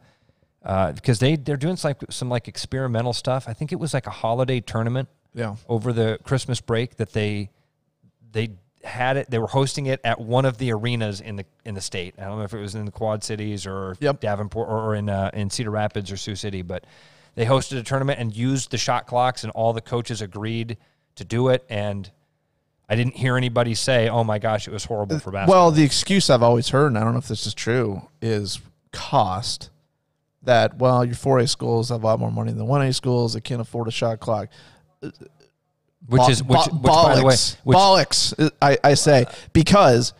uh, 0.65 0.93
because 0.93 1.19
they 1.19 1.37
they're 1.37 1.57
doing 1.57 1.77
some 1.77 1.91
like, 1.91 2.12
some 2.12 2.29
like 2.29 2.49
experimental 2.49 3.12
stuff. 3.12 3.45
I 3.49 3.53
think 3.53 3.71
it 3.73 3.77
was 3.77 3.93
like 3.95 4.07
a 4.07 4.11
holiday 4.11 4.61
tournament 4.61 5.09
Yeah. 5.35 5.57
over 5.69 5.93
the 5.93 6.19
Christmas 6.25 6.61
break 6.61 6.97
that 6.97 7.12
they 7.12 7.51
they 8.33 8.51
had 8.83 9.17
it. 9.17 9.31
They 9.31 9.39
were 9.39 9.47
hosting 9.47 9.87
it 9.87 10.01
at 10.05 10.21
one 10.21 10.45
of 10.45 10.59
the 10.59 10.73
arenas 10.73 11.21
in 11.21 11.37
the 11.37 11.45
in 11.65 11.75
the 11.75 11.81
state. 11.81 12.15
I 12.19 12.25
don't 12.25 12.39
know 12.39 12.45
if 12.45 12.53
it 12.55 12.61
was 12.61 12.75
in 12.75 12.85
the 12.85 12.91
Quad 12.93 13.23
Cities 13.25 13.67
or 13.67 13.97
Yep. 14.01 14.21
Davenport 14.21 14.69
or, 14.69 14.79
or 14.79 14.95
in 14.95 15.09
uh, 15.09 15.31
in 15.35 15.51
Cedar 15.51 15.71
Rapids 15.71 16.11
or 16.12 16.17
Sioux 16.17 16.37
City, 16.37 16.62
but 16.62 16.85
they 17.35 17.45
hosted 17.47 17.79
a 17.79 17.83
tournament 17.83 18.19
and 18.21 18.35
used 18.35 18.71
the 18.71 18.79
shot 18.79 19.07
clocks, 19.07 19.43
and 19.43 19.51
all 19.53 19.73
the 19.73 19.81
coaches 19.81 20.23
agreed 20.23 20.77
to 21.17 21.25
do 21.25 21.49
it. 21.49 21.65
And 21.69 22.11
I 22.89 22.95
didn't 22.97 23.17
hear 23.17 23.37
anybody 23.37 23.75
say, 23.75 24.09
"Oh 24.09 24.23
my 24.25 24.39
gosh, 24.39 24.69
it 24.69 24.71
was 24.73 24.85
horrible 24.85 25.19
for 25.19 25.31
basketball." 25.31 25.65
Well, 25.65 25.71
the 25.71 25.83
excuse 25.83 26.29
I've 26.31 26.43
always 26.43 26.69
heard, 26.69 26.89
and 26.89 26.99
I 26.99 27.03
don't 27.05 27.12
know 27.12 27.19
if 27.19 27.29
this 27.29 27.47
is 27.47 27.55
true, 27.55 28.03
is 28.23 28.61
cost. 28.93 29.71
That 30.45 30.78
well, 30.78 31.05
your 31.05 31.14
4A 31.14 31.49
schools 31.49 31.88
have 31.88 32.03
a 32.03 32.07
lot 32.07 32.18
more 32.20 32.30
money 32.30 32.53
than 32.53 32.66
1A 32.66 32.95
schools. 32.95 33.34
They 33.34 33.40
can't 33.40 33.61
afford 33.61 33.88
a 33.88 33.90
shot 33.90 34.20
clock. 34.20 34.49
which 35.01 35.12
Bo- 36.09 36.28
is 36.28 36.42
which, 36.42 36.59
bo- 36.70 36.74
which 36.76 36.82
by 36.82 37.16
the 37.16 37.24
way, 37.24 37.34
bollocks. 37.34 37.57
which, 37.64 37.76
bollocks. 37.76 38.51
I, 38.61 38.78
I 38.84 38.95
say 38.95 39.26
because 39.53 40.12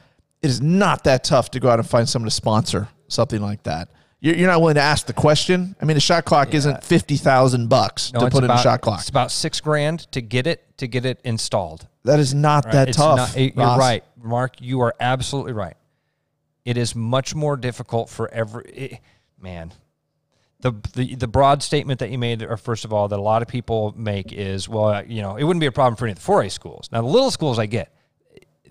it 0.43 0.49
is 0.51 0.61
not 0.61 1.05
that 1.05 1.25
tough 1.25 1.51
to 1.53 1.61
go 1.61 1.69
out 1.69 1.79
and 1.79 1.89
find 1.89 2.09
someone 2.09 2.29
to 2.29 2.35
sponsor 2.35 2.89
something 3.09 3.41
like 3.41 3.63
that. 3.65 3.89
You're, 4.21 4.37
you're 4.37 4.49
not 4.51 4.61
willing 4.61 4.77
to 4.77 4.81
ask 4.81 5.07
the 5.07 5.13
question. 5.13 5.77
I 5.81 5.85
mean, 5.85 5.99
a 5.99 6.01
shot 6.01 6.25
clock 6.25 6.55
isn't 6.55 6.83
fifty 6.83 7.17
thousand 7.17 7.69
bucks 7.69 8.13
no, 8.13 8.21
to 8.21 8.31
put 8.31 8.39
in 8.39 8.45
about, 8.45 8.61
a 8.61 8.63
shot 8.63 8.81
clock. 8.81 9.01
It's 9.01 9.11
about 9.11 9.31
six 9.31 9.61
grand 9.61 10.11
to 10.13 10.23
get 10.23 10.47
it 10.47 10.65
to 10.79 10.87
get 10.87 11.05
it 11.05 11.21
installed. 11.25 11.87
That 12.05 12.19
is 12.21 12.33
not 12.35 12.71
that 12.73 12.89
It's 12.89 12.97
tough. 12.97 13.17
not- 13.37 13.37
you're 13.39 13.53
right, 13.79 14.05
Mark. 14.23 14.61
You 14.61 14.81
are 14.81 14.95
absolutely 14.99 15.53
right. 15.53 15.77
It 16.65 16.79
is 16.79 16.95
much 16.95 17.35
more 17.35 17.59
difficult 17.59 18.09
for 18.09 18.33
every 18.33 18.65
it- 18.65 19.01
man. 19.39 19.73
The, 20.65 20.73
the 20.95 21.15
the 21.17 21.29
broad 21.29 21.63
statement 21.63 22.01
that 22.01 22.11
you 22.11 22.17
made, 22.17 22.43
or 22.43 22.57
first 22.57 22.87
of 22.87 22.93
all, 22.93 23.07
that 23.09 23.19
a 23.19 23.23
lot 23.23 23.43
of 23.43 23.49
people 23.49 23.93
make 23.97 24.33
is, 24.33 24.67
well, 24.67 25.05
you 25.05 25.21
know, 25.21 25.37
it 25.37 25.45
wouldn't 25.45 25.61
be 25.61 25.67
a 25.67 25.73
problem 25.73 25.95
for 25.95 26.07
any 26.07 26.13
of 26.13 26.19
the 26.19 26.33
4A 26.33 26.51
schools. 26.51 26.89
Now, 26.91 27.03
the 27.03 27.07
little 27.07 27.31
schools, 27.31 27.59
I 27.59 27.67
get 27.67 27.95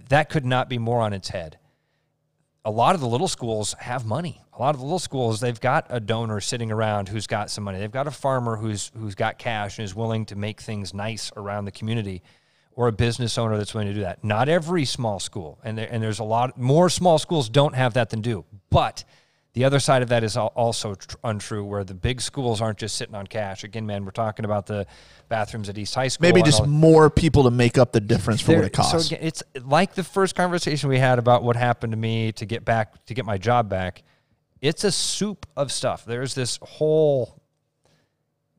that 0.10 0.30
could 0.30 0.46
not 0.46 0.70
be 0.70 0.78
more 0.78 1.02
on 1.02 1.14
its 1.14 1.30
head. 1.30 1.58
A 2.66 2.72
lot 2.72 2.96
of 2.96 3.02
the 3.02 3.08
little 3.08 3.28
schools 3.28 3.74
have 3.80 4.06
money. 4.06 4.42
A 4.54 4.62
lot 4.62 4.76
of 4.76 4.80
the 4.80 4.86
little 4.86 5.00
schools, 5.00 5.40
they've 5.40 5.60
got 5.60 5.88
a 5.90 6.00
donor 6.00 6.40
sitting 6.40 6.72
around 6.72 7.10
who's 7.10 7.28
got 7.28 7.50
some 7.50 7.64
money. 7.64 7.80
They've 7.80 7.92
got 7.92 8.08
a 8.08 8.12
farmer 8.12 8.56
who's 8.56 8.92
who's 8.98 9.16
got 9.16 9.38
cash 9.38 9.80
and 9.80 9.86
is 9.86 9.96
willing 9.96 10.26
to 10.28 10.36
make 10.36 10.62
things 10.62 10.94
nice 10.94 11.32
around 11.36 11.66
the 11.66 11.72
community, 11.72 12.22
or 12.74 12.88
a 12.88 12.92
business 12.92 13.38
owner 13.38 13.58
that's 13.58 13.74
willing 13.74 13.88
to 13.88 13.94
do 13.94 14.02
that. 14.02 14.24
Not 14.24 14.50
every 14.50 14.86
small 14.86 15.20
school, 15.20 15.60
and 15.64 15.78
there, 15.78 15.88
and 15.92 16.02
there's 16.02 16.20
a 16.20 16.24
lot 16.24 16.58
more 16.58 16.90
small 16.90 17.18
schools 17.18 17.50
don't 17.50 17.76
have 17.76 17.96
that 17.96 18.12
than 18.12 18.22
do. 18.22 18.46
But 18.70 19.04
the 19.54 19.66
other 19.66 19.80
side 19.80 20.02
of 20.02 20.10
that 20.10 20.24
is 20.24 20.36
also 20.36 20.96
tr- 20.96 21.16
untrue, 21.24 21.64
where 21.64 21.84
the 21.84 21.94
big 21.94 22.22
schools 22.22 22.60
aren't 22.60 22.80
just 22.80 22.96
sitting 22.96 23.14
on 23.14 23.28
cash. 23.28 23.64
Again, 23.64 23.86
man, 23.86 24.04
we're 24.04 24.12
talking 24.12 24.46
about 24.46 24.66
the 24.66 24.88
bathrooms 25.30 25.70
at 25.70 25.78
East 25.78 25.94
High 25.94 26.08
School. 26.08 26.28
Maybe 26.28 26.42
just 26.42 26.62
all- 26.62 26.66
more 26.66 27.10
people 27.12 27.44
to 27.44 27.52
make 27.52 27.78
up 27.78 27.92
the 27.92 28.02
difference 28.02 28.42
for 28.42 28.56
what 28.56 28.66
it 28.66 28.74
costs. 28.74 29.08
So 29.08 29.16
again, 29.16 29.28
it's 29.28 29.44
like 29.64 29.94
the 29.94 30.04
first 30.04 30.36
conversation 30.36 30.90
we 30.90 30.98
had 30.98 31.20
about 31.20 31.44
what 31.44 31.56
happened 31.56 31.92
to 31.94 31.98
me 31.98 32.32
to 32.34 32.46
get 32.46 32.66
back 32.66 33.06
to 33.06 33.14
get 33.14 33.26
my 33.26 33.38
job 33.38 33.70
back. 33.70 34.04
It's 34.60 34.84
a 34.84 34.92
soup 34.92 35.46
of 35.56 35.72
stuff. 35.72 36.04
There's 36.06 36.34
this 36.34 36.58
whole 36.62 37.40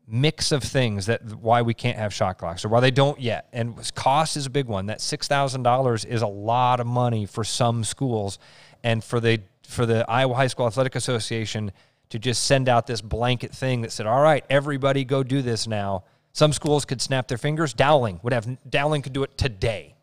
mix 0.06 0.52
of 0.52 0.62
things 0.62 1.06
that 1.06 1.22
why 1.36 1.62
we 1.62 1.72
can't 1.74 1.96
have 1.96 2.12
shot 2.12 2.38
clocks 2.38 2.64
or 2.64 2.68
why 2.68 2.78
they 2.80 2.90
don't 2.90 3.18
yet. 3.18 3.48
And 3.52 3.74
cost 3.94 4.36
is 4.36 4.46
a 4.46 4.50
big 4.50 4.66
one. 4.66 4.86
That 4.86 5.00
six 5.00 5.26
thousand 5.26 5.62
dollars 5.62 6.04
is 6.04 6.22
a 6.22 6.26
lot 6.26 6.78
of 6.78 6.86
money 6.86 7.26
for 7.26 7.42
some 7.42 7.82
schools, 7.84 8.38
and 8.84 9.02
for 9.02 9.18
the 9.18 9.40
for 9.74 9.86
the 9.86 10.08
Iowa 10.10 10.34
High 10.34 10.46
School 10.46 10.66
Athletic 10.66 10.94
Association 10.94 11.72
to 12.10 12.18
just 12.18 12.44
send 12.44 12.68
out 12.68 12.86
this 12.86 13.00
blanket 13.00 13.52
thing 13.52 13.82
that 13.82 13.92
said, 13.92 14.06
"All 14.06 14.20
right, 14.20 14.44
everybody, 14.48 15.04
go 15.04 15.22
do 15.22 15.42
this 15.42 15.66
now." 15.66 16.04
Some 16.32 16.52
schools 16.52 16.84
could 16.84 17.00
snap 17.00 17.28
their 17.28 17.38
fingers. 17.38 17.74
Dowling 17.74 18.20
would 18.22 18.32
have. 18.32 18.46
Dowling 18.68 19.02
could 19.02 19.12
do 19.12 19.22
it 19.22 19.36
today. 19.38 19.94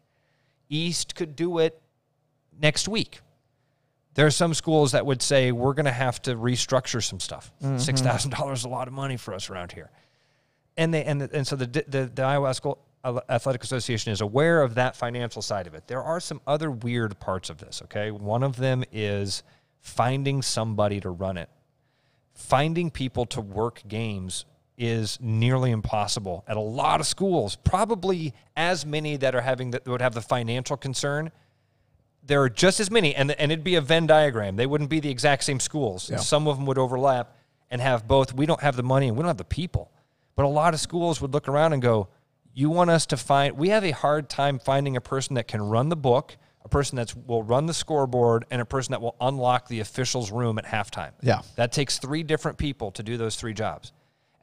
East 0.70 1.16
could 1.16 1.36
do 1.36 1.60
it 1.60 1.82
next 2.60 2.88
week. 2.88 3.20
There 4.14 4.26
are 4.26 4.32
some 4.32 4.54
schools 4.54 4.92
that 4.92 5.06
would 5.06 5.22
say 5.22 5.52
we're 5.52 5.74
going 5.74 5.86
to 5.86 5.92
have 5.92 6.22
to 6.24 6.36
restructure 6.36 7.04
some 7.04 7.20
stuff. 7.20 7.52
Mm-hmm. 7.64 7.78
Six 7.78 8.02
thousand 8.02 8.32
dollars 8.32 8.60
is 8.60 8.66
a 8.66 8.70
lot 8.70 8.88
of 8.88 8.94
money 8.94 9.18
for 9.18 9.34
us 9.34 9.50
around 9.50 9.72
here, 9.72 9.90
and 10.78 10.94
they 10.94 11.04
and 11.04 11.22
and 11.22 11.48
so 11.48 11.56
the 11.56 11.66
the, 11.88 12.12
the 12.14 12.24
Iowa 12.24 12.54
School 12.54 12.80
Athletic 13.04 13.64
Association 13.64 14.12
is 14.12 14.22
aware 14.22 14.62
of 14.62 14.76
that 14.76 14.96
financial 14.96 15.42
side 15.42 15.66
of 15.66 15.74
it. 15.74 15.88
There 15.88 16.04
are 16.04 16.20
some 16.20 16.42
other 16.46 16.70
weird 16.70 17.20
parts 17.20 17.50
of 17.50 17.58
this. 17.58 17.82
Okay, 17.84 18.12
one 18.12 18.44
of 18.44 18.58
them 18.58 18.84
is 18.92 19.44
finding 19.82 20.42
somebody 20.42 21.00
to 21.02 21.10
run 21.10 21.38
it, 21.38 21.50
finding 22.34 22.90
people 22.90 23.26
to 23.26 23.42
work 23.42 23.82
games 23.88 24.46
is 24.78 25.20
nearly 25.22 25.72
impossible 25.72 26.44
at 26.48 26.58
a 26.58 26.62
lot 26.62 27.00
of 27.00 27.08
schools. 27.08 27.56
Probably 27.58 28.34
as 28.56 28.86
many 28.86 29.18
that 29.18 29.36
are 29.36 29.42
having 29.42 29.72
that 29.72 29.86
would 29.88 30.02
have 30.02 30.14
the 30.14 30.22
financial 30.22 30.78
concern. 30.78 31.32
There 32.24 32.42
are 32.42 32.50
just 32.50 32.80
as 32.80 32.90
many, 32.90 33.14
and 33.16 33.32
and 33.32 33.52
it'd 33.52 33.64
be 33.64 33.76
a 33.76 33.82
Venn 33.82 34.08
diagram. 34.08 34.56
They 34.56 34.66
wouldn't 34.66 34.90
be 34.90 35.00
the 35.00 35.10
exact 35.10 35.44
same 35.44 35.60
schools. 35.60 36.10
Yeah. 36.10 36.18
Some 36.18 36.48
of 36.48 36.58
them 36.58 36.66
would 36.68 36.78
overlap 36.78 37.36
and 37.70 37.82
have 37.82 38.08
both. 38.08 38.34
We 38.34 38.46
don't 38.46 38.62
have 38.62 38.76
the 38.76 38.84
money 38.84 39.08
and 39.08 39.18
we 39.18 39.22
don't 39.22 39.30
have 39.30 39.38
the 39.38 39.44
people. 39.44 39.92
But 40.36 40.46
a 40.46 40.48
lot 40.48 40.74
of 40.74 40.80
schools 40.80 41.22
would 41.22 41.34
look 41.34 41.48
around 41.48 41.74
and 41.74 41.82
go, 41.82 42.08
"You 42.54 42.70
want 42.70 42.90
us 42.90 43.06
to 43.08 43.18
find? 43.18 43.58
We 43.58 43.70
have 43.70 43.84
a 43.84 43.92
hard 43.92 44.30
time 44.30 44.60
finding 44.60 44.96
a 44.96 45.02
person 45.02 45.36
that 45.36 45.48
can 45.48 45.62
run 45.62 45.90
the 45.90 45.96
book." 45.96 46.38
A 46.64 46.70
person 46.70 46.96
that 46.98 47.14
will 47.28 47.44
run 47.44 47.66
the 47.66 47.74
scoreboard 47.74 48.46
and 48.52 48.62
a 48.62 48.66
person 48.66 48.92
that 48.92 49.02
will 49.02 49.16
unlock 49.20 49.68
the 49.68 49.80
officials' 49.80 50.32
room 50.32 50.58
at 50.60 50.66
halftime. 50.66 51.12
Yeah. 51.22 51.42
That 51.56 51.72
takes 51.72 51.98
three 51.98 52.24
different 52.24 52.58
people 52.58 52.92
to 52.92 53.04
do 53.04 53.18
those 53.18 53.36
three 53.36 53.54
jobs. 53.54 53.92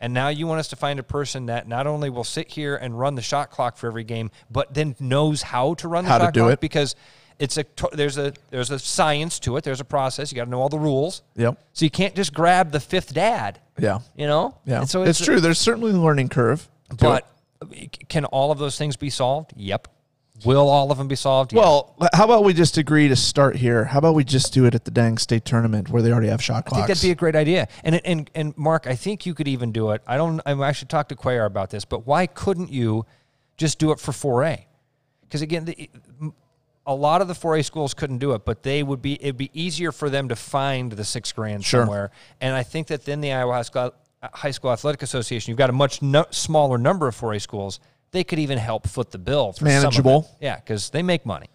And 0.01 0.15
now 0.15 0.29
you 0.29 0.47
want 0.47 0.61
us 0.61 0.69
to 0.69 0.77
find 0.77 0.99
a 0.99 1.03
person 1.03 1.47
that 1.47 1.67
not 1.69 1.87
only 1.87 2.11
will 2.11 2.25
sit 2.25 2.51
here 2.51 2.77
and 2.77 2.99
run 2.99 3.15
the 3.15 3.23
shot 3.23 3.51
clock 3.51 3.77
for 3.77 3.87
every 3.89 4.05
game, 4.05 4.31
but 4.51 4.73
then 4.75 4.95
knows 5.01 5.43
how 5.43 5.75
to 5.75 5.89
run 5.89 6.05
the 6.05 6.11
How 6.11 6.19
to 6.19 6.25
shot 6.27 6.35
do 6.35 6.41
clock 6.41 6.53
it. 6.55 6.61
because 6.61 6.95
it's 7.39 7.57
a 7.57 7.65
to- 7.65 7.91
there's 7.93 8.19
a 8.19 8.33
there's 8.51 8.71
a 8.71 8.79
science 8.79 9.39
to 9.41 9.57
it. 9.57 9.65
There's 9.65 9.81
a 9.81 9.85
process. 9.85 10.31
You 10.33 10.37
got 10.37 10.45
to 10.45 10.51
know 10.51 10.61
all 10.61 10.69
the 10.69 10.79
rules. 10.79 11.23
Yep. 11.37 11.59
So 11.73 11.85
you 11.85 11.91
can't 11.91 12.15
just 12.15 12.33
grab 12.35 12.71
the 12.73 12.81
fifth 12.81 13.15
dad. 13.15 13.61
Yeah. 13.79 14.01
You 14.17 14.27
know. 14.27 14.57
Yeah. 14.65 14.81
And 14.81 14.89
so 14.91 15.03
it's, 15.03 15.19
it's, 15.21 15.25
true. 15.27 15.41
There's 15.41 15.59
certainly 15.59 15.91
a 15.93 15.95
learning 15.95 16.29
curve. 16.31 16.69
to 16.91 16.95
it. 16.95 16.99
But 16.99 17.29
can 18.09 18.25
all 18.27 18.51
of 18.53 18.59
those 18.59 18.77
things 18.79 18.97
be 18.97 19.11
solved? 19.11 19.53
Yep. 19.57 19.89
Will 20.45 20.69
all 20.69 20.93
of 20.93 20.99
them 20.99 21.09
be 21.09 21.17
solved? 21.17 21.53
Yeah. 21.53 21.61
Well, 21.61 21.97
how 22.15 22.25
about 22.25 22.45
we 22.45 22.53
just 22.55 22.77
agree 22.79 23.09
to 23.09 23.17
start 23.17 23.57
here? 23.57 23.85
How 23.85 23.99
about 23.99 24.15
we 24.15 24.25
just 24.25 24.53
do 24.53 24.65
it 24.67 24.75
at 24.75 24.85
the 24.85 24.91
dang 24.91 25.19
state 25.19 25.45
tournament 25.45 25.89
where 25.89 26.01
they 26.03 26.13
already 26.13 26.29
have 26.29 26.43
shot 26.43 26.59
I 26.67 26.69
clocks? 26.69 26.77
think 26.79 26.87
that'd 26.89 27.03
be 27.03 27.11
a 27.11 27.15
great 27.17 27.35
idea. 27.37 27.67
And 27.83 28.01
and 28.05 28.31
and 28.35 28.57
Mark, 28.57 28.87
I 28.87 28.95
think 28.95 29.27
you 29.27 29.35
could 29.35 29.49
even 29.49 29.73
do 29.73 29.91
it. 29.91 30.03
I 30.07 30.17
don't. 30.17 30.41
I 30.47 30.53
actually 30.67 30.89
talked 30.89 31.09
to 31.09 31.17
Cuellar 31.17 31.47
about 31.47 31.71
this, 31.71 31.85
but 31.85 32.07
why 32.07 32.27
couldn't 32.27 32.71
you 32.71 33.05
just 33.57 33.79
do 33.79 33.91
it 33.91 33.99
for 33.99 34.13
4A? 34.13 34.65
Because 35.23 35.43
again, 35.43 35.65
the, 35.65 35.91
a 36.87 36.95
lot 36.95 37.21
of 37.21 37.29
the 37.29 37.35
4A 37.35 37.65
schools 37.65 37.93
couldn't 37.93 38.19
do 38.19 38.33
it, 38.33 38.45
but 38.45 38.63
they 38.63 38.83
would 38.83 39.03
be. 39.03 39.15
It'd 39.23 39.37
be 39.37 39.51
easier 39.53 39.93
for 39.93 40.09
them 40.09 40.29
to 40.29 40.37
find 40.37 40.93
the 40.93 41.05
six 41.05 41.33
grand 41.33 41.65
Sure. 41.65 41.83
somewhere. 41.83 42.11
And 42.41 42.55
I 42.55 42.63
think 42.63 42.87
that 42.87 43.05
then 43.05 43.21
the 43.21 43.33
Iowa 43.33 43.53
High 43.55 43.63
School, 43.63 43.93
uh, 44.23 44.29
High 44.33 44.53
School 44.53 44.71
Athletic 44.71 45.03
Association, 45.03 45.51
you've 45.51 45.59
got 45.59 45.69
a 45.71 45.75
much 45.75 46.01
no, 46.01 46.25
smaller 46.31 46.79
number 46.79 47.09
of 47.09 47.15
4A 47.17 47.41
schools. 47.43 47.81
They 48.11 48.25
could 48.25 48.39
even 48.39 48.59
help 48.59 48.87
foot 48.89 49.11
the 49.11 49.19
bill. 49.19 49.53
For 49.53 49.59
some 49.61 49.67
of 49.69 49.73
it. 49.73 49.77
Manageable. 49.77 50.37
Yeah, 50.41 50.57
because 50.57 50.91
they 50.91 51.03
make 51.03 51.27
money. 51.27 51.49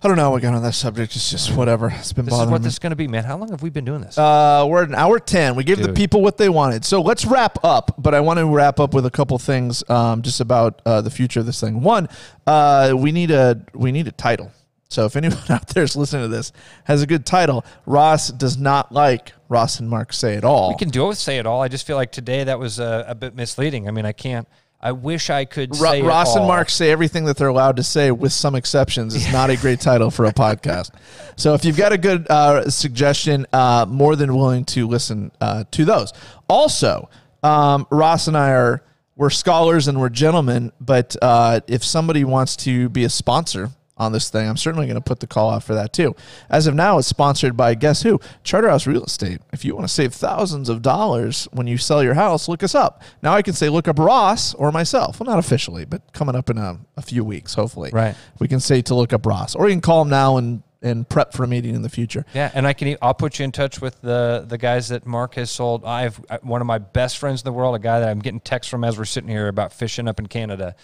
I 0.00 0.06
don't 0.06 0.16
know. 0.16 0.30
We 0.30 0.40
got 0.40 0.54
on 0.54 0.62
that 0.62 0.74
subject. 0.74 1.16
It's 1.16 1.28
just 1.28 1.56
whatever. 1.56 1.88
It's 1.88 2.12
been 2.12 2.24
This 2.24 2.34
is 2.34 2.46
what 2.46 2.60
me. 2.60 2.64
this 2.64 2.74
is 2.74 2.78
going 2.78 2.90
to 2.90 2.96
be, 2.96 3.08
man. 3.08 3.24
How 3.24 3.36
long 3.36 3.50
have 3.50 3.62
we 3.62 3.70
been 3.70 3.84
doing 3.84 4.00
this? 4.00 4.16
Uh, 4.16 4.64
we're 4.68 4.84
at 4.84 4.88
an 4.88 4.94
hour 4.94 5.18
10. 5.18 5.56
We 5.56 5.64
gave 5.64 5.82
the 5.82 5.92
people 5.92 6.22
what 6.22 6.36
they 6.36 6.48
wanted. 6.48 6.84
So 6.84 7.02
let's 7.02 7.24
wrap 7.24 7.58
up. 7.64 7.96
But 7.98 8.14
I 8.14 8.20
want 8.20 8.38
to 8.38 8.46
wrap 8.46 8.78
up 8.78 8.94
with 8.94 9.06
a 9.06 9.10
couple 9.10 9.36
things 9.38 9.82
um, 9.90 10.22
just 10.22 10.40
about 10.40 10.80
uh, 10.86 11.00
the 11.00 11.10
future 11.10 11.40
of 11.40 11.46
this 11.46 11.60
thing. 11.60 11.82
One, 11.82 12.08
uh, 12.46 12.94
we 12.96 13.10
need 13.10 13.32
a 13.32 13.60
we 13.74 13.90
need 13.90 14.06
a 14.06 14.12
title. 14.12 14.52
So 14.88 15.04
if 15.04 15.16
anyone 15.16 15.42
out 15.48 15.66
there 15.68 15.82
is 15.82 15.96
listening 15.96 16.22
to 16.22 16.28
this 16.28 16.52
has 16.84 17.02
a 17.02 17.06
good 17.06 17.26
title, 17.26 17.64
Ross 17.84 18.28
does 18.28 18.56
not 18.56 18.92
like 18.92 19.32
Ross 19.48 19.80
and 19.80 19.90
Mark 19.90 20.12
say 20.12 20.34
it 20.34 20.44
all. 20.44 20.68
We 20.68 20.76
can 20.76 20.90
do 20.90 21.06
it 21.06 21.08
with 21.08 21.18
say 21.18 21.38
it 21.38 21.46
all. 21.46 21.60
I 21.60 21.66
just 21.66 21.84
feel 21.86 21.96
like 21.96 22.12
today 22.12 22.44
that 22.44 22.60
was 22.60 22.78
a, 22.78 23.04
a 23.08 23.14
bit 23.16 23.34
misleading. 23.34 23.88
I 23.88 23.90
mean, 23.90 24.06
I 24.06 24.12
can't. 24.12 24.46
I 24.80 24.92
wish 24.92 25.28
I 25.28 25.44
could 25.44 25.70
Ro- 25.78 25.90
say 25.90 26.02
Ross 26.02 26.36
and. 26.36 26.46
Mark 26.46 26.70
say 26.70 26.90
everything 26.90 27.24
that 27.24 27.36
they're 27.36 27.48
allowed 27.48 27.76
to 27.76 27.82
say, 27.82 28.12
with 28.12 28.32
some 28.32 28.54
exceptions. 28.54 29.14
Is 29.14 29.32
not 29.32 29.50
a 29.50 29.56
great 29.60 29.80
title 29.80 30.10
for 30.10 30.24
a 30.24 30.32
podcast. 30.32 30.90
So 31.36 31.54
if 31.54 31.64
you've 31.64 31.76
got 31.76 31.92
a 31.92 31.98
good 31.98 32.28
uh, 32.30 32.70
suggestion, 32.70 33.46
uh, 33.52 33.86
more 33.88 34.14
than 34.14 34.34
willing 34.36 34.64
to 34.66 34.86
listen 34.86 35.32
uh, 35.40 35.64
to 35.72 35.84
those. 35.84 36.12
Also, 36.48 37.08
um, 37.42 37.86
Ross 37.90 38.28
and 38.28 38.36
I 38.36 38.50
are 38.50 38.84
we're 39.16 39.30
scholars 39.30 39.88
and 39.88 40.00
we're 40.00 40.10
gentlemen, 40.10 40.70
but 40.80 41.16
uh, 41.20 41.58
if 41.66 41.82
somebody 41.82 42.22
wants 42.22 42.54
to 42.56 42.88
be 42.88 43.02
a 43.02 43.10
sponsor 43.10 43.70
on 43.98 44.12
this 44.12 44.30
thing, 44.30 44.48
I'm 44.48 44.56
certainly 44.56 44.86
going 44.86 44.96
to 44.96 45.00
put 45.00 45.20
the 45.20 45.26
call 45.26 45.50
out 45.50 45.62
for 45.62 45.74
that 45.74 45.92
too. 45.92 46.14
As 46.48 46.66
of 46.66 46.74
now, 46.74 46.98
it's 46.98 47.08
sponsored 47.08 47.56
by 47.56 47.74
guess 47.74 48.02
who? 48.02 48.20
Charterhouse 48.44 48.86
Real 48.86 49.04
Estate. 49.04 49.40
If 49.52 49.64
you 49.64 49.74
want 49.74 49.86
to 49.86 49.92
save 49.92 50.14
thousands 50.14 50.68
of 50.68 50.82
dollars 50.82 51.48
when 51.52 51.66
you 51.66 51.78
sell 51.78 52.02
your 52.02 52.14
house, 52.14 52.48
look 52.48 52.62
us 52.62 52.74
up. 52.74 53.02
Now 53.22 53.34
I 53.34 53.42
can 53.42 53.54
say 53.54 53.68
look 53.68 53.88
up 53.88 53.98
Ross 53.98 54.54
or 54.54 54.72
myself. 54.72 55.20
Well, 55.20 55.28
not 55.28 55.38
officially, 55.38 55.84
but 55.84 56.12
coming 56.12 56.36
up 56.36 56.50
in 56.50 56.58
a, 56.58 56.78
a 56.96 57.02
few 57.02 57.24
weeks, 57.24 57.54
hopefully. 57.54 57.90
Right. 57.92 58.14
We 58.38 58.48
can 58.48 58.60
say 58.60 58.82
to 58.82 58.94
look 58.94 59.12
up 59.12 59.26
Ross, 59.26 59.54
or 59.54 59.68
you 59.68 59.74
can 59.74 59.80
call 59.80 60.02
him 60.02 60.08
now 60.08 60.36
and 60.36 60.62
and 60.80 61.08
prep 61.08 61.32
for 61.32 61.44
a 61.44 61.48
meeting 61.48 61.74
in 61.74 61.82
the 61.82 61.88
future. 61.88 62.24
Yeah, 62.34 62.50
and 62.54 62.66
I 62.66 62.72
can. 62.72 62.96
I'll 63.02 63.14
put 63.14 63.38
you 63.38 63.44
in 63.44 63.52
touch 63.52 63.80
with 63.80 64.00
the 64.00 64.44
the 64.46 64.58
guys 64.58 64.88
that 64.88 65.06
Mark 65.06 65.34
has 65.34 65.50
sold. 65.50 65.84
I 65.84 66.02
have 66.02 66.24
uh, 66.30 66.38
one 66.42 66.60
of 66.60 66.66
my 66.66 66.78
best 66.78 67.18
friends 67.18 67.40
in 67.42 67.44
the 67.44 67.52
world, 67.52 67.74
a 67.74 67.78
guy 67.78 68.00
that 68.00 68.08
I'm 68.08 68.20
getting 68.20 68.40
texts 68.40 68.70
from 68.70 68.84
as 68.84 68.96
we're 68.96 69.04
sitting 69.04 69.28
here 69.28 69.48
about 69.48 69.72
fishing 69.72 70.08
up 70.08 70.18
in 70.20 70.26
Canada. 70.26 70.76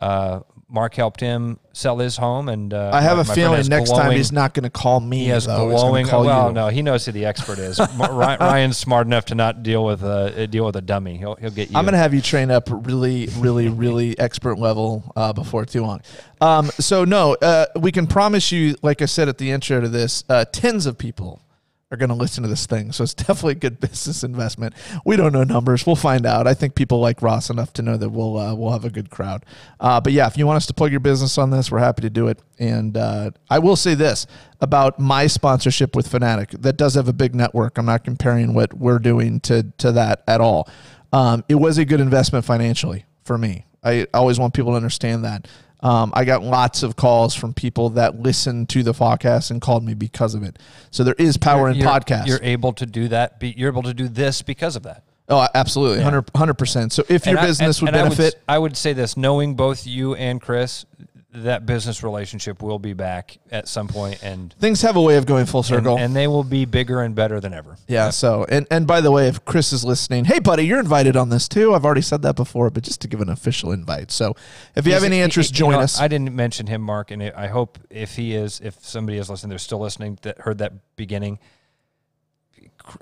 Uh, 0.00 0.40
Mark 0.70 0.94
helped 0.94 1.20
him 1.20 1.58
sell 1.72 1.98
his 1.98 2.16
home, 2.16 2.48
and 2.48 2.72
uh, 2.72 2.90
I 2.94 3.00
have 3.00 3.16
my- 3.16 3.22
a 3.22 3.34
feeling 3.34 3.66
next 3.66 3.90
time 3.90 4.12
he's 4.12 4.30
not 4.30 4.54
going 4.54 4.62
to 4.64 4.70
call 4.70 5.00
me. 5.00 5.18
He 5.24 5.26
has 5.28 5.46
though. 5.46 5.68
Glowing. 5.68 6.06
call 6.06 6.24
Well, 6.24 6.48
you. 6.48 6.54
no, 6.54 6.68
he 6.68 6.80
knows 6.82 7.04
who 7.06 7.12
the 7.12 7.24
expert 7.26 7.58
is. 7.58 7.80
Ryan's 7.98 8.76
smart 8.76 9.06
enough 9.06 9.24
to 9.26 9.34
not 9.34 9.62
deal 9.62 9.84
with 9.84 10.02
a 10.02 10.46
deal 10.46 10.64
with 10.64 10.76
a 10.76 10.80
dummy. 10.80 11.16
He'll 11.16 11.34
he'll 11.36 11.50
get 11.50 11.70
you. 11.70 11.76
I'm 11.76 11.84
gonna 11.84 11.96
have 11.96 12.14
you 12.14 12.20
train 12.20 12.50
up 12.50 12.68
really, 12.70 13.28
really, 13.38 13.68
really 13.84 14.18
expert 14.18 14.58
level 14.58 15.12
uh, 15.16 15.32
before 15.32 15.64
too 15.64 15.82
long. 15.82 16.00
Um, 16.40 16.66
so 16.78 17.04
no, 17.04 17.34
uh, 17.34 17.66
we 17.78 17.92
can 17.92 18.06
promise 18.06 18.52
you, 18.52 18.76
like 18.82 19.02
I 19.02 19.06
said 19.06 19.28
at 19.28 19.38
the 19.38 19.50
intro 19.50 19.80
to 19.80 19.88
this, 19.88 20.24
uh, 20.28 20.44
tens 20.52 20.86
of 20.86 20.96
people 20.96 21.42
are 21.90 21.96
gonna 21.96 22.14
listen 22.14 22.42
to 22.42 22.48
this 22.48 22.66
thing. 22.66 22.92
So 22.92 23.02
it's 23.02 23.14
definitely 23.26 23.52
a 23.52 23.56
good 23.56 23.80
business 23.80 24.22
investment. 24.22 24.74
We 25.04 25.16
don't 25.16 25.32
know 25.32 25.44
numbers. 25.44 25.86
We'll 25.86 25.96
find 25.96 26.24
out. 26.24 26.46
I 26.46 26.54
think 26.54 26.74
people 26.74 27.00
like 27.00 27.22
Ross 27.22 27.50
enough 27.50 27.72
to 27.74 27.82
know 27.82 27.96
that 27.96 28.10
we'll 28.10 28.38
uh, 28.38 28.54
we'll 28.54 28.72
have 28.72 28.84
a 28.84 28.90
good 28.90 29.10
crowd. 29.10 29.44
Uh, 29.80 30.00
but 30.00 30.12
yeah, 30.12 30.26
if 30.26 30.36
you 30.36 30.46
want 30.46 30.56
us 30.56 30.66
to 30.66 30.74
plug 30.74 30.90
your 30.90 31.00
business 31.00 31.38
on 31.38 31.50
this, 31.50 31.70
we're 31.70 31.78
happy 31.78 32.02
to 32.02 32.10
do 32.10 32.28
it. 32.28 32.40
And 32.58 32.96
uh, 32.96 33.32
I 33.48 33.58
will 33.58 33.76
say 33.76 33.94
this 33.94 34.26
about 34.60 34.98
my 34.98 35.26
sponsorship 35.26 35.96
with 35.96 36.06
Fanatic. 36.06 36.50
That 36.50 36.76
does 36.76 36.94
have 36.94 37.08
a 37.08 37.12
big 37.12 37.34
network. 37.34 37.78
I'm 37.78 37.86
not 37.86 38.04
comparing 38.04 38.54
what 38.54 38.74
we're 38.74 38.98
doing 38.98 39.40
to 39.40 39.64
to 39.78 39.92
that 39.92 40.22
at 40.28 40.40
all. 40.40 40.68
Um, 41.12 41.44
it 41.48 41.56
was 41.56 41.78
a 41.78 41.84
good 41.84 42.00
investment 42.00 42.44
financially 42.44 43.04
for 43.24 43.36
me. 43.36 43.66
I 43.82 44.06
always 44.14 44.38
want 44.38 44.54
people 44.54 44.72
to 44.72 44.76
understand 44.76 45.24
that. 45.24 45.48
Um, 45.82 46.12
I 46.14 46.24
got 46.24 46.42
lots 46.42 46.82
of 46.82 46.96
calls 46.96 47.34
from 47.34 47.54
people 47.54 47.90
that 47.90 48.20
listened 48.20 48.68
to 48.70 48.82
the 48.82 48.92
podcast 48.92 49.50
and 49.50 49.60
called 49.62 49.84
me 49.84 49.94
because 49.94 50.34
of 50.34 50.42
it. 50.42 50.58
So 50.90 51.04
there 51.04 51.14
is 51.18 51.36
power 51.38 51.70
in 51.70 51.76
you're, 51.76 51.88
podcasts. 51.88 52.26
You're 52.26 52.42
able 52.42 52.72
to 52.74 52.86
do 52.86 53.08
that. 53.08 53.40
Be, 53.40 53.54
you're 53.56 53.70
able 53.70 53.84
to 53.84 53.94
do 53.94 54.06
this 54.08 54.42
because 54.42 54.76
of 54.76 54.82
that. 54.82 55.04
oh, 55.28 55.46
absolutely, 55.54 56.02
100 56.04 56.54
percent. 56.54 56.92
So 56.92 57.04
if 57.08 57.24
your 57.26 57.38
I- 57.38 57.46
business 57.46 57.78
and- 57.78 57.86
would 57.86 57.94
and 57.94 57.96
I 57.96 58.02
benefit, 58.02 58.42
I 58.48 58.58
would 58.58 58.76
say 58.76 58.92
this: 58.92 59.16
knowing 59.16 59.54
both 59.54 59.86
you 59.86 60.14
and 60.16 60.40
Chris, 60.40 60.84
that 61.32 61.64
business 61.64 62.02
relationship 62.02 62.60
will 62.60 62.80
be 62.80 62.92
back 62.92 63.38
at 63.52 63.68
some 63.68 63.86
point, 63.86 64.20
and 64.24 64.52
things 64.54 64.82
have 64.82 64.96
a 64.96 65.00
way 65.00 65.16
of 65.16 65.26
going 65.26 65.46
full 65.46 65.62
circle. 65.62 65.96
and 65.96 66.14
they 66.16 66.26
will 66.26 66.42
be 66.42 66.64
bigger 66.64 67.02
and 67.02 67.14
better 67.14 67.38
than 67.38 67.54
ever. 67.54 67.76
yeah. 67.86 68.10
So 68.10 68.44
and 68.48 68.66
and 68.70 68.84
by 68.86 69.00
the 69.00 69.12
way, 69.12 69.28
if 69.28 69.44
Chris 69.44 69.72
is 69.72 69.84
listening, 69.84 70.24
hey 70.24 70.40
buddy, 70.40 70.66
you're 70.66 70.80
invited 70.80 71.16
on 71.16 71.28
this 71.28 71.46
too. 71.46 71.72
I've 71.74 71.84
already 71.84 72.00
said 72.02 72.22
that 72.22 72.34
before, 72.34 72.68
but 72.70 72.82
just 72.82 73.00
to 73.02 73.08
give 73.08 73.20
an 73.20 73.28
official 73.28 73.70
invite. 73.70 74.10
So 74.10 74.34
if 74.74 74.86
you 74.88 74.92
have 74.92 75.04
any 75.04 75.16
he- 75.16 75.22
interest, 75.22 75.52
you 75.52 75.58
join 75.58 75.72
know, 75.72 75.80
us. 75.80 76.00
I 76.00 76.08
didn't 76.08 76.34
mention 76.34 76.66
him, 76.66 76.82
Mark, 76.82 77.12
and 77.12 77.22
I 77.22 77.46
hope 77.46 77.78
if 77.90 78.16
he 78.16 78.34
is, 78.34 78.60
if 78.60 78.84
somebody 78.84 79.18
is 79.18 79.30
listening, 79.30 79.50
they're 79.50 79.58
still 79.60 79.78
listening 79.80 80.18
that 80.22 80.38
heard 80.40 80.58
that 80.58 80.72
beginning. 80.96 81.38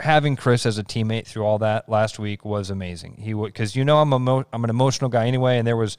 Having 0.01 0.37
Chris 0.37 0.67
as 0.67 0.77
a 0.77 0.85
teammate 0.85 1.27
through 1.27 1.45
all 1.45 1.59
that 1.61 1.89
last 1.89 2.19
week 2.19 2.45
was 2.45 2.69
amazing. 2.69 3.17
He 3.23 3.33
would 3.33 3.53
because 3.55 3.75
you 3.75 3.85
know 3.85 3.99
I'm 4.03 4.13
a 4.13 4.19
mo- 4.19 4.45
I'm 4.53 4.65
an 4.65 4.71
emotional 4.71 5.09
guy 5.09 5.27
anyway, 5.27 5.57
and 5.57 5.67
there 5.67 5.77
was 5.79 5.97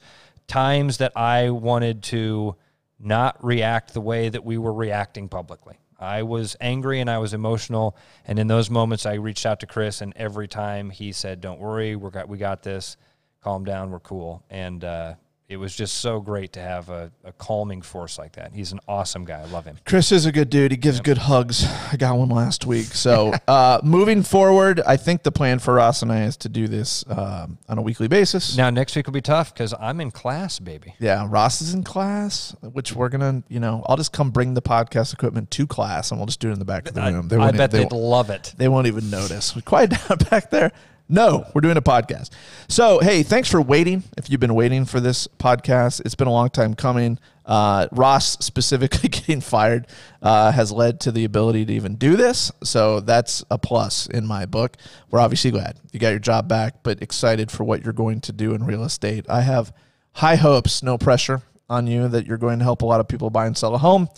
times 0.50 0.98
that 0.98 1.12
I 1.16 1.50
wanted 1.50 2.02
to 2.04 2.56
not 2.98 3.42
react 3.42 3.94
the 3.94 4.00
way 4.00 4.28
that 4.28 4.44
we 4.44 4.58
were 4.58 4.72
reacting 4.72 5.28
publicly. 5.28 5.78
I 5.98 6.24
was 6.24 6.56
angry 6.60 7.00
and 7.00 7.08
I 7.08 7.18
was 7.18 7.34
emotional, 7.34 7.96
and 8.26 8.38
in 8.38 8.48
those 8.48 8.68
moments, 8.68 9.06
I 9.06 9.14
reached 9.14 9.46
out 9.46 9.60
to 9.60 9.66
Chris, 9.66 10.00
and 10.00 10.12
every 10.16 10.48
time 10.48 10.90
he 10.90 11.12
said, 11.12 11.40
"Don't 11.40 11.60
worry, 11.60 11.94
we 11.94 12.10
got 12.10 12.28
we 12.28 12.36
got 12.36 12.62
this. 12.62 12.96
Calm 13.42 13.64
down, 13.64 13.90
we're 13.90 14.00
cool." 14.00 14.42
And 14.50 14.82
uh, 14.82 15.14
it 15.50 15.56
was 15.56 15.74
just 15.74 15.94
so 15.98 16.20
great 16.20 16.52
to 16.52 16.60
have 16.60 16.88
a, 16.90 17.10
a 17.24 17.32
calming 17.32 17.82
force 17.82 18.18
like 18.20 18.34
that. 18.34 18.52
He's 18.54 18.70
an 18.70 18.78
awesome 18.86 19.24
guy. 19.24 19.40
I 19.40 19.46
love 19.46 19.64
him. 19.64 19.76
Chris 19.84 20.12
is 20.12 20.24
a 20.24 20.30
good 20.30 20.48
dude. 20.48 20.70
He 20.70 20.76
gives 20.76 21.00
good 21.00 21.18
hugs. 21.18 21.66
I 21.92 21.96
got 21.96 22.16
one 22.16 22.28
last 22.28 22.66
week. 22.66 22.84
So, 22.86 23.34
uh, 23.48 23.80
moving 23.82 24.22
forward, 24.22 24.80
I 24.86 24.96
think 24.96 25.24
the 25.24 25.32
plan 25.32 25.58
for 25.58 25.74
Ross 25.74 26.02
and 26.02 26.12
I 26.12 26.22
is 26.22 26.36
to 26.38 26.48
do 26.48 26.68
this 26.68 27.04
um, 27.08 27.58
on 27.68 27.78
a 27.78 27.82
weekly 27.82 28.06
basis. 28.06 28.56
Now 28.56 28.70
next 28.70 28.94
week 28.94 29.06
will 29.06 29.12
be 29.12 29.20
tough 29.20 29.52
because 29.52 29.74
I'm 29.80 30.00
in 30.00 30.12
class, 30.12 30.60
baby. 30.60 30.94
Yeah, 31.00 31.26
Ross 31.28 31.60
is 31.60 31.74
in 31.74 31.82
class, 31.82 32.54
which 32.62 32.94
we're 32.94 33.08
gonna, 33.08 33.42
you 33.48 33.58
know, 33.58 33.82
I'll 33.86 33.96
just 33.96 34.12
come 34.12 34.30
bring 34.30 34.54
the 34.54 34.62
podcast 34.62 35.12
equipment 35.12 35.50
to 35.50 35.66
class, 35.66 36.12
and 36.12 36.20
we'll 36.20 36.26
just 36.26 36.38
do 36.38 36.50
it 36.50 36.52
in 36.52 36.60
the 36.60 36.64
back 36.64 36.86
of 36.88 36.94
the 36.94 37.00
I, 37.02 37.10
room. 37.10 37.28
I 37.32 37.36
won't- 37.36 37.56
bet 37.56 37.72
they, 37.72 37.80
they'd 37.82 37.90
love 37.92 38.30
it. 38.30 38.54
they 38.56 38.68
won't 38.68 38.86
even 38.86 39.10
notice. 39.10 39.56
We 39.56 39.62
Quiet 39.70 39.90
down 39.90 40.18
back 40.30 40.50
there. 40.50 40.70
No, 41.10 41.44
we're 41.52 41.60
doing 41.60 41.76
a 41.76 41.82
podcast. 41.82 42.30
So, 42.68 43.00
hey, 43.00 43.24
thanks 43.24 43.50
for 43.50 43.60
waiting. 43.60 44.04
If 44.16 44.30
you've 44.30 44.38
been 44.38 44.54
waiting 44.54 44.84
for 44.84 45.00
this 45.00 45.26
podcast, 45.26 46.00
it's 46.04 46.14
been 46.14 46.28
a 46.28 46.32
long 46.32 46.50
time 46.50 46.74
coming. 46.74 47.18
Uh, 47.44 47.88
Ross 47.90 48.38
specifically 48.38 49.08
getting 49.08 49.40
fired 49.40 49.88
uh, 50.22 50.52
has 50.52 50.70
led 50.70 51.00
to 51.00 51.10
the 51.10 51.24
ability 51.24 51.64
to 51.66 51.72
even 51.72 51.96
do 51.96 52.16
this. 52.16 52.52
So 52.62 53.00
that's 53.00 53.42
a 53.50 53.58
plus 53.58 54.06
in 54.06 54.24
my 54.24 54.46
book. 54.46 54.76
We're 55.10 55.18
obviously 55.18 55.50
glad 55.50 55.80
you 55.90 55.98
got 55.98 56.10
your 56.10 56.20
job 56.20 56.46
back, 56.46 56.84
but 56.84 57.02
excited 57.02 57.50
for 57.50 57.64
what 57.64 57.82
you're 57.82 57.92
going 57.92 58.20
to 58.20 58.32
do 58.32 58.54
in 58.54 58.64
real 58.64 58.84
estate. 58.84 59.26
I 59.28 59.40
have 59.40 59.72
high 60.12 60.36
hopes, 60.36 60.80
no 60.80 60.96
pressure 60.96 61.42
on 61.68 61.88
you 61.88 62.06
that 62.06 62.24
you're 62.24 62.38
going 62.38 62.60
to 62.60 62.64
help 62.64 62.82
a 62.82 62.86
lot 62.86 63.00
of 63.00 63.08
people 63.08 63.30
buy 63.30 63.46
and 63.46 63.58
sell 63.58 63.74
a 63.74 63.78
home. 63.78 64.08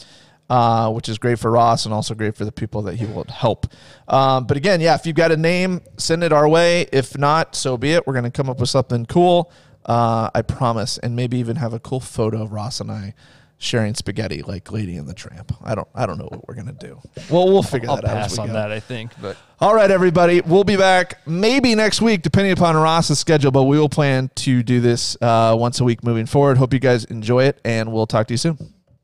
Uh, 0.51 0.91
which 0.91 1.09
is 1.09 1.17
great 1.17 1.39
for 1.39 1.51
Ross 1.51 1.87
and 1.87 1.95
also 1.95 2.15
great 2.15 2.37
for 2.37 2.45
the 2.45 2.53
people 2.53 2.83
that 2.83 2.97
he 2.97 3.07
will 3.07 3.25
help. 3.25 3.67
Um, 4.07 4.47
but 4.47 4.59
again, 4.59 4.83
yeah, 4.83 4.95
if 4.95 5.07
you've 5.07 5.17
got 5.17 5.33
a 5.33 5.37
name, 5.37 5.81
send 5.97 6.23
it 6.23 6.31
our 6.31 6.47
way. 6.47 6.89
If 6.93 7.17
not, 7.17 7.55
so 7.55 7.79
be 7.79 7.93
it. 7.93 8.07
We're 8.07 8.13
going 8.13 8.25
to 8.25 8.31
come 8.31 8.51
up 8.51 8.61
with 8.61 8.69
something 8.69 9.07
cool. 9.07 9.51
Uh, 9.87 10.29
I 10.35 10.43
promise, 10.43 10.99
and 10.99 11.17
maybe 11.17 11.39
even 11.39 11.57
have 11.57 11.73
a 11.73 11.81
cool 11.81 12.01
photo 12.01 12.43
of 12.43 12.53
Ross 12.53 12.81
and 12.81 12.91
I 12.91 13.15
sharing 13.57 13.95
spaghetti 13.95 14.43
like 14.43 14.71
Lady 14.73 14.97
and 14.97 15.09
the 15.09 15.15
Tramp. 15.15 15.53
I 15.63 15.75
don't, 15.75 15.89
I 15.95 16.05
don't 16.05 16.19
know 16.19 16.27
what 16.27 16.47
we're 16.49 16.55
gonna 16.55 16.73
do. 16.73 17.01
Well, 17.31 17.47
we'll 17.47 17.63
figure 17.63 17.89
I'll 17.89 17.97
that 17.97 18.05
out. 18.05 18.17
as 18.17 18.33
pass 18.33 18.39
on 18.39 18.49
go. 18.49 18.53
that, 18.55 18.73
I 18.73 18.81
think. 18.81 19.13
But 19.23 19.37
All 19.61 19.75
right, 19.75 19.91
everybody. 19.91 20.41
We'll 20.41 20.65
be 20.65 20.77
back 20.77 21.27
maybe 21.27 21.75
next 21.75 22.03
week, 22.03 22.23
depending 22.23 22.53
upon 22.53 22.77
Ross's 22.77 23.21
schedule, 23.21 23.53
but 23.53 23.63
we 23.65 23.79
will 23.79 23.89
plan 23.89 24.31
to 24.37 24.63
do 24.63 24.81
this 24.81 25.17
uh, 25.23 25.57
once 25.59 25.81
a 25.81 25.85
week 25.85 26.03
moving 26.05 26.27
forward. 26.27 26.59
Hope 26.59 26.73
you 26.75 26.81
guys 26.81 27.05
enjoy 27.05 27.45
it, 27.45 27.61
and 27.65 27.93
we'll 27.93 28.07
talk 28.07 28.27
to 28.27 28.35
you 28.35 28.39
soon. 28.39 28.59